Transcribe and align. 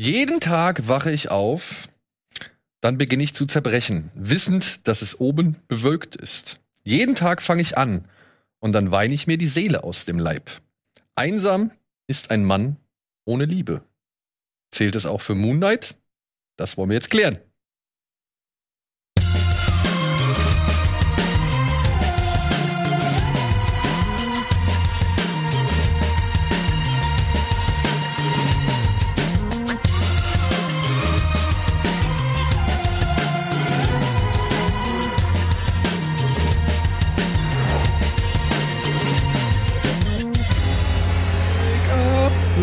Jeden 0.00 0.38
Tag 0.38 0.86
wache 0.86 1.10
ich 1.10 1.28
auf, 1.28 1.88
dann 2.80 2.98
beginne 2.98 3.24
ich 3.24 3.34
zu 3.34 3.46
zerbrechen, 3.46 4.12
wissend, 4.14 4.86
dass 4.86 5.02
es 5.02 5.18
oben 5.18 5.56
bewölkt 5.66 6.14
ist. 6.14 6.60
Jeden 6.84 7.16
Tag 7.16 7.42
fange 7.42 7.62
ich 7.62 7.76
an 7.76 8.04
und 8.60 8.74
dann 8.74 8.92
weine 8.92 9.12
ich 9.12 9.26
mir 9.26 9.38
die 9.38 9.48
Seele 9.48 9.82
aus 9.82 10.04
dem 10.04 10.20
Leib. 10.20 10.52
Einsam 11.16 11.72
ist 12.06 12.30
ein 12.30 12.44
Mann 12.44 12.76
ohne 13.24 13.44
Liebe. 13.44 13.82
Zählt 14.70 14.94
es 14.94 15.04
auch 15.04 15.20
für 15.20 15.34
Moon 15.34 15.56
Knight? 15.56 15.96
Das 16.56 16.76
wollen 16.76 16.90
wir 16.90 16.94
jetzt 16.94 17.10
klären. 17.10 17.38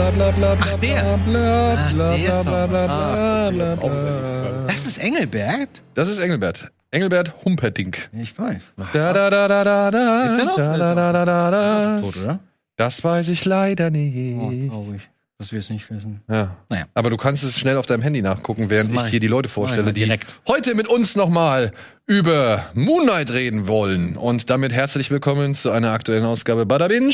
Bla 0.05 0.31
bla 0.31 0.31
bla 0.31 0.57
Ach, 0.61 0.75
der. 0.75 1.17
bla 1.25 1.73
Ach, 1.73 1.93
der 1.93 2.15
ist 2.29 2.43
bla 2.45 2.67
bla 2.67 2.85
ah. 2.85 3.49
bla. 3.49 4.63
Das 4.67 4.85
ist 4.85 4.97
Engelbert? 4.99 5.81
Das 5.95 6.09
ist 6.09 6.19
Engelbert. 6.19 6.71
Engelbert 6.91 7.33
Humperdinck. 7.43 8.09
Ich 8.13 8.37
weiß. 8.37 8.61
Da 8.93 9.13
da 9.13 9.29
da 9.31 9.47
da 9.47 9.63
da 9.63 9.89
da 9.91 10.31
da 10.31 10.77
da 10.77 10.95
da 10.95 11.11
da 11.11 11.25
da 11.25 11.51
da. 11.51 11.99
Tot, 11.99 12.17
oder? 12.17 12.39
Das 12.77 13.03
weiß 13.03 13.29
ich 13.29 13.45
leider 13.45 13.87
Oh, 13.87 13.89
nicht. 13.89 14.69
traurig. 14.71 15.09
Dass 15.37 15.51
wir 15.51 15.59
es 15.59 15.69
nicht 15.69 15.89
wissen. 15.91 16.21
Ja. 16.29 16.55
Naja. 16.69 16.85
Aber 16.93 17.09
du 17.09 17.17
kannst 17.17 17.43
es 17.43 17.59
schnell 17.59 17.75
auf 17.75 17.85
deinem 17.85 18.01
Handy 18.01 18.21
nachgucken, 18.21 18.69
während 18.69 18.95
ich 18.95 19.01
hier 19.07 19.19
die 19.19 19.27
Leute 19.27 19.49
vorstelle, 19.49 19.89
ich 19.89 19.93
die 19.93 20.03
direkt. 20.05 20.39
heute 20.47 20.75
mit 20.75 20.87
uns 20.87 21.17
nochmal 21.17 21.73
über 22.05 22.67
Moon 22.73 23.03
Knight 23.03 23.33
reden 23.33 23.67
wollen. 23.67 24.15
Und 24.15 24.49
damit 24.49 24.71
herzlich 24.71 25.11
willkommen 25.11 25.53
zu 25.53 25.71
einer 25.71 25.91
aktuellen 25.91 26.23
Ausgabe 26.23 26.65
Bada 26.65 26.87
Binge. 26.87 27.13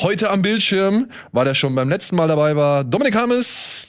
Heute 0.00 0.30
am 0.30 0.42
Bildschirm, 0.42 1.10
weil 1.30 1.46
er 1.46 1.54
schon 1.54 1.72
beim 1.76 1.88
letzten 1.88 2.16
Mal 2.16 2.26
dabei 2.26 2.56
war, 2.56 2.82
Dominik 2.82 3.14
Hammes. 3.14 3.86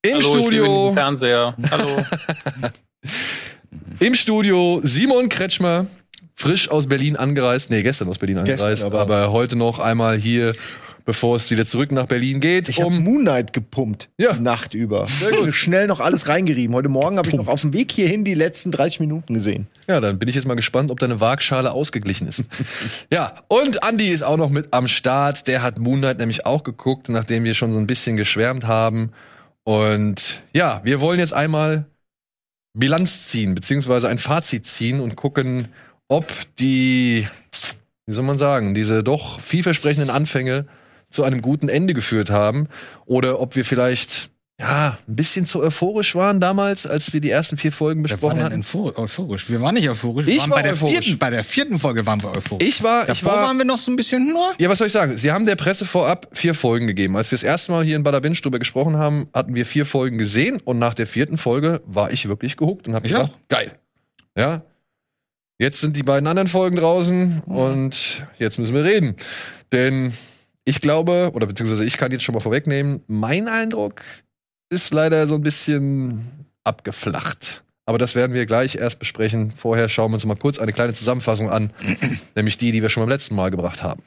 Im 0.00 0.14
Hallo, 0.14 0.20
ich 0.20 0.24
bin 0.24 0.32
in 0.32 0.40
Studio, 0.40 0.92
Fernseher. 0.94 1.56
Hallo. 1.70 1.96
im 4.00 4.14
Studio 4.14 4.80
Simon 4.82 5.28
Kretschmer, 5.28 5.86
frisch 6.36 6.70
aus 6.70 6.88
Berlin 6.88 7.16
angereist. 7.16 7.68
Nee, 7.68 7.82
gestern 7.82 8.08
aus 8.08 8.16
Berlin 8.16 8.36
Gestern, 8.36 8.52
angereist, 8.68 8.84
aber, 8.84 9.00
aber- 9.00 9.30
heute 9.32 9.56
noch 9.56 9.78
einmal 9.78 10.16
hier, 10.16 10.54
bevor 11.04 11.36
es 11.36 11.50
wieder 11.50 11.66
zurück 11.66 11.92
nach 11.92 12.06
Berlin 12.06 12.40
geht. 12.40 12.68
Ich 12.68 12.78
habe 12.78 12.88
um 12.88 13.02
Moon 13.02 13.20
Knight 13.20 13.52
gepumpt. 13.52 14.08
Ja. 14.18 14.32
Die 14.34 14.40
Nacht 14.40 14.74
über. 14.74 15.06
Schnell 15.50 15.86
noch 15.86 16.00
alles 16.00 16.28
reingerieben. 16.28 16.74
Heute 16.74 16.88
Morgen 16.88 17.18
habe 17.18 17.28
ich 17.28 17.34
noch 17.34 17.48
auf 17.48 17.60
dem 17.60 17.72
Weg 17.72 17.92
hierhin 17.92 18.24
die 18.24 18.34
letzten 18.34 18.70
30 18.70 19.00
Minuten 19.00 19.34
gesehen. 19.34 19.66
Ja, 19.88 20.00
dann 20.00 20.18
bin 20.18 20.28
ich 20.28 20.34
jetzt 20.34 20.46
mal 20.46 20.54
gespannt, 20.54 20.90
ob 20.90 20.98
deine 20.98 21.20
Waagschale 21.20 21.72
ausgeglichen 21.72 22.28
ist. 22.28 22.44
ja, 23.12 23.34
und 23.48 23.80
Andy 23.86 24.08
ist 24.08 24.22
auch 24.22 24.36
noch 24.36 24.50
mit 24.50 24.68
am 24.72 24.88
Start. 24.88 25.46
Der 25.46 25.62
hat 25.62 25.78
Moon 25.78 25.98
Knight 25.98 26.18
nämlich 26.18 26.46
auch 26.46 26.64
geguckt, 26.64 27.08
nachdem 27.08 27.44
wir 27.44 27.54
schon 27.54 27.72
so 27.72 27.78
ein 27.78 27.86
bisschen 27.86 28.16
geschwärmt 28.16 28.66
haben. 28.66 29.12
Und 29.64 30.42
ja, 30.52 30.80
wir 30.84 31.00
wollen 31.00 31.18
jetzt 31.18 31.32
einmal 31.34 31.86
Bilanz 32.74 33.28
ziehen, 33.28 33.54
beziehungsweise 33.54 34.08
ein 34.08 34.18
Fazit 34.18 34.66
ziehen 34.66 35.00
und 35.00 35.16
gucken, 35.16 35.68
ob 36.08 36.32
die, 36.58 37.26
wie 38.06 38.12
soll 38.12 38.24
man 38.24 38.38
sagen, 38.38 38.74
diese 38.74 39.02
doch 39.02 39.40
vielversprechenden 39.40 40.10
Anfänge 40.10 40.66
zu 41.14 41.24
einem 41.24 41.40
guten 41.42 41.68
Ende 41.68 41.94
geführt 41.94 42.28
haben 42.30 42.68
oder 43.06 43.40
ob 43.40 43.56
wir 43.56 43.64
vielleicht 43.64 44.30
ja, 44.60 44.96
ein 45.08 45.16
bisschen 45.16 45.46
zu 45.46 45.60
euphorisch 45.62 46.14
waren 46.14 46.38
damals, 46.38 46.86
als 46.86 47.12
wir 47.12 47.20
die 47.20 47.28
ersten 47.30 47.56
vier 47.58 47.72
Folgen 47.72 48.04
Wer 48.04 48.10
war 48.10 48.16
besprochen 48.16 48.36
denn 48.36 48.44
hatten. 48.46 48.60
euphor- 48.60 48.96
euphorisch? 48.96 49.50
Wir 49.50 49.60
waren 49.60 49.74
nicht 49.74 49.88
euphorisch. 49.88 50.28
Ich 50.28 50.38
waren 50.42 50.50
war 50.50 50.58
bei 50.58 50.62
der 50.62 50.72
euphorisch. 50.74 50.94
Vierten, 51.06 51.18
bei 51.18 51.30
der 51.30 51.42
vierten 51.42 51.78
Folge 51.80 52.06
waren 52.06 52.22
wir 52.22 52.30
euphorisch. 52.36 52.64
Ich 52.68 52.80
war, 52.84 53.02
ich 53.08 53.20
Davor 53.20 53.32
war, 53.38 53.42
waren 53.48 53.58
wir 53.58 53.64
noch 53.64 53.80
so 53.80 53.90
ein 53.90 53.96
bisschen, 53.96 54.30
na, 54.32 54.52
ja, 54.60 54.68
was 54.68 54.78
soll 54.78 54.86
ich 54.86 54.92
sagen? 54.92 55.18
Sie 55.18 55.32
haben 55.32 55.44
der 55.44 55.56
Presse 55.56 55.84
vorab 55.84 56.28
vier 56.32 56.54
Folgen 56.54 56.86
gegeben. 56.86 57.16
Als 57.16 57.32
wir 57.32 57.36
das 57.36 57.42
erste 57.42 57.72
Mal 57.72 57.84
hier 57.84 57.96
in 57.96 58.04
Bada 58.04 58.20
Binge 58.20 58.36
drüber 58.36 58.60
gesprochen 58.60 58.96
haben, 58.96 59.26
hatten 59.34 59.56
wir 59.56 59.66
vier 59.66 59.86
Folgen 59.86 60.18
gesehen 60.18 60.60
und 60.64 60.78
nach 60.78 60.94
der 60.94 61.08
vierten 61.08 61.36
Folge 61.36 61.82
war 61.84 62.12
ich 62.12 62.28
wirklich 62.28 62.56
gehuckt 62.56 62.86
und 62.86 62.94
habe 62.94 63.06
Ich 63.06 63.12
gedacht, 63.12 63.32
geil. 63.48 63.72
Ja. 64.38 64.62
Jetzt 65.58 65.80
sind 65.80 65.96
die 65.96 66.02
beiden 66.04 66.28
anderen 66.28 66.48
Folgen 66.48 66.76
draußen 66.76 67.42
und 67.46 68.24
jetzt 68.38 68.60
müssen 68.60 68.74
wir 68.76 68.84
reden. 68.84 69.16
Denn 69.72 70.12
ich 70.64 70.80
glaube, 70.80 71.30
oder 71.34 71.46
beziehungsweise 71.46 71.84
ich 71.84 71.96
kann 71.96 72.12
jetzt 72.12 72.24
schon 72.24 72.34
mal 72.34 72.40
vorwegnehmen, 72.40 73.02
mein 73.06 73.48
Eindruck 73.48 74.02
ist 74.70 74.92
leider 74.92 75.26
so 75.26 75.34
ein 75.34 75.42
bisschen 75.42 76.46
abgeflacht. 76.64 77.62
Aber 77.86 77.98
das 77.98 78.14
werden 78.14 78.32
wir 78.32 78.46
gleich 78.46 78.76
erst 78.76 78.98
besprechen. 78.98 79.52
Vorher 79.54 79.90
schauen 79.90 80.10
wir 80.10 80.14
uns 80.14 80.24
mal 80.24 80.36
kurz 80.36 80.58
eine 80.58 80.72
kleine 80.72 80.94
Zusammenfassung 80.94 81.50
an, 81.50 81.70
nämlich 82.34 82.56
die, 82.56 82.72
die 82.72 82.80
wir 82.80 82.88
schon 82.88 83.02
beim 83.02 83.10
letzten 83.10 83.34
Mal 83.34 83.50
gebracht 83.50 83.82
haben. 83.82 84.02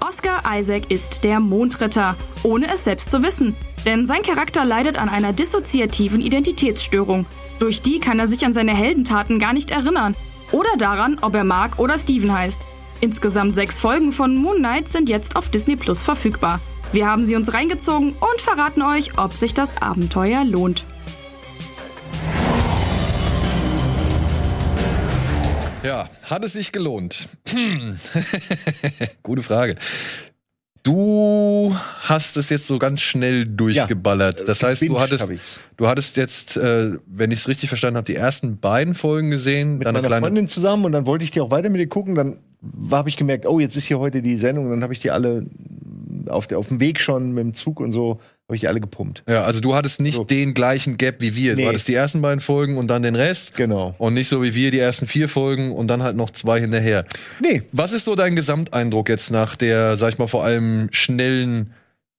Oscar 0.00 0.42
Isaac 0.58 0.90
ist 0.90 1.24
der 1.24 1.40
Mondritter, 1.40 2.16
ohne 2.42 2.72
es 2.72 2.84
selbst 2.84 3.10
zu 3.10 3.22
wissen. 3.22 3.54
Denn 3.84 4.06
sein 4.06 4.22
Charakter 4.22 4.64
leidet 4.64 4.96
an 4.96 5.10
einer 5.10 5.34
dissoziativen 5.34 6.22
Identitätsstörung. 6.22 7.26
Durch 7.58 7.82
die 7.82 8.00
kann 8.00 8.18
er 8.18 8.28
sich 8.28 8.44
an 8.44 8.52
seine 8.52 8.74
Heldentaten 8.74 9.38
gar 9.38 9.52
nicht 9.52 9.70
erinnern. 9.70 10.16
Oder 10.52 10.76
daran, 10.78 11.18
ob 11.20 11.34
er 11.34 11.44
Mark 11.44 11.78
oder 11.78 11.98
Steven 11.98 12.32
heißt. 12.32 12.60
Insgesamt 13.00 13.54
sechs 13.54 13.80
Folgen 13.80 14.12
von 14.12 14.36
Moon 14.36 14.58
Knight 14.58 14.90
sind 14.90 15.08
jetzt 15.08 15.36
auf 15.36 15.48
Disney 15.48 15.76
Plus 15.76 16.02
verfügbar. 16.02 16.60
Wir 16.92 17.06
haben 17.06 17.26
sie 17.26 17.36
uns 17.36 17.52
reingezogen 17.52 18.12
und 18.12 18.40
verraten 18.40 18.82
euch, 18.82 19.18
ob 19.18 19.34
sich 19.34 19.52
das 19.54 19.82
Abenteuer 19.82 20.44
lohnt. 20.44 20.84
Ja, 25.82 26.08
hat 26.24 26.44
es 26.44 26.54
sich 26.54 26.72
gelohnt? 26.72 27.28
Gute 29.22 29.42
Frage. 29.42 29.76
Du 30.84 31.74
hast 32.02 32.36
es 32.36 32.50
jetzt 32.50 32.66
so 32.66 32.78
ganz 32.78 33.00
schnell 33.00 33.46
durchgeballert. 33.46 34.46
das 34.46 34.62
heißt, 34.62 34.82
du 34.82 35.00
hattest, 35.00 35.60
du 35.78 35.88
hattest 35.88 36.18
jetzt, 36.18 36.58
äh, 36.58 36.98
wenn 37.06 37.30
ich 37.30 37.40
es 37.40 37.48
richtig 37.48 37.70
verstanden 37.70 37.96
habe, 37.96 38.04
die 38.04 38.14
ersten 38.14 38.58
beiden 38.58 38.94
Folgen 38.94 39.30
gesehen. 39.30 39.78
Mit 39.78 39.86
dann 39.86 39.96
eine 39.96 40.02
meiner 40.02 40.08
kleine. 40.08 40.26
Freundin 40.26 40.46
zusammen 40.46 40.84
und 40.84 40.92
dann 40.92 41.06
wollte 41.06 41.24
ich 41.24 41.30
die 41.30 41.40
auch 41.40 41.50
weiter 41.50 41.70
mit 41.70 41.80
dir 41.80 41.88
gucken. 41.88 42.14
Dann 42.14 42.36
habe 42.90 43.08
ich 43.08 43.16
gemerkt, 43.16 43.46
oh, 43.46 43.60
jetzt 43.60 43.76
ist 43.76 43.86
hier 43.86 43.98
heute 43.98 44.20
die 44.20 44.36
Sendung. 44.36 44.68
Dann 44.68 44.82
habe 44.82 44.92
ich 44.92 45.00
die 45.00 45.10
alle 45.10 45.46
auf, 46.28 46.46
der, 46.46 46.58
auf 46.58 46.68
dem 46.68 46.80
Weg 46.80 47.00
schon 47.00 47.32
mit 47.32 47.44
dem 47.44 47.54
Zug 47.54 47.80
und 47.80 47.90
so, 47.90 48.20
habe 48.46 48.56
ich 48.56 48.60
die 48.60 48.68
alle 48.68 48.80
gepumpt. 48.80 49.22
Ja, 49.28 49.44
also 49.44 49.60
du 49.60 49.74
hattest 49.74 50.00
nicht 50.00 50.16
So. 50.16 50.24
den 50.24 50.52
gleichen 50.52 50.98
Gap 50.98 51.20
wie 51.20 51.34
wir. 51.34 51.54
Du 51.54 51.62
Nee. 51.62 51.68
hattest 51.68 51.88
die 51.88 51.94
ersten 51.94 52.20
beiden 52.20 52.40
Folgen 52.40 52.76
und 52.76 52.88
dann 52.88 53.02
den 53.02 53.14
Rest. 53.16 53.56
Genau. 53.56 53.94
Und 53.98 54.12
nicht 54.14 54.28
so 54.28 54.42
wie 54.42 54.54
wir 54.54 54.70
die 54.70 54.78
ersten 54.80 55.06
vier 55.06 55.28
Folgen 55.30 55.72
und 55.72 55.88
dann 55.88 56.02
halt 56.02 56.14
noch 56.16 56.30
zwei 56.30 56.60
hinterher. 56.60 57.04
Nee, 57.40 57.62
Was 57.72 57.92
ist 57.92 58.04
so 58.04 58.14
dein 58.14 58.36
Gesamteindruck 58.36 59.08
jetzt 59.08 59.30
nach 59.30 59.56
der, 59.56 59.96
sag 59.96 60.12
ich 60.12 60.18
mal, 60.18 60.26
vor 60.26 60.44
allem 60.44 60.88
schnellen 60.92 61.72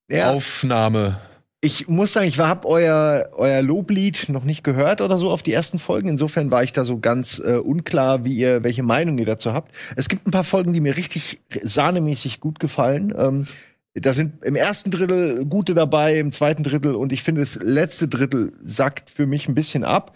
ja, 0.10 0.32
Aufnahme? 0.32 1.20
ich 1.62 1.88
muss 1.88 2.14
sagen, 2.14 2.28
ich 2.28 2.38
habe 2.40 2.68
euer, 2.68 3.30
euer 3.34 3.62
Loblied 3.64 4.30
noch 4.30 4.44
nicht 4.44 4.64
gehört 4.64 5.02
oder 5.02 5.18
so 5.18 5.32
auf 5.32 5.42
die 5.44 5.54
ersten 5.54 5.80
Folgen. 5.80 6.10
Insofern 6.10 6.50
war 6.52 6.64
ich 6.64 6.74
da 6.74 6.86
so 6.86 7.00
ganz 7.00 7.40
äh, 7.40 7.54
unklar, 7.58 8.24
wie 8.26 8.34
ihr, 8.36 8.64
welche 8.64 8.84
Meinung 8.84 9.18
ihr 9.20 9.26
dazu 9.26 9.54
habt. 9.54 9.76
Es 9.96 10.08
gibt 10.10 10.28
ein 10.28 10.32
paar 10.32 10.44
Folgen, 10.44 10.74
die 10.74 10.80
mir 10.82 10.96
richtig 10.98 11.40
sahnemäßig 11.64 12.40
gut 12.40 12.60
gefallen. 12.60 13.14
Ähm, 13.18 13.46
da 13.96 14.14
sind 14.14 14.44
im 14.44 14.56
ersten 14.56 14.92
Drittel 14.92 15.46
gute 15.46 15.74
dabei, 15.74 16.20
im 16.20 16.32
zweiten 16.32 16.64
Drittel 16.64 16.96
und 16.96 17.14
ich 17.14 17.24
finde, 17.24 17.42
das 17.42 17.56
letzte 17.56 18.08
Drittel 18.08 18.54
sackt 18.64 19.10
für 19.10 19.26
mich 19.26 19.48
ein 19.48 19.56
bisschen 19.56 19.84
ab. 19.84 20.16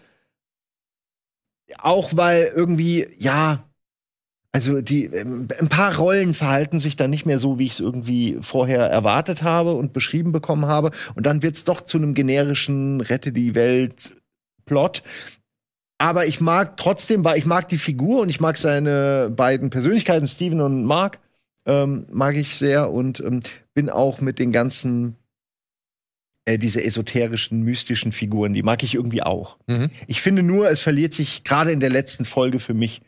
Auch 1.77 2.11
weil 2.15 2.51
irgendwie, 2.53 3.07
ja, 3.17 3.63
also 4.51 4.81
die 4.81 5.05
ähm, 5.05 5.47
ein 5.59 5.69
paar 5.69 5.95
Rollen 5.95 6.33
verhalten 6.33 6.79
sich 6.79 6.95
dann 6.95 7.11
nicht 7.11 7.25
mehr 7.25 7.39
so, 7.39 7.59
wie 7.59 7.65
ich 7.65 7.73
es 7.73 7.79
irgendwie 7.79 8.39
vorher 8.41 8.89
erwartet 8.89 9.43
habe 9.43 9.73
und 9.73 9.93
beschrieben 9.93 10.31
bekommen 10.31 10.65
habe. 10.65 10.91
Und 11.15 11.25
dann 11.25 11.43
wird's 11.43 11.65
doch 11.65 11.81
zu 11.81 11.97
einem 11.97 12.15
generischen 12.15 13.01
Rette 13.01 13.31
die 13.31 13.55
Welt 13.55 14.15
Plot. 14.65 15.03
Aber 15.99 16.25
ich 16.25 16.41
mag 16.41 16.77
trotzdem, 16.77 17.23
weil 17.23 17.37
ich 17.37 17.45
mag 17.45 17.69
die 17.69 17.77
Figur 17.77 18.21
und 18.21 18.29
ich 18.29 18.39
mag 18.39 18.57
seine 18.57 19.31
beiden 19.35 19.69
Persönlichkeiten, 19.69 20.27
Steven 20.27 20.61
und 20.61 20.85
Mark, 20.85 21.19
ähm, 21.65 22.07
mag 22.09 22.35
ich 22.35 22.55
sehr 22.55 22.91
und 22.91 23.19
ähm, 23.19 23.41
bin 23.79 23.89
auch 23.89 24.19
mit 24.19 24.39
den 24.39 24.51
ganzen 24.51 25.15
äh, 26.43 26.57
diese 26.57 26.83
esoterischen, 26.83 27.61
mystischen 27.61 28.11
Figuren, 28.11 28.51
die 28.51 28.61
mag 28.61 28.83
ich 28.83 28.95
irgendwie 28.95 29.23
auch. 29.23 29.57
Mhm. 29.67 29.89
Ich 30.05 30.21
finde 30.21 30.43
nur, 30.43 30.69
es 30.69 30.81
verliert 30.81 31.13
sich 31.13 31.45
gerade 31.45 31.71
in 31.71 31.79
der 31.79 31.89
letzten 31.89 32.25
Folge 32.25 32.59
für 32.59 32.73
mich. 32.73 33.01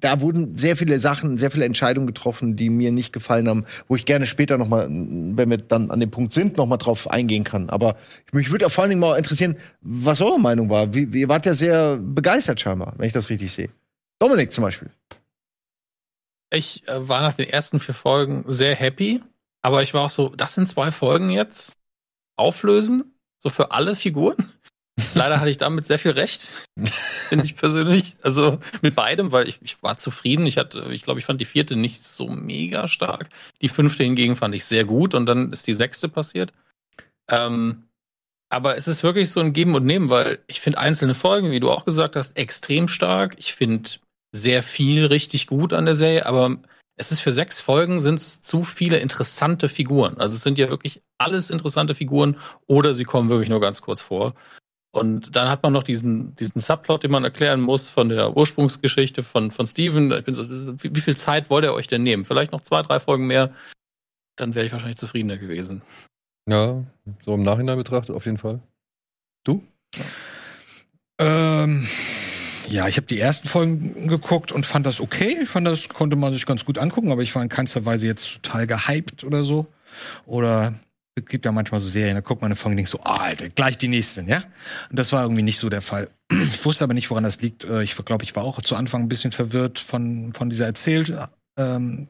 Da 0.00 0.20
wurden 0.20 0.56
sehr 0.56 0.76
viele 0.76 0.98
Sachen, 0.98 1.38
sehr 1.38 1.52
viele 1.52 1.66
Entscheidungen 1.66 2.08
getroffen, 2.08 2.56
die 2.56 2.68
mir 2.68 2.90
nicht 2.90 3.12
gefallen 3.12 3.48
haben, 3.48 3.64
wo 3.86 3.94
ich 3.94 4.06
gerne 4.06 4.26
später 4.26 4.58
noch 4.58 4.66
mal, 4.66 4.88
wenn 4.88 5.50
wir 5.50 5.58
dann 5.58 5.92
an 5.92 6.00
dem 6.00 6.10
Punkt 6.10 6.32
sind, 6.32 6.56
noch 6.56 6.66
mal 6.66 6.76
drauf 6.76 7.08
eingehen 7.08 7.44
kann. 7.44 7.70
Aber 7.70 7.96
mich 8.32 8.50
würde 8.50 8.68
vor 8.70 8.82
allen 8.82 8.90
Dingen 8.90 9.00
mal 9.00 9.18
interessieren, 9.18 9.56
was 9.82 10.20
eure 10.20 10.40
Meinung 10.40 10.68
war. 10.68 10.92
Wie, 10.92 11.04
ihr 11.16 11.28
wart 11.28 11.46
ja 11.46 11.54
sehr 11.54 11.96
begeistert 11.96 12.60
scheinbar, 12.60 12.94
wenn 12.96 13.06
ich 13.06 13.12
das 13.12 13.30
richtig 13.30 13.52
sehe. 13.52 13.68
Dominik 14.18 14.50
zum 14.50 14.64
Beispiel. 14.64 14.90
Ich 16.52 16.88
äh, 16.88 17.08
war 17.08 17.20
nach 17.22 17.34
den 17.34 17.48
ersten 17.48 17.78
vier 17.78 17.94
Folgen 17.94 18.44
sehr 18.48 18.74
happy, 18.74 19.22
aber 19.62 19.82
ich 19.82 19.94
war 19.94 20.02
auch 20.02 20.10
so, 20.10 20.30
das 20.30 20.54
sind 20.54 20.66
zwei 20.66 20.90
Folgen 20.90 21.30
jetzt 21.30 21.76
auflösen, 22.36 23.14
so 23.42 23.50
für 23.50 23.72
alle 23.72 23.96
Figuren. 23.96 24.52
Leider 25.14 25.40
hatte 25.40 25.50
ich 25.50 25.56
damit 25.56 25.86
sehr 25.86 25.98
viel 25.98 26.12
recht, 26.12 26.50
finde 27.28 27.44
ich 27.44 27.56
persönlich. 27.56 28.16
Also 28.22 28.58
mit 28.82 28.94
beidem, 28.94 29.32
weil 29.32 29.48
ich, 29.48 29.58
ich 29.62 29.82
war 29.82 29.96
zufrieden. 29.96 30.46
Ich 30.46 30.58
hatte, 30.58 30.88
ich 30.90 31.04
glaube, 31.04 31.20
ich 31.20 31.26
fand 31.26 31.40
die 31.40 31.46
vierte 31.46 31.76
nicht 31.76 32.02
so 32.02 32.28
mega 32.28 32.86
stark. 32.86 33.28
Die 33.62 33.68
fünfte 33.68 34.04
hingegen 34.04 34.36
fand 34.36 34.54
ich 34.54 34.64
sehr 34.64 34.84
gut 34.84 35.14
und 35.14 35.26
dann 35.26 35.52
ist 35.52 35.66
die 35.66 35.74
sechste 35.74 36.08
passiert. 36.08 36.52
Ähm, 37.28 37.84
aber 38.50 38.76
es 38.76 38.88
ist 38.88 39.04
wirklich 39.04 39.30
so 39.30 39.40
ein 39.40 39.52
Geben 39.52 39.74
und 39.74 39.86
Nehmen, 39.86 40.10
weil 40.10 40.40
ich 40.48 40.60
finde 40.60 40.78
einzelne 40.78 41.14
Folgen, 41.14 41.52
wie 41.52 41.60
du 41.60 41.70
auch 41.70 41.84
gesagt 41.84 42.16
hast, 42.16 42.36
extrem 42.36 42.88
stark. 42.88 43.36
Ich 43.38 43.54
finde 43.54 43.90
sehr 44.32 44.62
viel 44.62 45.06
richtig 45.06 45.46
gut 45.46 45.72
an 45.72 45.86
der 45.86 45.94
Serie, 45.94 46.26
aber 46.26 46.58
es 47.00 47.10
ist 47.10 47.20
für 47.20 47.32
sechs 47.32 47.62
Folgen 47.62 48.02
sind 48.02 48.16
es 48.16 48.42
zu 48.42 48.62
viele 48.62 48.98
interessante 48.98 49.70
Figuren. 49.70 50.18
Also 50.18 50.36
es 50.36 50.42
sind 50.42 50.58
ja 50.58 50.68
wirklich 50.68 51.00
alles 51.16 51.48
interessante 51.48 51.94
Figuren 51.94 52.36
oder 52.66 52.92
sie 52.92 53.04
kommen 53.04 53.30
wirklich 53.30 53.48
nur 53.48 53.60
ganz 53.60 53.80
kurz 53.80 54.02
vor. 54.02 54.34
Und 54.92 55.34
dann 55.34 55.48
hat 55.48 55.62
man 55.62 55.72
noch 55.72 55.82
diesen, 55.82 56.34
diesen 56.34 56.60
Subplot, 56.60 57.02
den 57.02 57.10
man 57.10 57.24
erklären 57.24 57.62
muss 57.62 57.88
von 57.88 58.10
der 58.10 58.36
Ursprungsgeschichte 58.36 59.22
von, 59.22 59.50
von 59.50 59.66
Steven. 59.66 60.12
Ich 60.12 60.24
bin 60.24 60.34
so, 60.34 60.46
wie, 60.82 60.94
wie 60.94 61.00
viel 61.00 61.16
Zeit 61.16 61.48
wollt 61.48 61.64
ihr 61.64 61.72
euch 61.72 61.86
denn 61.86 62.02
nehmen? 62.02 62.26
Vielleicht 62.26 62.52
noch 62.52 62.60
zwei, 62.60 62.82
drei 62.82 63.00
Folgen 63.00 63.26
mehr? 63.26 63.54
Dann 64.36 64.54
wäre 64.54 64.66
ich 64.66 64.72
wahrscheinlich 64.72 64.98
zufriedener 64.98 65.38
gewesen. 65.38 65.80
Ja, 66.46 66.84
so 67.24 67.34
im 67.34 67.42
Nachhinein 67.42 67.78
betrachtet 67.78 68.14
auf 68.14 68.26
jeden 68.26 68.38
Fall. 68.38 68.60
Du? 69.44 69.62
Ähm, 71.18 71.86
ja, 72.68 72.88
ich 72.88 72.96
habe 72.96 73.06
die 73.06 73.18
ersten 73.18 73.48
Folgen 73.48 74.08
geguckt 74.08 74.52
und 74.52 74.66
fand 74.66 74.86
das 74.86 75.00
okay. 75.00 75.38
Ich 75.42 75.48
fand, 75.48 75.66
das 75.66 75.88
konnte 75.88 76.16
man 76.16 76.32
sich 76.32 76.46
ganz 76.46 76.64
gut 76.64 76.78
angucken, 76.78 77.10
aber 77.10 77.22
ich 77.22 77.34
war 77.34 77.42
in 77.42 77.48
keinster 77.48 77.84
Weise 77.84 78.06
jetzt 78.06 78.42
total 78.42 78.66
gehypt 78.66 79.24
oder 79.24 79.44
so. 79.44 79.66
Oder 80.26 80.74
es 81.14 81.24
gibt 81.26 81.44
ja 81.44 81.52
manchmal 81.52 81.80
so 81.80 81.88
Serien, 81.88 82.14
da 82.14 82.20
guckt 82.20 82.40
man 82.42 82.48
eine 82.48 82.56
Folge 82.56 82.72
und 82.72 82.76
denkt 82.76 82.90
so, 82.90 82.98
oh, 82.98 83.04
Alter, 83.04 83.48
gleich 83.48 83.78
die 83.78 83.88
nächsten, 83.88 84.28
ja? 84.28 84.44
Und 84.90 84.98
das 84.98 85.12
war 85.12 85.22
irgendwie 85.22 85.42
nicht 85.42 85.58
so 85.58 85.68
der 85.68 85.82
Fall. 85.82 86.08
Ich 86.32 86.64
wusste 86.64 86.84
aber 86.84 86.94
nicht, 86.94 87.10
woran 87.10 87.24
das 87.24 87.40
liegt. 87.40 87.64
Äh, 87.64 87.82
Ich 87.82 87.96
glaube, 87.96 88.24
ich 88.24 88.36
war 88.36 88.44
auch 88.44 88.60
zu 88.62 88.76
Anfang 88.76 89.02
ein 89.02 89.08
bisschen 89.08 89.32
verwirrt 89.32 89.78
von, 89.78 90.32
von 90.34 90.50
dieser 90.50 90.66
Erzähltechnik, 90.66 91.28
ähm, 91.56 92.08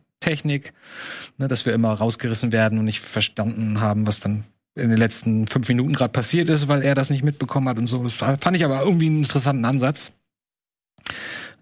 ne, 1.39 1.49
dass 1.49 1.67
wir 1.67 1.73
immer 1.73 1.93
rausgerissen 1.93 2.53
werden 2.53 2.79
und 2.79 2.85
nicht 2.85 3.01
verstanden 3.01 3.81
haben, 3.81 4.07
was 4.07 4.21
dann 4.21 4.45
in 4.75 4.91
den 4.91 4.99
letzten 4.99 5.47
fünf 5.47 5.69
Minuten 5.69 5.93
gerade 5.93 6.13
passiert 6.13 6.49
ist, 6.49 6.69
weil 6.69 6.83
er 6.83 6.95
das 6.95 7.11
nicht 7.11 7.25
mitbekommen 7.25 7.69
hat 7.69 7.79
und 7.79 7.87
so. 7.87 8.03
Das 8.03 8.13
fand 8.13 8.57
ich 8.57 8.65
aber 8.65 8.83
irgendwie 8.83 9.07
einen 9.07 9.23
interessanten 9.23 9.65
Ansatz. 9.65 10.13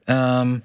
Ähm, 0.07 0.63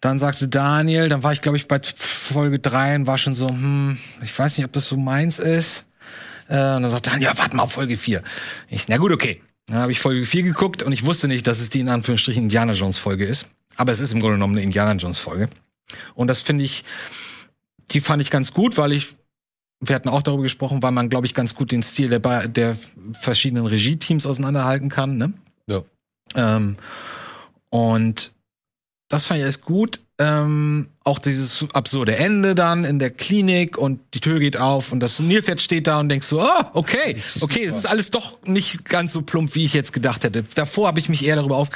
dann 0.00 0.18
sagte 0.18 0.48
Daniel, 0.48 1.08
dann 1.08 1.22
war 1.22 1.32
ich, 1.32 1.40
glaube 1.40 1.58
ich, 1.58 1.68
bei 1.68 1.78
Folge 1.82 2.58
drei 2.58 2.94
und 2.94 3.06
war 3.06 3.18
schon 3.18 3.34
so, 3.34 3.48
hm, 3.48 3.98
ich 4.22 4.36
weiß 4.36 4.56
nicht, 4.56 4.64
ob 4.64 4.72
das 4.72 4.86
so 4.86 4.96
meins 4.96 5.38
ist. 5.38 5.84
Äh, 6.48 6.54
und 6.54 6.82
dann 6.82 6.88
sagt 6.88 7.06
Daniel, 7.06 7.24
ja, 7.24 7.38
warte 7.38 7.56
mal 7.56 7.64
auf 7.64 7.72
Folge 7.72 7.96
vier. 7.96 8.22
Ich, 8.68 8.88
na 8.88 8.96
gut, 8.96 9.12
okay. 9.12 9.42
Dann 9.66 9.78
habe 9.78 9.92
ich 9.92 10.00
Folge 10.00 10.24
vier 10.24 10.42
geguckt 10.42 10.82
und 10.82 10.92
ich 10.92 11.04
wusste 11.04 11.28
nicht, 11.28 11.46
dass 11.46 11.60
es 11.60 11.70
die 11.70 11.80
in 11.80 11.88
Anführungsstrichen 11.88 12.44
Indiana 12.44 12.72
Jones 12.72 12.96
Folge 12.96 13.26
ist. 13.26 13.46
Aber 13.76 13.92
es 13.92 14.00
ist 14.00 14.12
im 14.12 14.20
Grunde 14.20 14.36
genommen 14.36 14.54
eine 14.54 14.62
Indiana 14.62 14.92
Jones 14.94 15.18
Folge. 15.18 15.48
Und 16.14 16.28
das 16.28 16.40
finde 16.40 16.64
ich, 16.64 16.84
die 17.90 18.00
fand 18.00 18.22
ich 18.22 18.30
ganz 18.30 18.52
gut, 18.52 18.78
weil 18.78 18.92
ich, 18.92 19.14
wir 19.80 19.94
hatten 19.94 20.08
auch 20.08 20.22
darüber 20.22 20.42
gesprochen, 20.42 20.82
weil 20.82 20.92
man, 20.92 21.08
glaube 21.08 21.26
ich, 21.26 21.34
ganz 21.34 21.54
gut 21.54 21.72
den 21.72 21.82
Stil 21.82 22.08
der, 22.08 22.48
der 22.48 22.76
verschiedenen 23.12 23.66
Regie-Teams 23.66 24.26
auseinanderhalten 24.26 24.88
kann, 24.88 25.16
ne? 25.16 25.32
Ja. 25.68 25.82
Ähm, 26.34 26.76
und 27.70 28.32
das 29.10 29.26
fand 29.26 29.40
ich 29.40 29.46
echt 29.46 29.62
gut. 29.62 30.00
Ähm, 30.18 30.88
auch 31.02 31.18
dieses 31.18 31.66
absurde 31.72 32.14
Ende 32.14 32.54
dann 32.54 32.84
in 32.84 32.98
der 32.98 33.10
Klinik 33.10 33.76
und 33.76 34.00
die 34.14 34.20
Tür 34.20 34.38
geht 34.38 34.58
auf 34.58 34.92
und 34.92 35.00
das 35.00 35.18
Nilpferd 35.18 35.60
steht 35.60 35.86
da 35.86 35.98
und 35.98 36.10
denkst 36.10 36.26
so, 36.26 36.42
oh, 36.42 36.64
okay, 36.74 37.16
okay, 37.40 37.64
es 37.64 37.78
ist 37.78 37.86
alles 37.86 38.10
doch 38.10 38.38
nicht 38.44 38.84
ganz 38.84 39.12
so 39.12 39.22
plump, 39.22 39.54
wie 39.54 39.64
ich 39.64 39.72
jetzt 39.72 39.92
gedacht 39.92 40.22
hätte. 40.22 40.44
Davor 40.54 40.86
habe 40.88 41.00
ich 41.00 41.08
mich 41.08 41.24
eher 41.24 41.36
darüber 41.36 41.56
auf 41.56 41.70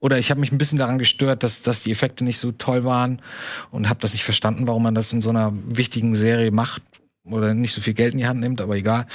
oder 0.00 0.18
ich 0.18 0.30
habe 0.30 0.40
mich 0.40 0.52
ein 0.52 0.58
bisschen 0.58 0.76
daran 0.76 0.98
gestört, 0.98 1.42
dass, 1.42 1.62
dass 1.62 1.84
die 1.84 1.92
Effekte 1.92 2.24
nicht 2.24 2.38
so 2.38 2.52
toll 2.52 2.84
waren 2.84 3.22
und 3.70 3.88
habe 3.88 4.00
das 4.00 4.12
nicht 4.12 4.24
verstanden, 4.24 4.66
warum 4.66 4.82
man 4.82 4.94
das 4.94 5.12
in 5.12 5.22
so 5.22 5.30
einer 5.30 5.52
wichtigen 5.66 6.16
Serie 6.16 6.50
macht 6.50 6.82
oder 7.30 7.54
nicht 7.54 7.72
so 7.72 7.80
viel 7.80 7.94
Geld 7.94 8.12
in 8.12 8.18
die 8.18 8.26
Hand 8.26 8.40
nimmt, 8.40 8.60
aber 8.60 8.76
egal. 8.76 9.06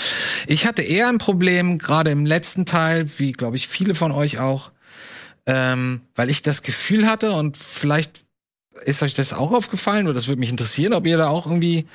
Ich 0.48 0.66
hatte 0.66 0.82
eher 0.82 1.10
ein 1.10 1.20
Problem, 1.20 1.78
gerade 1.78 2.10
im 2.10 2.25
letzten 2.25 2.66
Teil, 2.66 3.08
wie 3.20 3.34
glaube 3.34 3.58
ich 3.58 3.68
viele 3.68 3.94
von 3.94 4.12
euch 4.12 4.40
auch, 4.40 4.72
ähm, 5.50 6.01
weil 6.13 6.30
ich 6.30 6.44
das 6.44 6.62
Gefühl 6.62 7.07
hatte 7.07 7.31
und 7.31 7.57
vielleicht 7.57 8.24
ist 8.84 9.01
euch 9.01 9.16
das 9.16 9.34
auch 9.34 9.51
aufgefallen 9.51 10.06
oder 10.06 10.13
das 10.13 10.28
würde 10.28 10.40
mich 10.40 10.51
interessieren, 10.51 10.94
ob 10.94 11.07
ihr 11.07 11.18
da 11.18 11.30
auch 11.30 11.48
irgendwie 11.48 11.88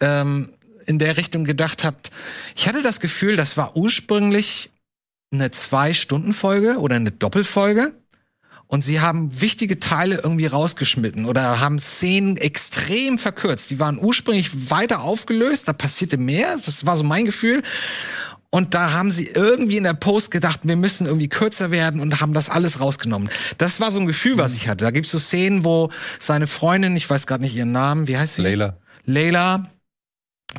ähm, 0.00 0.50
in 0.86 0.98
der 0.98 1.16
Richtung 1.16 1.44
gedacht 1.44 1.84
habt. 1.84 2.10
Ich 2.56 2.66
hatte 2.66 2.82
das 2.82 2.98
Gefühl, 2.98 3.36
das 3.36 3.56
war 3.56 3.76
ursprünglich 3.76 4.70
eine 5.32 5.52
Zwei-Stunden-Folge 5.52 6.78
oder 6.78 6.96
eine 6.96 7.12
Doppelfolge. 7.12 7.94
Und 8.66 8.82
sie 8.82 9.00
haben 9.00 9.40
wichtige 9.40 9.78
Teile 9.78 10.20
irgendwie 10.24 10.46
rausgeschnitten 10.46 11.26
oder 11.26 11.60
haben 11.60 11.78
Szenen 11.78 12.36
extrem 12.38 13.18
verkürzt. 13.18 13.70
Die 13.70 13.78
waren 13.78 13.98
ursprünglich 13.98 14.70
weiter 14.70 15.02
aufgelöst, 15.02 15.68
da 15.68 15.72
passierte 15.72 16.16
mehr. 16.16 16.56
Das 16.56 16.84
war 16.84 16.96
so 16.96 17.04
mein 17.04 17.26
Gefühl. 17.26 17.62
Und 18.54 18.74
da 18.74 18.92
haben 18.92 19.10
sie 19.10 19.28
irgendwie 19.28 19.78
in 19.78 19.84
der 19.84 19.94
Post 19.94 20.30
gedacht, 20.30 20.60
wir 20.64 20.76
müssen 20.76 21.06
irgendwie 21.06 21.30
kürzer 21.30 21.70
werden 21.70 22.00
und 22.02 22.20
haben 22.20 22.34
das 22.34 22.50
alles 22.50 22.80
rausgenommen. 22.80 23.30
Das 23.56 23.80
war 23.80 23.90
so 23.90 23.98
ein 23.98 24.06
Gefühl, 24.06 24.36
was 24.36 24.54
ich 24.54 24.68
hatte. 24.68 24.84
Da 24.84 24.90
gibt's 24.90 25.10
so 25.10 25.18
Szenen, 25.18 25.64
wo 25.64 25.90
seine 26.20 26.46
Freundin, 26.46 26.94
ich 26.94 27.08
weiß 27.08 27.26
gerade 27.26 27.42
nicht 27.42 27.56
ihren 27.56 27.72
Namen, 27.72 28.08
wie 28.08 28.18
heißt 28.18 28.34
sie? 28.34 28.42
Layla. 28.42 28.76
Layla, 29.06 29.70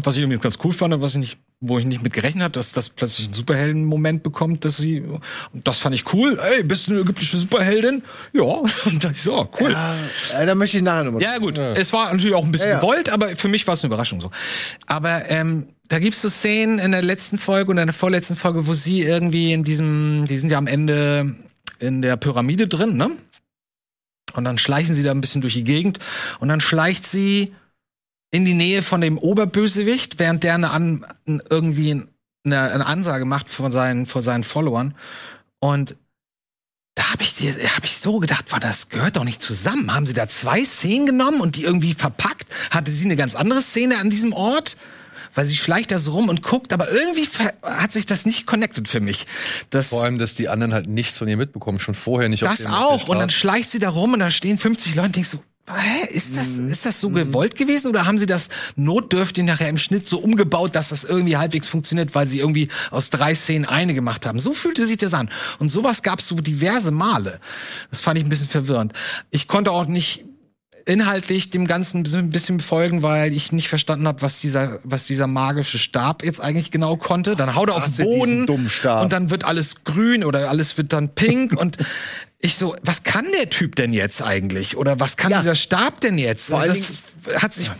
was 0.01 0.17
ich 0.17 0.23
übrigens 0.23 0.41
ganz 0.41 0.57
cool 0.63 0.73
fand, 0.73 0.99
was 1.03 1.11
ich 1.11 1.19
nicht, 1.19 1.37
wo 1.59 1.77
ich 1.77 1.85
nicht 1.85 2.01
mit 2.01 2.13
gerechnet 2.13 2.43
habe, 2.43 2.51
dass 2.53 2.71
das 2.71 2.89
plötzlich 2.89 3.27
einen 3.27 3.35
Superhelden-Moment 3.35 4.23
bekommt, 4.23 4.65
dass 4.65 4.77
sie, 4.77 5.01
und 5.01 5.67
das 5.67 5.77
fand 5.77 5.93
ich 5.93 6.11
cool. 6.13 6.39
Ey, 6.51 6.63
bist 6.63 6.87
du 6.87 6.93
eine 6.93 7.01
ägyptische 7.01 7.37
Superheldin? 7.37 8.01
Ja, 8.33 8.41
und 8.85 9.03
da 9.03 9.11
ich 9.11 9.21
so, 9.21 9.37
oh, 9.39 9.47
cool. 9.59 9.71
Ja, 9.71 9.95
äh, 10.39 10.47
da 10.47 10.55
möchte 10.55 10.77
ich 10.77 10.83
nachher 10.83 11.03
nochmal. 11.03 11.21
Ja, 11.21 11.37
gut. 11.37 11.59
Es 11.59 11.93
war 11.93 12.11
natürlich 12.11 12.33
auch 12.33 12.43
ein 12.43 12.51
bisschen 12.51 12.69
Ja, 12.69 12.75
ja. 12.75 12.79
gewollt, 12.79 13.09
aber 13.09 13.35
für 13.35 13.49
mich 13.49 13.67
war 13.67 13.75
es 13.75 13.83
eine 13.83 13.89
Überraschung 13.89 14.19
so. 14.19 14.31
Aber 14.87 15.29
ähm, 15.29 15.67
da 15.87 15.99
gibt's 15.99 16.21
so 16.21 16.29
Szenen 16.29 16.79
in 16.79 16.91
der 16.91 17.01
letzten 17.01 17.37
Folge 17.37 17.71
und 17.71 17.77
in 17.77 17.87
der 17.87 17.93
vorletzten 17.93 18.35
Folge, 18.35 18.67
wo 18.67 18.73
sie 18.73 19.01
irgendwie 19.01 19.53
in 19.53 19.63
diesem, 19.63 20.25
die 20.27 20.37
sind 20.37 20.51
ja 20.51 20.57
am 20.57 20.67
Ende 20.67 21.35
in 21.79 22.01
der 22.01 22.17
Pyramide 22.17 22.67
drin, 22.67 22.97
ne? 22.97 23.11
Und 24.33 24.45
dann 24.45 24.57
schleichen 24.57 24.95
sie 24.95 25.03
da 25.03 25.11
ein 25.11 25.21
bisschen 25.21 25.41
durch 25.41 25.53
die 25.53 25.63
Gegend 25.63 25.99
und 26.39 26.47
dann 26.47 26.61
schleicht 26.61 27.05
sie 27.05 27.53
in 28.31 28.45
die 28.45 28.55
Nähe 28.55 28.81
von 28.81 28.99
dem 28.99 29.19
Oberbösewicht, 29.19 30.17
während 30.17 30.43
der 30.43 30.55
eine 30.55 30.71
an, 30.71 31.05
irgendwie 31.49 31.91
eine, 32.43 32.59
eine 32.71 32.85
Ansage 32.87 33.25
macht 33.25 33.47
von 33.47 33.71
seinen, 33.71 34.07
vor 34.07 34.23
seinen 34.23 34.43
Followern. 34.43 34.95
Und 35.59 35.95
da 36.95 37.11
habe 37.11 37.21
ich, 37.21 37.35
hab 37.75 37.83
ich 37.83 37.97
so 37.97 38.19
gedacht, 38.19 38.51
war 38.51 38.59
das 38.59 38.89
gehört 38.89 39.17
doch 39.17 39.23
nicht 39.23 39.43
zusammen. 39.43 39.93
Haben 39.93 40.07
sie 40.07 40.13
da 40.13 40.27
zwei 40.27 40.63
Szenen 40.63 41.05
genommen 41.05 41.41
und 41.41 41.55
die 41.57 41.63
irgendwie 41.63 41.93
verpackt? 41.93 42.47
Hatte 42.71 42.91
sie 42.91 43.05
eine 43.05 43.15
ganz 43.15 43.35
andere 43.35 43.61
Szene 43.61 43.99
an 43.99 44.09
diesem 44.09 44.33
Ort? 44.33 44.77
Weil 45.35 45.45
sie 45.45 45.55
schleicht 45.55 45.91
da 45.91 45.99
so 45.99 46.11
rum 46.11 46.29
und 46.29 46.43
guckt, 46.43 46.73
aber 46.73 46.91
irgendwie 46.91 47.27
hat 47.63 47.91
sich 47.93 48.05
das 48.05 48.25
nicht 48.25 48.45
connected 48.45 48.87
für 48.87 48.99
mich. 48.99 49.25
Das, 49.69 49.87
Vor 49.87 50.03
allem, 50.03 50.17
dass 50.19 50.35
die 50.35 50.49
anderen 50.49 50.73
halt 50.73 50.87
nichts 50.87 51.17
von 51.17 51.27
ihr 51.27 51.37
mitbekommen, 51.37 51.79
schon 51.79 51.95
vorher 51.95 52.29
nicht 52.29 52.43
auf 52.43 52.55
das 52.55 52.65
auch. 52.67 53.07
Und 53.07 53.19
dann 53.19 53.29
schleicht 53.29 53.69
sie 53.71 53.79
da 53.79 53.89
rum 53.89 54.13
und 54.13 54.19
da 54.19 54.29
stehen 54.31 54.57
50 54.57 54.95
Leute 54.95 55.07
und 55.07 55.15
denkst 55.15 55.29
so, 55.29 55.43
hä, 55.73 56.07
ist 56.09 56.35
das, 56.37 56.57
Mhm. 56.57 56.67
ist 56.67 56.85
das 56.85 56.99
so 56.99 57.09
gewollt 57.09 57.55
gewesen 57.55 57.87
oder 57.87 58.05
haben 58.05 58.19
sie 58.19 58.25
das 58.25 58.49
notdürftig 58.75 59.45
nachher 59.45 59.69
im 59.69 59.77
Schnitt 59.77 60.07
so 60.07 60.19
umgebaut, 60.19 60.75
dass 60.75 60.89
das 60.89 61.03
irgendwie 61.05 61.37
halbwegs 61.37 61.67
funktioniert, 61.67 62.13
weil 62.15 62.27
sie 62.27 62.39
irgendwie 62.39 62.67
aus 62.91 63.09
drei 63.09 63.33
Szenen 63.33 63.65
eine 63.65 63.93
gemacht 63.93 64.25
haben? 64.25 64.39
So 64.39 64.53
fühlte 64.53 64.85
sich 64.85 64.97
das 64.97 65.13
an. 65.13 65.29
Und 65.59 65.69
sowas 65.69 66.03
gab 66.03 66.19
es 66.19 66.27
so 66.27 66.35
diverse 66.35 66.91
Male. 66.91 67.39
Das 67.91 68.01
fand 68.01 68.19
ich 68.19 68.25
ein 68.25 68.29
bisschen 68.29 68.49
verwirrend. 68.49 68.93
Ich 69.31 69.47
konnte 69.47 69.71
auch 69.71 69.85
nicht 69.85 70.25
inhaltlich 70.85 71.49
dem 71.49 71.65
Ganzen 71.65 72.03
ein 72.05 72.29
bisschen 72.29 72.59
folgen, 72.59 73.03
weil 73.03 73.33
ich 73.33 73.51
nicht 73.51 73.69
verstanden 73.69 74.07
habe, 74.07 74.21
was 74.21 74.39
dieser, 74.41 74.79
was 74.83 75.05
dieser 75.05 75.27
magische 75.27 75.79
Stab 75.79 76.23
jetzt 76.23 76.41
eigentlich 76.41 76.71
genau 76.71 76.97
konnte. 76.97 77.35
Dann 77.35 77.55
haut 77.55 77.69
er 77.69 77.75
auf 77.75 77.85
den 77.85 78.05
Boden 78.05 78.45
und 79.01 79.13
dann 79.13 79.29
wird 79.29 79.45
alles 79.45 79.83
grün 79.83 80.23
oder 80.23 80.49
alles 80.49 80.77
wird 80.77 80.91
dann 80.93 81.09
pink 81.09 81.53
und 81.59 81.77
ich 82.39 82.57
so, 82.57 82.75
was 82.81 83.03
kann 83.03 83.25
der 83.39 83.49
Typ 83.49 83.77
denn 83.77 83.93
jetzt 83.93 84.21
eigentlich? 84.21 84.75
Oder 84.75 84.99
was 84.99 85.15
kann 85.15 85.31
Ja. 85.31 85.39
dieser 85.39 85.55
Stab 85.55 86.01
denn 86.01 86.17
jetzt? 86.17 86.47
Vor 86.47 86.65
das 86.65 86.93
hat 87.35 87.53
sich. 87.53 87.71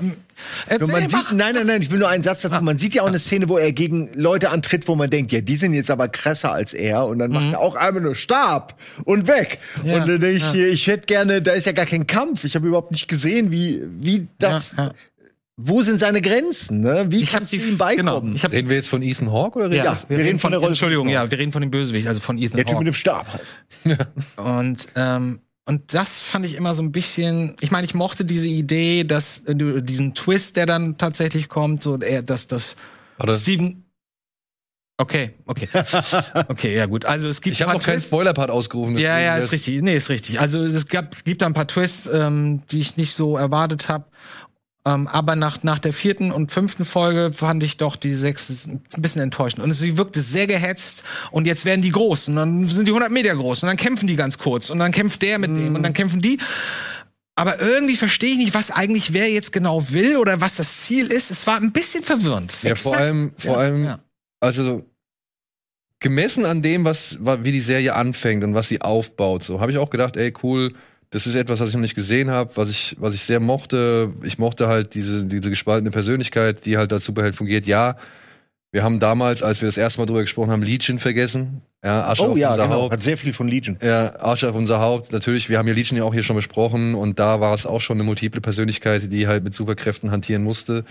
Erzähl, 0.67 0.87
man 0.87 1.07
mach. 1.11 1.29
sieht, 1.29 1.37
nein, 1.37 1.55
nein, 1.55 1.67
nein, 1.67 1.81
ich 1.81 1.91
will 1.91 1.99
nur 1.99 2.09
einen 2.09 2.23
Satz 2.23 2.41
dazu. 2.41 2.63
Man 2.63 2.77
sieht 2.77 2.93
ja 2.95 3.03
auch 3.03 3.07
eine 3.07 3.19
Szene, 3.19 3.49
wo 3.49 3.57
er 3.57 3.71
gegen 3.71 4.09
Leute 4.13 4.49
antritt, 4.49 4.87
wo 4.87 4.95
man 4.95 5.09
denkt, 5.09 5.31
ja, 5.31 5.41
die 5.41 5.55
sind 5.55 5.73
jetzt 5.73 5.91
aber 5.91 6.07
krasser 6.07 6.51
als 6.53 6.73
er. 6.73 7.05
Und 7.05 7.19
dann 7.19 7.31
macht 7.31 7.51
er 7.53 7.59
auch 7.59 7.75
einmal 7.75 8.03
nur 8.03 8.15
Stab 8.15 8.79
und 9.05 9.27
weg. 9.27 9.59
Mhm. 9.83 9.89
Ja, 9.89 10.01
und 10.01 10.07
dann 10.09 10.19
denke 10.21 10.37
ich, 10.37 10.45
hier, 10.51 10.67
ich 10.67 10.87
hätte 10.87 11.05
gerne, 11.05 11.41
da 11.41 11.51
ist 11.53 11.65
ja 11.65 11.71
gar 11.71 11.85
kein 11.85 12.07
Kampf. 12.07 12.43
Ich 12.43 12.55
habe 12.55 12.67
überhaupt 12.67 12.91
nicht 12.91 13.07
gesehen, 13.07 13.51
wie, 13.51 13.81
wie 14.01 14.27
das, 14.39 14.73
Ja, 14.77 14.85
ja. 14.85 14.93
wo 15.57 15.81
sind 15.81 15.99
seine 15.99 16.19
Grenzen, 16.21 16.81
ne? 16.81 17.05
Wie 17.09 17.23
kannst 17.25 17.53
du 17.53 17.57
ihm 17.57 17.77
beikommen? 17.77 18.21
Genau, 18.25 18.35
ich 18.35 18.43
hab, 18.43 18.51
Reden 18.51 18.69
wir 18.69 18.75
jetzt 18.77 18.89
von 18.89 19.01
Ethan 19.01 19.31
Hawke 19.31 19.59
oder 19.59 19.69
reden 19.69 19.85
ja, 19.85 19.97
wir 20.07 20.17
reden 20.17 20.39
von 20.39 20.51
der 20.51 20.59
Rolle- 20.59 20.69
Entschuldigung, 20.69 21.07
ja, 21.09 21.29
wir 21.29 21.37
reden 21.37 21.51
von 21.51 21.61
dem 21.61 21.71
Bösewicht, 21.71 22.07
also 22.07 22.19
von 22.21 22.37
Ethan 22.37 22.57
Der 22.57 22.65
Typ 22.65 22.75
Hawke. 22.75 22.85
mit 22.85 22.93
dem 22.93 22.95
Stab 22.95 23.27
halt. 23.31 24.07
Und 24.37 24.87
ähm, 24.95 25.39
Und 25.65 25.93
das 25.93 26.19
fand 26.19 26.45
ich 26.45 26.55
immer 26.55 26.73
so 26.73 26.83
ein 26.83 26.91
bisschen. 26.91 27.55
Ich 27.61 27.71
meine, 27.71 27.85
ich 27.85 27.93
mochte 27.93 28.25
diese 28.25 28.49
Idee, 28.49 29.05
dass 29.05 29.39
äh, 29.45 29.55
diesen 29.81 30.13
Twist, 30.13 30.57
der 30.57 30.65
dann 30.65 30.97
tatsächlich 30.97 31.47
kommt, 31.47 31.83
so 31.83 31.97
er, 31.99 32.21
dass 32.21 32.47
das? 32.47 32.75
Steven. 33.33 33.83
Okay, 34.97 35.33
okay, 35.45 35.67
okay, 36.49 36.75
ja 36.75 36.85
gut. 36.85 37.05
Also 37.05 37.27
es 37.27 37.41
gibt 37.41 37.55
Ich 37.55 37.61
habe 37.61 37.73
noch 37.73 37.79
paar 37.79 37.93
keinen. 37.93 38.01
Spoiler-Part 38.01 38.51
ausgerufen. 38.51 38.97
Ja, 38.97 39.19
ja, 39.19 39.37
ist 39.37 39.51
richtig. 39.51 39.81
Nee, 39.81 39.97
ist 39.97 40.09
richtig. 40.09 40.39
Also 40.39 40.63
es 40.65 40.87
gab, 40.87 41.23
gibt 41.23 41.41
da 41.41 41.47
ein 41.47 41.53
paar 41.53 41.67
Twists, 41.67 42.07
ähm, 42.13 42.61
die 42.69 42.79
ich 42.79 42.95
nicht 42.95 43.13
so 43.13 43.35
erwartet 43.35 43.89
habe. 43.89 44.05
Ähm, 44.85 45.07
aber 45.07 45.35
nach, 45.37 45.63
nach 45.63 45.79
der 45.79 45.93
vierten 45.93 46.31
und 46.31 46.51
fünften 46.51 46.83
Folge 46.83 47.31
fand 47.33 47.63
ich 47.63 47.77
doch 47.77 47.95
die 47.95 48.11
sechste 48.11 48.69
ein 48.69 48.81
bisschen 49.01 49.21
enttäuschend. 49.21 49.63
Und 49.63 49.71
sie 49.71 49.95
wirkte 49.97 50.21
sehr 50.21 50.45
gehetzt. 50.45 51.03
Und 51.31 51.47
jetzt 51.47 51.63
werden 51.63 51.81
die 51.81 51.91
groß. 51.91 52.27
Und 52.27 52.35
dann 52.35 52.67
sind 52.67 52.87
die 52.87 52.91
100 52.91 53.09
Meter 53.11 53.33
groß. 53.35 53.63
Und 53.63 53.67
dann 53.67 53.77
kämpfen 53.77 54.07
die 54.07 54.17
ganz 54.17 54.37
kurz. 54.37 54.69
Und 54.69 54.79
dann 54.79 54.91
kämpft 54.91 55.21
der 55.21 55.39
mit 55.39 55.55
dem. 55.55 55.75
Und 55.75 55.83
dann 55.83 55.93
kämpfen 55.93 56.21
die. 56.21 56.37
Aber 57.35 57.61
irgendwie 57.61 57.95
verstehe 57.95 58.31
ich 58.31 58.37
nicht, 58.37 58.53
was 58.53 58.71
eigentlich 58.71 59.13
wer 59.13 59.31
jetzt 59.31 59.53
genau 59.53 59.89
will 59.91 60.17
oder 60.17 60.41
was 60.41 60.57
das 60.57 60.81
Ziel 60.81 61.07
ist. 61.07 61.31
Es 61.31 61.47
war 61.47 61.55
ein 61.57 61.71
bisschen 61.71 62.03
verwirrend. 62.03 62.53
Ja, 62.61 62.75
vor 62.75 62.95
allem, 62.97 63.31
vor 63.37 63.53
Ja, 63.53 63.57
allem, 63.59 63.85
ja. 63.85 63.99
also 64.41 64.83
gemessen 65.99 66.45
an 66.45 66.61
dem, 66.61 66.83
was, 66.83 67.17
wa- 67.21 67.39
wie 67.43 67.51
die 67.51 67.61
Serie 67.61 67.95
anfängt 67.95 68.43
und 68.43 68.53
was 68.53 68.67
sie 68.67 68.81
aufbaut, 68.81 69.43
so 69.43 69.61
habe 69.61 69.71
ich 69.71 69.77
auch 69.77 69.89
gedacht, 69.89 70.17
ey, 70.17 70.33
cool, 70.43 70.73
das 71.13 71.27
ist 71.27 71.35
etwas, 71.35 71.59
was 71.59 71.69
ich 71.69 71.75
noch 71.75 71.81
nicht 71.81 71.95
gesehen 71.95 72.31
habe, 72.31 72.51
was 72.55 72.69
ich, 72.69 72.95
was 72.99 73.13
ich 73.13 73.23
sehr 73.23 73.39
mochte. 73.39 74.11
Ich 74.23 74.39
mochte 74.39 74.67
halt 74.67 74.95
diese, 74.95 75.23
diese 75.23 75.49
gespaltene 75.51 75.91
Persönlichkeit, 75.91 76.65
die 76.65 76.75
halt 76.77 76.91
als 76.91 77.05
Superheld 77.05 77.35
fungiert. 77.35 77.67
Ja, 77.67 77.97
wir 78.71 78.83
haben 78.83 78.99
damals, 78.99 79.43
als 79.43 79.61
wir 79.61 79.67
das 79.67 79.77
erste 79.77 79.99
Mal 79.99 80.07
drüber 80.07 80.21
gesprochen 80.21 80.49
haben, 80.51 80.63
Legion 80.63 80.97
vergessen. 80.97 81.61
Ja, 81.85 82.07
Asche 82.07 82.23
Oh 82.23 82.31
auf 82.31 82.37
ja, 82.37 82.51
unser 82.51 82.63
genau. 82.63 82.75
Haupt. 82.75 82.93
Hat 82.93 83.03
sehr 83.03 83.17
viel 83.17 83.31
von 83.33 83.47
Legion. 83.47 83.77
Ja, 83.83 84.19
Archer 84.21 84.49
auf 84.49 84.55
unser 84.55 84.79
Haupt. 84.79 85.11
Natürlich, 85.11 85.49
wir 85.49 85.59
haben 85.59 85.67
ja 85.67 85.73
Legion 85.75 85.97
ja 85.97 86.03
auch 86.03 86.13
hier 86.13 86.23
schon 86.23 86.35
besprochen 86.37 86.95
und 86.95 87.19
da 87.19 87.39
war 87.39 87.53
es 87.53 87.67
auch 87.67 87.81
schon 87.81 87.97
eine 87.97 88.03
multiple 88.05 88.41
Persönlichkeit, 88.41 89.11
die 89.11 89.27
halt 89.27 89.43
mit 89.43 89.53
Superkräften 89.53 90.09
hantieren 90.09 90.43
musste. 90.43 90.83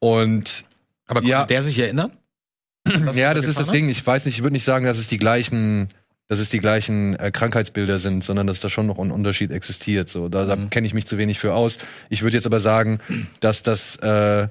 Und 0.00 0.64
Aber 1.06 1.20
konnte 1.20 1.30
Ja. 1.30 1.44
der 1.44 1.62
sich 1.62 1.78
erinnern? 1.78 2.10
Ja, 3.14 3.34
das 3.34 3.44
ist 3.44 3.60
das 3.60 3.68
hat? 3.68 3.74
Ding. 3.74 3.88
Ich 3.88 4.04
weiß 4.04 4.24
nicht, 4.24 4.38
ich 4.38 4.42
würde 4.42 4.54
nicht 4.54 4.64
sagen, 4.64 4.86
dass 4.86 4.98
es 4.98 5.06
die 5.06 5.18
gleichen, 5.18 5.88
dass 6.30 6.38
es 6.38 6.48
die 6.48 6.60
gleichen 6.60 7.16
äh, 7.16 7.32
Krankheitsbilder 7.32 7.98
sind, 7.98 8.22
sondern 8.22 8.46
dass 8.46 8.60
da 8.60 8.68
schon 8.68 8.86
noch 8.86 9.00
ein 9.00 9.10
Unterschied 9.10 9.50
existiert. 9.50 10.08
So, 10.08 10.28
da, 10.28 10.46
da 10.46 10.54
Mhm. 10.54 10.70
kenne 10.70 10.86
ich 10.86 10.94
mich 10.94 11.04
zu 11.06 11.18
wenig 11.18 11.40
für 11.40 11.54
aus. 11.54 11.78
Ich 12.08 12.22
würde 12.22 12.36
jetzt 12.36 12.46
aber 12.46 12.60
sagen, 12.60 13.00
dass 13.40 13.64
das 13.64 13.96
äh, 13.96 14.46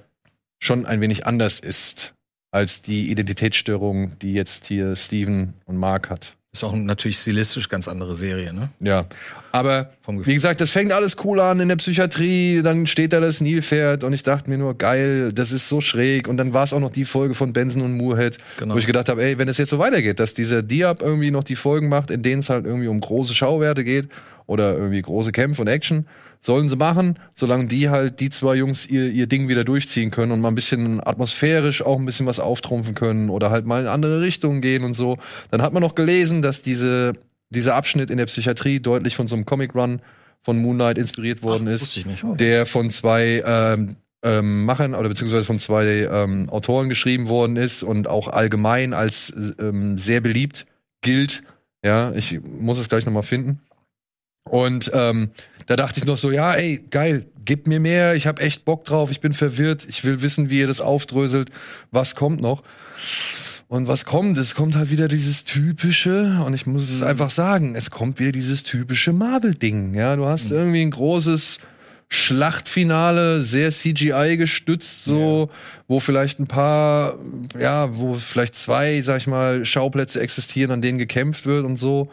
schon 0.60 0.86
ein 0.86 1.00
wenig 1.00 1.26
anders 1.26 1.62
ist 1.62 2.14
als 2.52 2.82
die 2.82 3.10
Identitätsstörung, 3.12 4.20
die 4.20 4.34
jetzt 4.34 4.66
hier 4.68 4.98
Steven 4.98 5.54
und 5.66 5.78
Mark 5.78 6.10
hat. 6.10 6.36
Ist 6.60 6.64
auch 6.66 6.76
natürlich 6.76 7.18
stilistisch 7.18 7.70
ganz 7.70 7.88
andere 7.88 8.18
Serie, 8.18 8.54
ne? 8.54 8.70
Ja, 8.82 9.06
aber 9.54 9.92
wie 10.08 10.34
gesagt, 10.34 10.60
das 10.60 10.72
fängt 10.72 10.92
alles 10.92 11.16
cool 11.24 11.40
an 11.40 11.60
in 11.62 11.70
der 11.70 11.78
Psychiatrie, 11.78 12.62
dann 12.62 12.86
steht 12.86 13.14
da 13.14 13.22
das 13.22 13.40
Nilpferd 13.40 14.04
und 14.04 14.12
ich 14.12 14.24
dachte 14.24 14.50
mir 14.50 14.58
nur, 14.58 14.78
geil, 14.78 15.32
das 15.32 15.54
ist 15.54 15.70
so 15.70 15.80
schräg 15.80 16.28
und 16.28 16.36
dann 16.36 16.54
war 16.54 16.66
es 16.66 16.74
auch 16.74 16.82
noch 16.82 16.92
die 16.92 17.06
Folge 17.06 17.34
von 17.34 17.54
Benson 17.54 17.82
und 17.84 17.94
Moorhead, 17.96 18.38
Genau. 18.58 18.76
wo 18.76 18.78
ich 18.78 18.86
gedacht 18.86 19.08
habe, 19.08 19.24
ey, 19.24 19.38
wenn 19.38 19.48
es 19.48 19.58
jetzt 19.58 19.70
so 19.70 19.80
weitergeht, 19.80 20.20
dass 20.20 20.34
dieser 20.34 20.62
Diab 20.62 21.02
irgendwie 21.02 21.32
noch 21.32 21.46
die 21.46 21.56
Folgen 21.56 21.88
macht, 21.88 22.12
in 22.12 22.24
denen 22.24 22.42
es 22.42 22.50
halt 22.50 22.66
irgendwie 22.66 22.90
um 22.90 23.00
große 23.00 23.34
Schauwerte 23.34 23.86
geht 23.86 24.10
oder 24.46 24.74
irgendwie 24.76 25.02
große 25.02 25.32
Kämpfe 25.32 25.62
und 25.62 25.70
Action, 25.70 26.08
sollen 26.42 26.70
sie 26.70 26.76
machen, 26.76 27.20
solange 27.36 27.66
die 27.68 27.90
halt, 27.90 28.20
die 28.20 28.30
zwei 28.30 28.56
Jungs 28.56 28.86
ihr, 28.86 29.10
ihr 29.10 29.28
Ding 29.28 29.48
wieder 29.48 29.64
durchziehen 29.64 30.10
können 30.12 30.32
und 30.32 30.42
mal 30.42 30.48
ein 30.48 30.56
bisschen 30.56 31.06
atmosphärisch 31.06 31.82
auch 31.82 32.00
ein 32.00 32.06
bisschen 32.06 32.26
was 32.26 32.40
auftrumpfen 32.40 32.96
können 32.96 33.30
oder 33.30 33.52
halt 33.52 33.66
mal 33.66 33.82
in 33.82 33.88
andere 33.88 34.22
Richtungen 34.22 34.62
gehen 34.62 34.84
und 34.84 34.94
so. 34.94 35.18
Dann 35.52 35.62
hat 35.62 35.74
man 35.74 35.84
noch 35.84 35.96
gelesen, 35.96 36.42
dass 36.42 36.62
diese, 36.62 37.14
dieser 37.50 37.76
Abschnitt 37.76 38.10
in 38.10 38.18
der 38.18 38.26
Psychiatrie 38.28 38.80
deutlich 38.80 39.16
von 39.16 39.28
so 39.28 39.36
einem 39.36 39.46
Comic 39.46 39.76
Run 39.76 40.02
von 40.42 40.62
Moon 40.62 40.76
Knight 40.76 40.98
inspiriert 40.98 41.44
worden 41.44 41.68
Ach, 41.68 41.74
ist, 41.74 42.06
nicht. 42.06 42.24
der 42.40 42.66
von 42.66 42.90
zwei 42.90 43.44
ähm, 43.46 43.98
ähm, 44.24 44.66
Machern 44.66 44.96
oder 44.96 45.10
beziehungsweise 45.10 45.46
von 45.46 45.60
zwei 45.60 46.08
ähm, 46.12 46.50
Autoren 46.50 46.90
geschrieben 46.90 47.28
worden 47.28 47.58
ist 47.58 47.84
und 47.84 48.08
auch 48.08 48.28
allgemein 48.30 48.94
als 48.94 49.34
ähm, 49.60 49.98
sehr 49.98 50.22
beliebt 50.22 50.66
gilt. 51.02 51.44
Ja, 51.84 52.14
ich 52.14 52.40
muss 52.42 52.80
es 52.80 52.90
gleich 52.90 53.06
nochmal 53.06 53.24
finden. 53.24 53.62
Und 54.50 54.92
ähm, 54.94 55.30
da 55.68 55.76
dachte 55.76 56.00
ich 56.00 56.06
noch 56.06 56.18
so, 56.18 56.32
ja, 56.32 56.54
ey, 56.54 56.84
geil, 56.90 57.26
gib 57.46 57.68
mir 57.68 57.80
mehr, 57.80 58.16
ich 58.16 58.28
habe 58.28 58.42
echt 58.42 58.66
Bock 58.66 58.86
drauf, 58.86 59.12
ich 59.12 59.22
bin 59.22 59.34
verwirrt, 59.34 59.86
ich 59.88 60.04
will 60.04 60.22
wissen, 60.22 60.50
wie 60.50 60.60
ihr 60.60 60.68
das 60.68 60.82
aufdröselt, 60.82 61.50
was 61.92 62.16
kommt 62.16 62.42
noch. 62.42 62.64
Und 63.68 63.88
was 63.88 64.04
kommt? 64.06 64.36
Es 64.38 64.56
kommt 64.56 64.76
halt 64.76 64.90
wieder 64.90 65.08
dieses 65.08 65.46
typische, 65.46 66.44
und 66.46 66.56
ich 66.56 66.66
muss 66.66 66.90
es 66.90 67.04
einfach 67.04 67.30
sagen, 67.30 67.76
es 67.76 67.92
kommt 67.92 68.20
wieder 68.20 68.32
dieses 68.32 68.64
typische 68.64 69.14
Marvel-Ding. 69.14 69.94
Ja, 69.94 70.16
du 70.16 70.26
hast 70.26 70.50
irgendwie 70.50 70.82
ein 70.82 70.92
großes 70.92 71.60
Schlachtfinale, 72.08 73.44
sehr 73.44 73.72
CGI 73.72 74.38
gestützt, 74.38 75.06
so, 75.06 75.52
wo 75.88 76.00
vielleicht 76.00 76.40
ein 76.40 76.48
paar, 76.48 77.20
ja, 77.60 77.96
wo 77.96 78.16
vielleicht 78.16 78.56
zwei, 78.56 79.04
sag 79.04 79.18
ich 79.18 79.28
mal, 79.28 79.64
Schauplätze 79.64 80.20
existieren, 80.20 80.72
an 80.72 80.82
denen 80.82 80.98
gekämpft 80.98 81.46
wird 81.46 81.66
und 81.66 81.78
so. 81.78 82.10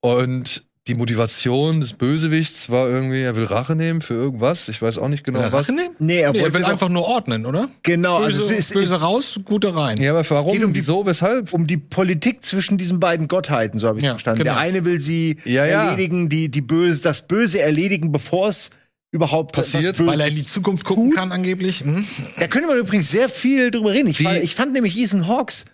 Und 0.00 0.65
die 0.88 0.94
Motivation 0.94 1.80
des 1.80 1.94
Bösewichts 1.94 2.70
war 2.70 2.88
irgendwie, 2.88 3.20
er 3.22 3.34
will 3.34 3.44
Rache 3.44 3.74
nehmen 3.74 4.00
für 4.02 4.14
irgendwas. 4.14 4.68
Ich 4.68 4.80
weiß 4.80 4.98
auch 4.98 5.08
nicht 5.08 5.24
genau 5.24 5.40
er 5.40 5.50
was. 5.52 5.62
Rache 5.68 5.72
nehmen? 5.72 5.94
Nee, 5.98 6.20
er 6.20 6.32
Nee, 6.32 6.38
er 6.40 6.54
will 6.54 6.62
doch- 6.62 6.68
einfach 6.68 6.88
nur 6.88 7.04
ordnen, 7.04 7.44
oder? 7.44 7.68
Genau, 7.82 8.18
Böse, 8.20 8.40
also 8.42 8.52
es 8.52 8.58
ist, 8.58 8.72
böse 8.72 8.96
raus, 9.00 9.40
gute 9.44 9.74
rein. 9.74 10.00
Ja, 10.00 10.12
aber 10.16 10.28
warum? 10.30 10.52
geht 10.52 10.64
um 10.64 10.72
die- 10.72 10.80
Wieso? 10.80 11.04
Weshalb? 11.04 11.52
um 11.52 11.66
die 11.66 11.76
Politik 11.76 12.44
zwischen 12.44 12.78
diesen 12.78 13.00
beiden 13.00 13.26
Gottheiten, 13.28 13.78
so 13.78 13.88
habe 13.88 13.98
ich 13.98 14.04
Ja, 14.04 14.12
verstanden. 14.12 14.38
genau. 14.44 14.52
Der 14.54 14.60
eine 14.60 14.84
will 14.84 15.00
sie 15.00 15.38
Ja, 15.44 15.64
ja. 15.66 15.90
erledigen, 15.90 16.28
die, 16.28 16.48
die 16.50 16.60
böse, 16.60 17.00
das 17.00 17.26
Böse 17.26 17.60
erledigen, 17.60 18.12
bevor 18.12 18.48
es 18.48 18.70
überhaupt 19.10 19.52
Passiert, 19.52 20.04
Weil 20.04 20.20
er 20.20 20.28
in 20.28 20.34
die 20.36 20.44
Zukunft 20.46 20.84
gucken 20.84 21.12
kann, 21.14 21.32
angeblich. 21.32 21.80
Hm? 21.80 22.04
Da 22.38 22.46
könnte 22.48 22.68
man 22.68 22.76
übrigens 22.78 23.10
sehr 23.10 23.28
viel 23.28 23.70
drüber 23.70 23.92
reden. 23.92 24.08
Ich, 24.08 24.18
Die- 24.18 24.24
fand, 24.24 24.42
ich 24.42 24.54
fand 24.54 24.72
nämlich 24.72 24.96
Ethan 24.98 25.26
Hawks 25.26 25.64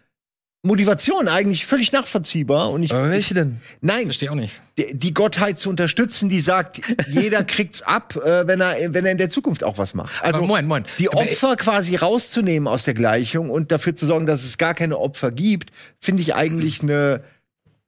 Motivation 0.64 1.26
eigentlich 1.26 1.66
völlig 1.66 1.90
nachvollziehbar. 1.90 2.70
Und 2.70 2.84
ich, 2.84 2.92
Aber 2.92 3.10
welche 3.10 3.34
denn? 3.34 3.60
nein, 3.80 4.04
Verstehe 4.04 4.30
auch 4.30 4.36
nicht. 4.36 4.60
die, 4.78 4.94
die 4.94 5.12
Gottheit 5.12 5.58
zu 5.58 5.68
unterstützen, 5.68 6.28
die 6.28 6.40
sagt, 6.40 6.80
jeder 7.08 7.42
kriegt's 7.44 7.82
ab, 7.82 8.14
äh, 8.24 8.46
wenn 8.46 8.60
er, 8.60 8.76
wenn 8.94 9.04
er 9.04 9.10
in 9.10 9.18
der 9.18 9.28
Zukunft 9.28 9.64
auch 9.64 9.78
was 9.78 9.94
macht. 9.94 10.22
Also 10.22 10.36
Aber 10.38 10.46
Moment, 10.46 10.68
Moment. 10.68 10.86
die 10.98 11.08
Aber- 11.08 11.18
Opfer 11.22 11.56
quasi 11.56 11.96
rauszunehmen 11.96 12.68
aus 12.68 12.84
der 12.84 12.94
Gleichung 12.94 13.50
und 13.50 13.72
dafür 13.72 13.96
zu 13.96 14.06
sorgen, 14.06 14.26
dass 14.26 14.44
es 14.44 14.56
gar 14.56 14.74
keine 14.74 14.98
Opfer 14.98 15.32
gibt, 15.32 15.72
finde 15.98 16.22
ich 16.22 16.34
eigentlich 16.36 16.80
eine 16.82 17.24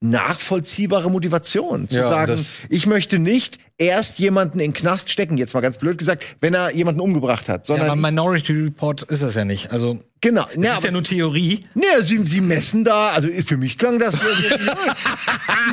nachvollziehbare 0.05 1.11
Motivation. 1.11 1.89
Zu 1.89 1.97
Ja, 1.97 2.09
sagen, 2.09 2.45
ich 2.69 2.87
möchte 2.87 3.19
nicht 3.19 3.59
erst 3.79 4.19
jemanden 4.19 4.61
in 4.61 4.71
den 4.71 4.75
Knast 4.75 5.11
stecken, 5.11 5.37
jetzt 5.37 5.55
mal 5.55 5.61
ganz 5.61 5.79
blöd 5.79 5.99
gesagt, 5.99 6.25
wenn 6.41 6.55
er 6.55 6.71
jemanden 6.73 7.01
umgebracht 7.01 7.49
hat, 7.49 7.63
Ja, 7.69 7.75
sondern 7.77 7.91
aber 7.91 8.01
Minority 8.01 8.53
Report 8.53 9.03
ist 9.03 9.23
das 9.23 9.35
ja 9.35 9.45
nicht. 9.45 9.73
Also, 9.73 10.01
genau. 10.21 10.47
das 10.55 10.65
Ja, 10.65 10.77
ist 10.77 10.85
ja 10.85 10.91
nur 10.91 11.03
Theorie. 11.03 11.61
Nee, 11.75 11.85
sie, 12.01 12.19
sie 12.25 12.41
messen 12.41 12.85
da, 12.85 13.09
also 13.09 13.29
für 13.45 13.57
mich 13.57 13.79
klang 13.79 13.99
das. 13.99 14.17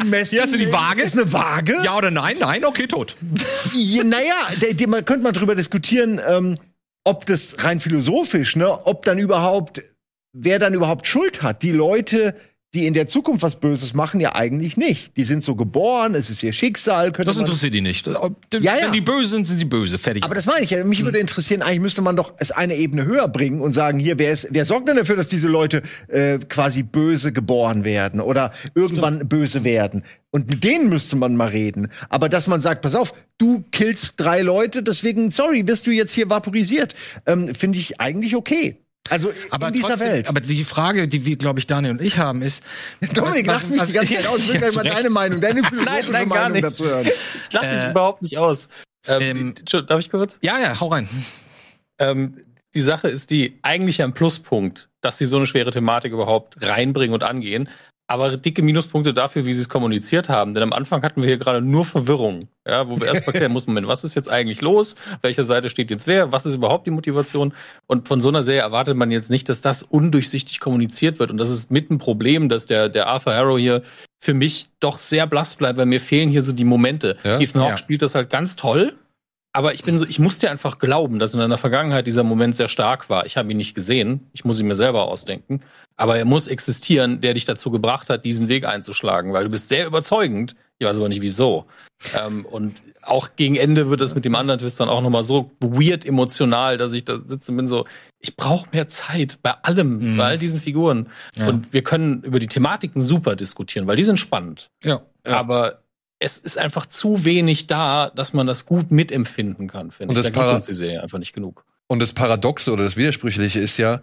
die 0.02 0.08
messen, 0.08 0.32
Hier 0.32 0.44
hast 0.44 0.54
du 0.54 0.58
die 0.58 0.72
Waage? 0.72 1.02
Ist 1.04 1.14
eine 1.18 1.32
Waage? 1.34 1.76
Ja 1.84 1.98
oder 1.98 2.10
nein? 2.10 2.38
Nein, 2.40 2.66
okay, 2.66 2.88
tot. 2.88 3.16
Ja, 3.76 4.04
naja, 4.04 4.34
der, 4.62 4.74
der, 4.74 4.88
man 4.88 5.06
könnte 5.06 5.24
mal 5.24 5.32
drüber 5.34 5.56
diskutieren, 5.56 6.20
ähm, 6.28 6.58
ob 7.04 7.26
das 7.26 7.56
rein 7.64 7.80
philosophisch, 7.80 8.56
ne, 8.56 8.86
ob 8.88 9.04
dann 9.06 9.20
überhaupt, 9.20 9.82
wer 10.34 10.58
dann 10.60 10.74
überhaupt 10.74 11.06
Schuld 11.06 11.42
hat. 11.44 11.62
Die 11.64 11.72
Leute, 11.72 12.36
die 12.74 12.86
in 12.86 12.94
der 12.94 13.08
Zukunft 13.08 13.44
was 13.44 13.60
Böses 13.60 13.94
machen, 13.94 14.22
ja 14.22 14.34
eigentlich 14.34 14.78
nicht. 14.78 15.18
Die 15.18 15.26
sind 15.26 15.44
so 15.44 15.56
geboren, 15.56 16.16
es 16.16 16.30
ist 16.30 16.42
ihr 16.42 16.54
Schicksal. 16.54 17.12
Das 17.12 17.36
interessiert 17.36 17.74
die 17.74 17.82
nicht. 17.82 18.08
Ja, 18.08 18.14
ja. 18.54 18.86
Wenn 18.86 18.94
die 18.94 19.02
böse 19.02 19.28
sind, 19.28 19.46
sind 19.46 19.58
sie 19.58 19.66
böse. 19.66 19.98
Fertig. 19.98 20.24
Aber 20.24 20.36
das 20.36 20.46
meine 20.46 20.64
ich 20.64 20.70
ja. 20.70 20.82
Mich 20.86 21.04
würde 21.04 21.20
interessieren, 21.20 21.62
eigentlich 21.62 21.82
müsste 21.82 22.02
man 22.02 22.16
doch 22.16 22.34
es 22.38 22.52
eine 22.52 22.76
Ebene 22.76 23.06
höher 23.06 23.28
bringen 23.28 23.60
und 23.60 23.74
sagen, 23.74 24.00
hier, 24.00 24.18
wer, 24.20 24.32
ist, 24.32 24.48
wer 24.52 24.64
sorgt 24.64 24.88
denn 24.88 24.96
dafür, 24.96 25.18
dass 25.18 25.28
diese 25.28 25.48
Leute 25.48 25.84
äh, 26.08 26.40
quasi 26.40 26.84
böse 26.84 27.34
geboren 27.34 27.84
werden 27.84 28.22
oder 28.22 28.54
irgendwann 28.74 29.28
böse 29.28 29.66
werden? 29.66 30.04
Und 30.30 30.50
mit 30.50 30.64
denen 30.64 30.88
müsste 30.88 31.18
man 31.18 31.36
mal 31.36 31.50
reden. 31.50 31.90
Aber 32.08 32.30
dass 32.30 32.48
man 32.48 32.62
sagt, 32.62 32.82
pass 32.82 32.96
auf, 32.96 33.14
du 33.38 33.66
killst 33.72 34.14
drei 34.18 34.42
Leute, 34.42 34.82
deswegen, 34.82 35.30
sorry, 35.30 35.68
wirst 35.68 35.88
du 35.88 35.92
jetzt 35.92 36.14
hier 36.14 36.30
vaporisiert, 36.30 36.96
ähm, 37.26 37.54
finde 37.54 37.80
ich 37.80 38.00
eigentlich 38.00 38.36
okay. 38.38 38.81
Also 39.10 39.34
aber 39.50 39.68
in 39.68 39.74
dieser 39.74 39.90
trotzdem, 39.90 40.08
Welt. 40.12 40.30
Aber 40.30 40.40
die 40.40 40.64
Frage, 40.64 41.08
die 41.08 41.26
wir, 41.26 41.36
glaube 41.36 41.60
ich, 41.60 41.68
Daniel 41.68 41.92
und 41.94 42.02
ich 42.02 42.18
haben, 42.18 42.42
ist. 42.42 42.64
Dominik, 43.14 43.46
lass 43.48 43.68
mich 43.68 43.80
was- 43.80 43.88
die 43.88 43.94
ganze 43.94 44.16
Zeit 44.16 44.28
aus. 44.28 44.40
Ich 44.40 44.54
will 44.54 44.62
Ja, 44.70 44.72
mal 44.72 44.84
deine 44.84 45.10
Meinung, 45.10 45.42
deine 45.42 45.64
philosophische 45.68 46.12
nein, 46.12 46.30
gar 46.30 46.38
Meinung 46.40 46.52
nicht. 46.54 46.64
dazu 46.64 46.86
hören. 46.86 47.06
Ich 47.08 47.54
lach 47.54 47.62
mich 47.64 47.84
Äh, 47.84 47.92
überhaupt 47.92 48.22
nicht 48.22 48.38
aus. 48.38 48.70
Ähm, 49.08 49.56
ähm, 49.72 49.86
darf 49.88 50.00
ich 50.00 50.10
kurz? 50.12 50.38
Ja, 50.44 50.60
ja, 50.60 50.80
hau 50.80 50.88
rein. 50.90 51.10
Ähm, 52.00 52.38
die 52.74 52.82
Sache 52.82 53.08
ist 53.10 53.32
die, 53.32 53.60
eigentlich 53.64 54.02
ein 54.02 54.14
Pluspunkt, 54.14 54.90
dass 55.02 55.18
sie 55.18 55.26
so 55.26 55.38
eine 55.38 55.46
schwere 55.46 55.72
Thematik 55.72 56.14
überhaupt 56.14 56.56
reinbringen 56.66 57.14
und 57.14 57.24
angehen. 57.24 57.68
Aber 58.08 58.36
dicke 58.36 58.62
Minuspunkte 58.62 59.14
dafür, 59.14 59.46
wie 59.46 59.54
sie 59.54 59.62
es 59.62 59.70
kommuniziert 59.70 60.28
haben. 60.28 60.54
Denn 60.54 60.64
am 60.64 60.74
Anfang 60.74 61.02
hatten 61.04 61.24
wir 61.24 61.28
hier 61.30 61.38
gerade 61.38 61.62
nur 61.62 61.86
Verwirrung, 61.86 62.50
ja, 62.68 62.88
wo 62.90 63.00
wir 63.00 63.08
erst 63.08 63.26
mal 63.26 63.32
klären 63.34 63.52
mussten, 63.54 63.72
Moment, 63.72 63.88
was 63.88 64.04
ist 64.04 64.16
jetzt 64.16 64.30
eigentlich 64.30 64.62
los? 64.62 64.96
Welche 65.22 65.44
Seite 65.44 65.70
steht 65.70 65.90
jetzt 65.92 66.08
wer? 66.08 66.32
Was 66.32 66.46
ist 66.46 66.56
überhaupt 66.56 66.88
die 66.88 66.92
Motivation? 66.92 67.54
Und 67.88 68.08
von 68.08 68.20
so 68.20 68.30
einer 68.30 68.44
Serie 68.44 68.62
erwartet 68.62 68.98
man 68.98 69.12
jetzt 69.12 69.30
nicht, 69.30 69.48
dass 69.48 69.62
das 69.62 69.84
undurchsichtig 69.84 70.60
kommuniziert 70.60 71.20
wird. 71.20 71.32
Und 71.32 71.38
das 71.38 71.50
ist 71.50 71.72
mit 71.72 71.90
ein 71.90 72.00
Problem, 72.00 72.50
dass 72.50 72.66
der, 72.66 72.90
der 72.90 73.08
Arthur 73.08 73.34
Harrow 73.34 73.58
hier 73.58 73.82
für 74.20 74.34
mich 74.34 74.68
doch 74.80 74.98
sehr 74.98 75.26
blass 75.26 75.56
bleibt, 75.56 75.80
weil 75.80 75.88
mir 75.88 76.00
fehlen 76.00 76.30
hier 76.30 76.42
so 76.44 76.52
die 76.52 76.64
Momente. 76.66 77.18
Ja? 77.24 77.40
Ethan 77.40 77.62
Hawke 77.62 77.72
Ja. 77.72 77.78
spielt 77.78 78.02
das 78.02 78.14
halt 78.14 78.30
ganz 78.30 78.56
toll. 78.56 78.94
Aber 79.54 79.74
ich 79.74 79.84
bin 79.84 79.98
so, 79.98 80.06
ich 80.06 80.18
musste 80.18 80.50
einfach 80.50 80.80
glauben, 80.80 81.20
dass 81.20 81.34
in 81.34 81.40
der 81.50 81.58
Vergangenheit 81.58 82.08
dieser 82.08 82.24
Moment 82.24 82.56
sehr 82.56 82.70
stark 82.70 83.10
war. 83.10 83.26
Ich 83.26 83.36
habe 83.36 83.52
ihn 83.52 83.58
nicht 83.58 83.74
gesehen. 83.76 84.30
Ich 84.32 84.46
muss 84.46 84.60
ihn 84.60 84.68
mir 84.68 84.78
selber 84.78 85.04
ausdenken. 85.10 85.62
Aber 85.98 86.18
er 86.18 86.24
muss 86.26 86.48
existieren, 86.48 87.20
der 87.20 87.34
dich 87.34 87.44
dazu 87.46 87.70
gebracht 87.70 88.10
hat, 88.10 88.24
diesen 88.24 88.48
Weg 88.48 88.66
einzuschlagen, 88.66 89.34
weil 89.34 89.44
du 89.44 89.50
bist 89.50 89.68
sehr 89.68 89.86
überzeugend. 89.86 90.56
Ich 90.80 90.88
weiß 90.88 90.98
aber 90.98 91.10
nicht 91.10 91.22
wieso. 91.22 91.66
Ähm, 92.18 92.46
und 92.46 92.82
auch 93.04 93.30
gegen 93.36 93.56
Ende 93.56 93.90
wird 93.90 94.02
es 94.02 94.16
mit 94.16 94.24
dem 94.26 94.36
anderen 94.36 94.60
Twist 94.60 94.80
dann 94.80 94.90
auch 94.90 95.02
nochmal 95.02 95.24
so 95.24 95.52
weird 95.60 96.06
emotional, 96.06 96.78
dass 96.78 96.94
ich 96.94 97.04
da 97.06 97.20
sitze 97.28 97.52
und 97.52 97.58
bin 97.58 97.68
so, 97.68 97.86
ich 98.20 98.36
brauche 98.38 98.68
mehr 98.72 98.88
Zeit 98.88 99.38
bei 99.44 99.52
allem, 99.64 100.14
Mhm. 100.14 100.18
bei 100.18 100.24
all 100.26 100.38
diesen 100.38 100.60
Figuren. 100.60 101.08
Ja. 101.36 101.50
Und 101.50 101.74
wir 101.74 101.84
können 101.84 102.24
über 102.24 102.40
die 102.40 102.48
Thematiken 102.48 103.02
super 103.02 103.36
diskutieren, 103.36 103.86
weil 103.86 103.98
die 103.98 104.04
sind 104.06 104.18
spannend. 104.18 104.70
Ja. 104.84 105.02
Ja. 105.28 105.38
Aber 105.38 105.82
es 106.22 106.38
ist 106.38 106.58
einfach 106.58 106.86
zu 106.86 107.26
wenig 107.26 107.68
da, 107.68 108.12
dass 108.16 108.34
man 108.34 108.48
das 108.48 108.66
gut 108.66 108.92
mitempfinden 108.92 109.68
kann, 109.68 109.92
finde 109.92 110.12
Und 110.12 110.20
ich. 110.20 110.26
das 110.26 110.34
Da 110.34 110.44
gibt 110.44 110.56
uns 110.56 110.66
die 110.66 110.74
Serie 110.74 111.02
einfach 111.02 111.20
nicht 111.20 111.34
genug. 111.34 111.66
Und 111.88 112.00
das 112.00 112.14
Paradoxe 112.14 112.72
oder 112.72 112.84
das 112.84 112.96
Widersprüchliche 112.96 113.60
ist 113.60 113.78
ja, 113.78 114.02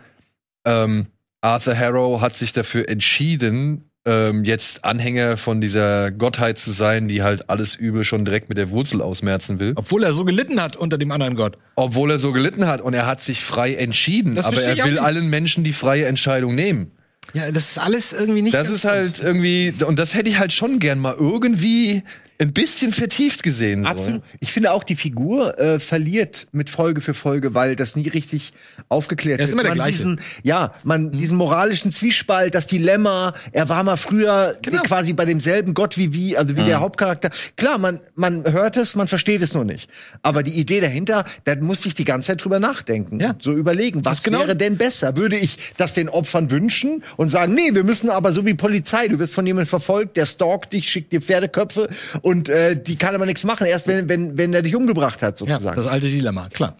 ähm, 0.67 1.07
Arthur 1.41 1.79
Harrow 1.79 2.21
hat 2.21 2.35
sich 2.35 2.53
dafür 2.53 2.89
entschieden, 2.89 3.91
ähm, 4.05 4.45
jetzt 4.45 4.85
Anhänger 4.85 5.37
von 5.37 5.61
dieser 5.61 6.11
Gottheit 6.11 6.59
zu 6.59 6.73
sein, 6.73 7.09
die 7.09 7.23
halt 7.23 7.49
alles 7.49 7.77
Übel 7.77 8.05
schon 8.05 8.25
direkt 8.25 8.49
mit 8.49 8.59
der 8.59 8.71
Wurzel 8.71 9.01
ausmerzen 9.01 9.61
will. 9.61 9.73
Obwohl 9.77 10.03
er 10.03 10.13
so 10.13 10.25
gelitten 10.25 10.61
hat 10.61 10.77
unter 10.77 10.99
dem 10.99 11.13
anderen 11.13 11.37
Gott. 11.37 11.57
Obwohl 11.77 12.11
er 12.11 12.19
so 12.19 12.33
gelitten 12.33 12.67
hat 12.67 12.81
und 12.81 12.95
er 12.95 13.07
hat 13.07 13.21
sich 13.21 13.45
frei 13.45 13.75
entschieden, 13.75 14.35
Das 14.35 14.47
aber 14.47 14.63
er 14.63 14.85
will 14.85 14.99
allen 14.99 15.29
Menschen 15.29 15.63
die 15.63 15.73
freie 15.73 16.07
Entscheidung 16.07 16.55
nehmen. 16.55 16.93
Ja, 17.35 17.50
das 17.50 17.70
ist 17.70 17.78
alles 17.78 18.12
irgendwie 18.12 18.42
nicht. 18.42 18.54
Das 18.54 18.70
ist 18.70 18.85
halt 18.85 19.20
irgendwie, 19.20 19.75
und 19.87 19.99
das 19.99 20.14
hätte 20.14 20.28
ich 20.30 20.38
halt 20.38 20.52
schon 20.52 20.78
gern 20.78 20.99
mal 20.99 21.14
irgendwie 21.18 22.02
ein 22.40 22.52
bisschen 22.52 22.92
vertieft 22.92 23.42
gesehen. 23.42 23.83
So. 23.83 23.88
Absolut. 23.88 24.23
Ich 24.38 24.52
finde 24.52 24.73
auch, 24.73 24.85
die 24.85 24.95
Figur 24.95 25.59
äh, 25.59 25.80
verliert 25.80 26.47
mit 26.52 26.71
Folge 26.71 27.00
für 27.00 27.12
Folge, 27.14 27.54
weil 27.54 27.75
das 27.75 27.97
nie 27.97 28.07
richtig 28.09 28.52
aufgeklärt 28.88 29.40
Er 29.40 29.45
ist 29.45 29.50
wird. 29.50 29.54
immer 29.54 29.62
der 29.64 29.71
man 29.71 29.76
gleiche. 29.78 29.99
Diesen, 29.99 30.21
ja, 30.45 30.73
man 30.85 31.11
diesen 31.11 31.37
moralischen 31.37 31.90
Zwiespalt, 31.90 32.54
das 32.54 32.68
Dilemma. 32.68 33.35
Er 33.52 33.68
war 33.68 33.83
mal 33.83 33.97
früher 33.97 34.57
Genau. 34.62 34.83
quasi 34.83 35.12
bei 35.14 35.25
demselben 35.25 35.75
Gott 35.75 35.99
wie 35.99 36.14
wie, 36.14 36.37
also 36.37 36.57
wie 36.57 36.62
der 36.64 36.78
Hauptcharakter. 36.80 37.30
Klar, 37.57 37.78
man 37.78 38.00
man 38.14 38.45
hört 38.52 38.76
es, 38.76 38.95
man 38.95 39.09
versteht 39.09 39.42
es 39.42 39.54
nur 39.54 39.64
nicht. 39.64 39.90
Aber 40.23 40.42
die 40.45 40.52
Idee 40.52 40.80
dahinter, 40.80 41.25
da 41.45 41.57
musste 41.57 41.88
ich 41.88 41.95
die 41.95 42.04
ganze 42.04 42.28
Zeit 42.28 42.45
drüber 42.45 42.61
nachdenken, 42.61 43.18
Ja. 43.21 43.35
so 43.40 43.52
überlegen, 43.52 44.04
was 44.04 44.23
genau- 44.23 44.40
wäre 44.40 44.54
denn 44.54 44.76
besser? 44.76 45.16
Würde 45.16 45.37
ich 45.37 45.59
das 45.76 45.95
den 45.95 46.09
Opfern 46.09 46.50
wünschen 46.52 47.02
und 47.16 47.30
sagen, 47.30 47.54
nee, 47.54 47.75
wir 47.75 47.83
müssen 47.85 48.11
aber 48.11 48.30
so 48.33 48.47
wie 48.47 48.54
Polizei, 48.54 49.09
du 49.09 49.18
wirst 49.18 49.35
von 49.35 49.45
jemandem 49.47 49.68
verfolgt, 49.68 50.16
der 50.16 50.26
stalkt 50.26 50.73
dich, 50.73 50.88
schickt 50.88 51.12
dir 51.12 51.21
Pferdeköpfe 51.21 51.88
und 52.28 52.49
äh, 52.49 52.80
die 52.80 52.97
kann 52.97 53.14
aber 53.14 53.26
nichts 53.26 53.44
machen, 53.44 53.66
erst 53.66 53.87
wenn, 53.88 54.08
wenn, 54.08 54.37
wenn 54.38 54.52
er 54.54 54.62
dich 54.62 54.75
umgebracht 54.76 55.23
hat, 55.23 55.40
ja, 55.40 55.47
sozusagen. 55.47 55.76
das 55.76 55.87
alte 55.87 56.08
Dilemma, 56.08 56.49
klar. 56.49 56.76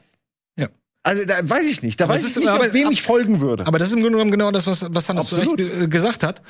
also 1.05 1.25
da 1.25 1.37
weiß 1.49 1.67
ich 1.69 1.83
nicht, 1.83 1.99
da 2.01 2.05
Aber 2.05 2.15
weiß 2.15 2.21
ich 2.23 2.27
ist- 2.29 2.37
nicht, 2.39 2.49
aber- 2.49 2.73
wem 2.75 2.91
ich 2.91 3.03
folgen 3.03 3.41
würde. 3.41 3.67
Aber 3.67 3.79
das 3.79 3.89
ist 3.89 3.95
im 3.95 4.01
Grunde 4.01 4.19
genommen 4.19 4.31
genau 4.33 4.51
das, 4.51 4.67
was, 4.67 4.85
was 4.91 5.09
Hannes 5.09 5.29
zu. 5.29 5.37
Recht 5.37 5.59
äh, 5.61 5.89
gesagt 5.89 6.23
hat. 6.23 6.43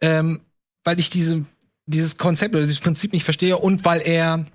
Ähm, 0.00 0.40
weil 0.84 0.98
ich 0.98 1.10
diese, 1.10 1.44
dieses 1.86 2.16
Konzept 2.16 2.54
oder 2.54 2.64
dieses 2.64 2.80
Prinzip 2.80 3.12
nicht 3.12 3.24
verstehe 3.24 3.58
und 3.58 3.84
weil 3.84 4.00
er 4.04 4.46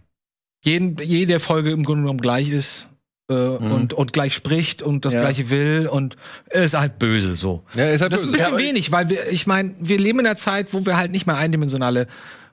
jeden, 0.63 0.97
jede 1.03 1.39
Folge 1.39 1.71
im 1.71 1.83
Grunde 1.83 2.03
genommen 2.03 2.21
gleich 2.21 2.49
ist. 2.49 2.87
Äh, 3.29 3.33
und, 3.35 3.93
und 3.93 4.13
gleich 4.13 4.33
spricht 4.33 4.81
und 4.81 5.05
das 5.05 5.13
Ja. 5.13 5.19
gleiche 5.21 5.49
will 5.51 5.87
und 5.91 6.15
er 6.49 6.63
ist 6.63 6.73
halt 6.73 6.97
böse 6.97 7.35
so. 7.35 7.61
Ja, 7.75 7.85
ist 7.85 8.01
halt 8.01 8.11
Das 8.13 8.21
ist 8.21 8.27
ein 8.27 8.31
bisschen 8.31 8.57
wenig, 8.57 8.91
weil 8.91 9.09
wir, 9.09 9.29
ich 9.29 9.45
meine, 9.47 9.75
wir 9.79 9.99
leben 9.99 10.19
in 10.21 10.25
einer 10.25 10.37
Zeit, 10.37 10.73
wo 10.73 10.85
wir 10.87 10.97
halt 10.97 11.11
nicht 11.11 11.27
mehr 11.27 11.37
eindimensionale 11.37 12.07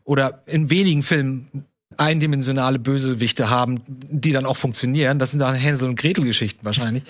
oder 0.09 0.43
in 0.47 0.71
wenigen 0.71 1.03
Filmen 1.03 1.67
eindimensionale 1.99 2.79
Bösewichte 2.79 3.51
haben, 3.51 3.83
die 3.87 4.33
dann 4.33 4.47
auch 4.47 4.57
funktionieren. 4.57 5.19
Das 5.19 5.33
sind 5.33 5.41
dann 5.41 5.55
Hänsel 5.55 5.89
und 5.89 5.99
Gretel 5.99 6.25
Geschichten 6.25 6.65
wahrscheinlich. 6.65 7.03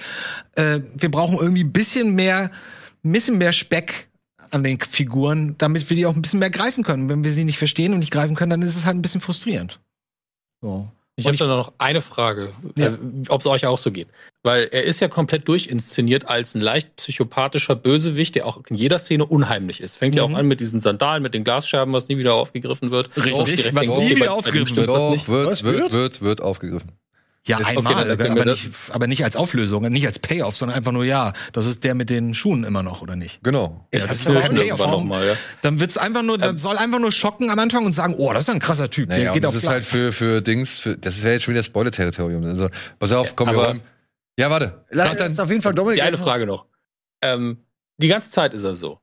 Äh, 0.57 0.81
wir 0.97 1.11
brauchen 1.11 1.38
irgendwie 1.38 1.62
ein 1.62 1.73
bisschen 1.73 2.14
mehr, 2.16 2.51
ein 3.05 3.12
bisschen 3.12 3.38
mehr 3.38 3.53
Speck 3.53 4.09
an 4.51 4.64
den 4.64 4.81
Figuren, 4.81 5.55
damit 5.59 5.88
wir 5.88 5.96
die 5.96 6.07
auch 6.07 6.16
ein 6.16 6.23
bisschen 6.23 6.40
mehr 6.40 6.51
greifen 6.51 6.83
können. 6.83 7.09
Wenn 7.09 7.23
wir 7.23 7.31
sie 7.31 7.44
nicht 7.44 7.59
verstehen 7.59 7.92
und 7.92 8.01
nicht 8.01 8.11
greifen 8.11 8.35
können, 8.35 8.51
dann 8.51 8.62
ist 8.62 8.77
es 8.77 8.85
halt 8.85 8.96
ein 8.96 9.03
bisschen 9.03 9.20
frustrierend. 9.20 9.79
So. 10.61 10.88
Ich 11.14 11.27
habe 11.27 11.37
da 11.37 11.46
noch 11.46 11.73
eine 11.79 12.01
Frage, 12.01 12.53
Ja. 12.77 12.88
äh, 12.88 12.99
ob 13.29 13.40
es 13.40 13.46
euch 13.46 13.64
auch 13.66 13.79
so 13.79 13.92
geht. 13.92 14.09
Weil 14.49 14.69
er 14.73 14.85
ist 14.85 15.01
ja 15.01 15.09
komplett 15.09 15.47
durchinszeniert 15.49 16.27
als 16.27 16.55
ein 16.55 16.61
leicht 16.61 16.97
psychopathischer 16.97 17.77
Bösewicht, 17.77 18.35
der 18.35 18.47
auch 18.47 18.61
in 18.69 18.77
jeder 18.77 18.99
Szene 18.99 19.27
unheimlich 19.27 19.81
ist. 19.81 19.97
Fängt 19.97 20.15
ja 20.15 20.23
auch 20.23 20.33
an 20.33 20.47
mit 20.47 20.61
diesen 20.61 20.81
Sandalen, 20.81 21.23
mit 21.23 21.35
den 21.35 21.45
Glasscherben, 21.45 21.93
was 21.93 22.09
nie 22.09 22.19
wieder 22.19 22.35
aufgegriffen 22.35 22.91
wird. 22.91 23.11
Richtig, 23.17 23.57
direkt 23.57 23.75
was 23.77 23.87
nie 23.89 23.93
okay, 23.93 24.17
wieder 24.17 24.33
aufgegriffen 24.33 24.77
was 24.79 24.87
Doch, 24.87 25.11
nicht. 25.11 25.29
wird, 25.29 25.47
Was, 25.51 25.63
wird, 25.65 25.77
wird? 25.79 25.93
wird, 25.93 26.21
wird 26.23 26.41
aufgegriffen. 26.41 26.93
Ja, 27.47 27.59
Ist- 27.59 27.67
okay, 27.69 27.77
einmal, 27.79 28.05
dann 28.09 28.19
können 28.19 28.33
aber, 28.33 28.45
wir 28.45 28.53
nicht, 28.53 28.69
aber 28.91 29.07
nicht 29.07 29.25
als 29.25 29.35
Auflösung, 29.37 29.83
nicht 29.91 30.05
als 30.07 30.19
Payoff, 30.19 30.57
sondern 30.57 30.77
einfach 30.77 30.93
nur, 30.93 31.05
ja, 31.05 31.33
das 31.55 31.65
ist 31.67 31.83
der 31.85 31.95
mit 31.95 32.11
den 32.11 32.35
Schuhen 32.35 32.65
immer 32.65 32.83
noch, 32.83 33.01
oder 33.01 33.17
nicht? 33.17 33.41
Genau. 33.43 33.87
Ja, 33.95 34.01
Das 34.01 34.09
das 34.09 34.21
ist 34.21 34.27
ist 34.27 34.51
okay, 34.51 34.67
irgendwann 34.67 34.79
warum- 34.91 35.09
nochmal, 35.09 35.27
ja. 35.27 35.33
Dann 35.63 35.81
wird's 35.81 35.97
einfach 35.97 36.23
nur, 36.23 36.37
das 36.37 36.61
soll 36.61 36.77
einfach 36.77 36.99
nur 36.99 37.11
schocken 37.13 37.49
am 37.49 37.59
Anfang 37.59 37.87
und 37.87 37.95
sagen, 37.95 38.15
oh, 38.19 38.33
das 38.35 38.43
ist 38.43 38.51
ein 38.51 38.59
krasser 38.61 38.91
Typ, 38.91 39.09
Naja, 39.09 39.25
der 39.25 39.33
geht 39.33 39.45
das 39.45 39.49
auf 39.51 39.55
ist 39.57 39.61
Fleisch. 39.63 39.73
halt 39.75 39.85
für, 39.85 40.13
für 40.13 40.43
Dings, 40.43 40.79
für, 40.81 40.99
das 40.99 41.23
wäre 41.23 41.35
jetzt 41.35 41.45
schon 41.45 41.55
wieder 41.55 41.63
Spoiler-Territorium. 41.63 42.45
Also, 42.45 42.69
pass 42.99 43.13
auf, 43.13 43.35
komm, 43.35 43.49
wir 43.49 43.55
aber- 43.55 43.67
räumen. 43.69 43.81
Ja, 44.38 44.51
warte. 44.51 44.85
Lass 44.90 45.16
dann, 45.16 45.31
uns 45.31 45.40
auf 45.40 45.51
jeden 45.51 45.62
Fall 45.62 45.74
Dominik. 45.74 45.96
Die 45.96 46.03
eine 46.03 46.16
Frage 46.16 46.46
noch. 46.46 46.66
Ähm, 47.22 47.59
die 47.98 48.09
ganze 48.09 48.31
Zeit 48.31 48.55
ist 48.55 48.62
er 48.64 48.77
so. 48.77 49.01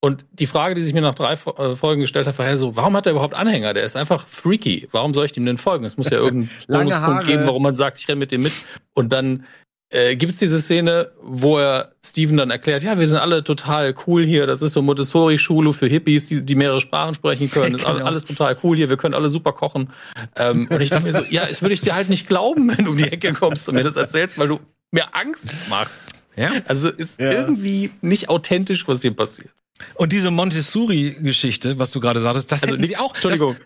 Und 0.00 0.24
die 0.32 0.46
Frage, 0.46 0.74
die 0.74 0.80
sich 0.80 0.94
mir 0.94 1.00
nach 1.02 1.14
drei 1.14 1.32
äh, 1.32 1.74
Folgen 1.76 2.00
gestellt 2.00 2.26
hat, 2.26 2.38
war 2.38 2.46
ja 2.46 2.56
so, 2.56 2.76
warum 2.76 2.96
hat 2.96 3.04
er 3.06 3.12
überhaupt 3.12 3.34
Anhänger? 3.34 3.74
Der 3.74 3.82
ist 3.82 3.96
einfach 3.96 4.26
freaky. 4.28 4.86
Warum 4.92 5.12
soll 5.12 5.26
ich 5.26 5.32
dem 5.32 5.44
denn 5.44 5.58
folgen? 5.58 5.84
Es 5.84 5.96
muss 5.96 6.08
ja 6.08 6.18
irgendeinen 6.18 6.50
Bonuspunkt 6.68 6.94
Haare. 7.04 7.26
geben, 7.26 7.42
warum 7.46 7.62
man 7.64 7.74
sagt, 7.74 7.98
ich 7.98 8.08
renne 8.08 8.20
mit 8.20 8.30
dem 8.32 8.42
mit. 8.42 8.52
Und 8.94 9.12
dann 9.12 9.44
äh, 9.90 10.16
gibt 10.16 10.32
es 10.32 10.38
diese 10.38 10.60
Szene, 10.60 11.10
wo 11.20 11.58
er 11.58 11.92
Steven 12.04 12.36
dann 12.36 12.50
erklärt, 12.50 12.84
ja, 12.84 12.96
wir 12.98 13.06
sind 13.08 13.18
alle 13.18 13.42
total 13.42 13.92
cool 14.06 14.24
hier. 14.24 14.46
Das 14.46 14.62
ist 14.62 14.72
so 14.74 14.82
Montessori-Schule 14.82 15.72
für 15.72 15.86
Hippies, 15.88 16.26
die, 16.26 16.44
die 16.46 16.54
mehrere 16.54 16.80
Sprachen 16.80 17.14
sprechen 17.14 17.50
können. 17.50 17.72
Das 17.72 17.80
ist 17.82 17.86
alles, 17.86 17.98
Genau. 17.98 18.08
alles 18.10 18.24
total 18.24 18.56
cool 18.62 18.76
hier. 18.76 18.88
Wir 18.88 18.96
können 18.98 19.14
alle 19.14 19.28
super 19.28 19.52
kochen. 19.52 19.90
Ähm, 20.36 20.68
und 20.70 20.80
ich 20.80 20.90
dachte 20.90 21.06
mir 21.06 21.12
so, 21.12 21.24
ja, 21.28 21.46
das 21.46 21.60
würde 21.60 21.74
ich 21.74 21.80
dir 21.80 21.94
halt 21.96 22.08
nicht 22.08 22.28
glauben, 22.28 22.68
wenn 22.74 22.84
du 22.84 22.92
um 22.92 22.96
die 22.96 23.10
Ecke 23.10 23.32
kommst 23.32 23.68
und 23.68 23.74
mir 23.74 23.82
das 23.84 23.96
erzählst, 23.96 24.38
weil 24.38 24.48
du 24.48 24.60
mir 24.90 25.14
Angst 25.14 25.52
machst. 25.68 26.22
ja? 26.36 26.50
Also 26.66 26.88
ist 26.88 27.20
Ja. 27.20 27.30
irgendwie 27.32 27.90
nicht 28.00 28.28
authentisch, 28.28 28.86
was 28.88 29.02
hier 29.02 29.14
passiert. 29.14 29.50
Und 29.94 30.12
diese 30.12 30.30
Montessori-Geschichte, 30.30 31.78
was 31.78 31.90
du 31.92 32.00
gerade 32.00 32.20
sagtest, 32.20 32.50
das 32.50 32.62
Also 32.62 32.74
hätten 32.74 32.80
nicht, 32.82 32.90
sie 32.90 32.96
auch. 32.96 33.14
Entschuldigung. 33.14 33.56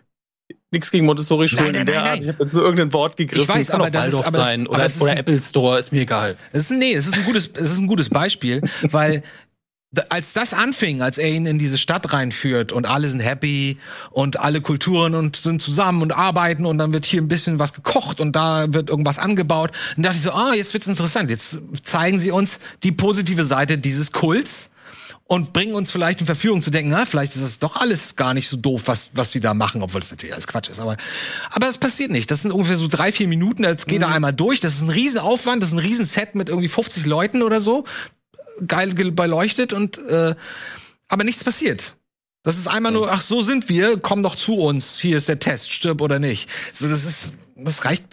Nichts 0.70 0.90
gegen 0.90 1.06
Montessori-Schulen 1.06 1.74
in 1.74 1.87
der 1.87 1.94
nein, 1.94 1.96
Art. 1.96 2.04
nein. 2.12 2.22
Ich 2.22 2.28
habe 2.28 2.42
jetzt 2.44 2.52
nur 2.54 2.62
irgendein 2.64 2.92
Wort 2.92 3.16
gegriffen. 3.16 3.42
Ich 3.42 3.48
weiß, 3.48 3.68
kann 3.68 3.76
aber 3.80 3.88
auch 3.88 3.90
das 3.92 4.06
ist- 4.06 4.12
Waldorf 4.14 4.26
aber 4.28 4.38
das- 4.38 4.46
sein 4.46 4.61
aber 4.66 4.70
oder, 4.74 4.82
das 4.82 4.96
ist 4.96 5.02
oder 5.02 5.11
ein- 5.12 5.18
Apple 5.18 5.40
Store, 5.40 5.78
ist 5.78 5.92
mir 5.92 6.00
egal. 6.02 6.37
Das 6.52 6.64
ist, 6.64 6.70
nee, 6.70 6.94
es 6.94 7.06
ist 7.06 7.14
ein 7.16 7.24
gutes, 7.24 7.50
es 7.54 7.70
ist 7.72 7.78
ein 7.78 7.87
gutes 7.87 8.08
Beispiel, 8.11 8.61
weil 8.90 9.22
als 10.09 10.33
das 10.33 10.55
anfing, 10.55 11.02
als 11.02 11.18
er 11.18 11.28
ihn 11.28 11.46
in 11.46 11.59
diese 11.59 11.76
Stadt 11.76 12.12
reinführt 12.12 12.72
und 12.72 12.87
alle 12.87 13.09
sind 13.09 13.20
happy 13.20 13.78
und 14.11 14.40
alle 14.40 14.62
Kulturen 14.62 15.14
und 15.14 15.37
sind 15.37 15.61
zusammen 15.61 16.02
und 16.02 16.12
arbeiten 16.12 16.64
und 16.64 16.78
dann 16.78 16.92
wird 16.92 17.05
hier 17.05 17.20
ein 17.20 17.28
bisschen 17.28 17.59
was 17.59 17.74
gekocht 17.74 18.20
und 18.20 18.35
da 18.35 18.72
wird 18.72 18.88
irgendwas 18.88 19.18
angebaut. 19.18 19.72
Und 19.96 20.05
dachte 20.05 20.16
ich 20.16 20.22
so, 20.22 20.33
ah, 20.33 20.55
jetzt 20.55 20.72
wird's 20.72 20.87
interessant. 20.87 21.31
Jetzt 21.31 21.59
zeigen 21.83 22.18
sie 22.18 22.31
uns 22.31 22.59
die 22.83 22.92
positive 22.92 23.44
Seite 23.44 23.76
dieses 23.76 24.12
Kults 24.12 24.70
und 25.26 25.52
bringen 25.52 25.74
uns 25.74 25.90
vielleicht 25.90 26.20
in 26.20 26.26
Verführung 26.26 26.62
zu 26.62 26.70
denken, 26.70 26.90
na, 26.90 27.05
vielleicht 27.05 27.37
ist 27.37 27.42
es 27.42 27.59
doch 27.59 27.76
alles 27.76 28.16
gar 28.16 28.35
nicht 28.35 28.48
so 28.48 28.57
doof, 28.57 28.83
was, 28.87 29.11
was 29.14 29.33
sie 29.33 29.40
da 29.40 29.55
machen, 29.55 29.83
obwohl 29.83 30.00
es 30.00 30.11
natürlich 30.11 30.35
alles 30.35 30.46
Quatsch 30.46 30.68
ist. 30.68 30.81
Aber, 30.81 30.96
aber 31.50 31.68
es 31.68 31.78
passiert 31.78 32.11
nicht. 32.11 32.31
Das 32.31 32.42
sind 32.42 32.52
ungefähr 32.52 32.76
so 32.76 32.88
drei, 32.88 33.12
vier 33.12 33.28
Minuten, 33.28 33.62
das 33.62 33.87
geht 33.87 34.02
da 34.02 34.09
einmal 34.09 34.33
durch. 34.33 34.61
Das 34.61 34.74
ist 34.74 34.83
ein 34.83 34.90
Riesenaufwand, 34.90 35.62
das 35.62 35.70
ist 35.70 35.74
ein 35.74 35.81
Riesenset 35.81 36.35
mit 36.35 36.48
irgendwie 36.48 36.68
50 36.68 37.05
Leuten 37.07 37.42
oder 37.42 37.61
so. 37.61 37.85
Geil 38.66 38.94
ge- 38.94 39.11
beleuchtet 39.11 39.72
und 39.72 39.98
äh, 39.98 40.35
aber 41.09 41.25
nichts 41.25 41.44
passiert. 41.44 41.96
Das 42.44 42.59
ist 42.59 42.66
einmal 42.66 42.90
nur, 42.90 43.12
ach, 43.12 43.20
so 43.20 43.40
sind 43.40 43.68
wir, 43.68 43.98
komm 43.98 44.25
doch 44.25 44.35
zu 44.35 44.57
uns, 44.57 44.98
hier 44.98 45.16
ist 45.16 45.29
der 45.29 45.38
Test, 45.38 45.70
stirb 45.72 46.01
oder 46.01 46.18
nicht. 46.18 46.51
So, 46.72 46.88
das 46.88 47.05
ist, 47.05 47.35
das 47.55 47.85
reicht, 47.85 48.05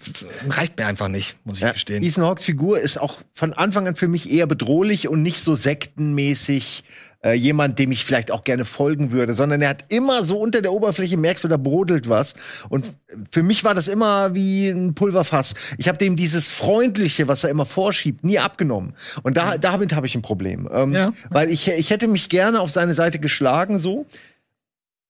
reicht 0.48 0.78
mir 0.78 0.86
einfach 0.86 1.08
nicht, 1.08 1.36
muss 1.44 1.56
ich 1.56 1.62
Ja, 1.62 1.72
gestehen. 1.72 2.04
Ethan 2.04 2.22
Hawks 2.24 2.44
Figur 2.44 2.78
ist 2.78 2.98
auch 2.98 3.18
von 3.32 3.52
Anfang 3.52 3.88
an 3.88 3.96
für 3.96 4.06
mich 4.06 4.30
eher 4.30 4.46
bedrohlich 4.46 5.08
und 5.08 5.22
nicht 5.22 5.42
so 5.42 5.56
sektenmäßig 5.56 6.84
äh, 7.22 7.34
jemand, 7.34 7.78
dem 7.78 7.92
ich 7.92 8.04
vielleicht 8.04 8.30
auch 8.30 8.44
gerne 8.44 8.64
folgen 8.64 9.12
würde, 9.12 9.34
sondern 9.34 9.60
er 9.60 9.68
hat 9.70 9.84
immer 9.88 10.24
so 10.24 10.38
unter 10.38 10.62
der 10.62 10.72
Oberfläche 10.72 11.16
merkst 11.16 11.44
du, 11.44 11.48
da 11.48 11.56
brodelt 11.56 12.08
was. 12.08 12.34
Und 12.68 12.94
für 13.30 13.42
mich 13.42 13.62
war 13.64 13.74
das 13.74 13.88
immer 13.88 14.34
wie 14.34 14.68
ein 14.68 14.94
Pulverfass. 14.94 15.54
Ich 15.76 15.88
habe 15.88 15.98
dem 15.98 16.16
dieses 16.16 16.48
Freundliche, 16.48 17.28
was 17.28 17.44
er 17.44 17.50
immer 17.50 17.66
vorschiebt, 17.66 18.24
nie 18.24 18.38
abgenommen. 18.38 18.94
Und 19.22 19.36
da, 19.36 19.58
damit 19.58 19.94
habe 19.94 20.06
ich 20.06 20.14
ein 20.14 20.22
Problem. 20.22 20.68
Ähm, 20.72 20.92
Ja. 20.92 21.12
Weil 21.28 21.50
ich, 21.50 21.68
ich 21.68 21.90
hätte 21.90 22.08
mich 22.08 22.28
gerne 22.28 22.60
auf 22.60 22.70
seine 22.70 22.94
Seite 22.94 23.18
geschlagen, 23.18 23.78
so. 23.78 24.06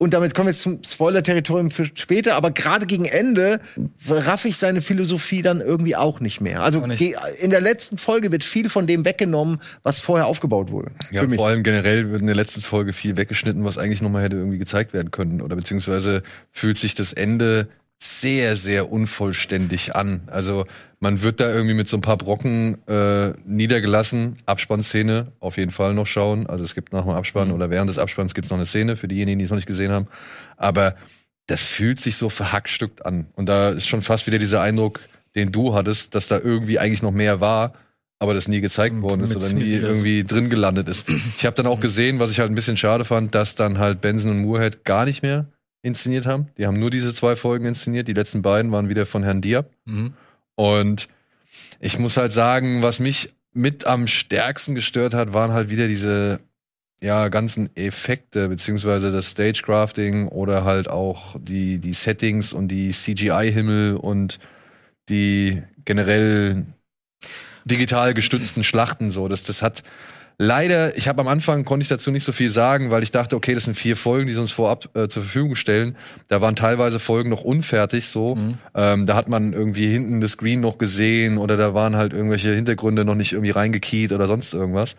Und 0.02 0.14
damit 0.14 0.34
kommen 0.34 0.46
wir 0.46 0.52
jetzt 0.52 0.62
zum 0.62 0.82
Spoiler-Territorium 0.82 1.70
für 1.70 1.84
später, 1.84 2.34
aber 2.34 2.50
gerade 2.52 2.86
gegen 2.86 3.04
Ende 3.04 3.60
raff 4.08 4.46
ich 4.46 4.56
seine 4.56 4.80
Philosophie 4.80 5.42
dann 5.42 5.60
irgendwie 5.60 5.94
auch 5.94 6.20
nicht 6.20 6.40
mehr. 6.40 6.62
Also 6.62 6.86
nicht. 6.86 7.02
in 7.38 7.50
der 7.50 7.60
letzten 7.60 7.98
Folge 7.98 8.32
wird 8.32 8.42
viel 8.42 8.70
von 8.70 8.86
dem 8.86 9.04
weggenommen, 9.04 9.60
was 9.82 9.98
vorher 9.98 10.26
aufgebaut 10.26 10.70
wurde. 10.70 10.92
Ja, 11.10 11.28
vor 11.28 11.48
allem 11.48 11.62
generell 11.62 12.10
wird 12.10 12.22
in 12.22 12.28
der 12.28 12.36
letzten 12.36 12.62
Folge 12.62 12.94
viel 12.94 13.18
weggeschnitten, 13.18 13.62
was 13.62 13.76
eigentlich 13.76 14.00
nochmal 14.00 14.22
hätte 14.22 14.36
irgendwie 14.36 14.56
gezeigt 14.56 14.94
werden 14.94 15.10
können. 15.10 15.42
Oder 15.42 15.54
beziehungsweise 15.54 16.22
fühlt 16.50 16.78
sich 16.78 16.94
das 16.94 17.12
Ende 17.12 17.68
sehr, 18.02 18.56
sehr 18.56 18.90
unvollständig 18.90 19.94
an. 19.94 20.22
Also 20.26 20.64
man 21.00 21.20
wird 21.20 21.38
da 21.38 21.52
irgendwie 21.52 21.74
mit 21.74 21.86
so 21.86 21.98
ein 21.98 22.00
paar 22.00 22.16
Brocken 22.16 22.78
äh, 22.88 23.32
niedergelassen. 23.44 24.36
Abspannszene 24.46 25.32
auf 25.38 25.58
jeden 25.58 25.70
Fall 25.70 25.92
noch 25.92 26.06
schauen. 26.06 26.46
Also 26.46 26.64
es 26.64 26.74
gibt 26.74 26.92
nach 26.94 27.02
dem 27.02 27.10
Abspann 27.10 27.52
oder 27.52 27.68
während 27.68 27.90
des 27.90 27.98
Abspanns 27.98 28.34
gibt 28.34 28.46
es 28.46 28.50
noch 28.50 28.56
eine 28.56 28.66
Szene 28.66 28.96
für 28.96 29.06
diejenigen, 29.06 29.38
die 29.38 29.44
es 29.44 29.50
noch 29.50 29.56
nicht 29.56 29.66
gesehen 29.66 29.92
haben. 29.92 30.08
Aber 30.56 30.96
das 31.46 31.62
fühlt 31.62 32.00
sich 32.00 32.16
so 32.16 32.30
verhackstückt 32.30 33.04
an. 33.04 33.26
Und 33.34 33.48
da 33.48 33.70
ist 33.70 33.86
schon 33.86 34.02
fast 34.02 34.26
wieder 34.26 34.38
dieser 34.38 34.62
Eindruck, 34.62 35.00
den 35.34 35.52
du 35.52 35.74
hattest, 35.74 36.14
dass 36.14 36.26
da 36.26 36.38
irgendwie 36.38 36.78
eigentlich 36.78 37.02
noch 37.02 37.12
mehr 37.12 37.40
war, 37.40 37.74
aber 38.18 38.34
das 38.34 38.48
nie 38.48 38.60
gezeigt 38.60 39.00
worden 39.02 39.24
ist 39.24 39.36
oder 39.36 39.48
nie 39.50 39.64
Smith- 39.64 39.82
irgendwie 39.82 40.24
drin 40.24 40.48
gelandet 40.48 40.88
ist. 40.88 41.06
Ich 41.36 41.44
habe 41.44 41.56
dann 41.56 41.66
auch 41.66 41.80
gesehen, 41.80 42.18
was 42.18 42.30
ich 42.30 42.40
halt 42.40 42.50
ein 42.50 42.54
bisschen 42.54 42.76
schade 42.76 43.04
fand, 43.04 43.34
dass 43.34 43.54
dann 43.56 43.78
halt 43.78 44.00
Benson 44.00 44.30
und 44.30 44.38
Moorhead 44.40 44.84
gar 44.84 45.04
nicht 45.04 45.22
mehr 45.22 45.46
inszeniert 45.82 46.26
haben. 46.26 46.48
Die 46.58 46.66
haben 46.66 46.78
nur 46.78 46.90
diese 46.90 47.12
zwei 47.14 47.36
Folgen 47.36 47.64
inszeniert. 47.64 48.08
Die 48.08 48.12
letzten 48.12 48.42
beiden 48.42 48.72
waren 48.72 48.88
wieder 48.88 49.06
von 49.06 49.22
Herrn 49.22 49.40
Diab. 49.40 49.70
Mhm. 49.84 50.14
Und 50.54 51.08
ich 51.80 51.98
muss 51.98 52.16
halt 52.16 52.32
sagen, 52.32 52.82
was 52.82 52.98
mich 52.98 53.32
mit 53.52 53.86
am 53.86 54.06
stärksten 54.06 54.74
gestört 54.74 55.14
hat, 55.14 55.32
waren 55.32 55.52
halt 55.52 55.70
wieder 55.70 55.88
diese 55.88 56.40
ja, 57.02 57.28
ganzen 57.28 57.74
Effekte, 57.76 58.48
beziehungsweise 58.48 59.10
das 59.10 59.30
Stagecrafting 59.30 60.28
oder 60.28 60.64
halt 60.64 60.88
auch 60.88 61.36
die, 61.40 61.78
die 61.78 61.94
Settings 61.94 62.52
und 62.52 62.68
die 62.68 62.90
CGI-Himmel 62.90 63.96
und 63.96 64.38
die 65.08 65.62
generell 65.84 66.66
digital 67.64 68.12
gestützten 68.12 68.62
Schlachten 68.62 69.10
so. 69.10 69.28
Das, 69.28 69.44
das 69.44 69.62
hat 69.62 69.82
leider, 70.40 70.96
ich 70.96 71.06
habe 71.06 71.20
am 71.20 71.28
Anfang 71.28 71.66
konnte 71.66 71.82
ich 71.82 71.88
dazu 71.88 72.10
nicht 72.10 72.24
so 72.24 72.32
viel 72.32 72.48
sagen, 72.48 72.90
weil 72.90 73.02
ich 73.02 73.10
dachte, 73.10 73.36
okay, 73.36 73.54
das 73.54 73.64
sind 73.64 73.74
vier 73.74 73.94
Folgen, 73.94 74.26
die 74.26 74.32
sie 74.32 74.40
uns 74.40 74.52
vorab 74.52 74.88
äh, 74.96 75.06
zur 75.06 75.22
Verfügung 75.22 75.54
stellen. 75.54 75.96
Da 76.28 76.40
waren 76.40 76.56
teilweise 76.56 76.98
Folgen 76.98 77.28
noch 77.28 77.42
unfertig 77.42 78.08
so. 78.08 78.36
Ähm, 78.74 79.04
da 79.04 79.16
hat 79.16 79.28
man 79.28 79.52
irgendwie 79.52 79.86
hinten 79.92 80.22
das 80.22 80.32
Screen 80.32 80.60
noch 80.60 80.78
gesehen 80.78 81.36
oder 81.36 81.58
da 81.58 81.74
waren 81.74 81.94
halt 81.94 82.14
irgendwelche 82.14 82.54
Hintergründe 82.54 83.04
noch 83.04 83.16
nicht 83.16 83.32
irgendwie 83.32 83.50
reingekiet 83.50 84.12
oder 84.12 84.26
sonst 84.26 84.54
irgendwas. 84.54 84.96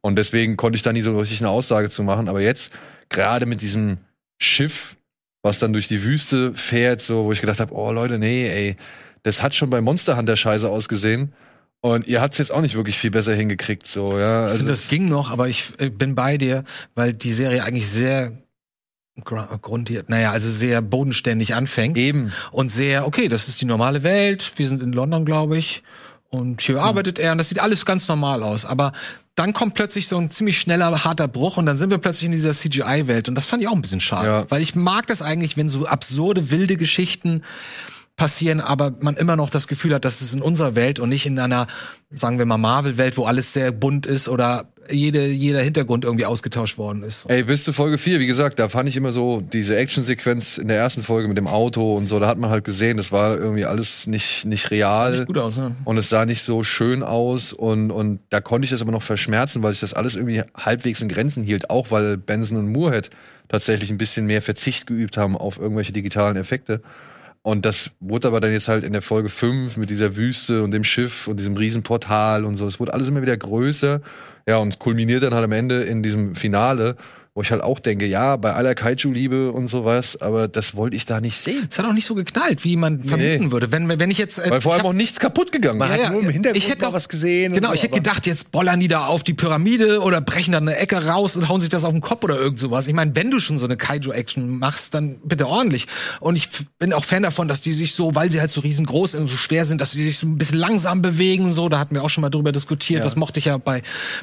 Und 0.00 0.16
deswegen 0.16 0.56
konnte 0.56 0.76
ich 0.76 0.82
da 0.82 0.92
nie 0.92 1.02
so 1.02 1.16
richtig 1.16 1.40
eine 1.40 1.50
Aussage 1.50 1.88
zu 1.88 2.02
machen. 2.02 2.28
Aber 2.28 2.40
jetzt, 2.40 2.72
gerade 3.08 3.46
mit 3.46 3.62
diesem 3.62 3.98
Schiff, 4.38 4.96
was 5.42 5.60
dann 5.60 5.72
durch 5.72 5.86
die 5.86 6.02
Wüste 6.02 6.54
fährt, 6.56 7.00
so, 7.00 7.26
wo 7.26 7.32
ich 7.32 7.40
gedacht 7.40 7.60
habe, 7.60 7.72
oh 7.72 7.92
Leute, 7.92 8.18
nee, 8.18 8.48
ey, 8.48 8.76
das 9.22 9.44
hat 9.44 9.54
schon 9.54 9.70
bei 9.70 9.80
Monster 9.80 10.16
Hunter 10.16 10.36
scheiße 10.36 10.68
ausgesehen. 10.68 11.32
Und 11.84 12.06
ihr 12.06 12.20
habt's 12.20 12.38
jetzt 12.38 12.52
auch 12.52 12.60
nicht 12.60 12.76
wirklich 12.76 12.96
viel 12.96 13.10
besser 13.10 13.34
hingekriegt, 13.34 13.86
so, 13.88 14.16
ja. 14.18 14.44
Ich 14.46 14.52
Also, 14.52 14.56
finde, 14.58 14.72
das 14.72 14.88
ging 14.88 15.06
noch, 15.08 15.30
aber 15.32 15.48
ich 15.48 15.72
äh, 15.78 15.90
bin 15.90 16.14
bei 16.14 16.38
dir, 16.38 16.62
weil 16.94 17.12
die 17.12 17.32
Serie 17.32 17.64
eigentlich 17.64 17.88
sehr 17.90 18.38
grundiert, 19.60 20.08
naja, 20.08 20.30
also 20.30 20.50
sehr 20.50 20.80
bodenständig 20.80 21.54
anfängt. 21.54 21.98
Eben. 21.98 22.32
und 22.50 22.70
sehr, 22.70 23.06
okay, 23.06 23.28
das 23.28 23.48
ist 23.48 23.60
die 23.60 23.66
normale 23.66 24.02
Welt, 24.04 24.52
wir 24.56 24.66
sind 24.66 24.82
in 24.82 24.92
London, 24.92 25.24
glaube 25.26 25.58
ich, 25.58 25.82
und 26.30 26.62
hier 26.62 26.80
arbeitet 26.80 27.18
er. 27.18 27.32
Und 27.32 27.38
das 27.38 27.48
sieht 27.50 27.60
alles 27.60 27.84
ganz 27.84 28.08
normal 28.08 28.42
aus, 28.42 28.64
aber 28.64 28.92
dann 29.34 29.52
kommt 29.52 29.74
plötzlich 29.74 30.08
so 30.08 30.16
ein 30.18 30.30
ziemlich 30.30 30.60
schneller, 30.60 31.04
harter 31.04 31.26
Bruch. 31.28 31.56
Und 31.56 31.66
dann 31.66 31.76
sind 31.76 31.90
wir 31.90 31.98
plötzlich 31.98 32.26
in 32.26 32.32
dieser 32.32 32.52
CGI-Welt 32.52 33.28
und 33.28 33.34
das 33.34 33.44
fand 33.46 33.62
ich 33.62 33.68
auch 33.68 33.74
ein 33.74 33.82
bisschen 33.82 34.00
schade, 34.00 34.28
Ja. 34.28 34.46
weil 34.50 34.62
ich 34.62 34.74
mag 34.74 35.06
das 35.08 35.20
eigentlich, 35.20 35.56
wenn 35.56 35.68
so 35.68 35.84
absurde, 35.86 36.50
wilde 36.50 36.76
Geschichten 36.76 37.42
passieren, 38.16 38.60
aber 38.60 38.94
man 39.00 39.16
immer 39.16 39.36
noch 39.36 39.50
das 39.50 39.66
Gefühl 39.68 39.94
hat, 39.94 40.04
das 40.04 40.22
ist 40.22 40.34
in 40.34 40.42
unserer 40.42 40.74
Welt 40.74 41.00
und 41.00 41.08
nicht 41.08 41.26
in 41.26 41.38
einer, 41.38 41.66
sagen 42.10 42.38
wir 42.38 42.46
mal, 42.46 42.58
Marvel-Welt, 42.58 43.16
wo 43.16 43.24
alles 43.24 43.52
sehr 43.52 43.72
bunt 43.72 44.06
ist 44.06 44.28
oder 44.28 44.72
jede, 44.90 45.26
jeder 45.26 45.60
Hintergrund 45.60 46.04
irgendwie 46.04 46.26
ausgetauscht 46.26 46.76
worden 46.76 47.02
ist. 47.04 47.24
Ey, 47.28 47.44
bis 47.44 47.64
zu 47.64 47.72
Folge 47.72 47.98
4, 47.98 48.20
wie 48.20 48.26
gesagt, 48.26 48.58
da 48.58 48.68
fand 48.68 48.88
ich 48.88 48.96
immer 48.96 49.12
so 49.12 49.40
diese 49.40 49.76
Actionsequenz 49.76 50.58
in 50.58 50.68
der 50.68 50.76
ersten 50.76 51.02
Folge 51.02 51.28
mit 51.28 51.38
dem 51.38 51.46
Auto 51.46 51.94
und 51.96 52.08
so, 52.08 52.18
da 52.20 52.28
hat 52.28 52.38
man 52.38 52.50
halt 52.50 52.64
gesehen, 52.64 52.96
das 52.96 53.12
war 53.12 53.38
irgendwie 53.38 53.64
alles 53.64 54.06
nicht, 54.06 54.44
nicht 54.44 54.70
real. 54.70 55.16
Sieht 55.16 55.26
gut 55.26 55.38
aus, 55.38 55.56
ne? 55.56 55.76
Und 55.84 55.96
es 55.96 56.08
sah 56.08 56.26
nicht 56.26 56.42
so 56.42 56.64
schön 56.64 57.02
aus 57.02 57.52
und, 57.52 57.90
und 57.90 58.20
da 58.30 58.40
konnte 58.40 58.64
ich 58.64 58.70
das 58.70 58.82
aber 58.82 58.92
noch 58.92 59.02
verschmerzen, 59.02 59.62
weil 59.62 59.72
ich 59.72 59.80
das 59.80 59.94
alles 59.94 60.16
irgendwie 60.16 60.42
halbwegs 60.56 61.00
in 61.00 61.08
Grenzen 61.08 61.44
hielt, 61.44 61.70
auch 61.70 61.90
weil 61.90 62.16
Benson 62.18 62.58
und 62.58 62.72
Moorhead 62.72 63.10
tatsächlich 63.48 63.90
ein 63.90 63.98
bisschen 63.98 64.26
mehr 64.26 64.42
Verzicht 64.42 64.86
geübt 64.86 65.16
haben 65.16 65.36
auf 65.36 65.58
irgendwelche 65.58 65.92
digitalen 65.92 66.36
Effekte. 66.36 66.82
Und 67.42 67.66
das 67.66 67.90
wurde 67.98 68.28
aber 68.28 68.40
dann 68.40 68.52
jetzt 68.52 68.68
halt 68.68 68.84
in 68.84 68.92
der 68.92 69.02
Folge 69.02 69.28
5 69.28 69.76
mit 69.76 69.90
dieser 69.90 70.16
Wüste 70.16 70.62
und 70.62 70.70
dem 70.70 70.84
Schiff 70.84 71.26
und 71.26 71.38
diesem 71.38 71.56
Riesenportal 71.56 72.44
und 72.44 72.56
so. 72.56 72.66
Es 72.66 72.78
wurde 72.78 72.94
alles 72.94 73.08
immer 73.08 73.22
wieder 73.22 73.36
größer. 73.36 74.00
Ja, 74.46 74.58
und 74.58 74.78
kulminiert 74.78 75.22
dann 75.22 75.34
halt 75.34 75.44
am 75.44 75.52
Ende 75.52 75.82
in 75.82 76.02
diesem 76.02 76.34
Finale, 76.34 76.96
wo 77.34 77.40
ich 77.40 77.50
halt 77.50 77.62
auch 77.62 77.78
denke, 77.80 78.04
ja, 78.04 78.36
bei 78.36 78.52
aller 78.52 78.74
Kaiju-Liebe 78.74 79.52
und 79.52 79.66
sowas, 79.66 80.20
aber 80.20 80.48
das 80.48 80.74
wollte 80.76 80.96
ich 80.96 81.06
da 81.06 81.18
nicht 81.22 81.38
sehen. 81.38 81.66
Es 81.70 81.78
hat 81.78 81.86
auch 81.86 81.94
nicht 81.94 82.04
so 82.04 82.14
geknallt, 82.14 82.62
wie 82.62 82.76
man 82.76 83.02
vermuten 83.02 83.50
würde. 83.50 83.72
Wenn, 83.72 83.88
wenn 83.88 84.10
ich 84.10 84.18
jetzt. 84.18 84.38
äh, 84.38 84.50
Weil 84.50 84.60
vor 84.60 84.72
ich 84.72 84.74
allem 84.74 84.82
hab- 84.82 84.90
auch 84.90 84.92
nichts 84.92 85.18
kaputt 85.18 85.50
gegangen. 85.50 85.78
Man 85.78 85.88
Ja, 85.88 85.94
hat 85.94 86.00
ja, 86.02 86.10
nur 86.10 86.20
im 86.24 86.28
Hintergrund 86.28 86.62
ich 86.62 86.68
hätte 86.70 86.82
mal 86.82 86.88
auch- 86.88 86.92
was 86.92 87.08
gesehen. 87.08 87.52
und 87.52 87.56
Genau, 87.58 87.68
so, 87.68 87.74
ich 87.74 87.82
hätte 87.84 87.94
gedacht, 87.94 88.26
jetzt 88.26 88.50
bollern 88.50 88.80
die 88.80 88.88
da 88.88 89.06
auf 89.06 89.22
die 89.24 89.32
Pyramide 89.32 90.00
oder 90.02 90.20
brechen 90.20 90.52
da 90.52 90.58
eine 90.58 90.76
Ecke 90.76 91.06
raus 91.06 91.34
und 91.36 91.48
hauen 91.48 91.58
sich 91.62 91.70
das 91.70 91.84
auf 91.84 91.92
den 91.92 92.02
Kopf 92.02 92.22
oder 92.22 92.36
irgend 92.36 92.60
sowas. 92.60 92.86
Ich 92.86 92.92
meine, 92.92 93.16
wenn 93.16 93.30
du 93.30 93.38
schon 93.38 93.56
so 93.56 93.64
eine 93.64 93.78
Kaiju-Action 93.78 94.58
machst, 94.58 94.92
dann 94.92 95.18
bitte 95.24 95.46
ordentlich. 95.48 95.86
Und 96.20 96.36
ich 96.36 96.50
bin 96.78 96.92
auch 96.92 97.04
Fan 97.06 97.22
davon, 97.22 97.48
dass 97.48 97.62
die 97.62 97.72
sich 97.72 97.94
so, 97.94 98.14
weil 98.14 98.30
sie 98.30 98.40
halt 98.40 98.50
so 98.50 98.60
riesengroß 98.60 99.14
und 99.14 99.28
so 99.28 99.36
schwer 99.36 99.64
sind, 99.64 99.80
dass 99.80 99.92
sie 99.92 100.02
sich 100.04 100.18
so 100.18 100.26
ein 100.26 100.36
bisschen 100.36 100.58
langsam 100.58 101.00
bewegen. 101.00 101.50
So, 101.50 101.70
da 101.70 101.78
hatten 101.78 101.94
wir 101.94 102.04
auch 102.04 102.10
schon 102.10 102.20
mal 102.20 102.28
drüber 102.30 102.52
diskutiert. 102.52 103.02
Das 103.06 103.16
mochte 103.16 103.38
ich 103.38 103.46
ja 103.46 103.56
bei, 103.56 103.80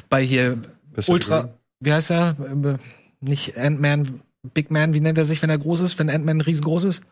bei 0.08 0.22
hier 0.22 0.58
Ultra, 1.08 1.48
wie 1.80 1.92
heißt 1.92 2.12
er? 2.12 2.36
Nicht 3.20 3.56
Ant-Man, 3.58 4.20
Big 4.54 4.70
Man, 4.70 4.94
wie 4.94 5.00
nennt 5.00 5.18
er 5.18 5.24
sich, 5.24 5.40
wenn 5.42 5.50
er 5.50 5.58
groß 5.58 5.80
ist, 5.80 5.98
wenn 5.98 6.08
Ant-Man 6.10 6.40
riesengroß 6.40 6.84
ist? 6.84 7.02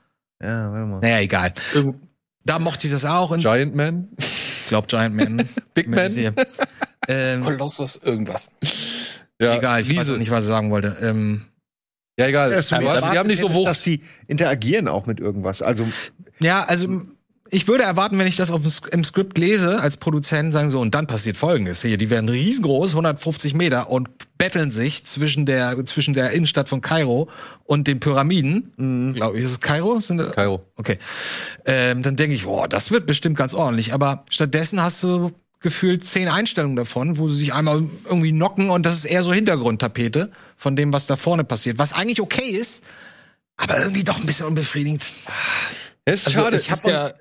Ja, 0.43 0.71
warte 0.73 0.87
mal. 0.87 1.01
Naja, 1.01 1.21
egal. 1.21 1.53
Irgend- 1.75 1.97
Da 2.45 2.59
mochte 2.59 2.87
ich 2.87 2.93
das 2.93 3.05
auch. 3.05 3.31
Und 3.31 3.41
Giant 3.41 3.75
Man. 3.75 4.09
ich 4.19 4.67
glaube 4.69 4.87
Giant 4.87 5.15
Man. 5.15 5.49
Big 5.75 5.89
Man. 5.89 6.35
ähm, 7.09 7.41
Kolossus, 7.43 7.97
irgendwas. 8.03 8.49
Ja, 9.41 9.57
egal, 9.57 9.81
ich 9.83 9.89
weiß 9.91 9.99
Riese. 9.99 10.15
auch 10.15 10.19
nicht, 10.19 10.31
was 10.31 10.45
ich 10.45 10.49
sagen 10.49 10.71
wollte. 10.71 10.97
Ähm, 11.03 11.45
Ja, 12.19 12.27
egal. 12.29 12.51
Dass 12.51 12.69
du 12.69 12.77
hast, 12.77 13.13
die 13.13 13.19
haben 13.19 13.27
nicht 13.27 13.41
so 13.41 13.53
Wucht. 13.53 13.69
dass 13.69 13.83
die 13.83 14.03
interagieren 14.27 14.89
auch 14.89 15.07
mit 15.07 15.21
irgendwas. 15.21 15.61
Also 15.63 15.87
ja, 16.41 16.65
also 16.65 17.03
ich 17.51 17.67
würde 17.69 17.85
erwarten, 17.85 18.19
wenn 18.19 18.27
ich 18.27 18.37
das 18.37 18.51
auf 18.51 18.63
im 18.91 19.05
Skript 19.05 19.39
lese, 19.39 19.81
als 19.81 19.97
Produzent 19.97 20.53
sagen 20.53 20.71
so, 20.71 20.81
und 20.81 20.95
dann 20.95 21.07
passiert 21.07 21.37
folgendes. 21.37 21.83
Hier, 21.83 21.97
die 21.97 22.11
werden 22.11 22.29
riesengroß, 22.29 22.91
150 22.91 23.55
Meter 23.55 23.91
und 23.91 24.09
betteln 24.39 24.71
sich 24.71 25.05
zwischen 25.05 25.47
der, 25.47 25.85
zwischen 25.87 26.15
der 26.15 26.31
Innenstadt 26.33 26.69
von 26.69 26.81
Kairo 26.81 27.29
und 27.65 27.87
den 27.87 28.01
Pyramiden. 28.01 29.15
Glaube 29.15 29.39
ich, 29.39 29.45
ist 29.45 29.51
es 29.53 29.61
Kairo? 29.61 29.99
Sind 30.01 30.19
das- 30.19 30.35
Kairo. 30.35 30.63
Okay. 30.77 30.99
Ähm, 31.65 32.03
dann 32.03 32.17
denke 32.17 32.35
ich, 32.35 32.45
boah, 32.45 32.69
das 32.69 32.91
wird 32.91 33.07
bestimmt 33.07 33.37
ganz 33.37 33.55
ordentlich. 33.55 33.93
Aber 33.95 34.25
stattdessen 34.31 34.83
hast 34.83 35.03
du 35.03 35.33
gefühlt 35.61 36.05
zehn 36.05 36.29
Einstellungen 36.29 36.77
davon, 36.77 37.19
wo 37.19 37.27
sie 37.29 37.35
sich 37.37 37.53
einmal 37.55 37.83
irgendwie 38.05 38.31
knocken 38.31 38.71
und 38.71 38.87
das 38.87 38.95
ist 38.95 39.05
eher 39.07 39.23
so 39.25 39.33
Hintergrundtapete 39.33 40.31
von 40.57 40.77
dem, 40.77 40.93
was 40.93 41.07
da 41.09 41.17
vorne 41.17 41.43
passiert. 41.45 41.79
Was 41.79 41.93
eigentlich 41.93 42.21
okay 42.21 42.49
ist, 42.51 42.85
aber 43.57 43.79
irgendwie 43.81 44.05
doch 44.05 44.19
ein 44.21 44.27
bisschen 44.27 44.47
unbefriedigend. 44.47 45.09
Es 46.09 46.21
ist 46.21 46.27
Also 46.29 46.41
schade. 46.43 46.57
es 46.57 46.69
ist 46.69 46.87
ja, 46.87 47.09
äh, 47.09 47.15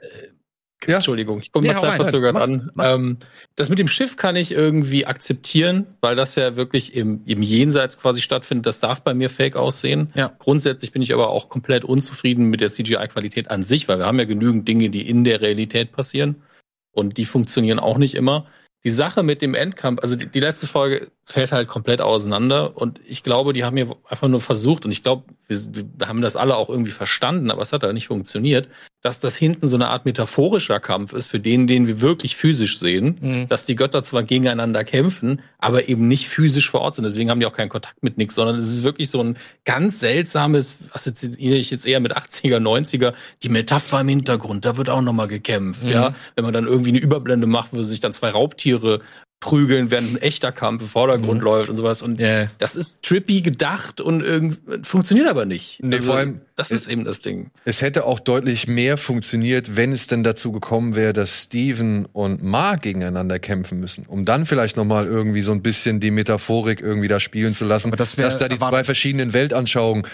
Ja. 0.88 0.96
Entschuldigung, 0.98 1.40
ich 1.42 1.52
komme 1.52 1.68
mal 1.68 1.76
hau 1.76 1.80
Zeit 1.82 1.90
rein. 1.92 2.02
verzögert 2.02 2.34
Mach, 2.34 2.42
an. 2.42 2.72
Ähm, 2.80 3.18
das 3.56 3.70
mit 3.70 3.80
dem 3.80 3.88
Schiff 3.88 4.16
kann 4.16 4.36
ich 4.36 4.52
irgendwie 4.52 5.06
akzeptieren, 5.08 5.88
weil 6.02 6.16
das 6.16 6.36
ja 6.36 6.56
wirklich 6.56 6.96
im, 6.96 7.22
im 7.26 7.42
Jenseits 7.42 7.98
quasi 8.00 8.22
stattfindet. 8.22 8.66
Das 8.68 8.80
darf 8.80 9.02
bei 9.04 9.14
mir 9.14 9.30
fake 9.30 9.56
aussehen. 9.56 10.12
Ja. 10.16 10.32
Grundsätzlich 10.38 10.92
bin 10.92 11.02
ich 11.02 11.14
aber 11.14 11.30
auch 11.30 11.50
komplett 11.50 11.84
unzufrieden 11.84 12.46
mit 12.46 12.62
der 12.62 12.70
CGI-Qualität 12.70 13.50
an 13.50 13.64
sich, 13.64 13.88
weil 13.88 13.98
wir 14.00 14.06
haben 14.06 14.20
ja 14.20 14.26
genügend 14.26 14.68
Dinge, 14.68 14.90
die 14.90 15.08
in 15.10 15.24
der 15.24 15.42
Realität 15.42 15.92
passieren 15.92 16.44
und 16.92 17.18
die 17.18 17.26
funktionieren 17.26 17.80
auch 17.80 17.98
nicht 17.98 18.14
immer. 18.16 18.46
Die 18.84 18.90
Sache 18.90 19.24
mit 19.24 19.42
dem 19.42 19.54
Endkampf, 19.54 20.02
also 20.02 20.16
die, 20.16 20.28
die 20.28 20.40
letzte 20.40 20.68
Folge 20.68 21.12
fällt 21.26 21.52
halt 21.52 21.68
komplett 21.68 22.00
auseinander 22.00 22.78
und 22.78 23.02
ich 23.06 23.24
glaube, 23.24 23.54
die 23.54 23.64
haben 23.64 23.76
hier 23.76 23.96
einfach 24.08 24.28
nur 24.28 24.40
versucht 24.40 24.86
und 24.86 24.92
ich 24.92 25.04
glaube, 25.04 25.26
wir, 25.48 25.58
wir 25.98 26.08
haben 26.08 26.22
das 26.22 26.36
alle 26.36 26.56
auch 26.56 26.70
irgendwie 26.70 26.92
verstanden, 26.92 27.52
aber 27.52 27.62
es 27.62 27.74
hat 27.74 27.84
halt 27.84 27.94
nicht 27.94 28.08
funktioniert, 28.08 28.70
dass 29.08 29.22
das 29.22 29.38
hinten 29.38 29.70
so 29.70 29.78
eine 29.78 29.88
Art 29.88 30.04
metaphorischer 30.06 30.82
Kampf 30.82 31.14
ist 31.14 31.28
für 31.30 31.40
den, 31.40 31.66
den 31.66 31.88
wir 31.88 32.02
wirklich 32.02 32.36
physisch 32.36 32.78
sehen, 32.78 33.18
Mhm. 33.22 33.48
dass 33.48 33.64
die 33.64 33.76
Götter 33.76 34.04
zwar 34.04 34.24
gegeneinander 34.24 34.84
kämpfen, 34.84 35.40
aber 35.60 35.88
eben 35.88 36.10
nicht 36.10 36.28
physisch 36.28 36.70
vor 36.70 36.82
Ort 36.82 36.96
sind. 36.96 37.06
Deswegen 37.06 37.30
haben 37.30 37.40
die 37.40 37.46
auch 37.46 37.54
keinen 37.54 37.70
Kontakt 37.70 38.04
mit 38.04 38.18
nix, 38.18 38.36
sondern 38.36 38.60
es 38.60 38.68
ist 38.68 38.84
wirklich 38.84 39.10
so 39.10 39.24
ein 39.24 39.38
ganz 39.64 40.02
seltsames, 40.02 40.80
assoziiere 40.92 41.56
ich 41.56 41.72
jetzt 41.72 41.88
eher 41.88 42.02
mit 42.02 42.18
80er, 42.18 42.60
90er, 42.60 43.14
die 43.44 43.50
Metapher 43.50 44.02
im 44.02 44.10
Hintergrund, 44.10 44.66
da 44.66 44.76
wird 44.76 44.90
auch 44.90 45.02
nochmal 45.02 45.30
gekämpft, 45.30 45.84
Mhm. 45.84 45.90
ja. 45.90 46.14
Wenn 46.36 46.44
man 46.44 46.54
dann 46.54 46.66
irgendwie 46.66 46.90
eine 46.90 47.00
Überblende 47.00 47.48
macht, 47.48 47.70
wo 47.72 47.82
sich 47.84 48.02
dann 48.02 48.12
zwei 48.12 48.30
Raubtiere 48.32 49.00
prügeln, 49.40 49.92
während 49.92 50.14
ein 50.14 50.18
echter 50.18 50.52
Kampf 50.52 50.82
im 50.82 50.88
Vordergrund 50.88 51.40
Mhm. 51.42 51.46
läuft 51.46 51.70
und 51.70 51.78
sowas. 51.78 52.02
Und 52.02 52.20
Ja. 52.20 52.48
das 52.58 52.76
ist 52.76 53.04
trippy 53.04 53.42
gedacht 53.42 54.02
und 54.02 54.22
irgendwie 54.24 54.58
funktioniert 54.84 55.28
aber 55.28 55.46
nicht. 55.46 55.80
Also, 55.84 55.88
Nee, 55.88 56.00
vor 56.00 56.16
allem- 56.16 56.42
das 56.56 56.72
ist 56.72 56.88
eben 56.88 57.06
das 57.06 57.22
Ding. 57.22 57.52
Es 57.64 57.82
hätte 57.84 58.06
auch 58.06 58.20
deutlich 58.20 58.68
mehr 58.68 58.98
funktioniert, 58.98 59.76
wenn 59.76 59.92
es 59.94 60.08
denn 60.08 60.24
dazu 60.24 60.52
gekommen 60.52 60.96
wäre, 60.96 61.14
dass 61.14 61.44
Steven 61.44 62.08
und 62.14 62.42
Mark 62.44 62.82
gegeneinander 62.82 63.38
kämpfen 63.38 63.80
müssen, 63.80 64.06
um 64.08 64.26
dann 64.26 64.48
vielleicht 64.48 64.76
noch 64.76 64.86
mal 64.86 65.06
irgendwie 65.06 65.44
so 65.44 65.52
ein 65.52 65.62
bisschen 65.62 66.00
die 66.00 66.10
Metaphorik 66.10 66.82
irgendwie 66.82 67.08
da 67.08 67.20
spielen 67.20 67.54
zu 67.54 67.66
lassen, 67.66 67.90
Aber 67.90 67.98
das 67.98 68.18
wär 68.18 68.26
dass 68.26 68.40
da 68.40 68.48
die 68.50 68.58
zwei 68.58 68.84
verschiedenen 68.84 69.34
Weltanschauungen 69.34 70.08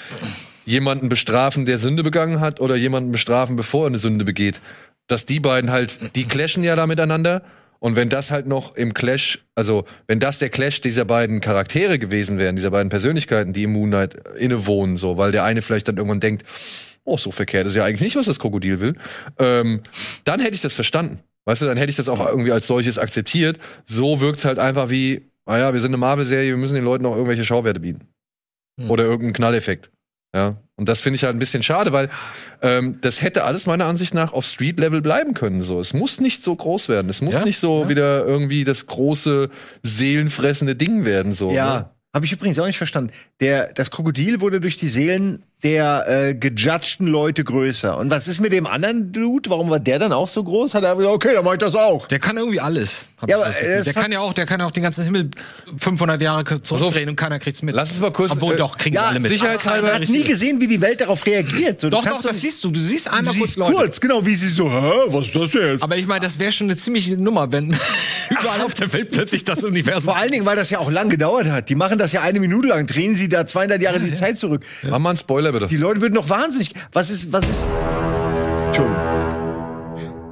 jemanden 0.66 1.08
bestrafen, 1.08 1.66
der 1.66 1.80
Sünde 1.80 2.04
begangen 2.04 2.42
hat, 2.42 2.60
oder 2.60 2.76
jemanden 2.76 3.12
bestrafen, 3.14 3.56
bevor 3.56 3.86
er 3.86 3.88
eine 3.88 3.98
Sünde 4.00 4.26
begeht. 4.26 4.60
Dass 5.08 5.26
die 5.26 5.40
beiden 5.40 5.72
halt, 5.72 6.16
die 6.16 6.26
clashen 6.26 6.64
ja 6.64 6.76
da 6.76 6.88
miteinander. 6.88 7.42
Und 7.84 7.98
wenn 7.98 8.08
das 8.08 8.32
halt 8.32 8.48
noch 8.48 8.76
im 8.76 8.94
Clash, 8.94 9.46
also 9.56 9.84
wenn 10.08 10.22
das 10.22 10.40
der 10.40 10.48
Clash 10.48 10.80
dieser 10.80 11.04
beiden 11.04 11.42
Charaktere 11.42 12.00
gewesen 12.00 12.38
wären, 12.38 12.56
dieser 12.56 12.72
beiden 12.72 12.88
Persönlichkeiten, 12.88 13.52
die 13.52 13.64
im 13.64 13.74
Moon 13.74 13.90
Knight 13.90 14.16
innewohnen, 14.38 14.96
so, 14.96 15.18
weil 15.18 15.34
der 15.34 15.44
eine 15.44 15.62
vielleicht 15.62 15.90
dann 15.90 15.98
irgendwann 15.98 16.22
denkt, 16.22 16.46
oh, 17.04 17.18
so 17.18 17.30
verkehrt 17.32 17.68
ist 17.68 17.76
ja 17.76 17.84
eigentlich 17.84 18.00
nicht, 18.00 18.16
was 18.16 18.28
das 18.28 18.40
Krokodil 18.40 18.80
will, 18.80 18.96
ähm, 19.38 19.82
dann 20.24 20.40
hätte 20.40 20.56
ich 20.56 20.62
das 20.62 20.74
verstanden. 20.74 21.20
Weißt 21.44 21.62
du, 21.62 21.66
dann 21.66 21.76
hätte 21.76 21.90
ich 21.90 21.98
das 21.98 22.08
auch 22.08 22.26
irgendwie 22.26 22.54
als 22.54 22.68
solches 22.68 22.98
akzeptiert. 22.98 23.60
So 23.86 24.22
wirkt's 24.22 24.46
halt 24.46 24.60
einfach 24.60 24.90
wie, 24.90 25.30
naja, 25.46 25.74
wir 25.74 25.82
sind 25.82 25.90
eine 25.90 25.98
Marvel-Serie, 25.98 26.52
wir 26.52 26.58
müssen 26.58 26.76
den 26.76 26.86
Leuten 26.86 27.06
auch 27.06 27.16
irgendwelche 27.16 27.44
Schauwerte 27.44 27.82
bieten. 27.82 28.08
Hm. 28.80 28.92
Oder 28.92 29.04
irgendeinen 29.04 29.34
Knalleffekt. 29.34 29.92
Ja. 30.36 30.58
Und 30.76 30.90
das 30.90 31.00
finde 31.02 31.16
ich 31.18 31.24
halt 31.24 31.36
ein 31.36 31.40
bisschen 31.40 31.62
schade, 31.62 31.92
weil 31.94 32.10
ähm, 32.62 32.98
das 33.02 33.22
hätte 33.22 33.44
alles 33.44 33.68
meiner 33.68 33.86
Ansicht 33.86 34.14
nach 34.16 34.34
auf 34.34 34.46
Street-Level 34.46 35.02
bleiben 35.02 35.34
können. 35.36 35.62
So, 35.62 35.80
es 35.80 35.94
muss 35.94 36.20
nicht 36.20 36.44
so 36.44 36.56
groß 36.56 36.90
werden. 36.90 37.10
Es 37.10 37.22
muss 37.22 37.36
Ja, 37.36 37.46
nicht 37.46 37.60
so 37.60 37.84
ja. 37.84 37.90
wieder 37.90 38.26
irgendwie 38.26 38.64
das 38.64 38.88
große 38.88 39.50
seelenfressende 39.84 40.76
Ding 40.76 41.06
werden. 41.06 41.34
So. 41.34 41.52
Ja, 41.52 41.76
Ne? 41.80 41.90
habe 42.16 42.26
ich 42.26 42.32
übrigens 42.32 42.58
auch 42.60 42.66
nicht 42.66 42.78
verstanden. 42.78 43.12
Der, 43.40 43.72
das 43.74 43.92
Krokodil 43.92 44.42
wurde 44.42 44.60
durch 44.62 44.78
die 44.78 44.88
Seelen 44.90 45.46
der 45.64 46.06
äh, 46.08 46.36
gejudgten 46.36 47.08
Leute 47.08 47.44
größer. 47.44 47.98
Und 47.98 48.12
was 48.12 48.28
ist 48.28 48.42
mit 48.42 48.52
dem 48.52 48.68
anderen 48.68 49.12
Dude? 49.14 49.50
Warum 49.50 49.70
war 49.70 49.80
der 49.80 49.98
dann 50.00 50.12
auch 50.12 50.28
so 50.28 50.44
groß? 50.44 50.74
Hat 50.74 50.84
er 50.84 50.96
gesagt, 50.96 51.14
okay, 51.16 51.30
dann 51.34 51.46
mach 51.46 51.54
ich 51.54 51.60
das 51.60 51.74
auch. 51.76 52.06
Der 52.08 52.20
kann 52.20 52.36
irgendwie 52.38 52.60
alles. 52.60 53.06
Ja, 53.28 53.38
aber, 53.38 53.48
äh, 53.58 53.82
der 53.84 53.94
kann 53.94 54.12
ja 54.12 54.20
auch, 54.20 54.34
der 54.34 54.46
kann 54.46 54.60
ja 54.60 54.66
auch 54.66 54.72
den 54.72 54.84
ganzen 54.84 55.06
Himmel 55.06 55.32
500 55.78 56.22
Jahre 56.22 56.62
zurückdrehen 56.62 57.08
und 57.10 57.16
keiner 57.16 57.40
kriegt's 57.40 57.62
mit. 57.62 57.74
Lass 57.76 57.92
uns 57.92 58.02
mal 58.02 58.12
kurz. 58.12 58.32
Obwohl 58.34 58.56
äh, 58.56 58.58
doch 58.58 58.78
kriegen 58.78 58.96
Ja, 58.96 59.04
alle 59.04 59.22
mit. 59.22 59.32
sicherheitshalber- 59.32 59.84
Man 59.94 60.02
hat 60.02 60.10
nie 60.10 60.24
gesehen, 60.26 60.60
wie 60.60 60.68
die 60.68 60.82
Welt 60.82 61.00
darauf 61.00 61.26
reagiert. 61.26 61.80
So, 61.80 61.90
Doch, 61.90 62.04
doch, 62.06 62.22
das 62.22 62.42
siehst 62.42 62.62
du. 62.66 62.70
Du 62.72 62.82
siehst 62.82 63.08
Du 63.08 63.14
einmal 63.14 63.34
kurz 63.34 63.56
Leute. 63.56 63.74
kurz, 63.76 64.02
genau, 64.02 64.26
wie 64.26 64.36
sie 64.36 64.50
so, 64.50 64.70
hä, 64.70 64.92
was 65.08 65.28
ist 65.28 65.36
das 65.36 65.52
denn 65.52 65.72
jetzt? 65.72 65.84
Aber 65.84 65.96
ich 65.96 66.06
meine, 66.06 66.20
das 66.26 66.38
wäre 66.40 66.52
schon 66.52 66.68
eine 66.68 66.76
ziemliche 66.76 67.16
Nummer, 67.18 67.50
wenn 67.54 67.70
überall 68.30 68.62
auf 68.66 68.74
der 68.74 68.92
Welt 68.92 69.12
plötzlich 69.12 69.46
das 69.46 69.64
Universum. 69.64 70.04
Vor 70.04 70.18
allen 70.18 70.32
Dingen, 70.32 70.46
weil 70.46 70.58
das 70.58 70.70
ja 70.70 70.80
auch 70.80 70.92
lang 70.92 71.08
gedauert 71.10 71.48
hat. 71.50 71.70
Die 71.70 71.76
machen 71.76 71.98
das 71.98 72.12
ja 72.12 72.22
eine 72.22 72.42
Minute 72.42 72.68
lang, 72.68 72.86
drehen 72.88 73.16
sie 73.16 73.30
da 73.30 73.48
200 73.48 73.82
Jahre 73.82 74.02
die 74.02 74.14
Zeit 74.14 74.38
zurück. 74.38 74.64
Mach 74.84 75.00
mal 75.00 75.12
einen 75.12 75.18
Spoiler 75.18 75.53
bitte. 75.54 75.68
Die 75.68 75.78
Leute 75.78 76.02
würden 76.02 76.14
noch 76.16 76.30
wahnsinnig. 76.30 76.74
Was 76.92 77.10
ist, 77.10 77.32
was 77.32 77.44
ist. 77.50 77.60
Entschuldigung. 78.68 78.98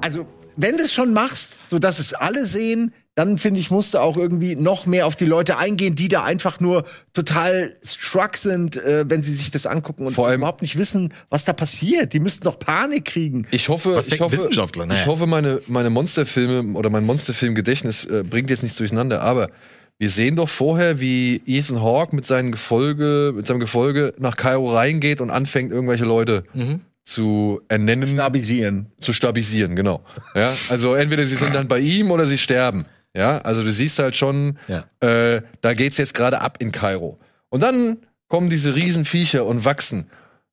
Also, 0.01 0.25
wenn 0.57 0.77
du 0.77 0.83
es 0.83 0.93
schon 0.93 1.13
machst, 1.13 1.57
so 1.69 1.79
dass 1.79 1.99
es 1.99 2.13
alle 2.13 2.45
sehen, 2.45 2.93
dann 3.15 3.37
finde 3.37 3.59
ich, 3.59 3.69
musst 3.69 3.93
du 3.93 3.99
auch 3.99 4.15
irgendwie 4.17 4.55
noch 4.55 4.85
mehr 4.85 5.05
auf 5.05 5.15
die 5.15 5.25
Leute 5.25 5.57
eingehen, 5.57 5.95
die 5.95 6.07
da 6.07 6.23
einfach 6.23 6.59
nur 6.59 6.85
total 7.13 7.75
struck 7.85 8.37
sind, 8.37 8.77
äh, 8.77 9.03
wenn 9.07 9.21
sie 9.21 9.33
sich 9.35 9.51
das 9.51 9.65
angucken 9.67 10.07
und 10.07 10.13
Vor 10.13 10.27
allem- 10.27 10.39
überhaupt 10.41 10.61
nicht 10.61 10.77
wissen, 10.77 11.13
was 11.29 11.43
da 11.45 11.51
passiert. 11.53 12.13
Die 12.13 12.19
müssten 12.21 12.45
doch 12.45 12.57
Panik 12.57 13.05
kriegen. 13.05 13.45
Ich 13.51 13.67
hoffe, 13.69 13.93
Was 13.95 14.07
ich 14.07 14.19
hoffe, 14.21 14.37
Wissenschaftler? 14.37 14.85
Naja. 14.85 14.99
ich 15.01 15.07
hoffe, 15.07 15.27
meine, 15.27 15.61
meine 15.67 15.89
Monsterfilme 15.89 16.77
oder 16.77 16.89
mein 16.89 17.05
Monsterfilmgedächtnis 17.05 18.05
äh, 18.05 18.23
bringt 18.27 18.49
jetzt 18.49 18.63
nichts 18.63 18.77
durcheinander, 18.77 19.21
aber 19.21 19.49
wir 20.01 20.09
sehen 20.09 20.35
doch 20.35 20.49
vorher, 20.49 20.99
wie 20.99 21.43
Ethan 21.45 21.79
Hawke 21.83 22.15
mit 22.15 22.25
seinem 22.25 22.51
Gefolge, 22.51 23.33
mit 23.35 23.45
seinem 23.45 23.59
Gefolge 23.59 24.13
nach 24.17 24.35
Kairo 24.35 24.73
reingeht 24.73 25.21
und 25.21 25.29
anfängt, 25.29 25.71
irgendwelche 25.71 26.05
Leute 26.05 26.43
zu 27.03 27.61
ernennen, 27.67 28.07
Stabilisieren. 28.15 28.87
zu 28.99 29.13
stabilisieren, 29.13 29.75
genau. 29.75 30.03
Ja, 30.33 30.51
also 30.69 30.95
entweder 30.95 31.23
sie 31.25 31.35
sind 31.35 31.53
dann 31.53 31.67
bei 31.67 31.79
ihm 31.79 32.09
oder 32.09 32.25
sie 32.25 32.39
sterben. 32.39 32.85
Ja, 33.15 33.39
also 33.39 33.63
du 33.63 33.71
siehst 33.71 33.99
halt 33.99 34.15
schon, 34.15 34.57
Ja. 34.67 34.85
äh, 35.07 35.41
da 35.61 35.73
geht's 35.75 35.97
jetzt 35.97 36.15
gerade 36.15 36.41
ab 36.41 36.57
in 36.59 36.71
Kairo. 36.71 37.19
Und 37.49 37.61
dann 37.61 37.97
kommen 38.27 38.49
diese 38.49 38.75
Riesenviecher 38.75 39.45
und 39.45 39.65
wachsen. 39.65 40.07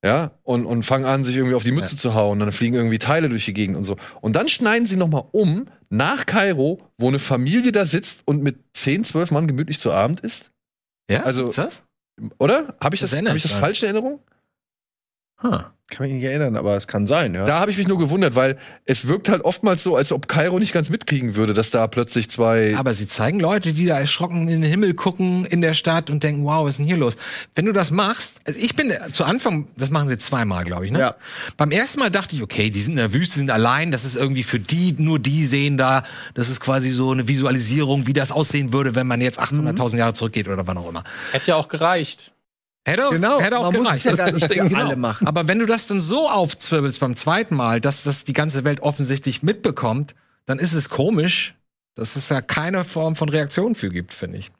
Ja, 0.05 0.31
und, 0.45 0.65
und 0.65 0.85
fangen 0.85 1.05
an, 1.07 1.25
sich 1.25 1.35
irgendwie 1.37 1.57
auf 1.57 1.65
die 1.65 1.73
Mütze 1.73 1.97
zu 1.97 2.15
hauen. 2.15 2.39
Dann 2.39 2.53
fliegen 2.53 2.75
irgendwie 2.75 2.99
Teile 2.99 3.29
durch 3.29 3.45
die 3.47 3.53
Gegend 3.53 3.77
und 3.77 3.85
so. 3.85 3.97
Und 4.21 4.37
dann 4.37 4.49
schneiden 4.49 4.87
sie 4.87 4.97
noch 4.97 5.09
mal 5.09 5.25
um 5.33 5.67
nach 5.91 6.25
Kairo, 6.27 6.81
wo 6.99 7.09
eine 7.09 7.19
Familie 7.19 7.73
da 7.73 7.85
sitzt 7.85 8.23
und 8.25 8.43
mit 8.43 8.59
10, 8.75 9.03
12 9.05 9.33
Mann 9.33 9.49
gemütlich 9.49 9.81
zu 9.81 9.91
Abend 9.93 10.21
ist. 10.21 10.51
Ja, 11.11 11.25
Also- 11.25 11.49
ist 11.49 11.59
das? 11.59 11.83
Oder? 12.39 12.77
Habe 12.81 12.95
ich 12.95 13.01
Das 13.01 13.11
das, 13.11 13.21
hab 13.25 13.35
ich 13.37 13.43
das 13.43 13.53
falsch 13.53 13.83
in 13.83 13.87
Erinnerung? 13.87 14.21
Huh. 15.42 15.59
Kann 15.90 16.07
mich 16.07 16.16
nicht 16.16 16.24
erinnern, 16.24 16.55
aber 16.57 16.77
es 16.77 16.87
kann 16.87 17.07
sein, 17.07 17.33
ja. 17.33 17.46
Da 17.46 17.61
habe 17.61 17.70
ich 17.70 17.79
mich 17.79 17.88
nur 17.88 17.98
gewundert, 17.98 18.37
weil 18.37 18.59
es 18.85 19.09
wirkt 19.09 19.31
halt 19.31 19.42
oftmals 19.42 19.83
so, 19.83 19.96
als 19.96 20.12
ob 20.12 20.29
Kairo 20.29 20.59
nicht 20.59 20.74
ganz 20.74 20.90
mitkriegen 20.90 21.35
würde, 21.35 21.55
dass 21.55 21.70
da 21.70 21.87
plötzlich 21.87 22.29
zwei. 22.29 22.77
Aber 22.77 22.92
sie 22.92 23.09
zeigen 23.09 23.40
Leute, 23.40 23.72
die 23.72 23.87
da 23.87 23.98
erschrocken 23.98 24.48
in 24.48 24.61
den 24.61 24.70
Himmel 24.70 24.92
gucken 24.92 25.46
in 25.46 25.62
der 25.62 25.72
Stadt 25.72 26.11
und 26.11 26.22
denken, 26.22 26.44
wow, 26.44 26.66
was 26.66 26.74
ist 26.74 26.81
denn 26.81 26.87
hier 26.87 26.98
los? 26.98 27.16
Wenn 27.55 27.64
du 27.64 27.72
das 27.72 27.90
machst, 27.90 28.38
also 28.46 28.61
ich 28.61 28.77
bin 28.77 28.90
äh, 28.90 29.09
zu 29.12 29.24
Anfang, 29.24 29.68
das 29.79 29.88
machen 29.88 30.11
sie 30.11 30.18
zweimal, 30.18 30.64
glaube 30.64 30.85
ich, 30.85 30.92
ne? 30.92 30.98
Ja. 30.98 31.14
Beim 31.57 31.70
ersten 31.70 32.01
Mal 32.01 32.11
dachte 32.11 32.37
ich, 32.37 32.42
okay, 32.42 32.68
die 32.68 32.81
sind 32.81 32.92
in 32.92 32.98
der 32.98 33.14
Wüste, 33.14 33.38
sind 33.38 33.51
allein, 33.51 33.90
das 33.90 34.05
ist 34.05 34.14
irgendwie 34.14 34.42
für 34.42 34.61
die, 34.61 34.94
nur 34.98 35.18
die 35.18 35.46
sehen 35.46 35.79
da, 35.79 36.03
das 36.35 36.51
ist 36.51 36.61
quasi 36.61 36.90
so 36.90 37.12
eine 37.12 37.29
Visualisierung, 37.29 38.07
wie 38.07 38.12
das 38.12 38.31
aussehen 38.31 38.74
würde, 38.74 38.94
wenn 38.94 39.07
man 39.07 39.22
jetzt 39.22 39.40
800.000 39.40 39.96
Jahre 39.96 40.12
zurückgeht 40.12 40.48
oder 40.48 40.66
wann 40.66 40.77
auch 40.77 40.90
immer. 40.90 41.05
Hätte 41.33 41.53
ja 41.53 41.57
auch 41.57 41.68
gereicht. 41.68 42.33
Hätte, 42.88 43.09
Genau, 43.12 43.40
hätte 43.40 43.59
auch 43.59 43.70
man 43.72 43.81
muss 43.83 43.87
gereicht. 43.88 44.07
es 44.07 44.18
ja 44.18 44.24
gar 44.27 44.33
nicht 44.33 44.46
für 44.46 44.55
Genau. 44.55 44.85
alle 44.87 44.96
machen. 44.96 45.27
Aber 45.27 45.46
wenn 45.48 45.59
du 45.59 45.66
das 45.66 45.87
dann 45.87 46.01
so 46.01 46.29
aufzwirbelst 46.29 47.01
beim 47.01 47.16
zweiten 47.16 47.55
Mal, 47.57 47.81
dass 47.81 48.03
das 48.05 48.24
die 48.24 48.33
ganze 48.33 48.64
Welt 48.64 48.81
offensichtlich 48.81 49.42
mitbekommt, 49.42 50.14
dann 50.46 50.59
ist 50.59 50.72
es 50.72 50.88
komisch, 50.88 51.55
dass 51.94 52.16
es 52.16 52.29
ja 52.29 52.40
keine 52.40 52.85
Form 52.85 53.16
von 53.16 53.29
Reaktion 53.29 53.74
für 53.74 53.90
gibt, 53.90 54.14
finde 54.14 54.38
ich. 54.38 54.51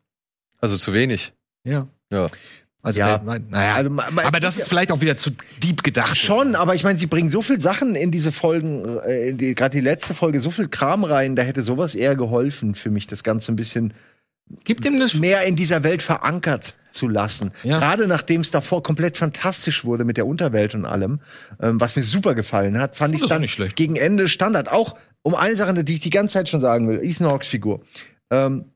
Also 0.61 0.77
zu 0.77 0.93
wenig. 0.93 1.33
Ja. 1.65 1.87
Ja. 2.11 2.29
Also, 2.83 3.01
Ja. 3.01 3.15
weltweit. 3.15 3.51
naja. 3.51 3.75
Also, 3.75 3.91
ma- 3.91 4.09
ma- 4.13 4.23
aber 4.23 4.39
das 4.41 4.57
ist 4.57 4.69
vielleicht 4.69 4.93
auch 4.93 5.01
wieder 5.01 5.17
zu 5.17 5.31
deep 5.63 5.83
gedacht. 5.83 6.17
Schon, 6.17 6.55
aber 6.55 6.75
ich 6.77 6.85
meine, 6.85 6.99
sie 6.99 7.07
bringen 7.07 7.29
so 7.31 7.43
viel 7.43 7.61
Sachen 7.61 7.95
in 7.97 8.11
diese 8.13 8.31
Folgen, 8.33 8.99
äh, 9.01 9.31
in 9.31 9.39
die, 9.39 9.55
gerade 9.55 9.77
die 9.77 9.83
letzte 9.83 10.15
Folge, 10.15 10.41
so 10.41 10.51
viel 10.53 10.69
Kram 10.69 11.03
rein, 11.05 11.35
da 11.37 11.43
hätte 11.43 11.63
sowas 11.63 11.95
eher 11.97 12.15
geholfen 12.15 12.75
für 12.77 12.91
mich, 12.91 13.07
das 13.09 13.25
Ganze 13.25 13.53
ein 13.53 13.57
bisschen 13.57 13.95
Gibt 14.65 14.85
ihm 14.85 14.99
das. 14.99 15.15
mehr 15.15 15.43
in 15.43 15.57
dieser 15.57 15.83
Welt 15.83 16.03
verankert 16.03 16.75
zu 16.91 17.09
lassen. 17.09 17.53
Ja. 17.63 17.79
Gerade 17.79 18.07
nachdem 18.07 18.41
es 18.41 18.51
davor 18.51 18.83
komplett 18.83 19.17
fantastisch 19.17 19.85
wurde 19.85 20.05
mit 20.05 20.17
der 20.17 20.27
Unterwelt 20.27 20.75
und 20.75 20.85
allem, 20.85 21.21
ähm, 21.61 21.81
was 21.81 21.97
mir 21.97 22.03
super 22.03 22.35
gefallen 22.35 22.79
hat, 22.81 22.97
fand 22.97 23.15
ich 23.15 23.23
ist 23.23 23.31
auch 23.31 23.39
dann 23.39 23.47
gegen 23.75 23.97
Ende 23.97 24.29
Standard. 24.29 24.71
Auch 24.71 24.97
um 25.23 25.35
eine 25.35 25.57
Sache, 25.57 25.85
die 25.85 25.95
ich 25.95 26.01
die 26.01 26.11
ganze 26.11 26.35
Zeit 26.35 26.49
schon 26.49 26.61
sagen 26.61 26.89
will, 26.89 27.01
Ethan 27.03 27.27
Hawks 27.27 27.49
Figur. 27.49 27.83
Ähm, 28.31 28.73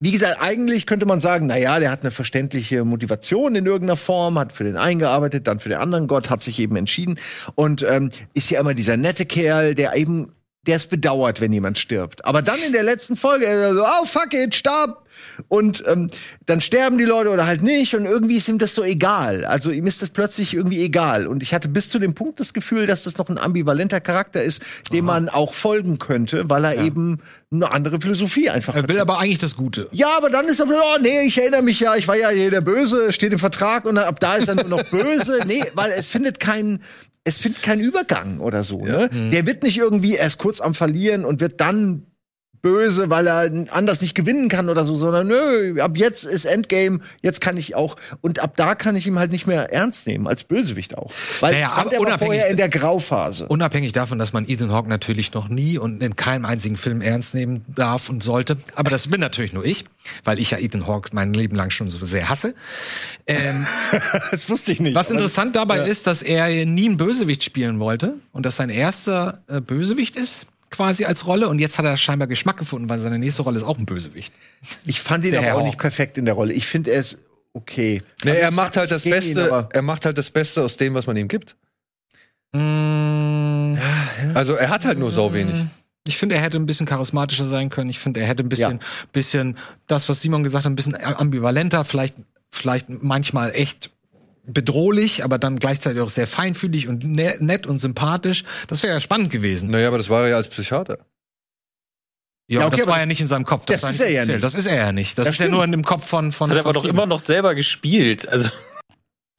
wie 0.00 0.10
gesagt, 0.10 0.38
eigentlich 0.40 0.86
könnte 0.86 1.06
man 1.06 1.20
sagen, 1.20 1.46
na 1.46 1.56
ja, 1.56 1.78
der 1.78 1.92
hat 1.92 2.02
eine 2.02 2.10
verständliche 2.10 2.84
Motivation 2.84 3.54
in 3.54 3.66
irgendeiner 3.66 3.96
Form, 3.96 4.36
hat 4.36 4.52
für 4.52 4.64
den 4.64 4.76
einen 4.76 4.98
gearbeitet, 4.98 5.46
dann 5.46 5.60
für 5.60 5.68
den 5.68 5.78
anderen 5.78 6.08
Gott, 6.08 6.28
hat 6.28 6.42
sich 6.42 6.58
eben 6.58 6.74
entschieden 6.74 7.20
und 7.54 7.86
ähm, 7.88 8.08
ist 8.34 8.50
ja 8.50 8.58
immer 8.58 8.74
dieser 8.74 8.96
nette 8.96 9.26
Kerl, 9.26 9.76
der 9.76 9.94
eben 9.94 10.32
der 10.66 10.76
es 10.76 10.86
bedauert, 10.86 11.40
wenn 11.40 11.52
jemand 11.52 11.78
stirbt. 11.78 12.24
Aber 12.24 12.42
dann 12.42 12.60
in 12.62 12.72
der 12.72 12.82
letzten 12.82 13.16
Folge, 13.16 13.46
so, 13.74 13.84
oh 13.84 14.04
fuck 14.04 14.32
it, 14.32 14.54
starb. 14.54 15.01
Und 15.48 15.82
ähm, 15.86 16.08
dann 16.46 16.60
sterben 16.60 16.98
die 16.98 17.04
Leute 17.04 17.30
oder 17.30 17.46
halt 17.46 17.62
nicht. 17.62 17.94
Und 17.94 18.04
irgendwie 18.04 18.36
ist 18.36 18.48
ihm 18.48 18.58
das 18.58 18.74
so 18.74 18.82
egal. 18.82 19.44
Also 19.44 19.70
ihm 19.70 19.86
ist 19.86 20.02
das 20.02 20.10
plötzlich 20.10 20.54
irgendwie 20.54 20.82
egal. 20.82 21.26
Und 21.26 21.42
ich 21.42 21.54
hatte 21.54 21.68
bis 21.68 21.88
zu 21.88 21.98
dem 21.98 22.14
Punkt 22.14 22.40
das 22.40 22.52
Gefühl, 22.54 22.86
dass 22.86 23.02
das 23.04 23.18
noch 23.18 23.28
ein 23.28 23.38
ambivalenter 23.38 24.00
Charakter 24.00 24.42
ist, 24.42 24.62
dem 24.92 25.04
man 25.06 25.28
auch 25.28 25.54
folgen 25.54 25.98
könnte, 25.98 26.44
weil 26.48 26.64
er 26.64 26.78
eben 26.80 27.20
eine 27.50 27.70
andere 27.70 28.00
Philosophie 28.00 28.48
einfach 28.50 28.74
Er 28.74 28.82
hat. 28.82 28.88
will 28.88 28.98
aber 29.00 29.18
eigentlich 29.18 29.38
das 29.38 29.56
Gute. 29.56 29.88
Ja, 29.92 30.16
aber 30.16 30.30
dann 30.30 30.46
ist 30.46 30.60
er, 30.60 30.66
oh 30.68 30.98
nee, 31.00 31.22
ich 31.26 31.38
erinnere 31.38 31.62
mich 31.62 31.80
ja, 31.80 31.96
ich 31.96 32.08
war 32.08 32.16
ja 32.16 32.30
hier 32.30 32.50
der 32.50 32.62
Böse, 32.62 33.12
steht 33.12 33.32
im 33.32 33.38
Vertrag 33.38 33.84
und 33.84 33.96
dann, 33.96 34.04
ab 34.04 34.20
da 34.20 34.36
ist 34.36 34.48
er 34.48 34.54
nur 34.54 34.64
noch 34.68 34.84
böse. 34.90 35.40
Nee, 35.46 35.64
weil 35.74 35.90
es 35.92 36.08
findet 36.08 36.40
keinen, 36.40 36.82
es 37.24 37.38
findet 37.40 37.62
keinen 37.62 37.80
Übergang 37.82 38.38
oder 38.40 38.62
so. 38.64 38.84
Ne? 38.84 39.10
Der 39.32 39.46
wird 39.46 39.62
nicht 39.64 39.76
irgendwie 39.76 40.14
erst 40.14 40.38
kurz 40.38 40.60
am 40.60 40.74
Verlieren 40.74 41.24
und 41.24 41.40
wird 41.40 41.60
dann 41.60 42.06
böse, 42.62 43.10
weil 43.10 43.26
er 43.26 43.50
anders 43.70 44.00
nicht 44.00 44.14
gewinnen 44.14 44.48
kann 44.48 44.68
oder 44.68 44.84
so, 44.84 44.94
sondern 44.96 45.26
nö, 45.26 45.80
ab 45.82 45.96
jetzt 45.96 46.24
ist 46.24 46.44
Endgame, 46.44 47.00
jetzt 47.20 47.40
kann 47.40 47.56
ich 47.56 47.74
auch 47.74 47.96
und 48.20 48.38
ab 48.38 48.52
da 48.56 48.74
kann 48.76 48.94
ich 48.96 49.06
ihn 49.06 49.18
halt 49.18 49.32
nicht 49.32 49.46
mehr 49.46 49.72
ernst 49.72 50.06
nehmen 50.06 50.26
als 50.28 50.44
Bösewicht 50.44 50.96
auch, 50.96 51.10
weil 51.40 51.54
Naja, 51.54 51.72
aber 51.72 51.92
er 51.92 52.00
unabhängig- 52.00 52.18
vorher 52.26 52.48
in 52.48 52.56
der 52.56 52.68
Grauphase. 52.70 53.48
Unabhängig 53.48 53.92
davon, 53.92 54.18
dass 54.18 54.32
man 54.32 54.48
Ethan 54.48 54.70
Hawke 54.72 54.88
natürlich 54.88 55.34
noch 55.34 55.48
nie 55.48 55.76
und 55.76 56.02
in 56.02 56.14
keinem 56.16 56.44
einzigen 56.46 56.76
Film 56.76 57.00
ernst 57.00 57.34
nehmen 57.34 57.64
darf 57.68 58.08
und 58.08 58.22
sollte. 58.22 58.56
Aber 58.76 58.90
das 58.90 59.08
bin 59.08 59.20
natürlich 59.20 59.52
nur 59.52 59.64
ich, 59.64 59.84
weil 60.24 60.38
ich 60.38 60.52
ja 60.52 60.58
Ethan 60.58 60.86
Hawke 60.86 61.10
mein 61.12 61.34
Leben 61.34 61.56
lang 61.56 61.70
schon 61.70 61.88
so 61.88 61.98
sehr 62.04 62.28
hasse. 62.28 62.54
Ähm, 63.26 63.66
das 64.30 64.48
wusste 64.48 64.70
ich 64.72 64.78
nicht. 64.80 64.94
was 64.94 65.10
interessant 65.10 65.56
dabei 65.56 65.80
ist, 65.88 66.06
dass 66.06 66.22
er 66.22 66.48
nie 66.66 66.86
einen 66.86 66.96
Bösewicht 66.96 67.42
spielen 67.42 67.80
wollte 67.80 68.14
und 68.32 68.46
dass 68.46 68.54
sein 68.56 68.70
erster 68.70 69.42
äh, 69.48 69.60
Bösewicht 69.60 70.14
ist. 70.16 70.46
Quasi 70.72 71.04
als 71.04 71.26
Rolle 71.26 71.48
und 71.48 71.60
jetzt 71.60 71.78
hat 71.78 71.84
er 71.84 71.96
scheinbar 71.96 72.26
Geschmack 72.26 72.56
gefunden, 72.56 72.88
weil 72.88 72.98
seine 72.98 73.18
nächste 73.18 73.42
Rolle 73.42 73.58
ist 73.58 73.62
auch 73.62 73.78
ein 73.78 73.86
Bösewicht. 73.86 74.34
Ich 74.84 75.00
fand 75.00 75.24
ihn 75.24 75.30
Der 75.30 75.40
aber 75.40 75.46
Herr 75.46 75.56
auch 75.58 75.64
nicht 75.64 75.78
perfekt 75.78 76.18
in 76.18 76.24
der 76.24 76.34
Rolle. 76.34 76.52
Ich 76.52 76.66
finde, 76.66 76.90
er 76.90 77.00
ist 77.00 77.18
okay. 77.52 78.02
Nee, 78.24 78.32
er 78.32 78.50
macht 78.50 78.76
halt 78.76 78.90
das 78.90 79.04
ihn, 79.04 79.12
Beste, 79.12 79.68
er 79.72 79.82
macht 79.82 80.04
halt 80.04 80.18
das 80.18 80.30
Beste 80.30 80.62
aus 80.62 80.76
dem, 80.76 80.94
was 80.94 81.06
man 81.06 81.16
ihm 81.16 81.28
gibt. 81.28 81.56
Mm, 82.52 83.76
Also 84.34 84.54
er 84.54 84.70
hat 84.70 84.84
halt 84.84 84.98
nur 84.98 85.10
sau 85.10 85.32
wenig. 85.32 85.66
Ich 86.06 86.16
finde, 86.16 86.34
er 86.34 86.42
hätte 86.42 86.56
ein 86.56 86.66
bisschen 86.66 86.86
charismatischer 86.86 87.46
sein 87.46 87.70
können. 87.70 87.88
Ich 87.88 88.00
finde, 88.00 88.20
er 88.20 88.26
hätte 88.26 88.42
ein 88.42 88.48
bisschen, 88.48 88.80
bisschen 89.12 89.56
das, 89.86 90.08
was 90.08 90.20
Simon 90.20 90.42
gesagt 90.42 90.64
hat, 90.64 90.72
ein 90.72 90.76
bisschen 90.76 90.96
ambivalenter, 90.96 91.84
vielleicht, 91.84 92.16
vielleicht 92.50 92.88
manchmal 93.02 93.52
echt 93.54 93.91
bedrohlich, 94.44 95.24
aber 95.24 95.38
dann 95.38 95.58
gleichzeitig 95.58 96.00
auch 96.00 96.08
sehr 96.08 96.26
feinfühlig 96.26 96.88
und 96.88 97.04
ne 97.04 97.36
nett 97.40 97.66
und 97.66 97.78
sympathisch. 97.80 98.44
Das 98.68 98.82
wäre 98.82 98.94
ja 98.94 99.00
spannend 99.00 99.30
gewesen. 99.30 99.70
Naja, 99.70 99.88
aber 99.88 99.98
das 99.98 100.10
war 100.10 100.22
er 100.22 100.28
ja 100.30 100.36
als 100.36 100.48
Psychiater. 100.48 100.98
Ja, 102.48 102.60
Ja, 102.60 102.66
aber 102.66 102.74
okay, 102.74 102.76
das 102.78 102.86
war 102.88 102.98
ja 102.98 103.06
nicht 103.06 103.20
in 103.20 103.28
seinem 103.28 103.44
Kopf. 103.46 103.66
das 103.66 103.82
war 103.82 103.90
ist 103.90 104.00
er 104.00 104.10
ja 104.10 104.24
nicht. 104.24 104.42
Das 104.42 104.54
ist 104.54 104.66
er 104.66 104.76
ja 104.76 104.92
nicht. 104.92 105.16
Das, 105.16 105.26
Das 105.26 105.34
ist 105.34 105.40
ja 105.40 105.44
stimmt. 105.44 105.54
nur 105.56 105.64
in 105.64 105.70
dem 105.72 105.84
Kopf 105.84 106.06
von 106.06 106.32
von. 106.32 106.50
Hat 106.50 106.56
er 106.56 106.64
aber 106.64 106.72
doch 106.72 106.84
immer 106.84 107.06
noch 107.06 107.20
selber 107.20 107.54
gespielt. 107.54 108.28
Also, 108.28 108.50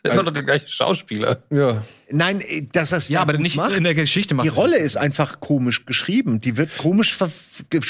immer 0.04 0.24
noch 0.24 0.32
der 0.32 0.44
gleiche 0.44 0.68
Schauspieler. 0.68 1.44
Ja. 1.50 1.82
Nein, 2.10 2.42
äh, 2.42 2.64
dass 2.72 2.90
das 2.90 3.08
Ja, 3.10 3.22
aber 3.22 3.38
nicht 3.38 3.56
macht. 3.56 3.76
in 3.78 3.84
der 3.86 3.96
Geschichte 3.96 4.36
macht 4.36 4.46
Die 4.46 4.50
Rolle 4.50 4.74
das. 4.76 4.84
ist 4.84 4.98
einfach 4.98 5.40
komisch 5.40 5.86
geschrieben. 5.86 6.42
Die 6.42 6.58
wird 6.58 6.78
komisch, 6.78 7.18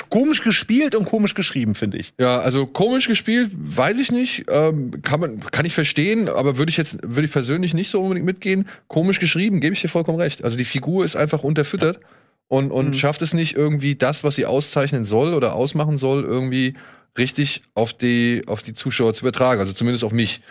komisch 0.10 0.44
gespielt 0.44 0.94
und 0.96 1.06
komisch 1.06 1.34
geschrieben, 1.34 1.76
finde 1.76 1.98
ich. 1.98 2.14
Ja, 2.20 2.40
also 2.40 2.66
komisch 2.68 3.08
gespielt, 3.08 3.52
weiß 3.56 3.98
ich 4.00 4.12
nicht. 4.12 4.46
Ähm, 4.50 5.02
kann 5.02 5.20
man, 5.20 5.40
kann 5.52 5.66
ich 5.66 5.74
verstehen, 5.74 6.30
aber 6.30 6.58
würde 6.58 6.70
ich 6.70 6.78
jetzt, 6.78 7.00
würde 7.02 7.26
ich 7.26 7.32
persönlich 7.32 7.74
nicht 7.74 7.90
so 7.90 8.02
unbedingt 8.02 8.26
mitgehen. 8.26 8.68
Komisch 8.88 9.20
geschrieben, 9.20 9.60
gebe 9.60 9.74
ich 9.74 9.82
dir 9.82 9.90
vollkommen 9.90 10.20
recht. 10.20 10.44
Also 10.44 10.58
die 10.58 10.66
Figur 10.66 11.04
ist 11.06 11.16
einfach 11.16 11.44
unterfüttert 11.44 12.00
und, 12.48 12.72
und 12.72 12.90
Mhm. 12.90 12.94
schafft 12.94 13.22
es 13.24 13.34
nicht 13.34 13.56
irgendwie 13.56 13.96
das, 13.96 14.24
was 14.24 14.36
sie 14.36 14.46
auszeichnen 14.46 15.06
soll 15.06 15.34
oder 15.34 15.56
ausmachen 15.56 15.98
soll, 15.98 16.24
irgendwie 16.24 16.76
richtig 17.18 17.62
auf 17.74 17.94
die, 17.94 18.44
auf 18.48 18.62
die 18.64 18.74
Zuschauer 18.74 19.14
zu 19.14 19.24
übertragen. 19.26 19.60
Also 19.60 19.74
zumindest 19.74 20.04
auf 20.04 20.12
mich. 20.14 20.42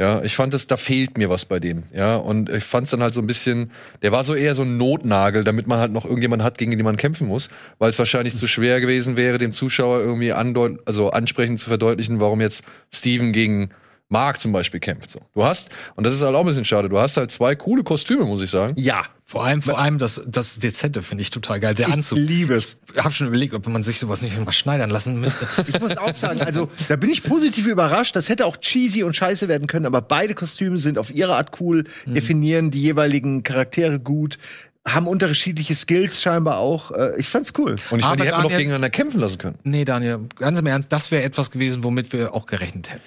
Ja, 0.00 0.22
ich 0.22 0.34
fand 0.34 0.54
es, 0.54 0.66
da 0.66 0.76
fehlt 0.76 1.18
mir 1.18 1.28
was 1.28 1.44
bei 1.44 1.60
dem. 1.60 1.84
Ja, 1.94 2.16
und 2.16 2.48
ich 2.48 2.64
fand 2.64 2.84
es 2.84 2.90
dann 2.90 3.02
halt 3.02 3.14
so 3.14 3.20
ein 3.20 3.26
bisschen, 3.26 3.70
der 4.02 4.10
war 4.10 4.24
so 4.24 4.34
eher 4.34 4.54
so 4.54 4.62
ein 4.62 4.78
Notnagel, 4.78 5.44
damit 5.44 5.66
man 5.66 5.78
halt 5.78 5.92
noch 5.92 6.04
irgendjemanden 6.04 6.44
hat, 6.44 6.56
gegen 6.58 6.72
den 6.72 6.82
man 6.82 6.96
kämpfen 6.96 7.28
muss, 7.28 7.50
weil 7.78 7.90
es 7.90 7.98
wahrscheinlich 7.98 8.36
zu 8.36 8.46
schwer 8.46 8.80
gewesen 8.80 9.16
wäre, 9.16 9.38
dem 9.38 9.52
Zuschauer 9.52 10.00
irgendwie 10.00 10.32
andeut 10.32 10.80
also 10.86 11.10
ansprechend 11.10 11.60
zu 11.60 11.68
verdeutlichen, 11.68 12.20
warum 12.20 12.40
jetzt 12.40 12.64
Steven 12.90 13.32
gegen 13.32 13.70
Mark 14.08 14.40
zum 14.40 14.52
Beispiel 14.52 14.78
kämpft. 14.78 15.10
So. 15.10 15.20
Du 15.32 15.44
hast, 15.44 15.70
und 15.96 16.04
das 16.04 16.14
ist 16.14 16.20
halt 16.22 16.34
auch 16.34 16.40
ein 16.40 16.46
bisschen 16.46 16.66
schade, 16.66 16.88
du 16.90 16.98
hast 17.00 17.16
halt 17.16 17.30
zwei 17.30 17.54
coole 17.54 17.82
Kostüme, 17.82 18.24
muss 18.26 18.42
ich 18.42 18.50
sagen. 18.50 18.74
Ja, 18.76 19.02
Vor 19.24 19.44
allem, 19.44 19.62
vor 19.62 19.78
allem 19.78 19.96
das, 19.98 20.22
das 20.26 20.58
Dezente 20.58 21.02
finde 21.02 21.22
ich 21.22 21.30
total 21.30 21.60
geil. 21.60 21.74
Der 21.74 21.88
Anzug. 21.90 22.18
ich 22.18 22.28
liebe 22.28 22.54
es. 22.54 22.78
Ich 22.94 23.02
habe 23.02 23.14
schon 23.14 23.28
überlegt, 23.28 23.54
ob 23.54 23.66
man 23.68 23.82
sich 23.82 23.98
sowas 23.98 24.20
nicht 24.20 24.32
irgendwas 24.32 24.56
schneidern 24.56 24.90
lassen 24.90 25.18
müsste. 25.20 25.46
Ich 25.66 25.80
muss 25.80 25.96
auch 25.96 26.14
sagen, 26.14 26.42
also 26.42 26.68
da 26.88 26.96
bin 26.96 27.08
ich 27.08 27.22
positiv 27.22 27.66
überrascht. 27.66 28.14
Das 28.14 28.28
hätte 28.28 28.44
auch 28.44 28.58
cheesy 28.58 29.02
und 29.02 29.16
scheiße 29.16 29.48
werden 29.48 29.66
können, 29.66 29.86
aber 29.86 30.02
beide 30.02 30.34
Kostüme 30.34 30.76
sind 30.76 30.98
auf 30.98 31.10
ihre 31.14 31.36
Art 31.36 31.58
cool, 31.60 31.84
definieren 32.04 32.70
die 32.70 32.82
jeweiligen 32.82 33.42
Charaktere 33.42 33.98
gut, 33.98 34.38
haben 34.86 35.06
unterschiedliche 35.06 35.76
Skills 35.76 36.20
scheinbar 36.20 36.58
auch. 36.58 36.90
Äh, 36.90 37.12
Ich 37.16 37.28
fand's 37.28 37.52
cool. 37.56 37.76
Und 37.90 38.00
ich 38.00 38.04
meine, 38.04 38.16
die 38.16 38.22
hätten 38.24 38.30
wir 38.30 38.30
doch 38.30 38.42
Daniel- 38.42 38.58
gegeneinander 38.58 38.90
kämpfen 38.90 39.20
lassen 39.20 39.38
können. 39.38 39.54
Nee, 39.62 39.84
Daniel, 39.84 40.18
ganz 40.40 40.58
im 40.58 40.66
Ernst, 40.66 40.90
das 40.92 41.12
wäre 41.12 41.22
etwas 41.22 41.52
gewesen, 41.52 41.84
womit 41.84 42.12
wir 42.12 42.34
auch 42.34 42.46
gerechnet 42.46 42.90
hätten. 42.90 43.00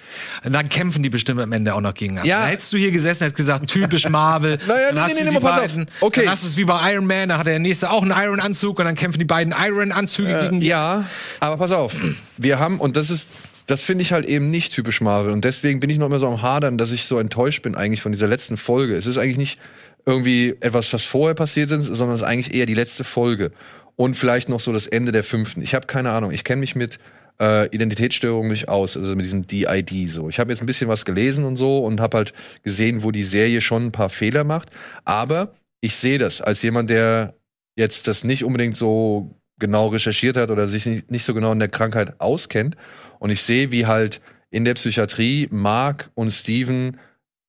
Und 0.44 0.54
dann 0.54 0.70
kämpfen 0.70 1.02
die 1.02 1.10
bestimmt 1.10 1.38
am 1.40 1.52
Ende 1.52 1.74
auch 1.74 1.82
noch 1.82 1.92
gegeneinander. 1.92 2.30
Ja. 2.30 2.40
Dann 2.40 2.48
hättest 2.48 2.72
du 2.72 2.78
hier 2.78 2.90
gesessen, 2.92 3.24
hättest 3.24 3.36
gesagt, 3.36 3.66
typisch 3.68 4.08
Marvel. 4.08 4.58
Naja, 4.66 4.86
dann 4.86 4.94
nee, 4.94 5.00
hast 5.02 5.14
nee, 5.14 5.18
du 5.20 5.24
nee, 5.26 5.30
die 5.36 5.40
pass 5.42 5.52
auf. 5.52 5.58
beiden, 5.66 5.86
Okay. 6.00 6.20
Dann 6.22 6.30
hast 6.30 6.44
du 6.44 6.46
es 6.48 6.56
wie 6.56 6.64
bei 6.64 6.92
Iron 6.94 7.06
Man, 7.06 7.28
da 7.28 7.36
hat 7.38 7.46
der 7.46 7.58
nächste 7.58 7.90
auch 7.90 8.02
einen 8.02 8.12
Iron-Anzug 8.12 8.78
und 8.78 8.86
dann 8.86 8.94
kämpfen 8.94 9.18
die 9.18 9.26
beiden 9.26 9.54
Iron-Anzüge 9.56 10.40
gegen 10.44 10.60
die. 10.60 10.68
Ja, 10.68 11.04
aber 11.40 11.58
pass 11.58 11.72
auf. 11.72 11.92
Wir 12.38 12.58
haben, 12.58 12.80
und 12.80 12.96
das 12.96 13.10
ist, 13.10 13.28
das 13.66 13.82
finde 13.82 14.00
ich 14.02 14.12
halt 14.12 14.24
eben 14.24 14.50
nicht 14.50 14.72
typisch 14.72 15.00
Marvel. 15.02 15.30
Und 15.30 15.44
deswegen 15.44 15.80
bin 15.80 15.90
ich 15.90 15.98
noch 15.98 16.06
immer 16.06 16.20
so 16.20 16.28
am 16.28 16.40
Hadern, 16.40 16.78
dass 16.78 16.90
ich 16.92 17.04
so 17.06 17.18
enttäuscht 17.18 17.62
bin 17.62 17.74
eigentlich 17.74 18.00
von 18.00 18.12
dieser 18.12 18.28
letzten 18.28 18.56
Folge. 18.56 18.94
Es 18.94 19.06
ist 19.06 19.18
eigentlich 19.18 19.36
nicht 19.38 19.58
irgendwie 20.06 20.54
etwas, 20.60 20.92
was 20.92 21.04
vorher 21.04 21.34
passiert 21.34 21.70
ist, 21.72 21.86
sondern 21.86 22.14
es 22.14 22.22
ist 22.22 22.26
eigentlich 22.26 22.54
eher 22.54 22.66
die 22.66 22.74
letzte 22.74 23.04
Folge. 23.04 23.50
Und 23.96 24.14
vielleicht 24.16 24.48
noch 24.48 24.60
so 24.60 24.72
das 24.72 24.86
Ende 24.86 25.10
der 25.10 25.24
fünften. 25.24 25.62
Ich 25.62 25.74
habe 25.74 25.86
keine 25.86 26.12
Ahnung. 26.12 26.30
Ich 26.30 26.44
kenne 26.44 26.60
mich 26.60 26.76
mit 26.76 26.98
äh, 27.40 27.66
Identitätsstörungen 27.74 28.50
nicht 28.50 28.68
aus, 28.68 28.96
also 28.96 29.16
mit 29.16 29.26
diesem 29.26 29.46
DID 29.46 30.10
so. 30.10 30.28
Ich 30.28 30.38
habe 30.38 30.52
jetzt 30.52 30.62
ein 30.62 30.66
bisschen 30.66 30.88
was 30.88 31.04
gelesen 31.04 31.44
und 31.44 31.56
so 31.56 31.84
und 31.84 32.00
habe 32.00 32.18
halt 32.18 32.34
gesehen, 32.62 33.02
wo 33.02 33.10
die 33.10 33.24
Serie 33.24 33.60
schon 33.60 33.86
ein 33.86 33.92
paar 33.92 34.08
Fehler 34.08 34.44
macht. 34.44 34.70
Aber 35.04 35.54
ich 35.80 35.96
sehe 35.96 36.18
das 36.18 36.40
als 36.40 36.62
jemand, 36.62 36.90
der 36.90 37.34
jetzt 37.74 38.06
das 38.06 38.24
nicht 38.24 38.44
unbedingt 38.44 38.76
so 38.76 39.34
genau 39.58 39.88
recherchiert 39.88 40.36
hat 40.36 40.50
oder 40.50 40.68
sich 40.68 40.86
nicht, 40.86 41.10
nicht 41.10 41.24
so 41.24 41.34
genau 41.34 41.52
in 41.52 41.58
der 41.58 41.68
Krankheit 41.68 42.20
auskennt. 42.20 42.76
Und 43.18 43.30
ich 43.30 43.42
sehe, 43.42 43.70
wie 43.70 43.86
halt 43.86 44.20
in 44.50 44.64
der 44.64 44.74
Psychiatrie 44.74 45.48
Mark 45.50 46.10
und 46.14 46.30
Steven 46.30 46.98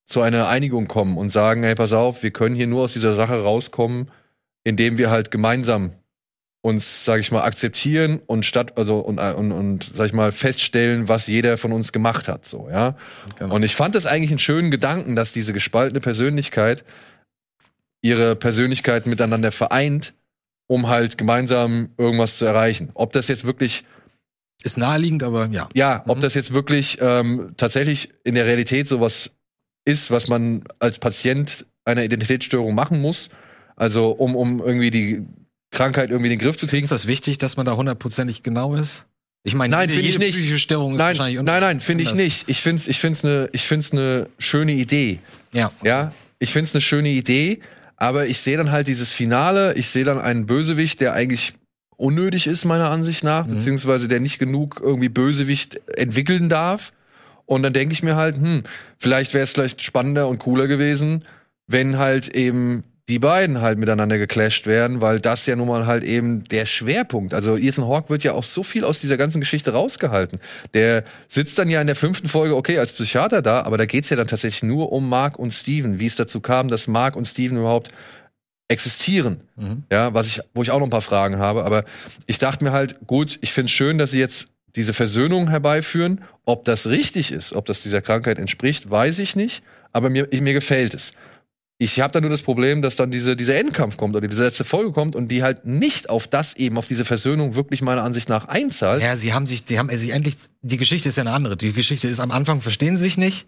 zu 0.08 0.22
einer 0.22 0.48
Einigung 0.48 0.88
kommen 0.88 1.18
und 1.18 1.32
sagen, 1.32 1.64
hey, 1.64 1.76
pass 1.76 1.94
auf, 1.94 2.24
wir 2.24 2.32
können 2.32 2.56
hier 2.56 2.66
nur 2.66 2.84
aus 2.84 2.94
dieser 2.94 3.16
Sache 3.16 3.44
rauskommen, 3.44 4.10
indem 4.64 4.98
wir 4.98 5.12
halt 5.12 5.30
gemeinsam 5.30 5.92
uns, 6.62 7.06
sag 7.06 7.20
ich 7.20 7.32
mal, 7.32 7.44
akzeptieren 7.44 8.20
und 8.26 8.46
statt, 8.46 8.78
also 8.78 9.00
und, 9.00 9.20
und, 9.20 9.52
und 9.52 9.92
sag 9.94 10.08
ich 10.08 10.14
mal, 10.14 10.32
feststellen, 10.32 11.08
was 11.08 11.28
jeder 11.28 11.58
von 11.58 11.72
uns 11.72 11.92
gemacht 11.92 12.28
hat. 12.28 12.46
So, 12.46 12.68
ja. 12.70 12.96
Und 13.40 13.64
ich 13.64 13.76
fand 13.76 13.96
es 13.96 14.06
eigentlich 14.06 14.32
einen 14.32 14.40
schönen 14.40 14.72
Gedanken, 14.72 15.16
dass 15.16 15.34
diese 15.34 15.54
gespaltene 15.54 16.00
Persönlichkeit 16.02 16.84
ihre 18.02 18.36
Persönlichkeit 18.36 19.06
miteinander 19.08 19.52
vereint, 19.52 20.14
um 20.68 20.88
halt 20.88 21.18
gemeinsam 21.18 21.90
irgendwas 21.98 22.38
zu 22.38 22.46
erreichen. 22.46 22.90
Ob 22.96 23.12
das 23.14 23.28
jetzt 23.28 23.44
wirklich, 23.44 23.86
Ist 24.64 24.78
naheliegend, 24.78 25.24
aber 25.24 25.48
ja. 25.52 25.70
ja, 25.76 26.04
ob 26.08 26.18
Mhm. 26.18 26.22
das 26.22 26.34
jetzt 26.34 26.54
wirklich 26.54 26.98
ähm, 27.02 27.54
tatsächlich 27.58 28.10
in 28.24 28.36
der 28.36 28.46
Realität 28.46 28.88
sowas 28.88 29.37
ist, 29.88 30.12
was 30.12 30.28
man 30.28 30.64
als 30.80 31.00
Patient 31.00 31.66
einer 31.86 32.04
Identitätsstörung 32.04 32.76
machen 32.76 33.02
muss, 33.02 33.30
also 33.76 34.10
um, 34.12 34.36
um 34.36 34.60
irgendwie 34.60 34.92
die 34.92 35.22
Krankheit 35.72 36.10
irgendwie 36.10 36.28
in 36.32 36.38
den 36.38 36.46
Griff 36.46 36.58
zu 36.58 36.68
kriegen. 36.68 36.84
Ist 36.84 36.92
das 36.92 37.08
wichtig, 37.08 37.38
dass 37.38 37.58
man 37.58 37.66
da 37.66 37.76
hundertprozentig 37.76 38.44
genau 38.44 38.76
ist? 38.76 39.06
Ich 39.44 39.54
meine, 39.56 39.72
Nein, 39.76 39.90
finde 39.90 40.08
ich 40.08 40.20
nicht. 40.20 40.34
psychische 40.34 40.60
Störung 40.60 40.94
ist 40.94 41.00
Nein, 41.00 41.18
wahrscheinlich 41.18 41.42
nein, 41.42 41.62
nein, 41.62 41.80
finde 41.82 42.04
ich 42.04 42.14
nicht. 42.14 42.50
Ich 42.50 42.60
finde 42.62 42.82
es 42.82 42.88
ich 42.88 43.00
find's 43.00 43.24
eine 43.24 43.48
ich 43.54 43.62
find's 43.64 43.92
eine 43.94 44.28
schöne 44.38 44.74
Idee. 44.74 45.20
Ja. 45.54 45.72
Ja, 45.84 46.12
ich 46.40 46.52
finde 46.52 46.68
es 46.68 46.76
eine 46.76 46.82
schöne 46.82 47.10
Idee, 47.10 47.60
aber 47.96 48.28
ich 48.28 48.40
sehe 48.42 48.58
dann 48.58 48.72
halt 48.72 48.88
dieses 48.90 49.12
Finale, 49.12 49.74
ich 49.76 49.90
sehe 49.90 50.04
dann 50.04 50.20
einen 50.20 50.46
Bösewicht, 50.48 51.00
der 51.00 51.14
eigentlich 51.14 51.54
unnötig 51.96 52.46
ist, 52.48 52.66
meiner 52.66 52.90
Ansicht 52.92 53.24
nach, 53.24 53.46
Mhm. 53.48 53.56
beziehungsweise 53.56 54.08
der 54.10 54.20
nicht 54.20 54.38
genug 54.38 54.82
irgendwie 54.84 55.10
Bösewicht 55.10 55.80
entwickeln 55.96 56.50
darf. 56.50 56.92
Und 57.48 57.64
dann 57.64 57.74
denke 57.74 57.94
ich 57.94 58.04
mir 58.04 58.16
halt, 58.16 58.36
hm, 58.36 58.64
vielleicht 58.98 59.34
wäre 59.34 59.46
es 59.46 59.54
vielleicht 59.54 59.82
spannender 59.82 60.28
und 60.28 60.38
cooler 60.38 60.68
gewesen, 60.68 61.26
wenn 61.66 61.98
halt 61.98 62.28
eben 62.28 62.84
die 63.10 63.20
beiden 63.20 63.62
halt 63.62 63.80
miteinander 63.80 64.18
geclasht 64.18 64.68
werden, 64.68 65.00
weil 65.00 65.22
das 65.22 65.46
ja 65.46 65.56
nun 65.56 65.70
mal 65.70 65.86
halt 65.86 66.04
eben 66.04 66.44
der 66.44 66.66
Schwerpunkt. 66.66 67.34
Also 67.34 67.56
Ethan 67.56 67.88
Hawke 67.88 68.10
wird 68.10 68.26
ja 68.26 68.34
auch 68.34 68.44
so 68.44 68.64
viel 68.64 68.84
aus 68.84 69.00
dieser 69.00 69.16
ganzen 69.16 69.40
Geschichte 69.40 69.72
rausgehalten. 69.72 70.40
Der 70.74 71.06
sitzt 71.30 71.58
dann 71.58 71.70
ja 71.70 71.80
in 71.80 71.88
der 71.88 71.96
fünften 71.96 72.28
Folge, 72.28 72.58
okay, 72.58 72.80
als 72.80 72.92
Psychiater 72.92 73.42
da, 73.42 73.62
aber 73.62 73.78
da 73.78 73.86
geht's 73.86 74.10
ja 74.10 74.18
dann 74.18 74.28
tatsächlich 74.28 74.64
nur 74.64 74.92
um 74.92 75.08
Mark 75.08 75.40
und 75.40 75.52
Steven, 75.52 76.00
wie 76.00 76.06
es 76.06 76.18
dazu 76.18 76.42
kam, 76.42 76.68
dass 76.68 76.88
Mark 76.88 77.16
und 77.16 77.24
Steven 77.24 77.58
überhaupt 77.58 77.92
existieren. 78.68 79.40
Mhm. 79.56 79.84
Ja, 79.90 80.14
was 80.14 80.28
ich, 80.28 80.42
wo 80.54 80.62
ich 80.62 80.72
auch 80.72 80.80
noch 80.80 80.88
ein 80.88 80.92
paar 80.92 81.00
Fragen 81.00 81.38
habe. 81.38 81.64
Aber 81.64 81.86
ich 82.26 82.40
dachte 82.40 82.66
mir 82.66 82.74
halt, 82.74 83.08
gut, 83.08 83.38
ich 83.40 83.54
finde 83.54 83.68
es 83.68 83.72
schön, 83.72 83.98
dass 83.98 84.12
sie 84.12 84.20
jetzt 84.20 84.48
diese 84.78 84.94
Versöhnung 84.94 85.50
herbeiführen. 85.50 86.24
Ob 86.46 86.64
das 86.64 86.88
richtig 86.88 87.32
ist, 87.32 87.54
ob 87.54 87.66
das 87.66 87.82
dieser 87.82 88.02
Krankheit 88.02 88.40
entspricht, 88.40 88.90
weiß 88.90 89.20
ich 89.20 89.36
nicht. 89.36 89.64
Aber 89.92 90.10
mir, 90.10 90.28
mir 90.32 90.54
gefällt 90.54 90.94
es. 90.94 91.12
Ich 91.80 92.00
habe 92.00 92.12
da 92.12 92.22
nur 92.22 92.32
das 92.32 92.42
Problem, 92.42 92.82
dass 92.82 92.96
dann 92.96 93.12
diese, 93.12 93.36
dieser 93.36 93.56
Endkampf 93.56 93.98
kommt 93.98 94.16
oder 94.16 94.28
diese 94.28 94.44
letzte 94.44 94.64
Folge 94.64 94.92
kommt 94.92 95.16
und 95.16 95.28
die 95.28 95.44
halt 95.44 95.66
nicht 95.66 96.10
auf 96.10 96.28
das 96.28 96.56
eben, 96.56 96.78
auf 96.78 96.88
diese 96.88 97.06
Versöhnung 97.06 97.54
wirklich 97.54 97.84
meiner 97.84 98.04
Ansicht 98.04 98.30
nach 98.30 98.48
einzahlt. 98.48 99.04
Ja, 99.04 99.16
sie 99.16 99.34
haben 99.34 99.46
sich, 99.46 99.66
die 99.66 99.78
haben 99.78 99.90
sich 99.90 100.12
endlich, 100.12 100.38
die 100.62 100.78
Geschichte 100.78 101.10
ist 101.10 101.18
ja 101.18 101.22
eine 101.24 101.34
andere. 101.34 101.56
Die 101.56 101.74
Geschichte 101.74 102.08
ist 102.08 102.20
am 102.20 102.32
Anfang 102.32 102.62
verstehen 102.62 102.98
sie 102.98 103.04
sich 103.04 103.18
nicht, 103.18 103.48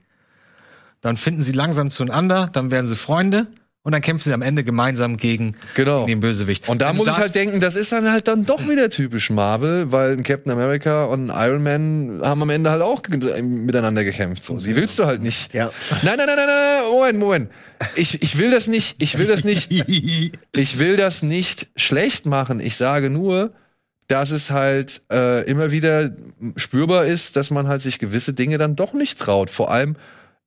dann 1.01 1.17
finden 1.17 1.41
sie 1.41 1.53
langsam 1.53 1.89
zueinander, 1.89 2.49
dann 2.53 2.69
werden 2.69 2.87
sie 2.87 2.95
Freunde 2.95 3.47
und 3.89 3.93
dann 3.93 4.01
kämpfen 4.03 4.29
sie 4.29 4.33
am 4.33 4.43
Ende 4.43 4.63
gemeinsam 4.63 5.17
gegen, 5.17 5.55
Genau. 5.73 6.05
gegen 6.05 6.19
den 6.19 6.21
Bösewicht. 6.21 6.69
Und 6.69 6.79
da 6.83 6.89
Wenn 6.89 6.97
muss 6.97 7.07
ich 7.07 7.17
halt 7.17 7.33
denken, 7.33 7.59
das 7.59 7.75
ist 7.75 7.91
dann 7.91 8.11
halt 8.11 8.27
dann 8.27 8.45
doch 8.45 8.69
wieder 8.69 8.91
typisch 8.91 9.31
Marvel, 9.31 9.91
weil 9.91 10.11
ein 10.11 10.21
Captain 10.21 10.51
America 10.51 11.05
und 11.05 11.31
ein 11.31 11.49
Iron 11.49 11.63
Man 11.63 12.21
haben 12.23 12.41
am 12.43 12.51
Ende 12.51 12.69
halt 12.69 12.83
auch 12.83 13.01
ge- 13.01 13.41
miteinander 13.41 14.03
gekämpft. 14.03 14.45
So, 14.45 14.59
sie 14.59 14.75
willst 14.75 14.99
du 14.99 15.05
halt 15.07 15.23
nicht. 15.23 15.51
Ja. 15.55 15.71
Nein, 16.03 16.13
nein, 16.17 16.27
nein, 16.27 16.35
nein, 16.37 16.45
nein, 16.47 16.83
Moment, 16.91 17.19
Moment. 17.19 17.49
Ich, 17.95 18.21
ich 18.21 18.37
will 18.37 18.51
das 18.51 18.67
nicht, 18.67 19.01
ich 19.01 19.17
will 19.17 19.25
das 19.25 19.43
nicht, 19.43 19.71
ich 20.53 20.79
will 20.79 20.95
das 20.95 21.23
nicht 21.23 21.67
schlecht 21.75 22.27
machen. 22.27 22.59
Ich 22.59 22.75
sage 22.75 23.09
nur, 23.09 23.53
dass 24.07 24.31
es 24.31 24.51
halt 24.51 25.01
äh, 25.11 25.43
immer 25.49 25.71
wieder 25.71 26.11
spürbar 26.55 27.05
ist, 27.05 27.35
dass 27.35 27.51
man 27.51 27.67
halt 27.67 27.81
sich 27.81 27.99
gewisse 27.99 28.33
Dinge 28.33 28.57
dann 28.57 28.75
doch 28.75 28.93
nicht 28.93 29.19
traut. 29.19 29.49
Vor 29.49 29.71
allem 29.71 29.95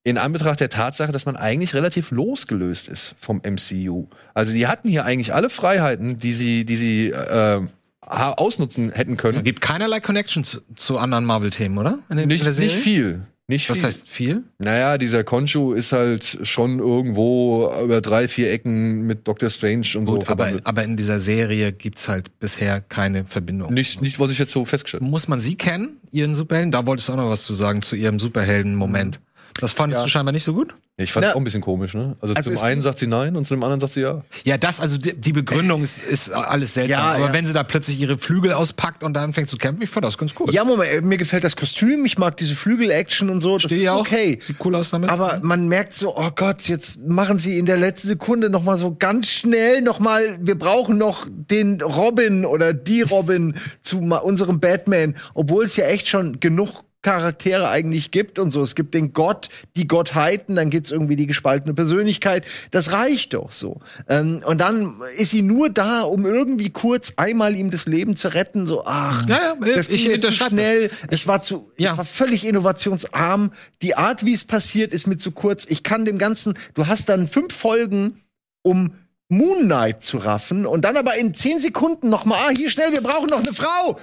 in 0.04 0.18
Anbetracht 0.18 0.60
der 0.60 0.68
Tatsache, 0.68 1.12
dass 1.12 1.26
man 1.26 1.36
eigentlich 1.36 1.74
relativ 1.74 2.10
losgelöst 2.10 2.88
ist 2.88 3.14
vom 3.18 3.40
MCU. 3.44 4.08
Also 4.34 4.52
die 4.52 4.66
hatten 4.66 4.88
hier 4.88 5.04
eigentlich 5.04 5.32
alle 5.32 5.48
Freiheiten, 5.48 6.18
die 6.18 6.32
sie, 6.32 6.64
die 6.64 6.76
sie 6.76 7.10
äh, 7.10 7.60
ausnutzen 8.00 8.90
hätten 8.92 9.16
können. 9.16 9.44
Gibt 9.44 9.60
keinerlei 9.60 10.00
Connection 10.00 10.44
zu, 10.44 10.98
anderen 10.98 11.24
Marvel-Themen, 11.24 11.78
oder? 11.78 12.00
In 12.10 12.28
Nicht, 12.28 12.44
nicht 12.58 12.74
viel. 12.74 13.22
Nicht 13.48 13.68
Was 13.68 13.78
viel. 13.78 13.86
heißt 13.86 14.08
viel? 14.08 14.44
Naja, 14.58 14.98
dieser 14.98 15.24
Konchu 15.24 15.72
ist 15.72 15.92
halt 15.92 16.38
schon 16.44 16.78
irgendwo 16.78 17.70
über 17.82 18.00
drei, 18.00 18.28
vier 18.28 18.52
Ecken 18.52 19.02
mit 19.02 19.26
Doctor 19.26 19.50
Strange 19.50 19.86
und 19.96 20.06
so 20.06 20.14
Gut, 20.14 20.22
aber, 20.22 20.24
verbandelt. 20.24 20.66
aber 20.66 20.84
in 20.84 20.96
dieser 20.96 21.18
Serie 21.18 21.72
gibt's 21.72 22.08
halt 22.08 22.38
bisher 22.38 22.80
keine 22.80 23.24
Verbindung. 23.24 23.74
Nicht, 23.74 24.00
nicht, 24.00 24.18
was 24.20 24.30
ich 24.30 24.38
jetzt 24.38 24.52
so 24.52 24.64
festgestellt 24.64 25.02
habe. 25.02 25.10
Muss 25.10 25.26
man 25.28 25.40
sie 25.40 25.56
kennen, 25.56 26.00
ihren 26.12 26.34
Superhelden? 26.34 26.70
Da 26.70 26.86
wolltest 26.86 27.08
du 27.08 27.12
auch 27.12 27.16
noch 27.16 27.28
was 27.28 27.42
zu 27.42 27.52
sagen, 27.52 27.82
zu 27.82 27.96
ihrem 27.96 28.20
Superhelden-Moment. 28.20 29.20
Das 29.60 29.72
fandest 29.72 30.00
Ja. 30.00 30.04
du 30.04 30.10
scheinbar 30.10 30.32
nicht 30.32 30.44
so 30.44 30.54
gut? 30.54 30.74
Ich 30.98 31.10
fand 31.10 31.26
Na, 31.26 31.32
auch 31.32 31.36
ein 31.36 31.44
bisschen 31.44 31.62
komisch, 31.62 31.94
ne? 31.94 32.16
Also, 32.20 32.34
also 32.34 32.50
zum 32.50 32.56
es 32.56 32.62
einen 32.62 32.82
sagt 32.82 32.98
sie 32.98 33.06
nein 33.06 33.34
und 33.34 33.46
zum 33.46 33.62
anderen 33.62 33.80
sagt 33.80 33.94
sie 33.94 34.02
ja. 34.02 34.22
Ja, 34.44 34.58
das, 34.58 34.78
also 34.78 34.98
die, 34.98 35.18
die 35.18 35.32
Begründung 35.32 35.82
ist, 35.82 35.98
ist 36.02 36.30
alles 36.30 36.74
seltsam. 36.74 36.90
Ja, 36.90 37.12
aber 37.12 37.26
ja. 37.26 37.32
wenn 37.32 37.46
sie 37.46 37.52
da 37.54 37.62
plötzlich 37.62 37.98
ihre 37.98 38.18
Flügel 38.18 38.52
auspackt 38.52 39.02
und 39.02 39.14
dann 39.14 39.24
anfängt 39.24 39.48
zu 39.48 39.56
kämpfen, 39.56 39.82
ich 39.82 39.88
fand 39.90 40.04
das 40.04 40.18
ganz 40.18 40.34
cool. 40.38 40.52
Ja, 40.52 40.64
Moment, 40.64 40.92
äh, 40.92 41.00
mir 41.00 41.16
gefällt 41.16 41.44
das 41.44 41.56
Kostüm, 41.56 42.04
ich 42.04 42.18
mag 42.18 42.36
diese 42.36 42.54
Flügel-Action 42.56 43.30
und 43.30 43.40
so, 43.40 43.54
das 43.54 43.62
Stehe 43.62 43.78
ist 43.78 43.82
ich 43.84 43.90
auch. 43.90 44.00
okay. 44.00 44.38
Sieht 44.42 44.56
cool 44.64 44.74
aus 44.74 44.90
damit. 44.90 45.08
Aber 45.08 45.40
man 45.42 45.66
merkt 45.66 45.94
so, 45.94 46.16
oh 46.16 46.30
Gott, 46.34 46.68
jetzt 46.68 47.00
machen 47.08 47.38
sie 47.38 47.58
in 47.58 47.64
der 47.66 47.78
letzten 47.78 48.08
Sekunde 48.08 48.50
noch 48.50 48.62
mal 48.62 48.76
so 48.76 48.94
ganz 48.94 49.28
schnell 49.28 49.80
noch 49.80 49.98
mal, 49.98 50.38
wir 50.42 50.58
brauchen 50.58 50.98
noch 50.98 51.26
den 51.30 51.80
Robin 51.80 52.44
oder 52.44 52.74
die 52.74 53.02
Robin 53.02 53.54
zu 53.82 53.98
unserem 53.98 54.60
Batman, 54.60 55.14
obwohl 55.32 55.64
es 55.64 55.76
ja 55.76 55.86
echt 55.86 56.08
schon 56.08 56.38
genug 56.38 56.84
Charaktere 57.02 57.68
eigentlich 57.68 58.10
gibt 58.12 58.38
und 58.38 58.50
so. 58.52 58.62
Es 58.62 58.74
gibt 58.74 58.94
den 58.94 59.12
Gott, 59.12 59.48
die 59.76 59.88
Gottheiten, 59.88 60.54
dann 60.56 60.70
gibt's 60.70 60.90
irgendwie 60.90 61.16
die 61.16 61.26
gespaltene 61.26 61.74
Persönlichkeit. 61.74 62.44
Das 62.70 62.92
reicht 62.92 63.34
doch 63.34 63.52
so. 63.52 63.80
Ähm, 64.08 64.42
und 64.46 64.60
dann 64.60 64.94
ist 65.18 65.30
sie 65.32 65.42
nur 65.42 65.68
da, 65.68 66.02
um 66.02 66.24
irgendwie 66.24 66.70
kurz 66.70 67.14
einmal 67.16 67.54
ihm 67.56 67.70
das 67.70 67.86
Leben 67.86 68.14
zu 68.16 68.32
retten. 68.34 68.66
So, 68.66 68.84
ach, 68.86 69.28
Ja, 69.28 69.56
ja, 69.64 69.74
das 69.74 69.88
ich 69.88 70.04
ging 70.08 70.22
zu 70.22 70.32
schnell. 70.32 70.90
Ich 71.10 71.26
war 71.26 71.42
zu, 71.42 71.70
Ja. 71.76 71.92
ich 71.92 71.98
war 71.98 72.04
völlig 72.04 72.44
innovationsarm. 72.46 73.52
Die 73.82 73.96
Art, 73.96 74.24
wie 74.24 74.34
es 74.34 74.44
passiert, 74.44 74.92
ist 74.92 75.06
mir 75.06 75.18
zu 75.18 75.32
kurz. 75.32 75.66
Ich 75.68 75.82
kann 75.82 76.04
dem 76.04 76.18
Ganzen, 76.18 76.54
du 76.74 76.86
hast 76.86 77.08
dann 77.08 77.26
fünf 77.26 77.54
Folgen, 77.54 78.20
um 78.62 78.92
Moon 79.28 79.62
Knight 79.64 80.04
zu 80.04 80.18
raffen 80.18 80.66
und 80.66 80.84
dann 80.84 80.96
aber 80.96 81.16
in 81.16 81.32
zehn 81.34 81.58
Sekunden 81.58 82.10
noch 82.10 82.26
mal, 82.26 82.36
ah, 82.46 82.50
hier 82.56 82.70
schnell, 82.70 82.92
wir 82.92 83.00
brauchen 83.00 83.28
noch 83.30 83.38
eine 83.40 83.52
Frau. 83.54 83.98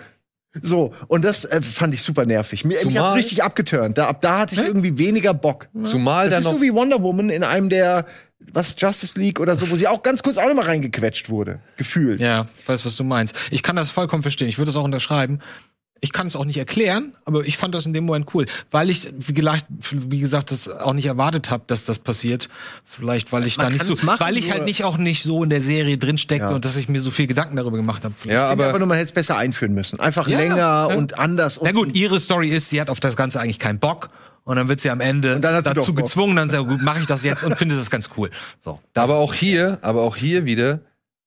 So, 0.61 0.93
und 1.07 1.23
das 1.23 1.45
äh, 1.45 1.61
fand 1.61 1.93
ich 1.93 2.01
super 2.01 2.25
nervig. 2.25 2.65
Mir, 2.65 2.69
mich 2.69 2.79
Zumal- 2.79 3.03
hat's 3.09 3.15
richtig 3.17 3.43
abgeturnt. 3.43 3.97
Da, 3.97 4.07
ab 4.07 4.21
da 4.21 4.39
hatte 4.39 4.55
ich 4.55 4.61
irgendwie 4.61 4.97
weniger 4.97 5.33
Bock. 5.33 5.69
Zumal 5.83 6.25
Das 6.25 6.31
dann 6.31 6.39
ist 6.39 6.45
noch. 6.45 6.53
so 6.53 6.61
wie 6.61 6.73
Wonder 6.73 7.01
Woman 7.03 7.29
in 7.29 7.43
einem 7.43 7.69
der, 7.69 8.05
was, 8.51 8.75
Justice 8.77 9.19
League 9.19 9.39
oder 9.39 9.55
so, 9.55 9.69
wo 9.69 9.75
sie 9.75 9.87
auch 9.87 10.01
ganz 10.01 10.23
kurz 10.23 10.37
auch 10.37 10.47
noch 10.47 10.55
mal 10.55 10.65
reingequetscht 10.65 11.29
wurde. 11.29 11.59
Gefühlt. 11.77 12.19
Ja, 12.19 12.47
ich 12.57 12.67
weiß, 12.67 12.83
was 12.83 12.95
du 12.95 13.03
meinst. 13.03 13.35
Ich 13.51 13.61
kann 13.61 13.75
das 13.75 13.89
vollkommen 13.89 14.23
verstehen. 14.23 14.47
Ich 14.49 14.57
würde 14.57 14.71
es 14.71 14.75
auch 14.75 14.83
unterschreiben. 14.83 15.39
Ich 16.01 16.11
kann 16.13 16.27
es 16.27 16.35
auch 16.35 16.45
nicht 16.45 16.57
erklären, 16.57 17.13
aber 17.25 17.45
ich 17.45 17.57
fand 17.57 17.75
das 17.75 17.85
in 17.85 17.93
dem 17.93 18.05
Moment 18.05 18.33
cool, 18.33 18.45
weil 18.71 18.89
ich 18.89 19.11
wie 19.17 19.33
gesagt, 19.33 19.65
wie 19.91 20.19
gesagt, 20.19 20.51
das 20.51 20.67
auch 20.69 20.93
nicht 20.93 21.05
erwartet 21.07 21.49
habe, 21.49 21.63
dass 21.67 21.85
das 21.85 21.99
passiert. 21.99 22.47
Vielleicht, 22.85 23.31
weil 23.31 23.45
ich 23.45 23.57
Man 23.57 23.67
da 23.67 23.73
nicht 23.73 23.83
so, 23.83 23.95
machen, 24.05 24.19
weil 24.19 24.37
ich 24.37 24.51
halt 24.51 24.65
nicht 24.65 24.83
auch 24.83 24.97
nicht 24.97 25.23
so 25.23 25.43
in 25.43 25.49
der 25.49 25.61
Serie 25.61 25.97
drinsteckte 25.97 26.47
Ja. 26.47 26.55
und 26.55 26.63
dass 26.65 26.77
ich 26.77 26.87
mir 26.89 27.01
so 27.01 27.11
viel 27.11 27.27
Gedanken 27.27 27.55
darüber 27.57 27.77
gemacht 27.77 28.03
habe. 28.05 28.13
Ja, 28.25 28.49
Aber, 28.49 28.69
aber 28.69 28.79
nur, 28.79 28.87
man 28.87 28.97
hätte 28.97 29.09
es 29.09 29.13
besser 29.13 29.37
einführen 29.37 29.73
müssen. 29.73 29.99
Einfach 29.99 30.27
Ja, 30.27 30.37
länger 30.37 30.57
ja. 30.57 30.85
und 30.85 31.17
anders. 31.19 31.57
Und 31.57 31.65
Na 31.65 31.71
gut, 31.71 31.95
ihre 31.97 32.19
Story 32.19 32.49
ist, 32.49 32.69
sie 32.69 32.79
hat 32.79 32.89
auf 32.89 32.99
das 32.99 33.15
Ganze 33.17 33.39
eigentlich 33.39 33.59
keinen 33.59 33.79
Bock 33.79 34.09
und 34.45 34.55
dann 34.55 34.67
wird 34.67 34.79
sie 34.79 34.89
am 34.89 35.01
Ende 35.01 35.35
Und 35.35 35.41
dann 35.41 35.53
hat 35.53 35.65
sie 35.65 35.73
dazu 35.73 35.93
gezwungen, 35.93 36.35
dann 36.35 36.49
sagt, 36.49 36.67
gut, 36.67 36.81
mache 36.81 37.01
ich 37.01 37.05
das 37.07 37.23
jetzt 37.23 37.43
und 37.43 37.57
finde 37.57 37.75
das 37.75 37.89
ganz 37.91 38.09
cool. 38.17 38.29
So. 38.63 38.79
Aber 38.95 39.15
auch 39.17 39.33
hier, 39.33 39.77
aber 39.81 40.01
auch 40.01 40.15
hier 40.15 40.45
wieder, 40.45 40.79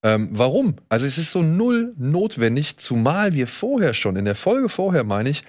ähm, 0.03 0.29
warum? 0.33 0.77
Also 0.89 1.07
es 1.07 1.19
ist 1.19 1.33
so 1.33 1.43
null 1.43 1.95
notwendig, 1.97 2.77
zumal 2.79 3.35
wir 3.35 3.47
vorher 3.47 3.95
schon, 3.95 4.17
in 4.17 4.25
der 4.25 4.35
Folge 4.35 4.69
vorher 4.69 5.05
meine 5.05 5.31
ich, 5.31 5.43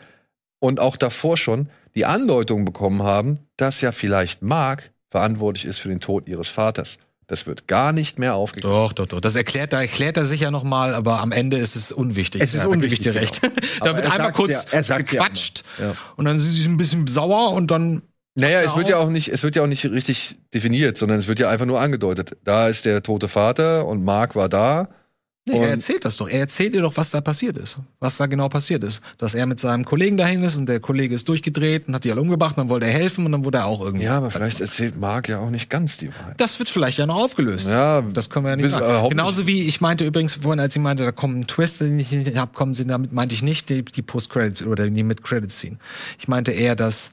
und 0.59 0.79
auch 0.79 0.95
davor 0.97 1.37
schon, 1.37 1.69
die 1.95 2.05
Andeutung 2.05 2.65
bekommen 2.65 3.03
haben, 3.03 3.39
dass 3.57 3.81
ja 3.81 3.91
vielleicht 3.91 4.41
Mark 4.41 4.91
verantwortlich 5.09 5.65
ist 5.65 5.79
für 5.79 5.89
den 5.89 5.99
Tod 5.99 6.27
ihres 6.27 6.47
Vaters. 6.47 6.97
Das 7.27 7.47
wird 7.47 7.67
gar 7.67 7.93
nicht 7.93 8.19
mehr 8.19 8.35
aufgegriffen. 8.35 8.75
Doch, 8.75 8.93
doch, 8.93 9.05
doch. 9.07 9.19
Das 9.21 9.35
erklärt, 9.35 9.73
da 9.73 9.81
erklärt 9.81 10.17
er 10.17 10.25
sich 10.25 10.41
ja 10.41 10.51
noch 10.51 10.63
mal, 10.63 10.93
aber 10.93 11.21
am 11.21 11.31
Ende 11.31 11.57
ist 11.57 11.75
es 11.75 11.91
unwichtig. 11.91 12.41
Es 12.41 12.53
ist 12.53 12.61
gebe 12.61 12.73
unwichtig, 12.73 12.99
ich 13.07 13.13
dir 13.13 13.19
recht. 13.19 13.41
genau. 13.41 13.53
da 13.81 13.95
wird 13.95 14.11
einmal 14.11 14.31
kurz 14.33 14.67
ja- 14.71 14.81
ja 14.81 14.97
gequatscht. 14.97 15.63
Ja. 15.79 15.95
und 16.15 16.25
dann 16.25 16.37
ist 16.37 16.51
sie 16.51 16.67
ein 16.67 16.77
bisschen 16.77 17.07
sauer 17.07 17.51
und 17.53 17.71
dann 17.71 18.03
Naja, 18.35 18.61
es 18.61 18.75
wird 18.75 18.89
ja 18.89 18.97
auch 18.97 19.09
nicht, 19.09 19.29
es 19.29 19.43
wird 19.43 19.55
ja 19.55 19.61
auch 19.63 19.67
nicht 19.67 19.85
richtig 19.85 20.37
definiert, 20.53 20.97
sondern 20.97 21.19
es 21.19 21.27
wird 21.27 21.39
ja 21.39 21.49
einfach 21.49 21.65
nur 21.67 21.79
angedeutet. 21.79 22.35
Da 22.43 22.67
ist 22.67 22.85
der 22.85 23.03
tote 23.03 23.27
Vater 23.27 23.85
und 23.85 24.03
Mark 24.03 24.35
war 24.35 24.49
da. 24.49 24.89
Nee, 25.45 25.55
Und- 25.57 25.63
er 25.63 25.69
erzählt 25.71 26.05
das 26.05 26.15
doch. 26.15 26.29
Er 26.29 26.39
erzählt 26.39 26.73
dir 26.73 26.81
doch, 26.81 26.95
was 26.95 27.11
da 27.11 27.19
passiert 27.19 27.57
ist. 27.57 27.77
Was 27.99 28.15
da 28.15 28.27
genau 28.27 28.47
passiert 28.47 28.81
ist. 28.85 29.01
Dass 29.17 29.33
er 29.33 29.45
mit 29.45 29.59
seinem 29.59 29.83
Kollegen 29.83 30.15
dahin 30.15 30.41
ist 30.41 30.55
und 30.55 30.67
der 30.69 30.79
Kollege 30.79 31.13
ist 31.13 31.27
durchgedreht 31.27 31.85
und 31.89 31.93
hat 31.93 32.05
die 32.05 32.11
alle 32.13 32.21
umgebracht, 32.21 32.57
dann 32.57 32.69
wollte 32.69 32.85
er 32.87 32.93
helfen 32.93 33.25
und 33.25 33.33
dann 33.33 33.43
wurde 33.43 33.57
er 33.57 33.65
auch 33.65 33.81
irgendwie. 33.81 34.05
Ja, 34.05 34.17
aber 34.17 34.31
vielleicht 34.31 34.61
erzählt 34.61 34.97
Mark 34.97 35.27
ja 35.27 35.39
auch 35.39 35.49
nicht 35.49 35.69
ganz 35.69 35.97
die 35.97 36.07
Wahrheit. 36.15 36.39
Das 36.39 36.57
wird 36.59 36.69
vielleicht 36.69 36.97
ja 36.97 37.05
noch 37.05 37.17
aufgelöst. 37.17 37.67
Ja, 37.67 38.01
Das 38.01 38.29
können 38.29 38.45
wir 38.45 38.51
ja 38.51 38.55
nicht 38.55 38.67
wissen- 38.67 38.79
sagen. 38.79 39.05
äh. 39.05 39.09
Genauso 39.09 39.45
wie 39.45 39.63
ich 39.67 39.81
meinte 39.81 40.05
übrigens 40.05 40.35
vorhin, 40.35 40.61
als 40.61 40.75
ich 40.77 40.81
meinte, 40.81 41.03
da 41.03 41.11
kommt 41.11 41.37
ein 41.37 41.45
Twist, 41.45 41.81
den 41.81 41.99
ich 41.99 42.11
nicht 42.13 42.37
hab 42.37 42.53
kommen 42.53 42.73
sehen, 42.73 42.87
damit 42.87 43.11
meinte 43.11 43.35
ich 43.35 43.43
nicht 43.43 43.67
die, 43.69 43.83
die 43.83 44.01
Post-Credits 44.01 44.63
oder 44.63 44.89
die 44.89 45.03
Mid-Credits-Scene. 45.03 45.77
Ich 46.19 46.29
meinte 46.29 46.53
eher, 46.53 46.77
dass, 46.77 47.11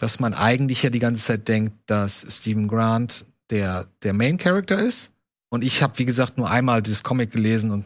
dass 0.00 0.18
man 0.18 0.34
eigentlich 0.34 0.82
ja 0.82 0.90
die 0.90 0.98
ganze 0.98 1.22
Zeit 1.22 1.46
denkt, 1.46 1.74
dass 1.86 2.26
Stephen 2.28 2.66
Grant 2.68 3.24
der, 3.50 3.86
der 4.02 4.14
Main-Character 4.14 4.78
ist. 4.78 5.12
Und 5.50 5.62
ich 5.62 5.82
habe, 5.82 5.98
wie 5.98 6.04
gesagt, 6.04 6.38
nur 6.38 6.50
einmal 6.50 6.82
dieses 6.82 7.02
Comic 7.02 7.30
gelesen 7.30 7.70
und 7.70 7.84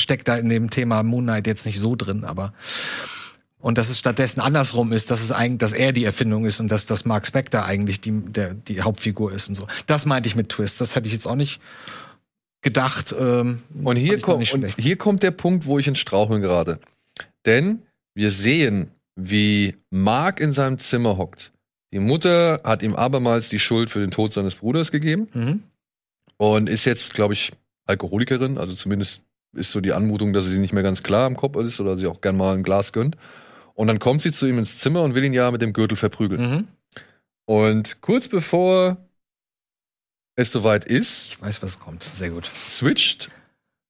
steckt 0.00 0.28
da 0.28 0.36
in 0.36 0.48
dem 0.48 0.70
Thema 0.70 1.02
Moon 1.02 1.24
Knight 1.24 1.46
jetzt 1.46 1.66
nicht 1.66 1.78
so 1.78 1.94
drin, 1.94 2.24
aber 2.24 2.52
und 3.60 3.76
dass 3.76 3.90
es 3.90 3.98
stattdessen 3.98 4.40
andersrum 4.40 4.90
ist, 4.90 5.10
dass 5.10 5.20
es 5.20 5.32
eigentlich, 5.32 5.58
dass 5.58 5.72
er 5.72 5.92
die 5.92 6.04
Erfindung 6.04 6.46
ist 6.46 6.60
und 6.60 6.70
dass 6.70 6.86
das 6.86 7.04
Mark 7.04 7.26
Spector 7.26 7.64
eigentlich 7.64 8.00
die, 8.00 8.12
der, 8.12 8.54
die 8.54 8.80
Hauptfigur 8.80 9.32
ist 9.32 9.48
und 9.48 9.54
so. 9.54 9.66
Das 9.86 10.06
meinte 10.06 10.28
ich 10.28 10.34
mit 10.34 10.48
Twist. 10.48 10.80
Das 10.80 10.96
hätte 10.96 11.08
ich 11.08 11.12
jetzt 11.12 11.26
auch 11.26 11.34
nicht 11.34 11.60
gedacht. 12.62 13.14
Ähm, 13.18 13.62
Und 13.82 13.96
hier, 13.96 14.18
kommt, 14.18 14.50
und 14.54 14.64
hier 14.78 14.96
kommt 14.96 15.22
der 15.22 15.32
Punkt, 15.32 15.66
wo 15.66 15.78
ich 15.78 15.86
ins 15.86 15.98
Straucheln 15.98 16.40
gerate. 16.40 16.80
Denn 17.44 17.82
wir 18.14 18.30
sehen, 18.30 18.92
wie 19.16 19.76
Mark 19.90 20.40
in 20.40 20.52
seinem 20.52 20.78
Zimmer 20.78 21.16
hockt. 21.16 21.52
Die 21.92 21.98
Mutter 21.98 22.60
hat 22.64 22.82
ihm 22.82 22.94
abermals 22.94 23.48
die 23.48 23.58
Schuld 23.58 23.90
für 23.90 24.00
den 24.00 24.10
Tod 24.10 24.32
seines 24.32 24.54
Bruders 24.56 24.90
gegeben 24.90 25.28
Mhm. 25.32 25.62
und 26.36 26.68
ist 26.68 26.84
jetzt, 26.84 27.14
glaube 27.14 27.34
ich, 27.34 27.50
Alkoholikerin. 27.86 28.58
Also 28.58 28.74
zumindest 28.74 29.24
ist 29.52 29.72
so 29.72 29.80
die 29.80 29.92
Anmutung, 29.92 30.32
dass 30.32 30.44
sie 30.46 30.58
nicht 30.58 30.72
mehr 30.72 30.84
ganz 30.84 31.02
klar 31.02 31.26
im 31.26 31.36
Kopf 31.36 31.56
ist 31.56 31.80
oder 31.80 31.98
sie 31.98 32.06
auch 32.06 32.20
gern 32.20 32.36
mal 32.36 32.54
ein 32.54 32.62
Glas 32.62 32.92
gönnt. 32.92 33.16
Und 33.74 33.88
dann 33.88 33.98
kommt 33.98 34.22
sie 34.22 34.30
zu 34.30 34.46
ihm 34.46 34.58
ins 34.58 34.78
Zimmer 34.78 35.02
und 35.02 35.14
will 35.14 35.24
ihn 35.24 35.32
ja 35.32 35.50
mit 35.50 35.62
dem 35.62 35.72
Gürtel 35.72 35.96
verprügeln. 35.96 36.40
Mhm. 36.50 36.68
Und 37.46 38.00
kurz 38.00 38.28
bevor 38.28 38.96
es 40.36 40.52
soweit 40.52 40.84
ist, 40.84 41.30
Ich 41.30 41.42
weiß, 41.42 41.62
was 41.62 41.80
kommt. 41.80 42.04
Sehr 42.14 42.30
gut. 42.30 42.48
switcht 42.68 43.30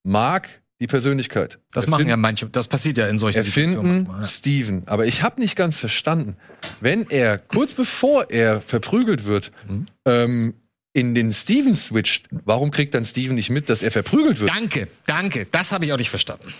Mark 0.03 0.61
die 0.81 0.87
Persönlichkeit. 0.87 1.59
Das 1.71 1.85
Er 1.85 1.91
machen 1.91 2.09
ja 2.09 2.17
manche. 2.17 2.47
Das 2.47 2.67
passiert 2.67 2.97
ja 2.97 3.05
in 3.07 3.19
solchen 3.19 3.37
erfinden 3.37 3.97
manchmal, 4.03 4.21
ja. 4.21 4.27
Steven. 4.27 4.83
Aber 4.87 5.05
ich 5.05 5.21
habe 5.23 5.39
nicht 5.39 5.55
ganz 5.55 5.77
verstanden, 5.77 6.35
wenn 6.81 7.07
er 7.09 7.37
kurz 7.37 7.75
bevor 7.75 8.29
er 8.31 8.59
verprügelt 8.61 9.25
wird, 9.25 9.51
Mhm. 9.69 9.85
ähm, 10.05 10.53
in 10.93 11.15
den 11.15 11.31
Steven 11.31 11.73
switcht, 11.75 12.27
warum 12.45 12.71
kriegt 12.71 12.93
dann 12.95 13.05
Steven 13.05 13.35
nicht 13.35 13.49
mit, 13.49 13.69
dass 13.69 13.81
er 13.83 13.91
verprügelt 13.91 14.39
wird? 14.41 14.49
Danke, 14.49 14.87
danke. 15.05 15.47
Das 15.49 15.71
habe 15.71 15.85
ich 15.85 15.93
auch 15.93 15.97
nicht 15.97 16.09
verstanden. 16.09 16.51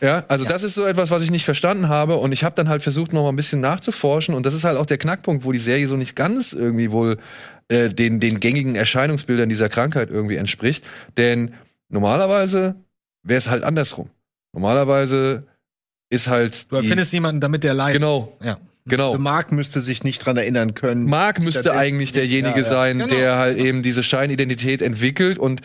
Ja, 0.00 0.24
also 0.28 0.44
das 0.44 0.62
ist 0.62 0.74
so 0.74 0.84
etwas, 0.86 1.10
was 1.10 1.22
ich 1.22 1.30
nicht 1.30 1.44
verstanden 1.44 1.88
habe 1.88 2.16
und 2.16 2.30
ich 2.32 2.44
habe 2.44 2.54
dann 2.54 2.68
halt 2.68 2.82
versucht, 2.82 3.12
noch 3.12 3.22
mal 3.24 3.30
ein 3.30 3.36
bisschen 3.36 3.60
nachzuforschen 3.60 4.34
und 4.34 4.46
das 4.46 4.54
ist 4.54 4.62
halt 4.64 4.76
auch 4.78 4.86
der 4.86 4.98
Knackpunkt, 4.98 5.44
wo 5.44 5.52
die 5.52 5.58
Serie 5.58 5.88
so 5.88 5.96
nicht 5.96 6.14
ganz 6.14 6.52
irgendwie 6.52 6.92
wohl 6.92 7.18
äh, 7.68 7.88
den 7.88 8.20
den 8.20 8.38
gängigen 8.40 8.76
Erscheinungsbildern 8.76 9.48
dieser 9.48 9.68
Krankheit 9.68 10.08
irgendwie 10.10 10.36
entspricht, 10.36 10.84
denn 11.16 11.54
normalerweise 11.88 12.76
wäre 13.26 13.38
es 13.38 13.48
halt 13.48 13.64
andersrum. 13.64 14.10
Normalerweise 14.52 15.44
ist 16.10 16.28
halt 16.28 16.70
Du 16.70 16.76
die, 16.76 16.82
erfindest 16.82 17.12
jemanden, 17.12 17.40
damit 17.40 17.64
der 17.64 17.74
leidet. 17.74 18.00
genau, 18.00 18.36
Ja. 18.42 18.58
genau. 18.86 19.18
Mark 19.18 19.52
müsste 19.52 19.80
sich 19.80 20.02
nicht 20.04 20.18
dran 20.24 20.36
erinnern 20.36 20.74
können. 20.74 21.04
Mark 21.04 21.40
müsste 21.40 21.72
eigentlich 21.72 22.12
nicht- 22.12 22.16
derjenige 22.16 22.60
ja, 22.60 22.64
ja. 22.64 22.68
sein, 22.70 22.98
Genau. 23.00 23.10
der 23.14 23.36
halt 23.36 23.58
eben 23.58 23.82
diese 23.82 24.02
Scheinidentität 24.02 24.82
entwickelt 24.82 25.38
und 25.38 25.60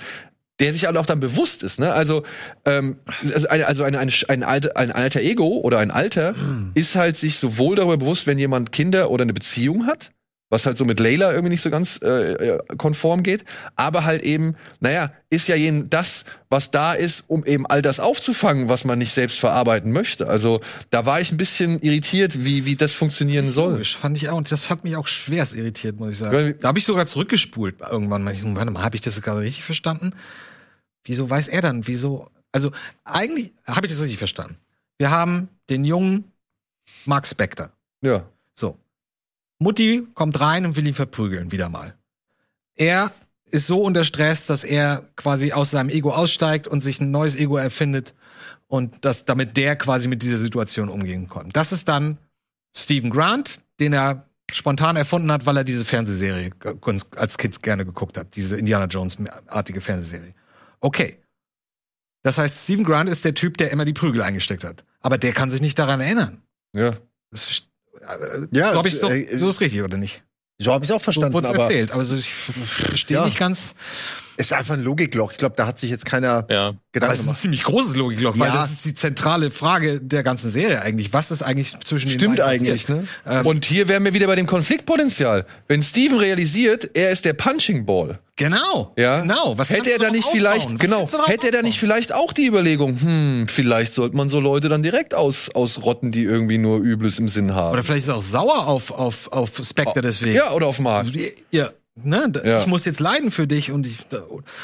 der 0.59 0.73
sich 0.73 0.85
halt 0.85 0.97
auch 0.97 1.05
dann 1.07 1.19
bewusst 1.19 1.63
ist, 1.63 1.79
ne? 1.79 1.91
Also, 1.93 2.23
ähm, 2.65 2.97
also, 3.33 3.47
eine, 3.47 3.65
also 3.67 3.83
eine, 3.83 3.97
eine, 3.97 4.11
ein, 4.27 4.43
alte, 4.43 4.75
ein 4.75 4.91
alter 4.91 5.19
Ego 5.21 5.59
oder 5.63 5.79
ein 5.79 5.89
Alter 5.89 6.35
ist 6.75 6.95
halt 6.95 7.17
sich 7.17 7.37
sowohl 7.39 7.75
darüber 7.77 7.97
bewusst, 7.97 8.27
wenn 8.27 8.37
jemand 8.37 8.71
Kinder 8.71 9.09
oder 9.09 9.23
eine 9.23 9.33
Beziehung 9.33 9.87
hat, 9.87 10.11
was 10.51 10.65
halt 10.65 10.77
so 10.77 10.85
mit 10.85 10.99
Layla 10.99 11.31
irgendwie 11.31 11.49
nicht 11.49 11.61
so 11.61 11.71
ganz 11.71 11.99
äh, 12.03 12.33
äh, 12.33 12.59
konform 12.77 13.23
geht, 13.23 13.45
aber 13.75 14.03
halt 14.03 14.21
eben, 14.21 14.55
naja, 14.81 15.11
ist 15.29 15.47
ja 15.47 15.55
jeden 15.55 15.89
das, 15.89 16.25
was 16.49 16.71
da 16.71 16.93
ist, 16.93 17.23
um 17.29 17.45
eben 17.45 17.65
all 17.65 17.81
das 17.81 18.01
aufzufangen, 18.01 18.67
was 18.67 18.83
man 18.83 18.99
nicht 18.99 19.13
selbst 19.13 19.39
verarbeiten 19.39 19.91
möchte. 19.91 20.27
Also 20.27 20.59
da 20.89 21.05
war 21.05 21.21
ich 21.21 21.31
ein 21.31 21.37
bisschen 21.37 21.81
irritiert, 21.81 22.43
wie, 22.43 22.65
wie 22.65 22.75
das 22.75 22.93
funktionieren 22.93 23.49
soll. 23.51 23.71
Logisch, 23.71 23.97
fand 23.97 24.17
ich 24.17 24.29
auch. 24.29 24.37
Und 24.37 24.51
das 24.51 24.69
hat 24.69 24.83
mich 24.83 24.97
auch 24.97 25.07
schwerst 25.07 25.55
irritiert, 25.55 25.97
muss 25.97 26.11
ich 26.11 26.17
sagen. 26.17 26.55
Da 26.59 26.67
habe 26.67 26.79
ich 26.79 26.85
sogar 26.85 27.07
zurückgespult 27.07 27.75
irgendwann. 27.89 28.21
mal. 28.21 28.33
Ich 28.33 28.43
Warte 28.43 28.71
mal, 28.71 28.83
habe 28.83 28.95
ich 28.95 29.01
das 29.01 29.21
gerade 29.21 29.39
richtig 29.39 29.63
verstanden? 29.63 30.11
Wieso 31.05 31.29
weiß 31.29 31.47
er 31.47 31.61
dann? 31.61 31.87
Wieso? 31.87 32.29
Also 32.51 32.71
eigentlich 33.05 33.53
habe 33.65 33.87
ich 33.87 33.93
das 33.93 34.01
richtig 34.01 34.19
verstanden. 34.19 34.57
Wir 34.97 35.09
haben 35.11 35.47
den 35.69 35.85
jungen 35.85 36.25
Mark 37.05 37.25
Spector. 37.25 37.71
Ja. 38.01 38.25
Mutti 39.61 40.07
kommt 40.15 40.39
rein 40.39 40.65
und 40.65 40.75
will 40.75 40.87
ihn 40.87 40.95
verprügeln, 40.95 41.51
wieder 41.51 41.69
mal. 41.69 41.95
Er 42.75 43.11
ist 43.45 43.67
so 43.67 43.81
unter 43.83 44.05
Stress, 44.05 44.47
dass 44.47 44.63
er 44.63 45.07
quasi 45.15 45.51
aus 45.51 45.69
seinem 45.69 45.89
Ego 45.89 46.11
aussteigt 46.11 46.67
und 46.67 46.81
sich 46.81 46.99
ein 46.99 47.11
neues 47.11 47.35
Ego 47.35 47.57
erfindet 47.57 48.15
und 48.67 49.05
das, 49.05 49.25
damit 49.25 49.57
der 49.57 49.75
quasi 49.75 50.07
mit 50.07 50.23
dieser 50.23 50.39
Situation 50.39 50.89
umgehen 50.89 51.29
kann. 51.29 51.51
Das 51.51 51.71
ist 51.71 51.87
dann 51.87 52.17
Stephen 52.75 53.11
Grant, 53.11 53.59
den 53.79 53.93
er 53.93 54.25
spontan 54.51 54.95
erfunden 54.95 55.31
hat, 55.31 55.45
weil 55.45 55.57
er 55.57 55.63
diese 55.63 55.85
Fernsehserie 55.85 56.49
als 57.15 57.37
Kind 57.37 57.61
gerne 57.61 57.85
geguckt 57.85 58.17
hat, 58.17 58.35
diese 58.35 58.57
Indiana 58.57 58.85
Jones-artige 58.85 59.79
Fernsehserie. 59.79 60.33
Okay. 60.79 61.19
Das 62.23 62.39
heißt, 62.39 62.63
Stephen 62.63 62.83
Grant 62.83 63.09
ist 63.09 63.25
der 63.25 63.35
Typ, 63.35 63.57
der 63.57 63.71
immer 63.71 63.85
die 63.85 63.93
Prügel 63.93 64.23
eingesteckt 64.23 64.63
hat. 64.63 64.83
Aber 65.01 65.19
der 65.19 65.33
kann 65.33 65.51
sich 65.51 65.61
nicht 65.61 65.77
daran 65.77 66.01
erinnern. 66.01 66.41
Ja. 66.73 66.97
Das, 67.31 67.63
Ja, 68.51 68.71
glaube 68.71 68.87
ich, 68.87 68.97
so, 68.99 69.09
äh, 69.09 69.37
so 69.37 69.49
ist 69.49 69.61
richtig, 69.61 69.81
oder 69.81 69.97
nicht? 69.97 70.23
So 70.59 70.71
habe 70.71 70.83
ich 70.85 70.89
es 70.89 70.93
auch 70.95 70.99
So 70.99 71.03
verstanden. 71.05 71.33
wurde 71.33 71.47
es 71.47 71.53
aber 71.53 71.63
erzählt. 71.63 71.91
Aber 71.91 72.03
so, 72.03 72.15
ich 72.15 72.31
verstehe 72.33 73.17
Ja. 73.17 73.25
nicht 73.25 73.37
ganz. 73.37 73.73
Es 74.41 74.47
ist 74.47 74.53
einfach 74.53 74.73
ein 74.73 74.83
Logikloch. 74.83 75.31
Ich 75.31 75.37
glaube, 75.37 75.55
da 75.55 75.67
hat 75.67 75.79
sich 75.79 75.89
jetzt 75.89 76.05
keiner 76.05 76.45
Ja. 76.49 76.67
Aber 76.69 76.77
Gedanken 76.93 77.13
es 77.13 77.19
ist 77.21 77.29
ein 77.29 77.35
ziemlich 77.35 77.63
großes 77.63 77.95
Logikloch, 77.95 78.33
weil 78.37 78.49
Ja. 78.49 78.55
das 78.55 78.71
ist 78.71 78.85
die 78.85 78.95
zentrale 78.95 79.49
Frage 79.51 80.01
der 80.01 80.23
ganzen 80.23 80.49
Serie 80.49 80.81
eigentlich. 80.81 81.13
Was 81.13 81.31
ist 81.31 81.41
eigentlich 81.41 81.73
zwischen 81.83 82.09
den 82.09 82.17
Stimmt 82.19 82.37
beiden 82.37 82.67
eigentlich, 82.67 82.87
passiert? 82.87 83.07
ne? 83.25 83.39
Ähm, 83.39 83.45
Und 83.45 83.65
hier 83.65 83.87
wären 83.87 84.03
wir 84.03 84.13
wieder 84.13 84.27
bei 84.27 84.35
dem 84.35 84.47
Konfliktpotenzial. 84.47 85.45
Wenn 85.67 85.81
Steven 85.83 86.17
realisiert, 86.17 86.89
er 86.95 87.11
ist 87.11 87.23
der 87.23 87.33
Punching 87.33 87.85
Ball. 87.85 88.19
genau. 88.35 88.91
Ja. 88.97 89.21
Genau. 89.21 89.57
Was 89.57 89.69
hätte 89.69 89.83
kannst 89.89 89.91
er 89.91 89.99
da 89.99 90.09
nicht 90.11 90.23
darauf 90.23 90.35
vielleicht, 90.35 90.65
aufbauen? 90.67 90.79
Was 91.03 91.11
genau, 91.11 91.27
hätte 91.27 91.45
er 91.47 91.51
da 91.53 91.61
nicht 91.61 91.75
aufbauen? 91.75 91.79
vielleicht 91.79 92.13
auch 92.13 92.33
die 92.33 92.47
Überlegung, 92.47 92.99
hm, 92.99 93.45
vielleicht 93.47 93.93
sollte 93.93 94.15
man 94.17 94.27
so 94.29 94.39
Leute 94.39 94.67
dann 94.67 94.81
direkt 94.83 95.13
aus, 95.13 95.49
ausrotten, 95.53 96.11
die 96.11 96.23
irgendwie 96.23 96.57
nur 96.57 96.79
Übles 96.79 97.19
im 97.19 97.27
Sinn 97.29 97.53
haben. 97.55 97.71
Oder 97.73 97.83
vielleicht 97.83 98.03
ist 98.03 98.09
er 98.09 98.15
auch 98.15 98.21
sauer 98.23 98.67
auf, 98.67 98.91
auf, 98.91 99.31
auf 99.31 99.61
Spectre 99.63 100.01
deswegen. 100.01 100.35
ja, 100.35 100.51
oder 100.51 100.67
auf 100.67 100.79
Mark. 100.79 101.05
Ja. 101.51 101.69
Ne, 101.95 102.31
Ja. 102.45 102.61
ich 102.61 102.67
muss 102.67 102.85
jetzt 102.85 102.99
leiden 103.01 103.31
für 103.31 103.47
dich 103.47 103.71
und 103.71 103.85
ich, 103.85 103.97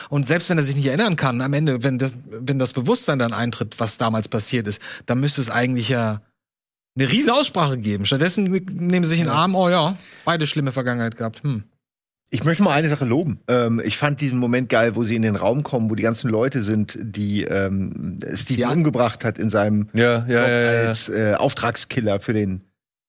und 0.09 0.28
selbst 0.28 0.49
wenn 0.49 0.57
er 0.57 0.63
sich 0.63 0.75
nicht 0.75 0.86
erinnern 0.88 1.17
kann, 1.17 1.41
am 1.41 1.53
Ende, 1.53 1.84
wenn 1.84 1.97
das, 1.97 2.13
wenn 2.30 2.57
das 2.57 2.71
Bewusstsein 2.73 3.19
dann 3.19 3.34
eintritt, 3.34 3.80
was 3.80 3.97
damals 3.97 4.30
passiert 4.30 4.67
ist, 4.67 4.82
dann 5.05 5.19
müsste 5.19 5.41
es 5.41 5.49
eigentlich 5.49 5.89
ja 5.89 6.21
eine 6.97 7.11
riesen 7.11 7.30
Aussprache 7.30 7.78
geben. 7.78 8.05
Stattdessen 8.05 8.45
nehmen 8.45 9.03
sie 9.03 9.11
sich 9.11 9.19
in 9.19 9.25
den 9.25 9.34
Arm, 9.34 9.55
oh 9.55 9.69
ja, 9.69 9.97
beide 10.25 10.47
schlimme 10.47 10.71
Vergangenheit 10.71 11.17
gehabt. 11.17 11.43
Hm. 11.43 11.63
Ich 12.30 12.43
möchte 12.43 12.63
mal 12.63 12.71
eine 12.73 12.89
Sache 12.89 13.05
loben. 13.05 13.39
Ähm, 13.47 13.82
ich 13.84 13.97
fand 13.97 14.19
diesen 14.19 14.39
Moment 14.39 14.67
geil, 14.69 14.95
wo 14.95 15.03
sie 15.03 15.15
in 15.15 15.21
den 15.21 15.36
Raum 15.38 15.63
kommen, 15.63 15.89
wo 15.89 15.95
die 15.95 16.03
ganzen 16.03 16.30
Leute 16.30 16.61
sind, 16.63 16.97
die 17.01 17.43
ähm, 17.43 18.19
Steven 18.34 18.59
Ja. 18.61 18.69
umgebracht 18.71 19.23
hat 19.23 19.38
in 19.38 19.49
seinem 19.49 19.89
Ja, 19.93 20.25
ja, 20.28 20.41
Job 20.41 20.88
als 20.88 21.07
äh, 21.09 21.36
Auftragskiller 21.36 22.19
für 22.19 22.34
den 22.34 22.61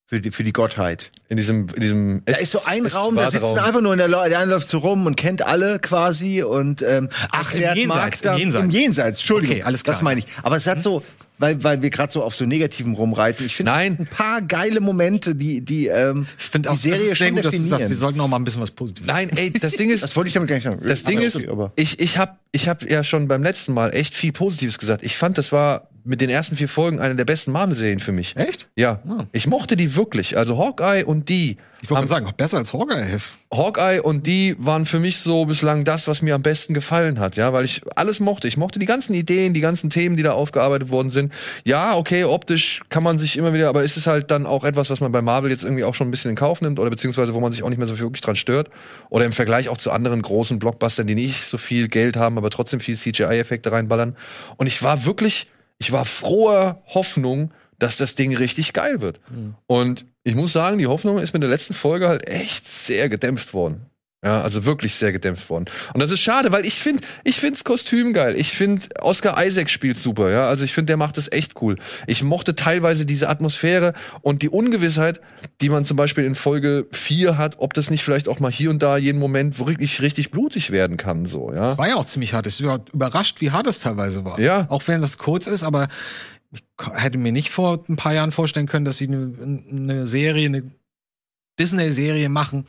für 0.09 0.23
die, 0.23 0.31
für 0.31 0.43
die 0.43 0.55
Gottheit. 0.55 1.11
In 1.29 1.37
diesem, 1.37 1.67
in 1.75 1.83
diesem. 1.83 2.23
Da 2.25 2.39
ist 2.39 2.53
so 2.53 2.65
ein 2.65 2.87
Raum, 2.87 3.15
da 3.17 3.31
sitzen 3.31 3.59
einfach 3.59 3.83
nur 3.83 3.93
in 3.93 3.99
der 3.99 4.09
der 4.09 4.39
eine 4.39 4.51
läuft 4.53 4.67
so 4.67 4.79
rum 4.79 5.05
und 5.05 5.17
kennt 5.17 5.43
alle 5.43 5.79
quasi 5.81 6.43
und 6.43 6.81
ähm, 6.81 7.11
Ach, 7.31 7.53
im 7.53 7.61
Jenseits, 7.61 7.87
Mark 7.89 8.15
im 8.15 8.21
da, 8.23 8.37
Jenseits. 8.37 8.65
im 8.65 8.71
Jenseits, 8.71 9.19
Entschuldigung, 9.21 9.57
Okay, 9.57 9.65
alles 9.65 9.85
klar. 9.85 9.97
das 9.97 10.03
meine 10.03 10.21
ich. 10.21 10.27
Aber 10.43 10.57
es 10.57 10.67
hat 10.67 10.83
so, 10.83 11.05
weil 11.37 11.63
weil 11.63 11.83
wir 11.83 11.91
gerade 11.91 12.11
so 12.11 12.23
auf 12.25 12.35
so 12.35 12.47
negativen 12.47 12.95
rumreiten. 12.95 13.45
Ich 13.45 13.55
finde 13.55 13.73
ein 13.73 14.07
paar 14.07 14.41
geile 14.41 14.81
Momente, 14.81 15.35
die 15.35 15.61
die 15.61 15.89
ähm, 15.89 16.27
Ich 16.39 16.47
finde 16.47 16.71
die 16.71 16.73
auch, 16.73 16.83
das 16.83 17.01
ist 17.01 17.19
sehr 17.19 17.31
gut, 17.31 17.45
dass 17.45 17.55
du 17.55 17.63
sagst, 17.65 17.89
wir 17.91 17.97
sollten 17.97 18.19
auch 18.23 18.29
mal 18.29 18.37
ein 18.37 18.45
bisschen 18.45 18.63
was 18.63 18.71
Positives 18.71 19.07
Nein, 19.07 19.29
ey, 19.37 19.53
das 19.53 19.73
Ding 19.77 19.91
ist, 19.91 20.03
Das 20.05 20.17
wollte 20.17 20.29
ich 20.29 20.35
damit 20.35 20.49
gar 20.49 20.57
nicht 20.57 20.65
sagen. 20.65 20.81
Das 20.89 21.03
Ding 21.05 21.21
ist, 21.21 21.47
ich, 21.77 22.01
ich 22.01 22.17
habe 22.17 22.33
ich 22.53 22.67
hab 22.67 22.91
ja 22.91 23.05
schon 23.05 23.29
beim 23.29 23.43
letzten 23.43 23.75
Mal 23.75 23.91
echt 23.95 24.15
viel 24.15 24.33
Positives 24.33 24.79
gesagt. 24.79 25.05
Ich 25.05 25.19
fand, 25.19 25.37
das 25.37 25.53
war 25.53 25.91
mit 26.09 26.23
den 26.23 26.31
ersten 26.31 26.57
vier 26.57 26.69
Folgen 26.71 27.01
eine 27.01 27.15
der 27.17 27.27
besten 27.27 27.53
Marvel-Serien 27.53 28.01
für 28.01 28.13
mich. 28.13 28.35
Echt? 28.37 28.67
Ja, 28.77 29.01
Ah. 29.07 29.27
ich 29.33 29.47
mochte 29.47 29.77
die 29.77 29.95
wirklich. 29.95 30.39
Also 30.39 30.57
Hawkeye 30.57 31.05
und 31.05 31.29
die, 31.29 31.59
Ich 31.83 31.91
wollte 31.91 32.07
sagen, 32.09 32.33
besser 32.37 32.57
als 32.57 32.73
Hawkeye. 32.73 33.19
Hawkeye 33.53 34.01
und 34.03 34.27
die 34.27 34.57
waren 34.59 34.87
für 34.87 34.99
mich 34.99 35.19
so 35.21 35.45
bislang 35.45 35.85
das, 35.85 36.09
was 36.09 36.23
mir 36.23 36.35
am 36.35 36.43
besten 36.43 36.73
gefallen 36.75 37.21
hat, 37.21 37.37
ja, 37.37 37.53
weil 37.53 37.65
ich 37.67 37.83
alles 37.95 38.21
mochte. 38.21 38.49
Ich 38.49 38.57
mochte 38.57 38.79
die 38.79 38.87
ganzen 38.87 39.13
Ideen, 39.15 39.53
die 39.55 39.61
ganzen 39.61 39.91
Themen, 39.91 40.17
die 40.17 40.23
da 40.23 40.33
aufgearbeitet 40.33 40.89
worden 40.89 41.11
sind. 41.11 41.33
Ja, 41.65 41.95
okay, 41.97 42.25
optisch 42.25 42.81
kann 42.89 43.03
man 43.03 43.19
sich 43.19 43.37
immer 43.37 43.53
wieder, 43.53 43.69
aber 43.69 43.85
ist 43.85 43.97
es 43.99 44.07
halt 44.07 44.31
dann 44.31 44.47
auch 44.47 44.65
etwas, 44.65 44.89
was 44.91 45.01
man 45.01 45.13
bei 45.13 45.21
Marvel 45.23 45.51
jetzt 45.51 45.63
irgendwie 45.63 45.85
auch 45.85 45.95
schon 45.95 46.09
ein 46.09 46.11
bisschen 46.11 46.31
in 46.31 46.37
Kauf 46.37 46.61
nimmt 46.63 46.79
oder 46.81 46.89
beziehungsweise 46.91 47.35
wo 47.35 47.41
man 47.41 47.53
sich 47.53 47.63
auch 47.63 47.69
nicht 47.69 47.79
mehr 47.79 47.87
so 47.87 47.99
wirklich 47.99 48.23
dran 48.23 48.35
stört 48.37 48.71
oder 49.11 49.25
im 49.27 49.33
Vergleich 49.33 49.69
auch 49.69 49.77
zu 49.79 49.91
anderen 49.93 50.23
großen 50.23 50.59
Blockbustern, 50.59 51.07
die 51.07 51.15
nicht 51.15 51.45
so 51.45 51.59
viel 51.59 51.89
Geld 51.89 52.17
haben, 52.17 52.39
aber 52.39 52.49
trotzdem 52.51 52.81
viel 52.81 52.97
CGI-Effekte 52.97 53.71
reinballern. 53.73 54.17
Und 54.57 54.67
ich 54.67 54.83
war 54.83 55.05
wirklich, 55.07 55.47
ich 55.79 55.93
war 55.93 56.05
froher 56.05 56.83
Hoffnung, 56.87 57.53
dass 57.79 57.97
das 57.97 58.15
Ding 58.15 58.37
richtig 58.37 58.73
geil 58.73 59.01
wird. 59.01 59.21
Und 59.67 60.05
ich 60.25 60.35
muss 60.35 60.53
sagen, 60.53 60.79
die 60.79 60.87
Hoffnung 60.89 61.19
ist 61.19 61.33
mit 61.33 61.43
der 61.43 61.51
letzten 61.51 61.75
Folge 61.75 62.09
halt 62.09 62.27
echt 62.29 62.69
sehr 62.69 63.09
gedämpft 63.09 63.55
worden. 63.55 63.87
Ja, 64.25 64.43
also 64.43 64.65
wirklich 64.65 64.97
sehr 64.97 65.13
gedämpft 65.13 65.49
worden. 65.49 65.67
Und 65.95 66.01
das 66.01 66.11
ist 66.11 66.21
schade, 66.21 66.51
weil 66.51 66.67
ich 66.67 66.81
finde, 66.81 67.05
ich 67.23 67.39
find's 67.39 67.63
Kostüm 67.63 68.13
geil. 68.13 68.35
Ich 68.37 68.51
finde, 68.51 68.83
Oscar 69.01 69.41
Isaac 69.45 69.71
spielt 69.71 69.97
super, 69.97 70.29
ja. 70.33 70.47
Also 70.47 70.65
ich 70.65 70.73
finde, 70.73 70.87
der 70.87 70.97
macht 70.97 71.17
das 71.17 71.31
echt 71.31 71.63
cool. 71.63 71.77
Ich 72.09 72.25
mochte 72.25 72.57
teilweise 72.57 73.07
diese 73.07 73.29
Atmosphäre 73.29 73.95
und 74.21 74.43
die 74.43 74.49
Ungewissheit, 74.49 75.21
die 75.61 75.69
man 75.69 75.85
zum 75.85 75.97
Beispiel 75.97 76.25
in 76.25 76.35
Folge 76.35 76.89
4 76.91 77.39
hat, 77.39 77.57
ob 77.59 77.75
das 77.75 77.91
nicht 77.91 78.03
vielleicht 78.03 78.27
auch 78.27 78.41
mal 78.41 78.51
hier 78.51 78.71
und 78.71 78.83
da 78.83 78.97
jeden 78.97 79.21
Moment 79.21 79.61
wirklich 79.61 80.03
richtig 80.03 80.33
blutig 80.33 80.73
werden 80.73 80.97
kann, 80.97 81.27
so, 81.27 81.53
ja. 81.53 81.61
Das 81.61 81.79
war 81.79 81.87
ja 81.87 81.95
auch 81.95 82.07
ziemlich 82.07 82.35
hart. 82.35 82.49
Ich 82.49 82.61
war 82.65 82.85
überrascht, 82.93 83.41
wie 83.41 83.53
hart 83.53 83.69
es 83.69 83.79
teilweise 83.79 84.25
war. 84.25 84.41
Ja. 84.41 84.67
Auch 84.69 84.83
wenn 84.89 85.01
das 85.01 85.19
kurz 85.19 85.47
ist, 85.47 85.63
aber 85.63 85.87
ich 86.51 86.65
hätte 86.93 87.19
mir 87.19 87.31
nicht 87.31 87.51
vor 87.51 87.85
ein 87.89 87.95
paar 87.95 88.15
Jahren 88.15 88.33
vorstellen 88.33 88.67
können, 88.67 88.85
dass 88.85 88.97
sie 88.97 89.07
eine, 89.07 89.33
eine 89.71 90.07
Serie, 90.07 90.47
eine 90.47 90.65
Disney-Serie 91.61 92.29
machen. 92.29 92.67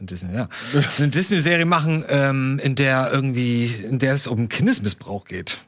Ein 0.00 0.06
Disney, 0.06 0.34
ja. 0.34 0.48
Eine 0.98 1.08
Disney-Serie 1.08 1.64
machen, 1.64 2.04
ähm, 2.08 2.60
in 2.62 2.74
der 2.74 3.10
irgendwie, 3.12 3.66
in 3.66 3.98
der 3.98 4.14
es 4.14 4.26
um 4.26 4.48
Kindesmissbrauch 4.48 5.24
geht. 5.24 5.58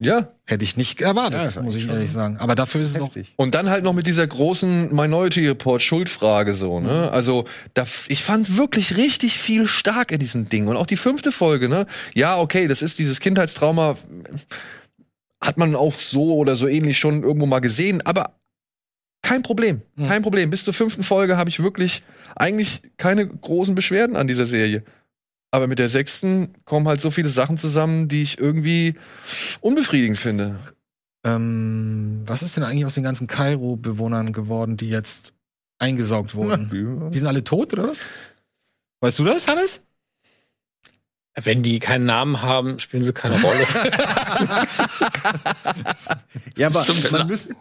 Ja, 0.00 0.28
Hätte 0.44 0.62
ich 0.64 0.76
nicht 0.76 1.00
erwartet, 1.00 1.56
Ja, 1.56 1.60
muss 1.60 1.74
ich 1.74 1.88
ehrlich 1.88 2.12
sagen. 2.12 2.36
Aber 2.38 2.54
dafür 2.54 2.80
ist 2.80 2.90
es 2.90 3.00
auch. 3.00 3.08
heftig. 3.08 3.34
Und 3.36 3.54
dann 3.54 3.68
halt 3.68 3.82
noch 3.82 3.92
mit 3.92 4.06
dieser 4.06 4.26
großen 4.26 4.94
Minority 4.94 5.46
Report 5.48 5.82
Schuldfrage 5.82 6.54
so, 6.54 6.78
ne? 6.80 7.10
Also, 7.12 7.44
da, 7.74 7.84
ich 8.06 8.22
fand 8.22 8.56
wirklich 8.56 8.96
richtig 8.96 9.38
viel 9.38 9.66
stark 9.66 10.12
in 10.12 10.20
diesem 10.20 10.48
Ding. 10.48 10.68
Und 10.68 10.76
auch 10.76 10.86
die 10.86 10.96
fünfte 10.96 11.32
Folge, 11.32 11.68
ne? 11.68 11.86
Ja, 12.14 12.38
okay, 12.38 12.68
das 12.68 12.80
ist 12.80 12.98
dieses 13.00 13.18
Kindheitstrauma, 13.18 13.96
hat 15.42 15.58
man 15.58 15.74
auch 15.74 15.94
so 15.94 16.34
oder 16.36 16.54
so 16.56 16.66
ähnlich 16.68 16.98
schon 16.98 17.22
irgendwo 17.24 17.46
mal 17.46 17.60
gesehen, 17.60 18.00
aber 18.06 18.34
kein 19.22 19.42
Problem, 19.42 19.82
kein 19.96 20.22
Problem. 20.22 20.50
Bis 20.50 20.64
zur 20.64 20.74
fünften 20.74 21.02
Folge 21.02 21.36
habe 21.36 21.50
ich 21.50 21.62
wirklich 21.62 22.02
eigentlich 22.36 22.82
keine 22.96 23.26
großen 23.26 23.74
Beschwerden 23.74 24.16
an 24.16 24.26
dieser 24.26 24.46
Serie. 24.46 24.84
Aber 25.50 25.66
mit 25.66 25.78
der 25.78 25.90
sechsten 25.90 26.54
kommen 26.64 26.88
halt 26.88 27.00
so 27.00 27.10
viele 27.10 27.28
Sachen 27.28 27.56
zusammen, 27.56 28.08
die 28.08 28.22
ich 28.22 28.38
irgendwie 28.38 28.94
unbefriedigend 29.60 30.18
finde. 30.18 30.60
Ähm, 31.24 32.22
was 32.26 32.42
ist 32.42 32.56
denn 32.56 32.64
eigentlich 32.64 32.84
aus 32.84 32.94
den 32.94 33.04
ganzen 33.04 33.26
Kairo-Bewohnern 33.26 34.32
geworden, 34.32 34.76
die 34.76 34.88
jetzt 34.88 35.32
eingesaugt 35.78 36.34
wurden? 36.34 37.10
Die 37.12 37.18
sind 37.18 37.26
alle 37.26 37.44
tot, 37.44 37.72
oder 37.72 37.88
was? 37.88 38.04
Weißt 39.00 39.18
du 39.18 39.24
das, 39.24 39.46
Hannes? 39.46 39.82
Wenn 41.42 41.62
die 41.62 41.78
keinen 41.78 42.04
Namen 42.04 42.42
haben, 42.42 42.78
spielen 42.78 43.02
sie 43.02 43.12
keine 43.12 43.40
Rolle. 43.40 43.66
Ja, 46.56 46.68
aber 46.68 46.84
man 46.86 47.02
genau. 47.02 47.24
müsste, 47.26 47.54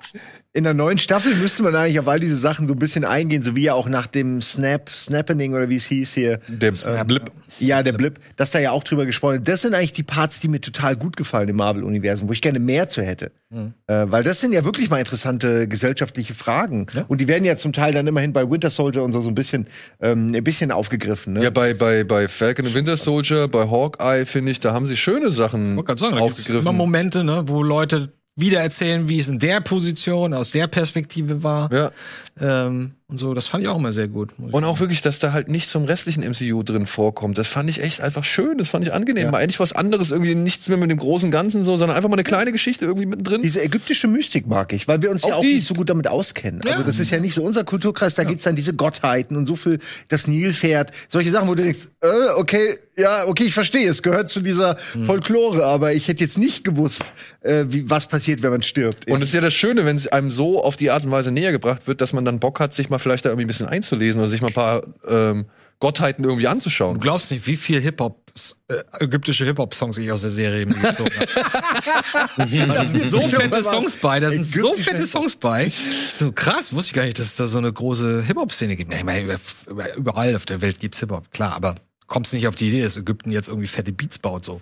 in 0.53 0.63
der 0.63 0.73
neuen 0.73 0.97
Staffel 0.97 1.35
müsste 1.35 1.61
man 1.63 1.75
eigentlich 1.75 1.99
auf 1.99 2.07
all 2.07 2.19
diese 2.19 2.35
Sachen 2.35 2.67
so 2.67 2.73
ein 2.73 2.79
bisschen 2.79 3.05
eingehen, 3.05 3.43
so 3.43 3.55
wie 3.55 3.63
ja 3.63 3.73
auch 3.73 3.87
nach 3.87 4.07
dem 4.07 4.41
Snap, 4.41 4.89
Snappening 4.89 5.53
oder 5.53 5.69
wie 5.69 5.75
es 5.75 5.85
hieß 5.85 6.13
hier. 6.13 6.39
Der 6.47 6.71
Äh, 6.71 7.05
Blip. 7.05 7.31
Ja, 7.59 7.83
der 7.83 7.93
Blip, 7.93 8.19
dass 8.35 8.51
da 8.51 8.59
ja 8.59 8.71
auch 8.71 8.83
drüber 8.83 9.05
gesprochen 9.05 9.33
wird. 9.35 9.47
Das 9.47 9.61
sind 9.61 9.73
eigentlich 9.73 9.93
die 9.93 10.03
Parts, 10.03 10.39
die 10.39 10.47
mir 10.47 10.59
total 10.61 10.95
gut 10.95 11.15
gefallen 11.15 11.49
im 11.49 11.55
Marvel-Universum, 11.57 12.27
wo 12.27 12.33
ich 12.33 12.41
gerne 12.41 12.59
mehr 12.59 12.89
zu 12.89 13.01
hätte. 13.03 13.31
Mhm. 13.49 13.73
Äh, 13.87 14.05
weil 14.07 14.23
das 14.23 14.39
sind 14.41 14.51
ja 14.51 14.65
wirklich 14.65 14.89
mal 14.89 14.99
interessante 14.99 15.67
gesellschaftliche 15.67 16.33
Fragen. 16.33 16.87
Ja. 16.93 17.05
Und 17.07 17.21
die 17.21 17.27
werden 17.27 17.45
ja 17.45 17.55
zum 17.55 17.71
Teil 17.71 17.93
dann 17.93 18.05
immerhin 18.07 18.33
bei 18.33 18.49
Winter 18.49 18.69
Soldier 18.69 19.03
und 19.03 19.11
so 19.13 19.21
so 19.21 19.29
ein 19.29 19.35
bisschen, 19.35 19.67
ähm, 20.01 20.33
ein 20.35 20.43
bisschen 20.43 20.71
aufgegriffen. 20.71 21.33
Ne? 21.33 21.43
Ja, 21.43 21.49
bei, 21.49 21.73
bei, 21.73 22.03
bei 22.03 22.27
Falcon 22.27 22.65
and 22.65 22.75
Winter 22.75 22.97
Soldier, 22.97 23.47
bei 23.47 23.66
Hawkeye, 23.69 24.25
finde 24.25 24.51
ich, 24.51 24.59
da 24.59 24.73
haben 24.73 24.87
sie 24.87 24.97
schöne 24.97 25.31
Sachen 25.31 25.77
Ich 25.77 25.99
sagen, 25.99 26.17
aufgegriffen. 26.17 26.61
immer 26.61 26.73
Momente, 26.73 27.23
ne, 27.23 27.43
wo 27.47 27.63
Leute 27.63 28.13
wieder 28.35 28.59
erzählen, 28.61 29.09
wie 29.09 29.17
es 29.19 29.27
in 29.27 29.39
der 29.39 29.61
Position, 29.61 30.33
aus 30.33 30.51
der 30.51 30.67
Perspektive 30.67 31.43
war. 31.43 31.73
ja. 31.73 31.91
Ähm, 32.39 32.93
und 33.09 33.17
so. 33.17 33.33
Das 33.33 33.47
fand 33.47 33.63
ich 33.63 33.69
auch 33.69 33.77
immer 33.77 33.93
sehr 33.93 34.07
gut. 34.09 34.31
Und 34.37 34.63
auch 34.65 34.79
wirklich, 34.81 35.01
dass 35.01 35.19
da 35.19 35.31
halt 35.31 35.47
nicht 35.49 35.69
zum 35.69 35.85
restlichen 35.85 36.23
MCU 36.29 36.61
drin 36.63 36.85
vorkommt. 36.87 37.37
Das 37.37 37.47
fand 37.47 37.69
ich 37.69 37.81
echt 37.81 38.01
einfach 38.01 38.25
schön. 38.25 38.57
Das 38.57 38.67
fand 38.69 38.85
ich 38.85 38.91
angenehm. 38.93 39.31
Mal 39.31 39.37
eigentlich 39.41 39.59
was 39.61 39.71
anderes, 39.71 40.11
irgendwie 40.11 40.35
nichts 40.35 40.67
mehr 40.67 40.77
mit 40.77 40.91
dem 40.91 40.97
großen 40.97 41.31
Ganzen 41.31 41.63
so, 41.63 41.77
sondern 41.77 41.95
einfach 41.95 42.09
mal 42.09 42.15
eine 42.15 42.23
kleine 42.23 42.51
Geschichte 42.51 42.83
irgendwie 42.85 43.05
mittendrin. 43.05 43.41
Diese 43.41 43.61
ägyptische 43.63 44.07
Mystik 44.07 44.45
mag 44.47 44.73
ich, 44.73 44.87
weil 44.89 45.01
wir 45.01 45.09
uns 45.09 45.23
ja 45.23 45.29
Auch 45.33 45.37
auch 45.37 45.41
die. 45.41 45.55
nicht 45.55 45.67
so 45.67 45.73
gut 45.73 45.89
damit 45.89 46.07
auskennen. 46.09 46.59
Also 46.65 46.79
Ja. 46.79 46.83
das 46.85 46.99
ist 46.99 47.09
ja 47.09 47.19
nicht 47.19 47.33
so 47.33 47.43
unser 47.43 47.63
Kulturkreis, 47.63 48.15
da 48.15 48.25
gibt's 48.25 48.43
dann 48.43 48.55
diese 48.57 48.73
Gottheiten 48.73 49.37
und 49.37 49.45
so 49.45 49.55
viel 49.55 49.79
das 50.09 50.27
Nilpferd, 50.27 50.91
solche 51.07 51.31
Sachen, 51.31 51.47
wo 51.47 51.55
du 51.55 51.63
denkst, 51.63 51.79
äh, 52.01 52.07
okay, 52.35 52.77
ja, 52.97 53.25
okay, 53.27 53.43
ich 53.43 53.53
verstehe, 53.53 53.87
es 53.89 54.01
gehört 54.03 54.27
zu 54.27 54.41
dieser 54.41 54.77
Hm. 54.93 55.05
Folklore, 55.05 55.63
aber 55.65 55.93
ich 55.93 56.07
hätte 56.07 56.23
jetzt 56.23 56.37
nicht 56.37 56.63
gewusst, 56.63 57.05
äh, 57.41 57.65
wie, 57.69 57.89
was 57.89 58.07
passiert, 58.07 58.41
wenn 58.41 58.49
man 58.49 58.63
stirbt. 58.63 59.07
Und 59.07 59.17
es 59.21 59.29
ist 59.29 59.33
ja 59.33 59.41
das 59.41 59.53
Schöne, 59.53 59.85
wenn 59.85 59.95
es 59.95 60.07
einem 60.07 60.31
so 60.31 60.63
auf 60.63 60.75
die 60.77 60.89
Art 60.91 61.05
und 61.05 61.11
Weise 61.11 61.31
näher 61.31 61.51
gebracht 61.51 61.87
wird, 61.87 62.01
dass 62.01 62.11
man 62.11 62.25
dann 62.25 62.39
Bock 62.39 62.59
hat, 62.59 62.73
sich 62.73 62.89
mal 62.89 62.96
vielleicht 62.99 63.25
da 63.25 63.29
irgendwie 63.29 63.45
ein 63.45 63.47
bisschen 63.47 63.67
einzulesen 63.67 64.19
oder 64.21 64.29
sich 64.29 64.41
mal 64.41 64.47
ein 64.47 64.53
paar 64.53 64.83
ähm, 65.07 65.45
Gottheiten 65.79 66.23
irgendwie 66.23 66.43
Du 66.45 66.49
anzuschauen. 66.49 66.99
glaubst 66.99 67.29
nicht, 67.31 67.45
wie 67.45 67.55
viel 67.55 67.79
Hip-Hop, 67.79 68.31
äh, 68.67 68.83
ägyptische 68.99 69.45
Hip-Hop-Songs 69.45 69.97
ich 69.99 70.11
aus 70.11 70.21
der 70.21 70.31
Serie 70.31 70.65
gezogen 70.65 71.11
habe. 71.19 72.67
Da 72.67 72.85
sind 72.85 73.09
so 73.11 73.21
fette 73.27 73.63
Songs 73.63 73.95
bei, 73.97 74.19
da 74.19 74.31
sind 74.31 74.45
so 74.45 74.73
fette 74.73 75.05
Songs 75.05 75.35
bei. 75.35 75.71
So 76.15 76.31
krass, 76.31 76.73
wusste 76.73 76.89
ich 76.89 76.93
gar 76.95 77.03
nicht, 77.05 77.19
dass 77.19 77.27
es 77.27 77.35
da 77.35 77.45
so 77.45 77.59
eine 77.59 77.71
große 77.71 78.23
Hip-Hop-Szene 78.23 78.75
gibt. 78.75 78.91
Ich 78.93 79.03
meine, 79.03 79.21
über- 79.25 79.39
über- 79.69 79.95
überall 79.95 80.35
auf 80.35 80.45
der 80.45 80.61
Welt 80.61 80.79
gibt's 80.79 80.99
Hip-Hop, 80.99 81.31
klar, 81.31 81.53
aber 81.53 81.75
kommst 82.07 82.33
nicht 82.33 82.47
auf 82.47 82.55
die 82.55 82.69
Idee, 82.69 82.81
dass 82.81 82.97
Ägypten 82.97 83.31
jetzt 83.31 83.47
irgendwie 83.47 83.67
fette 83.67 83.91
Beats 83.91 84.17
baut, 84.17 84.45
so. 84.45 84.61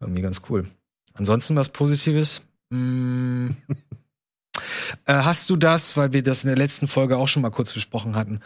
Irgendwie 0.00 0.22
ganz 0.22 0.42
cool. 0.50 0.66
Ansonsten 1.14 1.56
was 1.56 1.70
Positives? 1.70 2.42
Mm. 2.70 3.48
Äh, 5.06 5.14
hast 5.14 5.48
du 5.50 5.56
das, 5.56 5.96
weil 5.96 6.12
wir 6.12 6.22
das 6.22 6.44
in 6.44 6.48
der 6.48 6.56
letzten 6.56 6.86
Folge 6.86 7.16
auch 7.16 7.28
schon 7.28 7.42
mal 7.42 7.50
kurz 7.50 7.72
besprochen 7.72 8.14
hatten, 8.14 8.40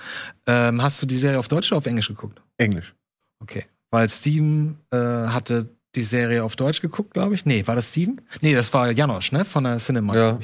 ähm, 0.47 0.83
hast 0.83 1.01
du 1.03 1.07
die 1.07 1.17
Serie 1.17 1.39
auf 1.39 1.49
Deutsch 1.49 1.71
oder 1.73 1.79
auf 1.79 1.87
Englisch 1.87 2.09
geguckt? 2.09 2.41
Englisch. 2.59 2.95
Okay. 3.41 3.65
Weil 3.91 4.09
Steven 4.09 4.79
äh, 4.91 4.97
hatte 4.97 5.69
die 5.95 6.03
Serie 6.03 6.43
auf 6.43 6.57
Deutsch 6.57 6.81
geguckt, 6.81 7.13
glaube 7.13 7.35
ich. 7.35 7.45
Nee, 7.45 7.67
war 7.67 7.77
das 7.77 7.91
Steven? 7.91 8.21
Nee, 8.41 8.55
das 8.55 8.73
war 8.73 8.91
Janosch, 8.91 9.33
ne? 9.33 9.45
Von 9.45 9.65
der 9.65 9.77
Cinema. 9.79 10.15
Ja. 10.15 10.39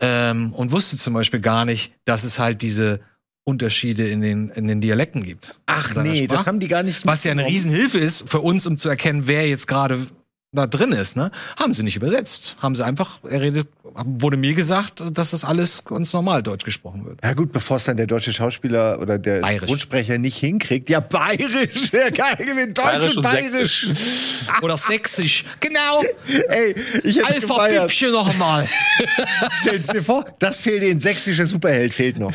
Ähm, 0.00 0.52
und 0.52 0.70
wusste 0.70 0.96
zum 0.96 1.14
Beispiel 1.14 1.40
gar 1.40 1.64
nicht, 1.64 1.92
dass 2.04 2.22
es 2.22 2.38
halt 2.38 2.62
diese 2.62 3.00
Unterschiede 3.44 4.08
in 4.08 4.20
den, 4.20 4.50
in 4.50 4.68
den 4.68 4.80
Dialekten 4.80 5.22
gibt. 5.22 5.58
Ach 5.66 5.94
nee, 5.96 6.26
das 6.26 6.36
Sprache. 6.36 6.46
haben 6.46 6.60
die 6.60 6.68
gar 6.68 6.82
nicht. 6.82 7.06
Was 7.06 7.24
ja 7.24 7.32
eine. 7.32 7.46
Riesenhilfe 7.46 7.98
ist 7.98 8.28
für 8.28 8.40
uns, 8.40 8.66
um 8.66 8.76
zu 8.76 8.88
erkennen, 8.88 9.26
wer 9.26 9.48
jetzt 9.48 9.66
gerade 9.66 10.06
da 10.52 10.66
drin 10.66 10.92
ist, 10.92 11.14
ne? 11.14 11.30
Haben 11.58 11.74
sie 11.74 11.82
nicht 11.82 11.96
übersetzt. 11.96 12.56
Haben 12.60 12.74
sie 12.74 12.82
einfach, 12.82 13.18
er 13.28 13.42
redet, 13.42 13.68
wurde 13.84 14.38
mir 14.38 14.54
gesagt, 14.54 15.04
dass 15.12 15.32
das 15.32 15.44
alles 15.44 15.84
ganz 15.84 16.14
normal 16.14 16.42
Deutsch 16.42 16.64
gesprochen 16.64 17.04
wird. 17.04 17.20
Ja 17.22 17.34
gut, 17.34 17.52
bevor 17.52 17.76
es 17.76 17.84
dann 17.84 17.98
der 17.98 18.06
deutsche 18.06 18.32
Schauspieler 18.32 18.98
oder 18.98 19.18
der. 19.18 19.44
Synchronsprecher 19.44 20.16
nicht 20.16 20.38
hinkriegt. 20.38 20.88
Ja, 20.88 21.00
bayerisch. 21.00 21.90
Ja, 21.98 22.10
geil, 22.10 22.36
mit 22.54 22.78
Deutsch 22.78 22.84
Bayerisch 22.86 23.16
und 23.16 23.24
und 23.26 23.32
bayerisch. 23.32 23.88
Oder 24.62 24.78
sächsisch. 24.78 25.44
Genau. 25.58 26.02
Ey, 26.48 26.74
ich 27.02 27.16
hätte 27.18 27.40
gefeiert. 27.40 27.80
Alpha-Bübchen 27.80 28.12
noch 28.12 28.36
mal. 28.36 28.66
Stellst 29.62 29.92
dir 29.92 30.02
vor, 30.02 30.24
das 30.38 30.58
fehlt 30.58 30.82
dir, 30.82 30.90
ein 30.90 31.00
sächsischer 31.00 31.46
Superheld 31.46 31.92
fehlt 31.92 32.18
noch. 32.18 32.32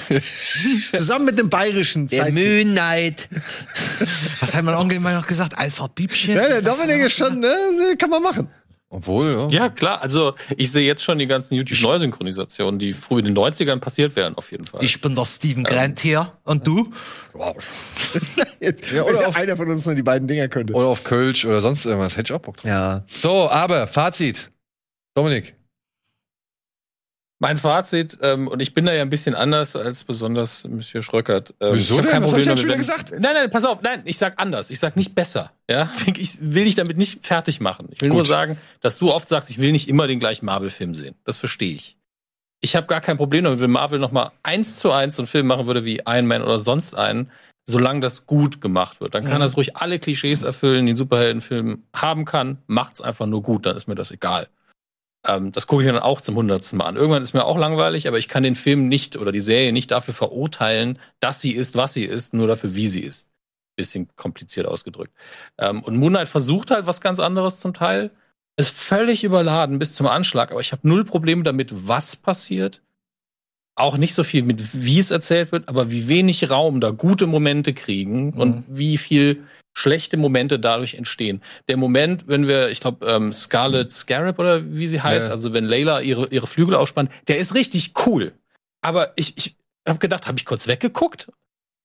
Zusammen 0.95 1.25
mit 1.25 1.37
dem 1.39 1.49
bayerischen 1.49 2.09
Zeit. 2.09 2.33
Mühnheit. 2.33 3.29
Was 4.39 4.53
hat 4.53 4.63
mein 4.63 4.75
Onkel 4.75 4.97
immer 4.97 5.13
noch 5.13 5.27
gesagt? 5.27 5.57
Alpha-Bübchen? 5.57 6.35
Ja, 6.35 6.47
der 6.47 6.61
Dominik 6.61 7.03
ist 7.03 7.15
schon, 7.15 7.39
ne, 7.39 7.55
kann 8.03 8.09
man 8.11 8.21
machen. 8.23 8.49
Obwohl, 8.89 9.49
ja. 9.49 9.63
Ja, 9.63 9.69
klar. 9.69 10.01
Also, 10.03 10.35
ich 10.55 10.71
sehe 10.71 10.85
jetzt 10.85 11.03
schon 11.03 11.17
die 11.17 11.25
ganzen 11.25 11.55
YouTube-Neusynchronisationen, 11.55 12.77
die 12.77 12.93
früh 12.93 13.19
in 13.19 13.25
den 13.25 13.35
90ern 13.35 13.79
passiert 13.79 14.15
wären, 14.15 14.35
auf 14.37 14.51
jeden 14.51 14.65
Fall. 14.65 14.83
Ich 14.83 15.01
bin 15.01 15.15
der 15.15 15.25
Steven 15.25 15.63
Grant 15.63 15.99
hier. 15.99 16.33
Und 16.43 16.67
du? 16.67 16.91
Jetzt, 18.59 18.91
Ja, 18.91 19.05
wenn 19.05 19.15
oder 19.15 19.27
auf- 19.29 19.35
einer 19.35 19.57
von 19.57 19.69
uns 19.71 19.85
nur 19.85 19.95
die 19.95 20.03
beiden 20.03 20.27
Dinger 20.27 20.47
könnte. 20.47 20.73
Oder 20.73 20.87
auf 20.87 21.03
Kölsch 21.03 21.43
oder 21.45 21.59
sonst 21.61 21.85
irgendwas. 21.85 22.17
Hätte 22.17 22.31
ich 22.33 22.37
auch 22.37 22.41
Bock 22.43 22.57
drauf. 22.57 22.69
Ja. 22.69 23.03
So, 23.07 23.49
aber 23.49 23.87
Fazit. 23.87 24.51
Dominik. 25.15 25.55
Mein 27.43 27.57
Fazit, 27.57 28.17
ähm, 28.21 28.47
und 28.47 28.61
ich 28.61 28.73
bin 28.73 28.85
da 28.85 28.93
ja 28.93 29.01
ein 29.01 29.09
bisschen 29.09 29.35
anders 29.35 29.75
als 29.75 30.05
besonders 30.05 30.65
Monsieur 30.67 31.03
Schröckert. 31.03 31.53
Ähm, 31.59 31.71
Wieso 31.75 31.95
ich 31.95 31.97
hab 31.99 32.03
denn? 32.05 32.11
kein 32.11 32.23
Was 32.23 32.31
hab 32.31 32.37
Problem 32.37 32.39
ich 32.39 32.45
denn 32.45 32.55
damit, 32.55 32.61
schon 32.61 32.69
wenn- 32.71 32.77
gesagt? 32.77 33.11
Nein, 33.11 33.33
nein, 33.35 33.49
pass 33.49 33.65
auf, 33.65 33.81
nein, 33.81 34.01
ich 34.05 34.17
sag 34.17 34.39
anders. 34.41 34.71
Ich 34.71 34.79
sag 34.79 34.95
nicht 34.95 35.13
besser. 35.13 35.51
Ja, 35.69 35.91
ich 36.15 36.37
will 36.39 36.63
dich 36.63 36.75
damit 36.75 36.97
nicht 36.97 37.27
fertig 37.27 37.59
machen. 37.59 37.89
Ich 37.91 37.99
will 38.01 38.09
nur 38.09 38.19
Gut. 38.19 38.27
sagen, 38.27 38.57
dass 38.79 38.97
du 38.97 39.11
oft 39.11 39.27
sagst, 39.27 39.49
ich 39.49 39.59
will 39.59 39.73
nicht 39.73 39.89
immer 39.89 40.07
den 40.07 40.19
gleichen 40.19 40.45
Marvel-Film 40.45 40.95
sehen. 40.95 41.15
Das 41.25 41.35
verstehe 41.37 41.75
ich. 41.75 41.97
Ich 42.61 42.77
habe 42.77 42.87
gar 42.87 43.01
kein 43.01 43.17
Problem 43.17 43.43
damit, 43.43 43.59
wenn 43.59 43.71
Marvel 43.71 43.99
noch 43.99 44.11
mal 44.13 44.31
eins 44.41 44.79
zu 44.79 44.91
eins 44.93 45.17
so 45.17 45.23
einen 45.23 45.27
Film 45.27 45.47
machen 45.47 45.65
würde 45.67 45.83
wie 45.83 46.01
Iron 46.07 46.25
Man 46.27 46.41
oder 46.43 46.57
sonst 46.57 46.95
einen, 46.95 47.29
solange 47.65 47.99
das 47.99 48.25
gut 48.25 48.61
gemacht 48.61 49.01
wird. 49.01 49.15
Dann 49.15 49.25
kann 49.25 49.39
Mhm. 49.39 49.41
das 49.41 49.57
ruhig 49.57 49.75
alle 49.75 49.99
Klischees 49.99 50.43
erfüllen, 50.43 50.85
die 50.85 50.93
ein 50.93 50.95
Superheldenfilm 50.95 51.83
haben 51.93 52.23
kann. 52.23 52.59
Macht's 52.67 53.01
einfach 53.01 53.25
nur 53.25 53.41
gut, 53.43 53.65
dann 53.65 53.75
ist 53.75 53.87
mir 53.87 53.95
das 53.95 54.11
egal. 54.11 54.47
Ähm, 55.25 55.51
das 55.51 55.67
gucke 55.67 55.81
ich 55.81 55.87
mir 55.87 55.93
dann 55.93 56.01
auch 56.03 56.21
zum 56.21 56.35
hundertsten 56.35 56.77
Mal 56.77 56.85
an. 56.85 56.95
Irgendwann 56.95 57.21
ist 57.21 57.33
mir 57.33 57.45
auch 57.45 57.57
langweilig, 57.57 58.07
aber 58.07 58.17
ich 58.17 58.27
kann 58.27 58.43
den 58.43 58.55
Film 58.55 58.87
nicht 58.87 59.17
oder 59.17 59.31
die 59.31 59.39
Serie 59.39 59.71
nicht 59.71 59.91
dafür 59.91 60.13
verurteilen, 60.13 60.99
dass 61.19 61.41
sie 61.41 61.51
ist, 61.51 61.75
was 61.75 61.93
sie 61.93 62.05
ist, 62.05 62.33
nur 62.33 62.47
dafür, 62.47 62.75
wie 62.75 62.87
sie 62.87 63.01
ist. 63.01 63.29
Bisschen 63.75 64.07
kompliziert 64.15 64.67
ausgedrückt. 64.67 65.13
Ähm, 65.57 65.83
und 65.83 65.97
Moonlight 65.97 66.27
versucht 66.27 66.71
halt 66.71 66.85
was 66.85 67.01
ganz 67.01 67.19
anderes 67.19 67.57
zum 67.57 67.73
Teil. 67.73 68.11
Ist 68.57 68.69
völlig 68.75 69.23
überladen 69.23 69.79
bis 69.79 69.95
zum 69.95 70.07
Anschlag, 70.07 70.51
aber 70.51 70.59
ich 70.59 70.71
habe 70.71 70.87
null 70.87 71.05
Probleme 71.05 71.43
damit, 71.43 71.87
was 71.87 72.15
passiert. 72.15 72.81
Auch 73.75 73.97
nicht 73.97 74.13
so 74.13 74.23
viel 74.23 74.43
mit, 74.43 74.83
wie 74.85 74.99
es 74.99 75.09
erzählt 75.11 75.51
wird, 75.51 75.67
aber 75.67 75.91
wie 75.91 76.07
wenig 76.07 76.49
Raum 76.49 76.79
da 76.79 76.91
gute 76.91 77.25
Momente 77.25 77.73
kriegen 77.73 78.33
und 78.33 78.65
wie 78.67 78.97
viel 78.97 79.43
schlechte 79.73 80.17
Momente 80.17 80.59
dadurch 80.59 80.93
entstehen. 80.93 81.41
Der 81.67 81.77
Moment, 81.77 82.27
wenn 82.27 82.47
wir, 82.47 82.69
ich 82.69 82.79
glaube, 82.79 83.05
ähm, 83.07 83.33
Scarlet 83.33 83.91
Scarab 83.91 84.37
oder 84.37 84.63
wie 84.71 84.85
sie 84.85 85.01
heißt, 85.01 85.27
Ja. 85.27 85.31
also 85.31 85.53
wenn 85.53 85.65
Layla 85.65 86.01
ihre, 86.01 86.27
ihre 86.27 86.45
Flügel 86.45 86.75
aufspannt, 86.75 87.09
der 87.27 87.39
ist 87.39 87.55
richtig 87.55 87.93
cool. 88.05 88.33
Aber 88.81 89.13
ich, 89.15 89.35
ich 89.37 89.55
habe 89.87 89.97
gedacht, 89.97 90.27
habe 90.27 90.37
ich 90.37 90.45
kurz 90.45 90.67
weggeguckt? 90.67 91.31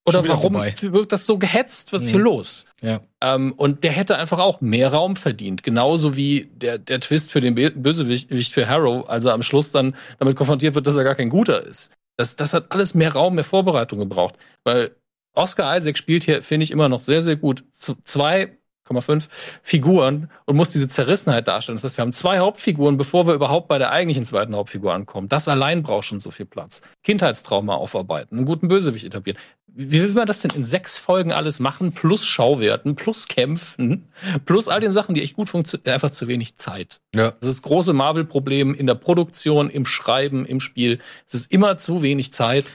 Oder 0.08 0.26
warum 0.28 0.52
vorbei. 0.54 0.74
wirkt 0.80 1.12
das 1.12 1.26
so 1.26 1.38
gehetzt? 1.38 1.92
Was 1.92 2.02
ist 2.04 2.08
hier 2.10 2.18
Mhm. 2.18 2.24
los? 2.24 2.66
Ja. 2.82 3.00
Ähm, 3.20 3.52
und 3.56 3.84
der 3.84 3.92
hätte 3.92 4.16
einfach 4.18 4.38
auch 4.38 4.60
mehr 4.60 4.92
Raum 4.92 5.16
verdient. 5.16 5.62
Genauso 5.62 6.16
wie 6.16 6.48
der, 6.54 6.78
der 6.78 7.00
Twist 7.00 7.32
für 7.32 7.40
den 7.40 7.54
Bösewicht 7.54 8.52
für 8.52 8.68
Harrow, 8.68 9.08
also 9.08 9.30
am 9.30 9.42
Schluss 9.42 9.72
dann 9.72 9.94
damit 10.18 10.36
konfrontiert 10.36 10.74
wird, 10.74 10.86
dass 10.86 10.96
er 10.96 11.04
gar 11.04 11.14
kein 11.14 11.28
Guter 11.30 11.62
ist. 11.64 11.92
Das, 12.16 12.36
das 12.36 12.52
hat 12.54 12.66
alles 12.72 12.94
mehr 12.94 13.12
Raum, 13.12 13.34
mehr 13.36 13.44
Vorbereitung 13.44 13.98
gebraucht. 14.00 14.34
Weil 14.64 14.90
Oscar 15.34 15.76
Isaac 15.76 15.96
spielt 15.98 16.24
hier, 16.24 16.42
finde 16.42 16.64
ich, 16.64 16.70
immer 16.70 16.88
noch 16.88 17.00
sehr, 17.00 17.22
sehr 17.22 17.36
gut. 17.36 17.62
Z 17.72 17.96
2,5 18.04 19.28
Figuren 19.62 20.30
und 20.46 20.56
muss 20.56 20.70
diese 20.70 20.88
Zerrissenheit 20.88 21.46
darstellen. 21.46 21.76
Das 21.76 21.84
heißt, 21.84 21.96
wir 21.98 22.02
haben 22.02 22.12
zwei 22.12 22.38
Hauptfiguren, 22.38 22.96
bevor 22.96 23.26
wir 23.26 23.34
überhaupt 23.34 23.68
bei 23.68 23.78
der 23.78 23.90
eigentlichen 23.92 24.24
zweiten 24.24 24.56
Hauptfigur 24.56 24.92
ankommen. 24.94 25.28
Das 25.28 25.46
allein 25.46 25.82
braucht 25.82 26.06
schon 26.06 26.20
so 26.20 26.30
viel 26.30 26.46
Platz. 26.46 26.82
Kindheitstrauma 27.04 27.74
aufarbeiten, 27.74 28.36
einen 28.38 28.46
guten 28.46 28.68
Bösewicht 28.68 29.04
etablieren. 29.04 29.38
Wie 29.74 30.02
will 30.02 30.12
man 30.12 30.26
das 30.26 30.40
denn 30.42 30.50
in 30.52 30.64
sechs 30.64 30.98
Folgen 30.98 31.32
alles 31.32 31.60
machen? 31.60 31.92
Plus 31.92 32.26
Schauwerten, 32.26 32.96
plus 32.96 33.28
Kämpfen, 33.28 34.08
plus 34.44 34.66
all 34.66 34.80
den 34.80 34.92
Sachen, 34.92 35.14
die 35.14 35.22
echt 35.22 35.36
gut 35.36 35.48
funktionieren. 35.48 35.92
Einfach 35.94 36.10
zu 36.10 36.26
wenig 36.26 36.56
Zeit. 36.56 37.00
Ja. 37.14 37.30
Das 37.32 37.48
ist 37.48 37.58
das 37.58 37.62
große 37.62 37.92
Marvel-Problem 37.92 38.74
in 38.74 38.86
der 38.86 38.96
Produktion, 38.96 39.70
im 39.70 39.86
Schreiben, 39.86 40.46
im 40.46 40.60
Spiel. 40.60 40.98
Es 41.26 41.34
ist 41.34 41.52
immer 41.52 41.76
zu 41.78 42.02
wenig 42.02 42.32
Zeit. 42.32 42.66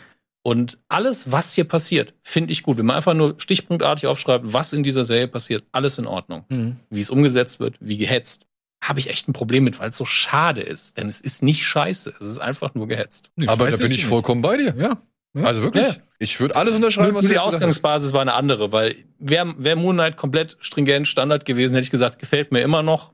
Und 0.45 0.77
alles, 0.89 1.31
was 1.31 1.53
hier 1.53 1.63
passiert, 1.63 2.13
finde 2.21 2.51
ich 2.51 2.63
gut. 2.63 2.77
Wenn 2.77 2.85
man 2.85 2.97
einfach 2.97 3.13
nur 3.13 3.35
stichpunktartig 3.37 4.07
aufschreibt, 4.07 4.51
was 4.51 4.73
in 4.73 4.83
dieser 4.83 5.05
Serie 5.05 5.29
passiert, 5.29 5.63
alles 5.71 5.97
in 5.97 6.05
Ordnung. 6.05 6.43
Mhm. 6.49 6.75
Wie 6.89 6.99
es 6.99 7.09
umgesetzt 7.09 7.61
wird, 7.61 7.77
wie 7.79 7.97
gehetzt, 7.97 8.45
habe 8.83 8.99
ich 8.99 9.09
echt 9.09 9.29
ein 9.29 9.33
Problem 9.33 9.63
mit, 9.63 9.79
weil 9.79 9.91
es 9.91 9.97
so 9.97 10.03
schade 10.03 10.61
ist. 10.61 10.97
Denn 10.97 11.07
es 11.07 11.21
ist 11.21 11.43
nicht 11.43 11.65
scheiße, 11.65 12.13
es 12.19 12.25
ist 12.25 12.39
einfach 12.39 12.75
nur 12.75 12.89
gehetzt. 12.89 13.31
Nee, 13.37 13.47
Aber 13.47 13.69
da 13.71 13.77
bin 13.77 13.91
ich 13.91 14.01
die 14.01 14.07
vollkommen 14.07 14.41
bei 14.41 14.57
dir. 14.57 14.73
nicht. 14.73 14.81
Ja. 14.83 15.01
Ja. 15.35 15.43
Also 15.43 15.63
wirklich. 15.63 15.87
Ja. 15.87 15.95
Ich 16.19 16.39
würde 16.39 16.55
alles 16.55 16.75
unterschreiben, 16.75 17.09
Nur 17.09 17.15
was 17.17 17.21
du 17.25 17.29
die 17.29 17.33
jetzt 17.33 17.39
gesagt 17.41 17.53
hast. 17.53 17.61
Ausgangsbasis 17.61 18.13
war 18.13 18.21
eine 18.21 18.33
andere, 18.33 18.71
weil 18.71 18.95
wäre 19.19 19.53
wär 19.57 19.75
Moonlight 19.75 20.15
komplett 20.15 20.57
stringent 20.61 21.07
Standard 21.07 21.45
gewesen, 21.45 21.73
hätte 21.73 21.85
ich 21.85 21.91
gesagt, 21.91 22.19
gefällt 22.19 22.51
mir 22.51 22.61
immer 22.61 22.83
noch. 22.83 23.11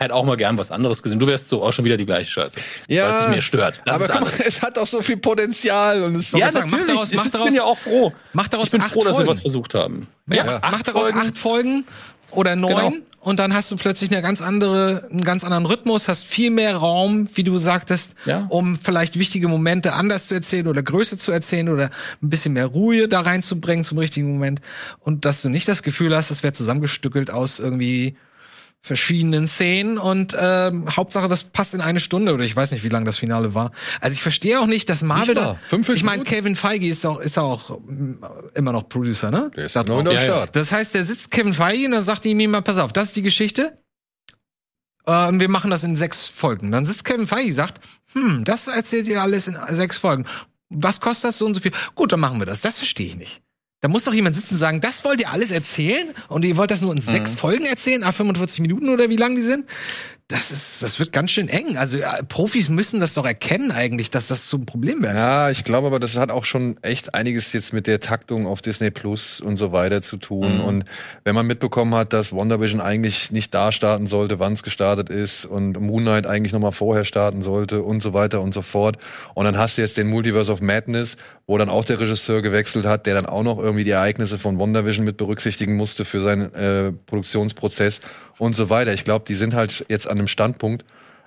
Hätte 0.00 0.14
auch 0.14 0.24
mal 0.24 0.36
gern 0.36 0.56
was 0.58 0.70
anderes 0.70 1.02
gesehen. 1.02 1.18
Du 1.18 1.26
wärst 1.26 1.48
so 1.48 1.60
auch 1.64 1.72
schon 1.72 1.84
wieder 1.84 1.96
die 1.96 2.06
gleiche 2.06 2.30
Scheiße. 2.30 2.56
Weil 2.56 2.64
es 2.88 2.96
Ja, 2.96 3.28
mir 3.30 3.42
stört. 3.42 3.82
Das 3.84 3.96
aber 3.96 4.04
ist 4.04 4.12
guck 4.12 4.20
mal, 4.38 4.44
es 4.46 4.62
hat 4.62 4.78
auch 4.78 4.86
so 4.86 5.02
viel 5.02 5.16
Potenzial 5.16 6.04
und 6.04 6.14
es 6.14 6.30
Ja, 6.30 6.38
Ja, 6.38 6.52
sagen, 6.52 6.68
mach 6.70 6.78
natürlich. 6.78 6.94
daraus- 7.00 7.12
mach 7.14 7.24
ich 7.26 7.32
daraus- 7.32 7.46
bin 7.48 7.54
ja 7.56 7.64
auch 7.64 7.78
froh. 7.78 8.12
Mach 8.32 8.46
daraus 8.46 8.66
Ich 8.68 8.72
bin 8.72 8.82
acht 8.82 8.92
froh, 8.92 9.00
dass 9.00 9.08
sie 9.08 9.14
Folgen. 9.16 9.30
was 9.30 9.40
versucht 9.40 9.74
haben. 9.74 10.06
Ja, 10.30 10.60
mach 10.62 10.82
daraus 10.84 11.02
Folgen. 11.08 11.18
acht 11.18 11.36
Folgen 11.38 11.84
oder 12.30 12.54
neun 12.54 12.76
Genau. 12.76 12.92
Und 13.20 13.40
dann 13.40 13.52
hast 13.52 13.70
du 13.70 13.76
plötzlich 13.76 14.10
eine 14.12 14.22
ganz 14.22 14.40
andere, 14.40 15.06
einen 15.10 15.24
ganz 15.24 15.44
anderen 15.44 15.66
Rhythmus, 15.66 16.08
hast 16.08 16.24
viel 16.24 16.50
mehr 16.50 16.76
Raum, 16.76 17.28
wie 17.34 17.42
du 17.44 17.58
sagtest, 17.58 18.14
Ja. 18.24 18.46
um 18.48 18.78
vielleicht 18.78 19.18
wichtige 19.18 19.48
Momente 19.48 19.92
anders 19.94 20.28
zu 20.28 20.34
erzählen 20.34 20.68
oder 20.68 20.82
größer 20.82 21.18
zu 21.18 21.32
erzählen 21.32 21.68
oder 21.68 21.90
ein 22.22 22.30
bisschen 22.30 22.52
mehr 22.54 22.66
Ruhe 22.66 23.08
da 23.08 23.20
reinzubringen 23.20 23.84
zum 23.84 23.98
richtigen 23.98 24.28
Moment 24.30 24.60
und 25.00 25.24
dass 25.24 25.42
du 25.42 25.48
nicht 25.48 25.68
das 25.68 25.82
Gefühl 25.82 26.14
hast, 26.16 26.30
das 26.30 26.42
wäre 26.42 26.52
zusammengestückelt 26.52 27.30
aus 27.30 27.58
irgendwie 27.58 28.16
verschiedenen 28.80 29.48
Szenen 29.48 29.98
und 29.98 30.36
ähm, 30.38 30.86
Hauptsache, 30.96 31.28
das 31.28 31.44
passt 31.44 31.74
in 31.74 31.80
eine 31.80 32.00
Stunde 32.00 32.32
oder 32.32 32.44
ich 32.44 32.54
weiß 32.54 32.70
nicht, 32.70 32.84
wie 32.84 32.88
lang 32.88 33.04
das 33.04 33.18
Finale 33.18 33.54
war. 33.54 33.72
Also 34.00 34.14
ich 34.14 34.22
verstehe 34.22 34.60
auch 34.60 34.66
nicht, 34.66 34.88
dass 34.88 35.02
Marvel 35.02 35.34
Nicht 35.34 35.38
da. 35.38 35.46
wahr? 35.46 35.58
45 35.68 35.94
ich 35.96 36.04
meine? 36.04 36.22
Kevin 36.22 36.56
Feige 36.56 36.86
ist 36.88 37.04
auch 37.04 37.20
ist 37.20 37.38
auch 37.38 37.80
mm, 37.80 38.24
immer 38.54 38.72
noch 38.72 38.88
Producer, 38.88 39.30
ne? 39.30 39.50
Der 39.56 39.66
ist 39.66 39.76
Da 39.76 39.82
noch 39.82 40.02
drauf. 40.02 40.14
Ja, 40.14 40.20
ja. 40.20 40.20
Start. 40.20 40.56
Das 40.56 40.72
heißt, 40.72 40.94
der 40.94 41.04
sitzt 41.04 41.30
Kevin 41.30 41.54
Feige 41.54 41.86
und 41.86 41.92
dann 41.92 42.04
sagt 42.04 42.24
ihm 42.24 42.38
jemand, 42.40 42.64
pass 42.64 42.78
auf, 42.78 42.92
das 42.92 43.06
ist 43.06 43.16
die 43.16 43.22
Geschichte. 43.22 43.78
Äh, 45.06 45.32
wir 45.32 45.48
machen 45.48 45.70
das 45.70 45.84
in 45.84 45.96
sechs 45.96 46.26
Folgen. 46.26 46.70
Dann 46.70 46.86
sitzt 46.86 47.04
Kevin 47.04 47.26
Feige 47.26 47.48
und 47.50 47.56
sagt, 47.56 47.84
hm, 48.12 48.44
das 48.44 48.68
erzählt 48.68 49.08
ihr 49.08 49.20
alles 49.20 49.48
in 49.48 49.58
sechs 49.70 49.98
Folgen. 49.98 50.24
Was 50.70 51.00
kostet 51.00 51.28
das 51.30 51.38
so 51.38 51.46
und 51.46 51.54
so 51.54 51.60
viel? 51.60 51.72
Gut, 51.94 52.12
dann 52.12 52.20
machen 52.20 52.38
wir 52.38 52.46
das. 52.46 52.60
Das 52.60 52.76
verstehe 52.78 53.08
ich 53.08 53.16
nicht. 53.16 53.42
Da 53.80 53.88
muss 53.88 54.04
doch 54.04 54.12
jemand 54.12 54.34
sitzen 54.34 54.54
und 54.54 54.60
sagen, 54.60 54.80
das 54.80 55.04
wollt 55.04 55.20
ihr 55.20 55.30
alles 55.30 55.52
erzählen 55.52 56.08
und 56.28 56.44
ihr 56.44 56.56
wollt 56.56 56.70
das 56.70 56.80
nur 56.80 56.92
in 56.92 57.00
sechs 57.00 57.34
Folgen 57.34 57.64
erzählen, 57.64 58.02
a 58.02 58.10
45 58.10 58.60
Minuten 58.60 58.88
oder 58.88 59.08
wie 59.08 59.16
lang 59.16 59.36
die 59.36 59.42
sind? 59.42 59.66
Das 60.30 60.50
ist, 60.50 60.82
das 60.82 61.00
wird 61.00 61.10
ganz 61.10 61.30
schön 61.30 61.48
eng. 61.48 61.78
Also 61.78 61.96
ja, 61.96 62.18
Profis 62.28 62.68
müssen 62.68 63.00
das 63.00 63.14
doch 63.14 63.24
erkennen 63.24 63.70
eigentlich, 63.70 64.10
dass 64.10 64.26
das 64.26 64.46
so 64.46 64.58
ein 64.58 64.66
Problem 64.66 65.02
wäre. 65.02 65.16
Ja, 65.16 65.48
ich 65.48 65.64
glaube 65.64 65.86
aber, 65.86 65.98
das 65.98 66.16
hat 66.16 66.30
auch 66.30 66.44
schon 66.44 66.76
echt 66.82 67.14
einiges 67.14 67.50
jetzt 67.54 67.72
mit 67.72 67.86
der 67.86 67.98
Taktung 67.98 68.46
auf 68.46 68.60
Disney 68.60 68.90
Plus 68.90 69.40
und 69.40 69.56
so 69.56 69.72
weiter 69.72 70.02
zu 70.02 70.18
tun. 70.18 70.60
Und 70.60 70.84
wenn 71.24 71.34
man 71.34 71.46
mitbekommen 71.46 71.94
hat, 71.94 72.12
dass 72.12 72.34
WandaVision 72.34 72.82
eigentlich 72.82 73.30
nicht 73.30 73.54
da 73.54 73.72
starten 73.72 74.06
sollte, 74.06 74.38
wann 74.38 74.52
es 74.52 74.62
gestartet 74.62 75.08
ist 75.08 75.46
und 75.46 75.80
Moon 75.80 76.02
Knight 76.02 76.26
eigentlich 76.26 76.52
noch 76.52 76.60
mal 76.60 76.72
vorher 76.72 77.06
starten 77.06 77.40
sollte 77.40 77.80
und 77.80 78.02
so 78.02 78.12
weiter 78.12 78.42
und 78.42 78.52
so 78.52 78.60
fort. 78.60 78.98
Und 79.32 79.46
dann 79.46 79.56
hast 79.56 79.78
du 79.78 79.82
jetzt 79.82 79.96
den 79.96 80.08
Multiverse 80.08 80.52
of 80.52 80.60
Madness, 80.60 81.16
wo 81.46 81.56
dann 81.56 81.70
auch 81.70 81.86
der 81.86 82.00
Regisseur 82.00 82.42
gewechselt 82.42 82.84
hat, 82.84 83.06
der 83.06 83.14
dann 83.14 83.24
auch 83.24 83.42
noch 83.42 83.58
irgendwie 83.58 83.84
die 83.84 83.92
Ereignisse 83.92 84.38
von 84.38 84.58
WandaVision 84.58 85.06
mit 85.06 85.16
berücksichtigen 85.16 85.74
musste 85.74 86.04
für 86.04 86.20
seinen 86.20 86.52
äh, 86.52 86.92
Produktionsprozess 86.92 88.02
und 88.38 88.54
so 88.56 88.70
weiter. 88.70 88.92
Ich 88.94 89.04
glaube, 89.04 89.24
die 89.26 89.34
sind 89.34 89.54
halt 89.54 89.84
jetzt 89.88 90.06
an 90.06 90.18
einem 90.18 90.28
Standpunkt, 90.28 90.84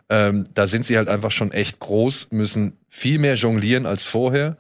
ähm, 0.09 0.47
da 0.53 0.68
sind 0.68 0.86
sie 0.86 0.97
halt 0.97 1.07
einfach 1.07 1.32
schon 1.32 1.51
echt 1.51 1.80
groß, 1.80 2.28
müssen 2.32 2.78
viel 2.89 3.18
mehr 3.20 3.36
jonglieren 3.36 3.86
als 3.86 4.03
vorher. 4.03 4.57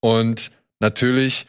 Und 0.00 0.50
natürlich, 0.80 1.46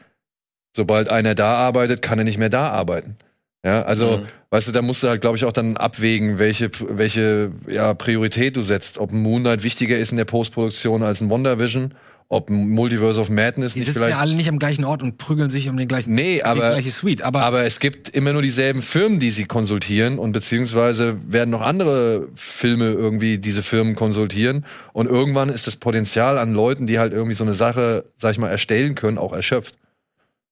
sobald 0.76 1.10
einer 1.10 1.36
da 1.36 1.56
arbeitet, 1.56 2.02
kann 2.02 2.18
er 2.20 2.26
nicht 2.26 2.38
mehr 2.38 2.50
da 2.50 2.70
arbeiten. 2.70 3.16
Ja, 3.64 3.84
also, 3.84 4.18
Mhm. 4.20 4.28
weißt 4.50 4.68
du, 4.68 4.72
da 4.72 4.82
musst 4.82 5.04
du 5.04 5.08
halt, 5.08 5.22
glaube 5.22 5.38
ich, 5.38 5.46
auch 5.46 5.54
dann 5.54 5.78
abwägen, 5.78 6.40
welche, 6.40 6.70
welche 6.90 7.52
ja, 7.68 7.94
Priorität 7.94 8.56
du 8.56 8.64
setzt. 8.64 8.98
Ob 8.98 9.12
ein 9.12 9.22
Moonlight 9.22 9.64
wichtiger 9.64 9.98
ist 9.98 10.12
in 10.12 10.18
der 10.18 10.26
Postproduktion 10.26 11.04
als 11.04 11.22
ein 11.22 11.30
WandaVision, 11.30 11.94
ob 12.30 12.50
Multiverse 12.50 13.20
of 13.22 13.30
Madness 13.30 13.74
Die 13.74 13.80
nicht 13.80 13.86
sitzen 13.88 14.00
vielleicht. 14.00 14.16
ja 14.16 14.20
alle 14.22 14.34
nicht 14.36 14.50
am 14.50 14.60
gleichen 14.60 14.84
Ort 14.84 15.02
und 15.02 15.18
prügeln 15.18 15.50
sich 15.50 15.70
um 15.70 15.78
den 15.78 15.88
gleichen, 15.88 16.14
Nee, 16.14 16.36
die 16.36 16.44
aber- 16.46 16.72
gleiche 16.72 16.92
Suite. 16.92 17.22
Aber, 17.22 17.42
Aber 17.44 17.64
es 17.64 17.80
gibt 17.80 18.10
immer 18.10 18.34
nur 18.34 18.42
dieselben 18.42 18.82
Firmen, 18.82 19.20
die 19.20 19.30
sie 19.32 19.46
konsultieren 19.46 20.20
und 20.20 20.34
beziehungsweise 20.34 21.18
werden 21.28 21.52
noch 21.52 21.62
andere 21.62 22.28
Filme 22.36 22.92
irgendwie 22.92 23.38
diese 23.38 23.64
Firmen 23.64 23.96
konsultieren 23.96 24.66
und 24.94 25.08
irgendwann 25.10 25.48
ist 25.50 25.68
das 25.68 25.78
Potenzial 25.78 26.38
an 26.38 26.54
Leuten, 26.54 26.86
die 26.86 27.00
halt 27.00 27.14
irgendwie 27.14 27.36
so 27.36 27.46
eine 27.46 27.54
Sache, 27.54 28.04
sag 28.18 28.32
ich 28.34 28.38
mal, 28.40 28.50
erstellen 28.50 28.96
können, 28.96 29.18
auch 29.18 29.32
erschöpft. 29.32 29.76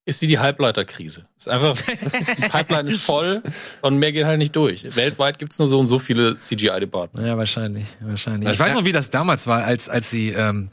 Ist 0.08 0.22
wie 0.22 0.28
die 0.28 0.38
Halbleiterkrise. 0.38 1.26
Ist 1.36 1.50
einfach, 1.50 1.76
die 1.82 2.48
Pipeline 2.48 2.90
ist 2.90 3.02
voll 3.02 3.42
und 3.82 3.98
mehr 3.98 4.12
geht 4.12 4.26
halt 4.26 4.38
nicht 4.38 4.56
durch. 4.56 4.96
Weltweit 4.96 5.40
gibt's 5.40 5.58
nur 5.58 5.68
so 5.68 5.80
und 5.80 5.88
so 5.88 5.98
viele 5.98 6.40
CGI-Departments. 6.40 7.28
Ja, 7.28 7.38
wahrscheinlich, 7.38 7.88
wahrscheinlich. 8.02 8.52
Ich 8.52 8.60
weiß 8.60 8.76
noch, 8.76 8.86
wie 8.86 8.92
das 8.92 9.10
damals 9.10 9.48
war, 9.48 9.64
als, 9.64 9.90
als 9.90 10.12
sie, 10.12 10.30
ähm, 10.30 10.70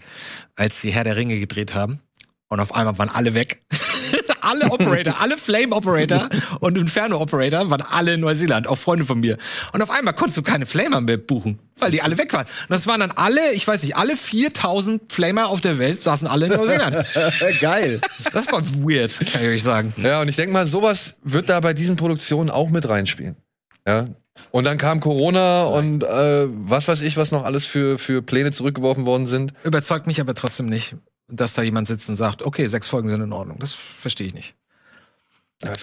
als 0.54 0.82
sie 0.82 0.90
Herr 0.90 1.04
der 1.04 1.16
Ringe 1.16 1.38
gedreht 1.40 1.74
haben. 1.74 2.00
Und 2.48 2.60
auf 2.60 2.74
einmal 2.74 2.98
waren 2.98 3.08
alle 3.08 3.32
weg. 3.32 3.62
Alle 4.42 4.70
Operator, 4.70 5.20
alle 5.20 5.36
Flame 5.36 5.74
Operator 5.74 6.28
und 6.60 6.76
Inferno 6.76 7.20
Operator 7.20 7.70
waren 7.70 7.82
alle 7.82 8.14
in 8.14 8.20
Neuseeland, 8.20 8.66
auch 8.66 8.76
Freunde 8.76 9.04
von 9.04 9.20
mir. 9.20 9.38
Und 9.72 9.82
auf 9.82 9.90
einmal 9.90 10.14
konntest 10.14 10.38
du 10.38 10.42
keine 10.42 10.66
Flamer 10.66 11.00
mehr 11.00 11.16
buchen, 11.16 11.58
weil 11.78 11.90
die 11.90 12.02
alle 12.02 12.18
weg 12.18 12.32
waren. 12.32 12.46
Und 12.46 12.70
das 12.70 12.86
waren 12.86 13.00
dann 13.00 13.12
alle, 13.12 13.52
ich 13.52 13.66
weiß 13.66 13.82
nicht, 13.82 13.96
alle 13.96 14.16
4000 14.16 15.12
Flamer 15.12 15.48
auf 15.48 15.60
der 15.60 15.78
Welt 15.78 16.02
saßen 16.02 16.26
alle 16.26 16.46
in 16.46 16.52
Neuseeland. 16.52 16.96
Geil. 17.60 18.00
Das 18.32 18.50
war 18.52 18.62
weird, 18.84 19.18
kann 19.32 19.42
ich 19.42 19.48
euch 19.48 19.62
sagen. 19.62 19.94
Ja, 19.96 20.20
und 20.20 20.28
ich 20.28 20.36
denke 20.36 20.52
mal, 20.52 20.66
sowas 20.66 21.16
wird 21.22 21.48
da 21.48 21.60
bei 21.60 21.74
diesen 21.74 21.96
Produktionen 21.96 22.50
auch 22.50 22.70
mit 22.70 22.88
reinspielen. 22.88 23.36
Ja. 23.86 24.06
Und 24.50 24.64
dann 24.64 24.78
kam 24.78 25.00
Corona 25.00 25.64
und 25.64 26.02
äh, 26.04 26.46
was 26.48 26.88
weiß 26.88 27.02
ich, 27.02 27.16
was 27.16 27.32
noch 27.32 27.44
alles 27.44 27.66
für, 27.66 27.98
für 27.98 28.22
Pläne 28.22 28.52
zurückgeworfen 28.52 29.06
worden 29.06 29.26
sind. 29.26 29.52
Überzeugt 29.62 30.06
mich 30.06 30.20
aber 30.20 30.34
trotzdem 30.34 30.66
nicht, 30.66 30.96
dass 31.32 31.54
da 31.54 31.62
jemand 31.62 31.88
sitzt 31.88 32.08
und 32.08 32.16
sagt, 32.16 32.42
okay, 32.42 32.66
sechs 32.68 32.86
Folgen 32.86 33.08
sind 33.08 33.20
in 33.22 33.32
Ordnung. 33.32 33.58
Das 33.58 33.72
verstehe 33.72 34.26
ich 34.26 34.34
nicht. 34.34 34.54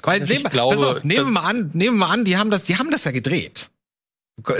Weil 0.03 0.19
nehmen, 0.19 0.43
wir- 0.43 0.49
glaube, 0.49 0.75
pass 0.75 0.83
auf, 0.97 1.03
nehmen 1.03 1.09
wir 1.19 1.23
das- 1.25 1.33
mal 1.43 1.49
an, 1.49 1.71
nehmen 1.73 1.97
wir 1.97 2.05
mal 2.07 2.13
an, 2.13 2.25
die 2.25 2.37
haben 2.37 2.51
das, 2.51 2.63
die 2.63 2.77
haben 2.77 2.91
das 2.91 3.05
ja 3.05 3.11
gedreht. 3.11 3.69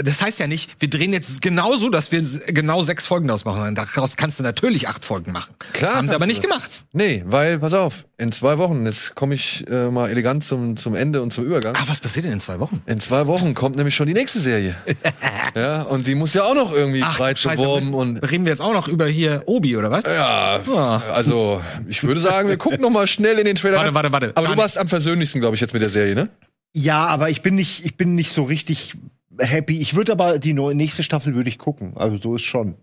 Das 0.04 0.22
heißt 0.22 0.38
ja 0.38 0.46
nicht, 0.46 0.70
wir 0.78 0.88
drehen 0.90 1.12
jetzt 1.12 1.42
genauso, 1.42 1.88
dass 1.90 2.12
wir 2.12 2.22
genau 2.22 2.82
sechs 2.82 3.06
Folgen 3.06 3.26
daraus 3.28 3.44
machen. 3.44 3.74
Daraus 3.74 4.16
kannst 4.16 4.38
du 4.38 4.42
natürlich 4.42 4.88
acht 4.88 5.04
Folgen 5.04 5.32
machen. 5.32 5.54
Klar 5.72 5.94
Haben 5.96 6.08
sie 6.08 6.14
aber 6.14 6.26
nicht 6.26 6.42
das. 6.42 6.50
gemacht. 6.50 6.84
Nee, 6.92 7.22
weil, 7.26 7.58
pass 7.58 7.72
auf, 7.72 8.04
in 8.18 8.32
zwei 8.32 8.58
Wochen, 8.58 8.84
jetzt 8.86 9.14
komme 9.14 9.34
ich 9.34 9.66
äh, 9.68 9.90
mal 9.90 10.08
elegant 10.10 10.44
zum, 10.44 10.76
zum 10.76 10.94
Ende 10.94 11.22
und 11.22 11.32
zum 11.32 11.44
Übergang. 11.44 11.74
Ah, 11.76 11.84
was 11.86 12.00
passiert 12.00 12.24
denn 12.26 12.32
in 12.32 12.40
zwei 12.40 12.58
Wochen? 12.60 12.82
In 12.86 13.00
zwei 13.00 13.26
Wochen 13.26 13.54
kommt 13.54 13.76
nämlich 13.76 13.94
schon 13.94 14.06
die 14.06 14.14
nächste 14.14 14.38
Serie. 14.40 14.76
ja, 15.54 15.82
und 15.82 16.06
die 16.06 16.14
muss 16.14 16.34
ja 16.34 16.44
auch 16.44 16.54
noch 16.54 16.72
irgendwie 16.72 17.00
breit 17.00 17.38
Scheiße, 17.38 17.56
beworben 17.56 17.86
müssen- 17.86 17.94
und 17.94 18.16
reden 18.30 18.44
wir 18.44 18.50
jetzt 18.52 18.60
auch 18.62 18.72
noch 18.72 18.88
über 18.88 19.06
hier 19.06 19.42
Obi 19.46 19.76
oder 19.76 19.90
was? 19.90 20.04
ja, 20.04 20.60
Ah. 20.74 21.00
also 21.12 21.60
ich 21.88 22.02
würde 22.02 22.20
sagen, 22.20 22.48
wir 22.48 22.56
gucken 22.56 22.80
noch 22.80 22.90
mal 22.90 23.06
schnell 23.06 23.38
in 23.38 23.44
den 23.44 23.56
Trailer. 23.56 23.76
Warte, 23.76 23.88
rein. 23.88 23.94
warte, 23.94 24.12
warte. 24.12 24.32
Aber 24.36 24.48
du 24.48 24.56
warst 24.56 24.78
am 24.78 24.88
versöhnlichsten, 24.88 25.40
glaube 25.40 25.54
ich, 25.54 25.60
jetzt 25.60 25.72
mit 25.72 25.82
der 25.82 25.90
Serie, 25.90 26.14
ne? 26.14 26.28
Ja, 26.72 27.06
aber 27.06 27.30
ich 27.30 27.42
bin 27.42 27.54
nicht, 27.56 27.84
ich 27.84 27.96
bin 27.96 28.14
nicht 28.14 28.32
so 28.32 28.44
richtig 28.44 28.94
happy. 29.40 29.78
Ich 29.80 29.94
würde 29.94 30.12
aber 30.12 30.38
die 30.38 30.52
nächste 30.52 31.02
Staffel 31.02 31.34
würde 31.34 31.48
ich 31.48 31.58
gucken. 31.58 31.96
Also 31.96 32.18
so 32.18 32.36
ist 32.36 32.42
schon. 32.42 32.76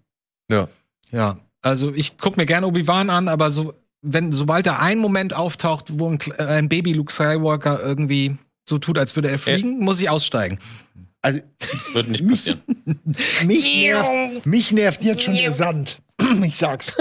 Ja. 0.49 0.67
Ja, 1.11 1.37
also 1.61 1.93
ich 1.93 2.17
guck 2.17 2.37
mir 2.37 2.45
gerne 2.45 2.67
Obi-Wan 2.67 3.09
an, 3.09 3.27
aber 3.27 3.51
so, 3.51 3.73
wenn, 4.01 4.31
sobald 4.31 4.67
da 4.67 4.79
ein 4.79 4.99
Moment 4.99 5.33
auftaucht, 5.33 5.99
wo 5.99 6.09
ein, 6.09 6.19
äh, 6.37 6.43
ein 6.43 6.69
Baby 6.69 6.93
Luke 6.93 7.11
Skywalker 7.11 7.81
irgendwie 7.81 8.37
so 8.67 8.77
tut, 8.77 8.97
als 8.97 9.15
würde 9.15 9.29
er 9.29 9.39
fliegen, 9.39 9.79
muss 9.79 10.01
ich 10.01 10.09
aussteigen. 10.09 10.59
Also 11.21 11.39
Wird 11.93 12.09
nicht 12.09 12.27
passieren. 12.27 12.61
mich 13.45 13.81
nervt, 13.81 14.45
mich 14.45 14.71
nervt 14.71 15.03
jetzt 15.03 15.23
schon 15.23 15.35
der 15.35 15.53
Sand. 15.53 15.99
Ich 16.45 16.55
sag's. 16.55 16.95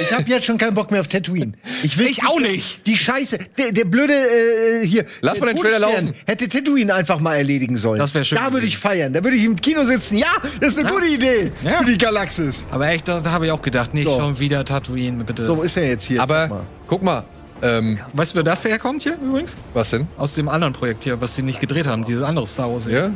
Ich 0.00 0.12
habe 0.12 0.24
jetzt 0.28 0.46
schon 0.46 0.58
keinen 0.58 0.74
Bock 0.74 0.90
mehr 0.90 1.00
auf 1.00 1.08
Tatooine. 1.08 1.52
Ich 1.82 1.98
will 1.98 2.06
Ich 2.06 2.24
auch 2.24 2.38
nicht. 2.40 2.86
Die 2.86 2.96
Scheiße, 2.96 3.38
der, 3.58 3.72
der 3.72 3.84
blöde 3.84 4.12
äh, 4.12 4.86
hier. 4.86 5.04
Lass 5.20 5.40
mal 5.40 5.46
den 5.46 5.56
Trailer 5.56 5.78
laufen. 5.80 6.14
Hätte 6.26 6.48
Tatooine 6.48 6.94
einfach 6.94 7.18
mal 7.18 7.34
erledigen 7.36 7.76
sollen. 7.76 7.98
Das 7.98 8.14
wär 8.14 8.22
schön 8.24 8.38
Da 8.38 8.52
würde 8.52 8.66
ich 8.66 8.78
feiern. 8.78 9.12
Da 9.12 9.22
würde 9.24 9.36
ich 9.36 9.44
im 9.44 9.56
Kino 9.56 9.84
sitzen. 9.84 10.16
Ja, 10.16 10.28
das 10.60 10.70
ist 10.70 10.78
eine 10.78 10.90
gute 10.92 11.06
Idee 11.06 11.52
Ja. 11.64 11.78
für 11.78 11.84
die 11.86 11.98
Galaxis. 11.98 12.64
Aber 12.70 12.86
echt, 12.88 13.08
da, 13.08 13.20
da 13.20 13.30
habe 13.32 13.46
ich 13.46 13.52
auch 13.52 13.62
gedacht, 13.62 13.94
nicht 13.94 14.06
So. 14.06 14.16
schon 14.18 14.38
wieder 14.38 14.64
Tatooine, 14.64 15.24
bitte. 15.24 15.46
So 15.46 15.62
ist 15.62 15.76
er 15.76 15.88
jetzt 15.88 16.04
hier. 16.04 16.22
Aber 16.22 16.48
mal. 16.48 16.66
guck 16.86 17.02
mal, 17.02 17.24
ähm, 17.62 17.98
Weißt 18.12 18.32
du, 18.32 18.36
wer 18.36 18.42
das 18.44 18.64
herkommt 18.64 19.02
hier 19.02 19.14
übrigens? 19.14 19.54
was 19.74 19.90
denn? 19.90 20.06
Aus 20.16 20.34
dem 20.34 20.48
anderen 20.48 20.72
Projekt 20.72 21.04
hier, 21.04 21.20
was 21.20 21.34
sie 21.34 21.42
nicht 21.42 21.60
gedreht 21.60 21.86
haben, 21.86 22.04
dieses 22.04 22.22
andere 22.22 22.46
Star 22.46 22.70
Wars. 22.70 22.86
Ja? 22.86 23.12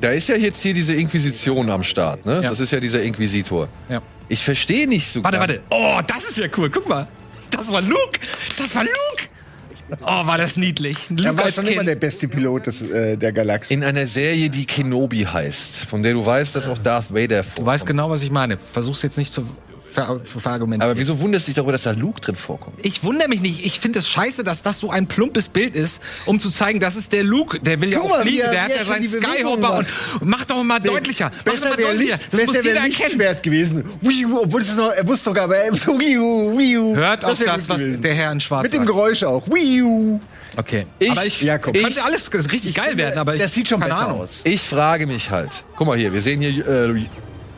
Da 0.00 0.10
ist 0.10 0.28
ja 0.28 0.36
jetzt 0.36 0.60
hier 0.62 0.74
diese 0.74 0.94
Inquisition 0.94 1.70
am 1.70 1.82
Start, 1.82 2.26
ne? 2.26 2.42
Ja. 2.42 2.50
Das 2.50 2.60
ist 2.60 2.70
ja 2.72 2.80
dieser 2.80 3.02
Inquisitor. 3.02 3.68
ja. 3.88 4.02
Ich 4.32 4.42
verstehe 4.42 4.88
nicht 4.88 5.12
so 5.12 5.22
Warte, 5.22 5.38
warte. 5.38 5.60
Oh, 5.70 6.00
das 6.06 6.24
ist 6.24 6.38
ja 6.38 6.46
cool. 6.56 6.70
Guck 6.70 6.88
mal. 6.88 7.06
Das 7.50 7.70
war 7.70 7.82
Luke. 7.82 8.18
Das 8.56 8.74
war 8.74 8.82
Luke. 8.82 9.28
Oh, 10.00 10.26
war 10.26 10.38
das 10.38 10.56
niedlich. 10.56 11.10
Luke 11.10 11.24
Er 11.24 11.36
war 11.36 11.44
als 11.44 11.54
schon 11.54 11.66
immer 11.66 11.76
Kind. 11.76 11.88
der 11.90 11.96
beste 11.96 12.28
Pilot 12.28 12.66
des, 12.66 12.80
äh, 12.80 13.18
der 13.18 13.30
Galaxie. 13.32 13.74
In 13.74 13.84
einer 13.84 14.06
Serie, 14.06 14.48
die 14.48 14.64
Kenobi 14.64 15.24
heißt, 15.26 15.84
von 15.84 16.02
der 16.02 16.14
du 16.14 16.24
weißt, 16.24 16.56
dass 16.56 16.66
auch 16.66 16.78
Darth 16.78 17.12
Vader 17.12 17.42
Du 17.42 17.48
vorkommt. 17.48 17.66
weißt 17.66 17.84
genau, 17.86 18.08
was 18.08 18.22
ich 18.22 18.30
meine. 18.30 18.56
Versuch's 18.56 19.02
jetzt 19.02 19.18
nicht 19.18 19.34
zu, 19.34 19.44
ver, 19.92 20.20
zu 20.24 20.40
verargumentieren. 20.40 20.90
Aber 20.90 20.98
wieso 20.98 21.20
wunderst 21.20 21.46
du 21.46 21.50
dich 21.50 21.56
darüber, 21.56 21.72
dass 21.72 21.82
da 21.82 21.90
Luke 21.92 22.20
drin 22.20 22.36
vorkommt? 22.36 22.78
ich 22.84 23.02
wundere 23.04 23.28
mich 23.28 23.40
nicht. 23.40 23.64
Ich 23.66 23.78
finde 23.80 23.98
es 24.00 24.08
scheiße, 24.08 24.44
dass 24.44 24.62
das 24.62 24.78
so 24.78 24.90
ein 24.90 25.06
plumpes 25.06 25.48
Bild 25.48 25.76
ist, 25.76 26.00
um 26.26 26.40
zu 26.40 26.50
zeigen, 26.50 26.80
das 26.80 26.96
ist 26.96 27.12
der 27.12 27.22
Luke. 27.24 27.60
Der 27.60 27.80
will 27.80 27.90
ja 27.90 27.98
Guck 27.98 28.10
auch 28.12 28.16
mal, 28.18 28.24
wie 28.24 28.28
fliegen. 28.30 28.42
er- 28.44 28.50
Der 28.52 28.58
wie 28.58 28.62
hat 28.64 28.70
er 28.70 28.76
ja 28.78 28.84
seinen 28.84 29.08
Skyhopper 29.08 29.78
und 29.78 29.86
macht. 29.86 30.22
mach 30.24 30.44
doch 30.44 30.62
mal 30.64 30.78
deutlicher. 30.80 31.30
Mach 31.44 31.52
doch 31.54 31.60
mal 31.60 31.76
wäre 31.78 31.88
deutlicher. 31.92 32.18
Das 32.30 32.40
muss 32.46 32.54
besser 32.54 32.68
jeder 32.68 32.82
wäre 32.82 32.92
erkennen. 32.92 33.42
Gewesen. 33.42 33.84
Obwohl 34.42 34.62
es 34.62 34.74
noch, 34.76 34.90
er 34.92 35.06
wusste 35.06 35.24
sogar, 35.24 35.44
aber 35.44 35.56
er 35.56 35.72
wiu, 35.72 36.58
wiu. 36.58 36.96
Hört 36.96 37.24
auf 37.24 37.38
das, 37.38 37.68
was 37.68 37.80
der 38.00 38.14
Herr 38.14 38.32
in 38.32 38.40
Schwarz 38.40 38.62
Mit 38.64 38.72
dem. 38.72 38.86
Geräusch 38.86 39.22
auch. 39.24 39.46
Wiu. 39.48 40.20
Okay. 40.56 40.86
Ich- 40.98 41.10
aber 41.10 41.24
ich, 41.24 41.40
Ja, 41.40 41.58
komm. 41.58 41.72
könnte 41.72 41.88
Ich- 41.90 42.02
alles 42.02 42.30
richtig 42.52 42.74
geil 42.74 42.96
werden, 42.96 43.18
aber 43.18 43.34
ich, 43.34 43.40
das 43.42 43.54
sieht 43.54 43.68
schon 43.68 43.80
keine 43.80 43.94
besser 43.94 44.06
Ahnung. 44.08 44.20
aus. 44.22 44.40
Ich 44.44 44.60
frage 44.62 45.06
mich 45.06 45.30
halt. 45.30 45.64
Guck 45.76 45.86
mal 45.86 45.96
hier, 45.96 46.12
wir 46.12 46.20
sehen 46.20 46.40
hier 46.42 46.66
äh, 46.66 47.06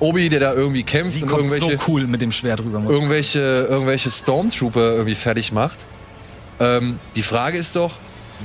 Obi, 0.04 0.28
der 0.28 0.40
da 0.40 0.52
irgendwie 0.52 0.82
kämpft 0.82 1.12
Sie 1.12 1.22
und 1.22 1.30
kommt 1.30 1.48
so 1.48 1.54
irgendwelche, 1.54 1.78
cool 1.88 2.06
mit 2.06 2.20
dem 2.20 2.30
Schwert 2.30 2.60
rüber. 2.60 2.84
irgendwelche, 2.88 3.66
irgendwelche 3.70 4.10
Stormtrooper 4.10 4.92
irgendwie 4.92 5.14
fertig 5.14 5.50
macht. 5.52 5.78
Ähm, 6.60 6.98
die 7.14 7.22
Frage 7.22 7.58
ist 7.58 7.74
doch, 7.74 7.92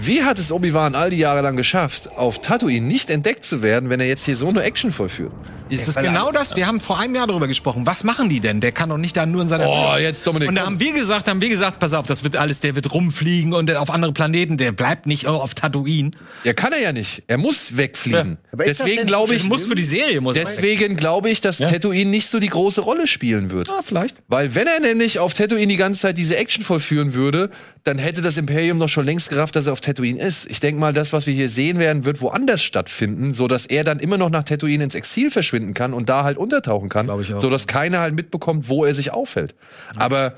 wie 0.01 0.23
hat 0.23 0.39
es 0.39 0.51
Obi-Wan 0.51 0.95
all 0.95 1.09
die 1.09 1.17
Jahre 1.17 1.41
lang 1.41 1.55
geschafft, 1.55 2.09
auf 2.15 2.41
Tatooine 2.41 2.85
nicht 2.85 3.09
entdeckt 3.09 3.45
zu 3.45 3.61
werden, 3.61 3.89
wenn 3.89 3.99
er 3.99 4.07
jetzt 4.07 4.25
hier 4.25 4.35
so 4.35 4.47
eine 4.47 4.63
Action 4.63 4.91
vollführt? 4.91 5.31
ist 5.69 5.87
es 5.87 5.95
genau 5.95 6.31
das. 6.31 6.55
Wir 6.55 6.67
haben 6.67 6.79
vor 6.79 6.99
einem 6.99 7.15
Jahr 7.15 7.27
darüber 7.27 7.47
gesprochen. 7.47 7.85
Was 7.85 8.03
machen 8.03 8.29
die 8.29 8.39
denn? 8.39 8.59
Der 8.61 8.71
kann 8.71 8.89
doch 8.89 8.97
nicht 8.97 9.15
da 9.15 9.25
nur 9.25 9.41
in 9.41 9.47
seiner 9.47 9.67
Oh, 9.67 9.95
jetzt 9.97 10.25
Dominik. 10.25 10.49
Und 10.49 10.55
da 10.55 10.61
komm. 10.61 10.73
haben 10.73 10.79
wir 10.79 10.93
gesagt, 10.93 11.27
haben 11.29 11.41
wir 11.41 11.49
gesagt, 11.49 11.79
pass 11.79 11.93
auf, 11.93 12.07
das 12.07 12.23
wird 12.23 12.35
alles, 12.35 12.59
der 12.59 12.75
wird 12.75 12.91
rumfliegen 12.93 13.53
und 13.53 13.71
auf 13.75 13.89
andere 13.89 14.11
Planeten, 14.11 14.57
der 14.57 14.71
bleibt 14.71 15.05
nicht 15.05 15.27
auf 15.27 15.53
Tatooine. 15.53 16.11
Ja, 16.43 16.53
kann 16.53 16.73
er 16.73 16.79
ja 16.81 16.91
nicht. 16.91 17.23
Er 17.27 17.37
muss 17.37 17.77
wegfliegen. 17.77 18.37
Das 18.51 18.65
Deswegen 18.65 19.05
glaube 19.05 19.35
ich, 19.35 19.43
muss 19.43 19.65
für 19.65 19.75
die 19.75 19.83
Serie, 19.83 20.21
muss 20.21 20.35
deswegen 20.35 20.95
glaube 20.95 21.29
ich, 21.29 21.41
dass 21.41 21.57
Tatooine 21.57 22.09
nicht 22.09 22.29
so 22.29 22.39
die 22.39 22.49
große 22.49 22.81
Rolle 22.81 23.07
spielen 23.07 23.51
wird. 23.51 23.69
Ah, 23.69 23.81
vielleicht. 23.81 24.17
Weil 24.27 24.55
wenn 24.55 24.67
er 24.67 24.79
nämlich 24.79 25.19
auf 25.19 25.33
Tatooine 25.33 25.67
die 25.67 25.75
ganze 25.75 26.01
Zeit 26.01 26.17
diese 26.17 26.37
Action 26.37 26.63
vollführen 26.63 27.13
würde, 27.13 27.51
dann 27.83 27.97
hätte 27.97 28.21
das 28.21 28.37
Imperium 28.37 28.79
doch 28.79 28.89
schon 28.89 29.05
längst 29.05 29.29
gerafft, 29.29 29.55
dass 29.55 29.67
er 29.67 29.73
auf 29.73 29.81
Tatooine 29.81 29.88
ist. 30.17 30.49
Ich 30.49 30.59
denke 30.59 30.79
mal, 30.79 30.93
das, 30.93 31.13
was 31.13 31.25
wir 31.27 31.33
hier 31.33 31.49
sehen 31.49 31.79
werden, 31.79 32.05
wird 32.05 32.21
woanders 32.21 32.61
stattfinden, 32.61 33.33
so 33.33 33.47
dass 33.47 33.65
er 33.65 33.83
dann 33.83 33.99
immer 33.99 34.17
noch 34.17 34.29
nach 34.29 34.43
Tatooine 34.43 34.83
ins 34.83 34.95
Exil 34.95 35.31
verschwinden 35.31 35.73
kann 35.73 35.93
und 35.93 36.09
da 36.09 36.23
halt 36.23 36.37
untertauchen 36.37 36.89
kann, 36.89 37.09
ich 37.21 37.27
so 37.27 37.49
dass 37.49 37.67
keiner 37.67 37.99
halt 37.99 38.13
mitbekommt, 38.15 38.69
wo 38.69 38.85
er 38.85 38.93
sich 38.93 39.11
aufhält. 39.11 39.55
Aber 39.95 40.35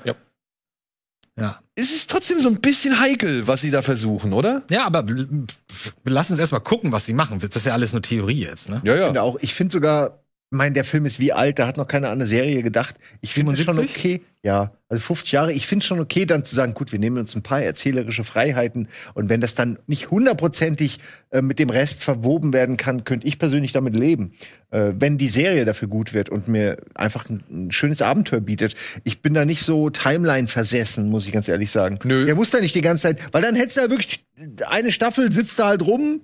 Ja. 1.38 1.60
es 1.74 1.90
ist 1.92 2.10
trotzdem 2.10 2.40
so 2.40 2.48
ein 2.48 2.60
bisschen 2.60 3.00
heikel, 3.00 3.46
was 3.48 3.60
sie 3.62 3.70
da 3.70 3.82
versuchen, 3.82 4.32
oder? 4.32 4.62
Ja, 4.70 4.84
aber 4.86 5.06
wir 5.08 5.46
lassen 6.04 6.32
uns 6.32 6.40
erstmal 6.40 6.60
gucken, 6.60 6.92
was 6.92 7.06
sie 7.06 7.14
machen. 7.14 7.38
Das 7.40 7.56
ist 7.56 7.66
ja 7.66 7.72
alles 7.72 7.92
nur 7.92 8.02
Theorie 8.02 8.40
jetzt, 8.44 8.68
ne? 8.68 8.82
Ja, 8.84 8.94
Ich 8.94 9.00
ja. 9.00 9.06
finde 9.06 9.22
auch, 9.22 9.36
ich 9.40 9.54
finde 9.54 9.72
sogar, 9.72 10.21
mein, 10.52 10.74
der 10.74 10.84
Film 10.84 11.06
ist 11.06 11.18
wie 11.18 11.32
alt, 11.32 11.58
da 11.58 11.66
hat 11.66 11.76
noch 11.76 11.88
keiner 11.88 12.08
an 12.08 12.18
eine 12.18 12.26
Serie 12.26 12.62
gedacht. 12.62 12.96
Ich 13.20 13.32
finde 13.32 13.52
es 13.52 13.60
schon 13.60 13.74
77? 13.74 13.96
okay. 13.96 14.20
Ja, 14.44 14.72
also 14.88 15.00
50 15.00 15.32
Jahre, 15.32 15.52
ich 15.52 15.68
finde 15.68 15.86
schon 15.86 16.00
okay, 16.00 16.26
dann 16.26 16.44
zu 16.44 16.56
sagen, 16.56 16.74
gut, 16.74 16.90
wir 16.90 16.98
nehmen 16.98 17.16
uns 17.16 17.34
ein 17.36 17.44
paar 17.44 17.62
erzählerische 17.62 18.24
Freiheiten 18.24 18.88
und 19.14 19.28
wenn 19.28 19.40
das 19.40 19.54
dann 19.54 19.78
nicht 19.86 20.10
hundertprozentig 20.10 20.98
äh, 21.30 21.42
mit 21.42 21.60
dem 21.60 21.70
Rest 21.70 22.02
verwoben 22.02 22.52
werden 22.52 22.76
kann, 22.76 23.04
könnte 23.04 23.26
ich 23.26 23.38
persönlich 23.38 23.70
damit 23.70 23.94
leben. 23.94 24.32
Äh, 24.70 24.94
wenn 24.98 25.16
die 25.16 25.28
Serie 25.28 25.64
dafür 25.64 25.86
gut 25.86 26.12
wird 26.12 26.28
und 26.28 26.48
mir 26.48 26.78
einfach 26.94 27.28
ein, 27.30 27.44
ein 27.50 27.70
schönes 27.70 28.02
Abenteuer 28.02 28.40
bietet. 28.40 28.74
Ich 29.04 29.22
bin 29.22 29.32
da 29.32 29.44
nicht 29.44 29.62
so 29.62 29.90
Timeline 29.90 30.48
versessen, 30.48 31.08
muss 31.08 31.24
ich 31.24 31.32
ganz 31.32 31.46
ehrlich 31.46 31.70
sagen. 31.70 32.00
Nö. 32.02 32.26
Der 32.26 32.34
muss 32.34 32.50
da 32.50 32.60
nicht 32.60 32.74
die 32.74 32.82
ganze 32.82 33.04
Zeit, 33.04 33.32
weil 33.32 33.42
dann 33.42 33.54
hättest 33.54 33.76
du 33.76 33.82
ja 33.82 33.90
wirklich 33.90 34.26
eine 34.68 34.90
Staffel, 34.90 35.30
sitzt 35.30 35.58
da 35.58 35.68
halt 35.68 35.82
rum, 35.82 36.22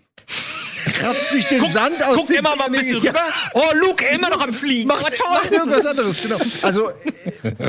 kratzt 0.95 1.31
sich 1.31 1.45
den 1.47 1.69
Sand 1.71 2.03
aus 2.05 2.17
Guck 2.17 2.29
dem 2.29 2.39
immer 2.39 2.57
mal 2.57 2.67
ein 2.67 2.73
bisschen 2.73 2.97
rüber. 2.97 3.21
Oh, 3.55 3.63
Luke, 3.81 4.05
immer 4.15 4.31
noch 4.31 4.41
am 4.41 4.53
Fliegen. 4.53 4.89
Macht, 4.89 5.01
Aber 5.07 5.15
toll. 5.15 5.29
macht 5.31 5.53
irgendwas 5.53 5.87
anderes, 5.87 6.23
genau. 6.23 6.39
Also, 6.63 6.91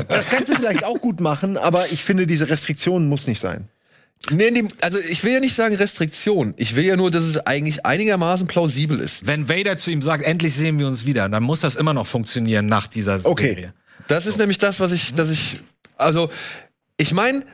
das 0.08 0.28
kannst 0.30 0.50
du 0.52 0.56
vielleicht 0.56 0.84
auch 0.84 1.00
gut 1.00 1.20
machen, 1.20 1.56
aber 1.56 1.86
ich 1.90 2.04
finde, 2.04 2.26
diese 2.26 2.48
Restriktion 2.48 3.08
muss 3.08 3.26
nicht 3.26 3.40
sein. 3.40 3.68
Nee, 4.30 4.50
die, 4.50 4.68
also 4.82 4.98
ich 4.98 5.24
will 5.24 5.32
ja 5.32 5.40
nicht 5.40 5.56
sagen 5.56 5.74
Restriktion. 5.74 6.52
Ich 6.58 6.76
will 6.76 6.84
ja 6.84 6.94
nur, 6.96 7.10
dass 7.10 7.24
es 7.24 7.38
eigentlich 7.46 7.86
einigermaßen 7.86 8.46
plausibel 8.46 9.00
ist. 9.00 9.26
Wenn 9.26 9.48
Vader 9.48 9.78
zu 9.78 9.90
ihm 9.90 10.02
sagt, 10.02 10.24
endlich 10.24 10.54
sehen 10.54 10.78
wir 10.78 10.86
uns 10.86 11.06
wieder, 11.06 11.26
dann 11.30 11.42
muss 11.42 11.60
das 11.60 11.74
immer 11.74 11.94
noch 11.94 12.06
funktionieren 12.06 12.66
nach 12.66 12.86
dieser 12.86 13.20
Okay. 13.24 13.48
Serie. 13.54 13.74
Das 14.08 14.26
ist 14.26 14.38
nämlich 14.38 14.58
das, 14.58 14.78
was 14.78 14.92
ich, 14.92 15.14
dass 15.14 15.30
ich, 15.30 15.60
also, 15.96 16.28
ich 16.98 17.12
meine, 17.14 17.44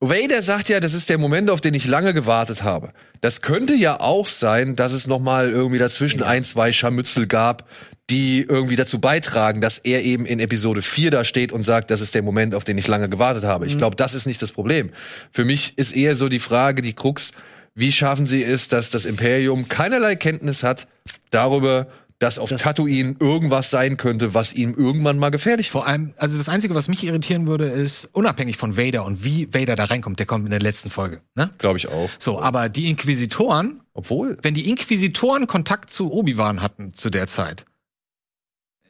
Vader 0.00 0.42
sagt 0.42 0.68
ja, 0.68 0.78
das 0.78 0.94
ist 0.94 1.08
der 1.08 1.18
Moment, 1.18 1.50
auf 1.50 1.60
den 1.60 1.74
ich 1.74 1.86
lange 1.86 2.14
gewartet 2.14 2.62
habe. 2.62 2.92
Das 3.20 3.42
könnte 3.42 3.74
ja 3.74 4.00
auch 4.00 4.28
sein, 4.28 4.76
dass 4.76 4.92
es 4.92 5.08
noch 5.08 5.18
mal 5.18 5.50
irgendwie 5.50 5.78
dazwischen 5.78 6.22
ein, 6.22 6.44
zwei 6.44 6.72
Scharmützel 6.72 7.26
gab, 7.26 7.68
die 8.08 8.46
irgendwie 8.48 8.76
dazu 8.76 9.00
beitragen, 9.00 9.60
dass 9.60 9.78
er 9.78 10.02
eben 10.04 10.24
in 10.24 10.38
Episode 10.38 10.82
4 10.82 11.10
da 11.10 11.24
steht 11.24 11.50
und 11.50 11.64
sagt, 11.64 11.90
das 11.90 12.00
ist 12.00 12.14
der 12.14 12.22
Moment, 12.22 12.54
auf 12.54 12.64
den 12.64 12.78
ich 12.78 12.86
lange 12.86 13.08
gewartet 13.08 13.44
habe. 13.44 13.66
Ich 13.66 13.76
glaube, 13.76 13.96
das 13.96 14.14
ist 14.14 14.26
nicht 14.26 14.40
das 14.40 14.52
Problem. 14.52 14.90
Für 15.32 15.44
mich 15.44 15.76
ist 15.76 15.94
eher 15.94 16.14
so 16.14 16.28
die 16.28 16.38
Frage, 16.38 16.80
die 16.80 16.94
Krux, 16.94 17.32
wie 17.74 17.92
schaffen 17.92 18.26
sie 18.26 18.44
es, 18.44 18.68
dass 18.68 18.90
das 18.90 19.04
Imperium 19.04 19.68
keinerlei 19.68 20.14
Kenntnis 20.14 20.62
hat 20.62 20.86
darüber, 21.30 21.88
dass 22.20 22.38
auf 22.38 22.50
Tatooine 22.50 23.14
irgendwas 23.20 23.70
sein 23.70 23.96
könnte, 23.96 24.34
was 24.34 24.52
ihm 24.52 24.74
irgendwann 24.74 25.18
mal 25.18 25.30
gefährlich 25.30 25.70
Vor 25.70 25.86
allem, 25.86 26.14
also 26.16 26.36
das 26.36 26.48
Einzige, 26.48 26.74
was 26.74 26.88
mich 26.88 27.04
irritieren 27.04 27.46
würde, 27.46 27.66
ist, 27.68 28.06
unabhängig 28.12 28.56
von 28.56 28.76
Vader 28.76 29.04
und 29.04 29.22
wie 29.24 29.52
Vader 29.54 29.76
da 29.76 29.84
reinkommt, 29.84 30.18
der 30.18 30.26
kommt 30.26 30.44
in 30.44 30.50
der 30.50 30.58
letzten 30.60 30.90
Folge. 30.90 31.22
Ne? 31.36 31.50
Glaube 31.58 31.78
ich 31.78 31.86
auch. 31.88 32.10
So, 32.18 32.40
aber 32.40 32.68
die 32.68 32.88
Inquisitoren, 32.90 33.82
Obwohl. 33.94 34.36
wenn 34.42 34.54
die 34.54 34.68
Inquisitoren 34.68 35.46
Kontakt 35.46 35.92
zu 35.92 36.12
Obi-Wan 36.12 36.60
hatten 36.60 36.92
zu 36.94 37.08
der 37.10 37.28
Zeit, 37.28 37.64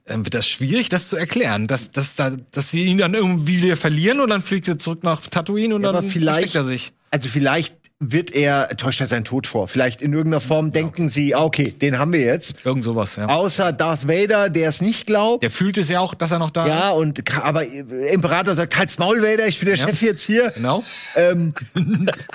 dann 0.07 0.25
wird 0.25 0.33
das 0.33 0.49
schwierig, 0.49 0.89
das 0.89 1.11
zu 1.11 1.17
erklären, 1.17 1.67
dass, 1.67 1.93
dass, 1.93 2.15
da, 2.15 2.31
dass 2.51 2.71
sie 2.71 2.85
ihn 2.85 2.97
dann 2.97 3.13
irgendwie 3.13 3.63
wieder 3.63 3.77
verlieren 3.77 4.21
und 4.21 4.31
dann 4.31 4.41
fliegt 4.41 4.67
er 4.69 4.79
zurück 4.79 5.03
nach 5.03 5.21
Tatooine 5.21 5.75
und 5.75 5.83
Ja, 5.83 5.89
dann 5.93 5.97
aber 6.03 6.09
vielleicht- 6.09 6.53
versteckt 6.53 6.55
er 6.57 6.65
sich. 6.65 6.93
Also 7.11 7.29
vielleicht 7.29 7.78
wird 8.01 8.31
er, 8.31 8.69
täuscht 8.77 9.01
er 9.01 9.09
seinen 9.09 9.25
Tod 9.25 9.49
vor. 9.49 9.67
Vielleicht 9.67 10.01
in 10.03 10.13
irgendeiner 10.13 10.41
Form 10.41 10.71
denken 10.71 11.09
sie, 11.09 11.35
ah, 11.35 11.43
okay, 11.43 11.73
den 11.73 11.99
haben 11.99 12.13
wir 12.13 12.21
jetzt. 12.21 12.65
Irgend 12.65 12.85
sowas, 12.85 13.17
ja. 13.17 13.27
Außer 13.27 13.73
Darth 13.73 14.07
Vader, 14.07 14.51
der 14.51 14.69
es 14.69 14.81
nicht 14.81 15.07
glaubt. 15.07 15.43
Der 15.43 15.51
fühlt 15.51 15.79
es 15.79 15.89
ja 15.89 15.99
auch, 15.99 16.15
dass 16.15 16.31
er 16.31 16.39
noch 16.39 16.51
da 16.53 16.69
Ja, 16.69 16.91
und 16.91 17.37
aber 17.37 17.67
äh, 17.67 18.13
Imperator 18.13 18.55
sagt, 18.55 18.77
halt's 18.77 18.99
Maul, 18.99 19.21
Vader, 19.21 19.49
ich 19.49 19.59
bin 19.59 19.67
der 19.67 19.77
Ja. 19.77 19.87
Chef 19.89 20.01
jetzt 20.03 20.23
hier. 20.23 20.53
Genau. 20.55 20.85
Ähm, 21.17 21.55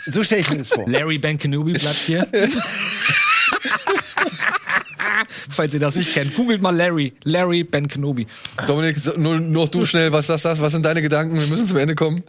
so 0.05 0.21
stelle 0.23 0.41
ich 0.41 0.49
mir 0.49 0.57
das 0.57 0.67
vor. 0.67 0.83
Larry 0.85 1.17
Ben 1.17 1.37
Kenobi 1.37 1.71
bleibt 1.73 1.95
hier. 1.95 2.27
Falls 5.49 5.73
ihr 5.73 5.79
das 5.79 5.95
nicht 5.95 6.13
kennt, 6.13 6.35
googelt 6.35 6.61
mal 6.61 6.75
Larry. 6.75 7.13
Larry 7.23 7.63
Ben 7.63 7.87
Kenobi. 7.87 8.27
Dominik, 8.67 8.97
nur, 9.17 9.39
nur 9.39 9.67
du 9.67 9.85
schnell, 9.85 10.11
was 10.11 10.27
sagst 10.27 10.43
das? 10.43 10.59
Was 10.59 10.73
sind 10.73 10.85
deine 10.85 11.01
Gedanken? 11.01 11.39
Wir 11.39 11.47
müssen 11.47 11.67
zum 11.67 11.77
Ende 11.77 11.95
kommen. 11.95 12.23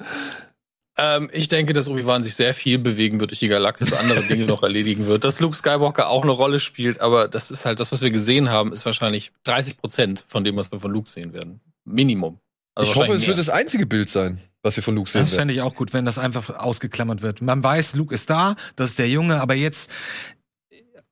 Ähm, 0.96 1.28
ich 1.32 1.48
denke, 1.48 1.72
dass 1.72 1.88
Obi-Wan 1.88 2.22
sich 2.22 2.34
sehr 2.36 2.54
viel 2.54 2.78
bewegen 2.78 3.18
wird 3.18 3.30
durch 3.32 3.40
die 3.40 3.48
Galaxis, 3.48 3.92
andere 3.92 4.22
Dinge 4.22 4.44
noch 4.46 4.62
erledigen 4.62 5.06
wird. 5.06 5.24
Dass 5.24 5.40
Luke 5.40 5.56
Skywalker 5.56 6.08
auch 6.08 6.22
eine 6.22 6.30
Rolle 6.30 6.60
spielt, 6.60 7.00
aber 7.00 7.26
das 7.26 7.50
ist 7.50 7.64
halt 7.64 7.80
das, 7.80 7.90
was 7.90 8.00
wir 8.02 8.10
gesehen 8.10 8.50
haben, 8.50 8.72
ist 8.72 8.86
wahrscheinlich 8.86 9.32
30 9.44 9.76
Prozent 9.78 10.24
von 10.28 10.44
dem, 10.44 10.56
was 10.56 10.70
wir 10.70 10.78
von 10.78 10.92
Luke 10.92 11.08
sehen 11.10 11.32
werden. 11.32 11.60
Minimum. 11.84 12.38
Also 12.76 12.90
ich 12.90 12.96
hoffe, 12.96 13.02
es 13.04 13.08
wahrscheinlich 13.08 13.26
wird 13.28 13.36
mehr. 13.36 13.44
das 13.46 13.54
einzige 13.54 13.86
Bild 13.86 14.10
sein, 14.10 14.38
was 14.62 14.74
wir 14.76 14.82
von 14.82 14.94
Luke 14.94 15.10
sehen 15.10 15.22
Das 15.22 15.30
werden. 15.30 15.40
fände 15.42 15.54
ich 15.54 15.60
auch 15.62 15.74
gut, 15.74 15.92
wenn 15.92 16.04
das 16.04 16.18
einfach 16.18 16.48
ausgeklammert 16.50 17.22
wird. 17.22 17.40
Man 17.42 17.62
weiß, 17.62 17.94
Luke 17.96 18.14
ist 18.14 18.30
da, 18.30 18.56
das 18.76 18.90
ist 18.90 18.98
der 18.98 19.08
Junge, 19.08 19.40
aber 19.40 19.54
jetzt, 19.54 19.90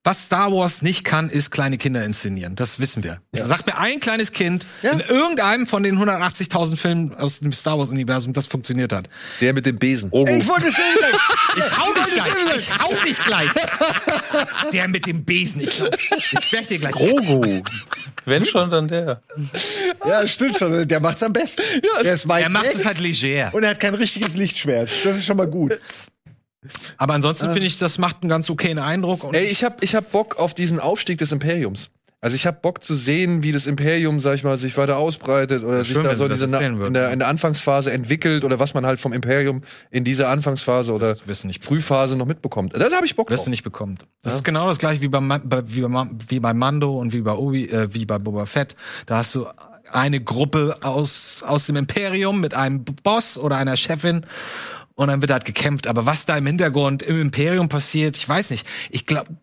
was 0.04 0.24
Star 0.24 0.50
Wars 0.52 0.82
nicht 0.82 1.04
kann, 1.04 1.30
ist 1.30 1.50
kleine 1.50 1.78
Kinder 1.78 2.04
inszenieren. 2.04 2.56
Das 2.56 2.80
wissen 2.80 3.04
wir. 3.04 3.20
Sagt 3.32 3.66
mir 3.66 3.78
ein 3.78 4.00
kleines 4.00 4.32
Kind 4.32 4.66
in 4.82 4.98
irgendeinem 4.98 5.66
von 5.68 5.84
den 5.84 5.96
180.000 5.96 6.76
Filmen 6.76 7.14
aus 7.14 7.38
dem 7.40 7.52
Star 7.52 7.78
Wars 7.78 7.90
Universum, 7.90 8.32
das 8.32 8.46
funktioniert 8.46 8.92
hat. 8.92 9.08
Der 9.40 9.52
mit 9.52 9.64
dem 9.64 9.76
Besen. 9.78 10.08
Oh, 10.10 10.24
Ich 10.26 10.48
wollte 10.48 10.66
es 10.68 10.74
sehen. 10.74 10.84
Ich 11.54 11.78
hau 11.78 11.92
dich 11.92 12.14
gleich. 12.14 12.56
Ich 12.56 12.78
hau 12.78 12.94
dich 13.04 13.18
gleich. 13.24 13.50
Der 14.72 14.88
mit 14.88 15.06
dem 15.06 15.22
Besen. 15.24 15.60
Ich, 15.60 15.82
ich 15.82 16.52
werde 16.52 16.66
dir 16.66 16.78
gleich. 16.78 16.92
Grogu. 16.92 17.62
Wenn 18.24 18.46
schon, 18.46 18.70
dann 18.70 18.88
der. 18.88 19.20
Ja, 20.06 20.26
stimmt 20.26 20.56
schon. 20.58 20.88
Der 20.88 21.00
macht's 21.00 21.22
am 21.22 21.32
besten. 21.34 21.62
der 22.02 22.14
ist 22.14 22.26
weit 22.26 22.44
Er 22.44 22.48
macht 22.48 22.64
weg 22.64 22.74
es 22.76 22.86
halt 22.86 22.98
leger. 23.00 23.50
und 23.52 23.62
er 23.64 23.70
hat 23.70 23.80
kein 23.80 23.94
richtiges 23.94 24.34
Lichtschwert. 24.34 24.88
Das 25.04 25.16
ist 25.18 25.26
schon 25.26 25.36
mal 25.36 25.46
gut. 25.46 25.78
Aber 26.96 27.14
ansonsten 27.14 27.46
finde 27.52 27.66
ich, 27.66 27.76
das 27.78 27.98
macht 27.98 28.18
einen 28.22 28.28
ganz 28.30 28.48
okayen 28.48 28.78
Eindruck. 28.78 29.24
Und 29.24 29.34
Ey, 29.34 29.46
ich 29.46 29.64
hab, 29.64 29.82
ich 29.82 29.94
hab 29.94 30.12
Bock 30.12 30.36
auf 30.38 30.54
diesen 30.54 30.78
Aufstieg 30.78 31.18
des 31.18 31.32
Imperiums. 31.32 31.90
Also 32.24 32.36
ich 32.36 32.46
hab 32.46 32.62
Bock 32.62 32.84
zu 32.84 32.94
sehen, 32.94 33.42
wie 33.42 33.50
das 33.50 33.66
Imperium, 33.66 34.20
sag 34.20 34.36
ich 34.36 34.44
mal, 34.44 34.56
sich 34.56 34.76
weiter 34.76 34.96
ausbreitet 34.96 35.64
oder 35.64 35.82
sich 35.82 35.92
schön, 35.92 36.04
da 36.04 36.14
so 36.14 36.28
das 36.28 36.38
diese 36.38 36.56
in, 36.64 36.94
der, 36.94 37.02
ja. 37.02 37.08
in 37.08 37.18
der 37.18 37.26
Anfangsphase 37.26 37.90
entwickelt 37.90 38.44
oder 38.44 38.60
was 38.60 38.74
man 38.74 38.86
halt 38.86 39.00
vom 39.00 39.12
Imperium 39.12 39.62
in 39.90 40.04
dieser 40.04 40.28
Anfangsphase 40.28 40.92
oder 40.92 41.16
Das 41.26 41.42
nicht- 41.42 41.64
Frühphase 41.64 42.16
noch 42.16 42.26
mitbekommt. 42.26 42.74
Da 42.76 42.92
habe 42.92 43.06
ich 43.06 43.16
Bock 43.16 43.28
wirst 43.28 43.46
du 43.46 43.50
nicht 43.50 43.64
bekommen. 43.64 43.98
Das 44.22 44.36
ist 44.36 44.44
genau 44.44 44.68
das 44.68 44.78
gleiche 44.78 45.02
wie 45.02 45.08
bei, 45.08 45.20
wie, 45.20 45.80
bei, 45.80 46.08
wie 46.28 46.38
bei 46.38 46.54
Mando 46.54 46.96
und 46.96 47.12
wie 47.12 47.22
bei 47.22 47.32
Obi, 47.32 47.64
äh, 47.64 47.88
wie 47.92 48.06
bei 48.06 48.20
Boba 48.20 48.46
Fett. 48.46 48.76
Da 49.06 49.16
hast 49.16 49.34
du 49.34 49.48
eine 49.90 50.20
Gruppe 50.20 50.76
aus, 50.82 51.42
aus 51.44 51.66
dem 51.66 51.74
Imperium 51.74 52.40
mit 52.40 52.54
einem 52.54 52.84
Boss 52.84 53.36
oder 53.36 53.56
einer 53.56 53.76
Chefin 53.76 54.24
und 54.94 55.08
dann 55.08 55.20
wird 55.20 55.30
halt 55.30 55.44
gekämpft. 55.44 55.86
Aber 55.86 56.06
was 56.06 56.26
da 56.26 56.36
im 56.36 56.46
Hintergrund 56.46 57.02
im 57.02 57.20
Imperium 57.20 57.68
passiert, 57.68 58.16
ich 58.16 58.28
weiß 58.28 58.50
nicht. 58.50 58.66
Ich 58.90 59.06
glaube, 59.06 59.36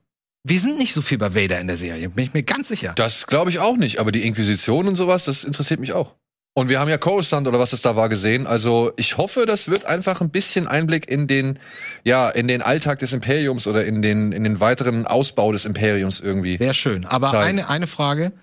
wir 0.43 0.59
sind 0.59 0.77
nicht 0.77 0.93
so 0.93 1.01
viel 1.01 1.17
bei 1.17 1.35
Vader 1.35 1.59
in 1.59 1.67
der 1.67 1.77
Serie, 1.77 2.09
bin 2.09 2.25
ich 2.25 2.33
mir 2.33 2.43
ganz 2.43 2.69
sicher. 2.69 2.93
Das 2.95 3.27
glaube 3.27 3.49
ich 3.49 3.59
auch 3.59 3.77
nicht, 3.77 3.99
aber 3.99 4.11
die 4.11 4.25
Inquisition 4.25 4.87
und 4.87 4.95
sowas, 4.95 5.25
das 5.25 5.43
interessiert 5.43 5.79
mich 5.79 5.93
auch. 5.93 6.15
Und 6.55 6.67
wir 6.67 6.79
haben 6.79 6.89
ja 6.89 6.97
Coruscant 6.97 7.47
oder 7.47 7.59
was 7.59 7.73
es 7.73 7.81
da 7.81 7.95
war 7.95 8.09
gesehen. 8.09 8.47
Also 8.47 8.91
ich 8.97 9.17
hoffe, 9.17 9.45
das 9.45 9.69
wird 9.69 9.85
einfach 9.85 10.19
ein 10.19 10.29
bisschen 10.29 10.67
Einblick 10.67 11.09
in 11.09 11.27
den, 11.27 11.59
ja, 12.03 12.29
in 12.29 12.47
den 12.47 12.61
Alltag 12.61 12.99
des 12.99 13.13
Imperiums 13.13 13.67
oder 13.67 13.85
in 13.85 14.01
den, 14.01 14.31
in 14.31 14.43
den 14.43 14.59
weiteren 14.59 15.05
Ausbau 15.05 15.51
des 15.51 15.65
Imperiums 15.65 16.19
irgendwie. 16.19 16.59
Wäre 16.59 16.73
schön. 16.73 17.05
Aber 17.05 17.31
Zeigen. 17.31 17.59
eine, 17.59 17.69
eine 17.69 17.87
Frage. 17.87 18.33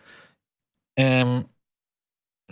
Ähm, 0.97 1.45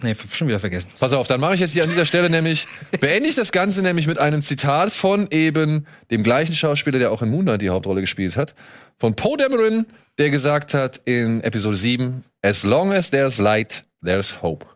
nee, 0.02 0.14
schon 0.32 0.48
wieder 0.48 0.60
vergessen. 0.60 0.88
Pass 0.98 1.12
auf, 1.12 1.26
dann 1.26 1.40
mache 1.40 1.54
ich 1.54 1.60
jetzt 1.60 1.72
hier 1.72 1.82
an 1.82 1.88
dieser 1.88 2.06
Stelle 2.06 2.30
nämlich, 2.30 2.66
beende 3.00 3.28
ich 3.28 3.34
das 3.34 3.52
Ganze 3.52 3.82
nämlich 3.82 4.06
mit 4.06 4.18
einem 4.18 4.42
Zitat 4.42 4.92
von 4.92 5.28
eben 5.30 5.86
dem 6.10 6.22
gleichen 6.22 6.54
Schauspieler, 6.54 6.98
der 6.98 7.12
auch 7.12 7.22
in 7.22 7.30
Moon 7.30 7.44
Knight 7.44 7.62
die 7.62 7.70
Hauptrolle 7.70 8.00
gespielt 8.00 8.36
hat, 8.36 8.54
von 8.98 9.16
Poe 9.16 9.36
Dameron, 9.36 9.86
der 10.18 10.30
gesagt 10.30 10.74
hat 10.74 11.00
in 11.04 11.40
Episode 11.42 11.76
7, 11.76 12.24
As 12.42 12.62
long 12.62 12.92
as 12.92 13.10
there's 13.10 13.38
light, 13.38 13.84
there's 14.04 14.42
hope. 14.42 14.66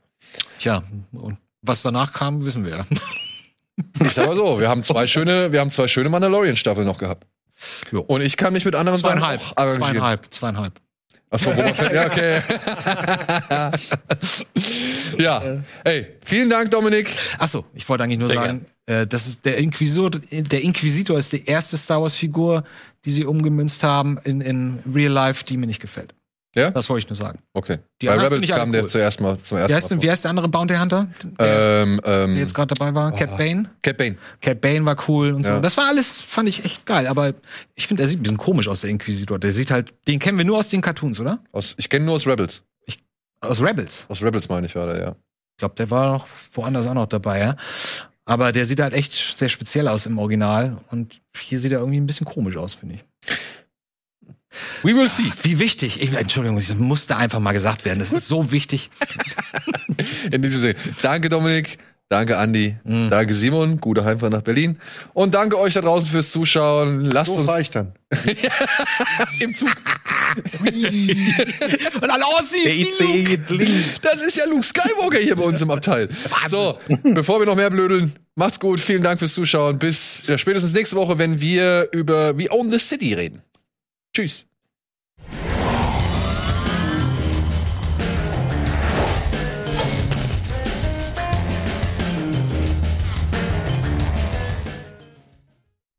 Tja, 0.58 0.82
und 1.12 1.36
was 1.62 1.82
danach 1.82 2.12
kam, 2.12 2.44
wissen 2.44 2.64
wir. 2.64 2.86
Ich 4.04 4.12
sag 4.12 4.26
mal 4.26 4.34
so, 4.34 4.58
wir 4.58 4.68
haben 4.68 4.82
zwei 4.82 5.06
schöne, 5.06 5.52
wir 5.52 5.60
haben 5.60 5.70
zwei 5.70 5.86
schöne 5.86 6.08
Mandalorian-Staffeln 6.08 6.84
noch 6.84 6.98
gehabt. 6.98 7.28
Jo. 7.92 8.00
Und 8.00 8.22
ich 8.22 8.36
kann 8.36 8.52
mich 8.52 8.64
mit 8.64 8.74
anderen 8.74 8.98
Sachen 8.98 9.20
Zweieinhalb. 9.20 9.40
auch 9.40 9.56
arrangieren. 9.56 9.92
Zweieinhalb. 9.92 10.34
Zweieinhalb. 10.34 10.80
Achso, 11.30 11.50
Boba 11.50 11.74
Fett, 11.74 11.92
ja, 11.92 12.06
okay. 12.06 12.40
ja, 15.18 15.42
ey, 15.84 16.06
vielen 16.24 16.48
Dank, 16.50 16.70
Dominik. 16.70 17.10
Achso, 17.38 17.64
ich 17.74 17.88
wollte 17.88 18.04
eigentlich 18.04 18.18
nur 18.18 18.28
Sehr 18.28 18.36
sagen, 18.36 18.66
äh, 18.86 19.06
das 19.06 19.26
ist 19.26 19.44
der 19.44 19.58
Inquisitor, 19.58 20.10
der 20.10 20.62
Inquisitor 20.62 21.18
ist 21.18 21.32
die 21.32 21.44
erste 21.44 21.76
Star 21.76 22.00
Wars 22.00 22.14
Figur, 22.14 22.64
die 23.04 23.10
sie 23.10 23.24
umgemünzt 23.24 23.82
haben 23.82 24.18
in, 24.24 24.40
in 24.40 24.78
Real 24.92 25.12
Life, 25.12 25.44
die 25.44 25.56
mir 25.56 25.66
nicht 25.66 25.80
gefällt. 25.80 26.14
Ja? 26.56 26.70
Das 26.70 26.88
wollte 26.88 27.04
ich 27.04 27.08
nur 27.10 27.16
sagen. 27.16 27.40
Okay. 27.52 27.78
Die 28.00 28.06
Bei 28.06 28.14
Rebels 28.18 28.48
kam 28.48 28.72
der 28.72 28.82
cool. 28.82 28.88
zuerst 28.88 29.20
mal 29.20 29.38
zum 29.42 29.58
Wie 29.58 29.60
ersten 29.62 29.74
heißt, 29.76 29.90
denn, 29.90 29.98
Mal. 29.98 30.02
wie 30.02 30.10
heißt 30.10 30.24
der 30.24 30.30
andere 30.30 30.48
Bounty 30.48 30.74
Hunter? 30.74 31.08
vor. 31.20 31.30
Der, 31.38 31.82
Ähm, 31.82 32.00
ähm, 32.04 32.34
der 32.34 32.42
jetzt 32.42 32.54
gerade 32.54 32.74
dabei 32.74 32.94
war? 32.94 33.12
Cat 33.12 33.36
Bane? 33.36 33.70
Cat 33.82 33.96
Bane. 33.98 34.16
Cat 34.40 34.60
Bane 34.60 34.84
war 34.84 34.96
cool 35.08 35.32
und 35.34 35.44
so. 35.44 35.52
Ja. 35.52 35.60
Das 35.60 35.76
war 35.76 35.88
alles, 35.88 36.20
fand 36.20 36.48
ich 36.48 36.64
echt 36.64 36.86
geil. 36.86 37.06
Aber 37.06 37.34
ich 37.74 37.86
finde, 37.86 38.00
der 38.02 38.08
sieht 38.08 38.18
ein 38.18 38.22
bisschen 38.22 38.38
komisch 38.38 38.66
aus, 38.66 38.80
der 38.80 38.90
Inquisitor. 38.90 39.38
Der 39.38 39.52
sieht 39.52 39.70
halt, 39.70 39.92
den 40.08 40.18
kennen 40.18 40.38
wir 40.38 40.44
nur 40.46 40.58
aus 40.58 40.68
den 40.70 40.80
Cartoons, 40.80 41.20
oder? 41.20 41.38
Aus, 41.52 41.74
ich 41.76 41.88
kenne 41.90 42.06
nur 42.06 42.14
aus 42.14 42.26
Rebels. 42.26 42.62
Aus 43.41 43.61
Rebels. 43.61 44.07
Aus 44.09 44.22
Rebels 44.22 44.49
meine 44.49 44.66
ich, 44.66 44.74
war 44.74 44.86
der, 44.86 45.01
ja. 45.01 45.11
Ich 45.11 45.61
glaube, 45.61 45.74
der 45.76 45.91
war 45.91 46.12
noch 46.12 46.26
woanders 46.53 46.86
auch 46.86 46.95
noch 46.95 47.07
dabei, 47.07 47.41
ja. 47.41 47.57
Aber 48.24 48.53
der 48.53 48.64
sieht 48.64 48.80
halt 48.80 48.93
echt 48.93 49.14
sehr 49.14 49.49
speziell 49.49 49.89
aus 49.89 50.07
im 50.07 50.18
Original. 50.18 50.78
Und 50.91 51.20
hier 51.36 51.59
sieht 51.59 51.72
er 51.72 51.78
irgendwie 51.78 51.99
ein 51.99 52.07
bisschen 52.07 52.26
komisch 52.26 52.57
aus, 52.57 52.74
finde 52.74 52.97
ich. 52.97 53.05
We 54.82 54.95
will 54.95 55.09
see. 55.09 55.32
Wie 55.43 55.59
wichtig. 55.59 56.03
Ich, 56.03 56.12
Entschuldigung, 56.12 56.57
das 56.59 56.74
musste 56.74 57.16
einfach 57.16 57.41
mal 57.41 57.53
gesagt 57.53 57.84
werden. 57.84 57.99
Das 57.99 58.12
ist 58.12 58.28
so 58.28 58.53
wichtig. 58.53 58.91
In 60.32 60.43
diesem 60.43 60.61
Sinne. 60.61 60.74
Danke, 61.03 61.28
Dominik. 61.28 61.78
Danke, 62.11 62.38
Andi. 62.38 62.74
Mhm. 62.84 63.11
Danke, 63.11 63.34
Simon. 63.34 63.78
Gute 63.80 64.02
Heimfahrt 64.02 64.32
nach 64.32 64.40
Berlin. 64.40 64.78
Und 65.12 65.34
danke 65.34 65.59
euch 65.59 65.74
da 65.74 65.82
draußen 65.82 66.06
fürs 66.06 66.30
Zuschauen. 66.30 67.04
Lasst 67.04 67.30
So 67.34 67.36
uns 67.36 67.54
ich 67.56 67.70
dann. 67.70 67.92
im 69.40 69.52
Zug. 69.52 69.68
Und 72.00 72.11
alle 72.11 72.24
geht 73.24 73.50
links. 73.50 74.00
Das 74.00 74.22
ist 74.22 74.36
ja 74.36 74.46
Luke 74.46 74.62
Skywalker 74.62 75.18
hier 75.18 75.36
bei 75.36 75.44
uns 75.44 75.61
im 75.61 75.70
Abteil. 75.70 76.09
So, 76.48 76.78
bevor 77.02 77.40
wir 77.40 77.46
noch 77.46 77.56
mehr 77.56 77.68
blödeln, 77.68 78.14
macht's 78.36 78.59
gut. 78.59 78.80
Vielen 78.80 79.02
Dank 79.02 79.18
fürs 79.18 79.34
Zuschauen. 79.34 79.78
Bis 79.78 80.22
ja, 80.26 80.38
spätestens 80.38 80.72
nächste 80.72 80.96
Woche, 80.96 81.18
wenn 81.18 81.42
wir 81.42 81.88
über 81.92 82.38
We 82.38 82.46
Own 82.50 82.70
the 82.70 82.78
City 82.78 83.12
reden. 83.12 83.42
Tschüss. 84.16 84.47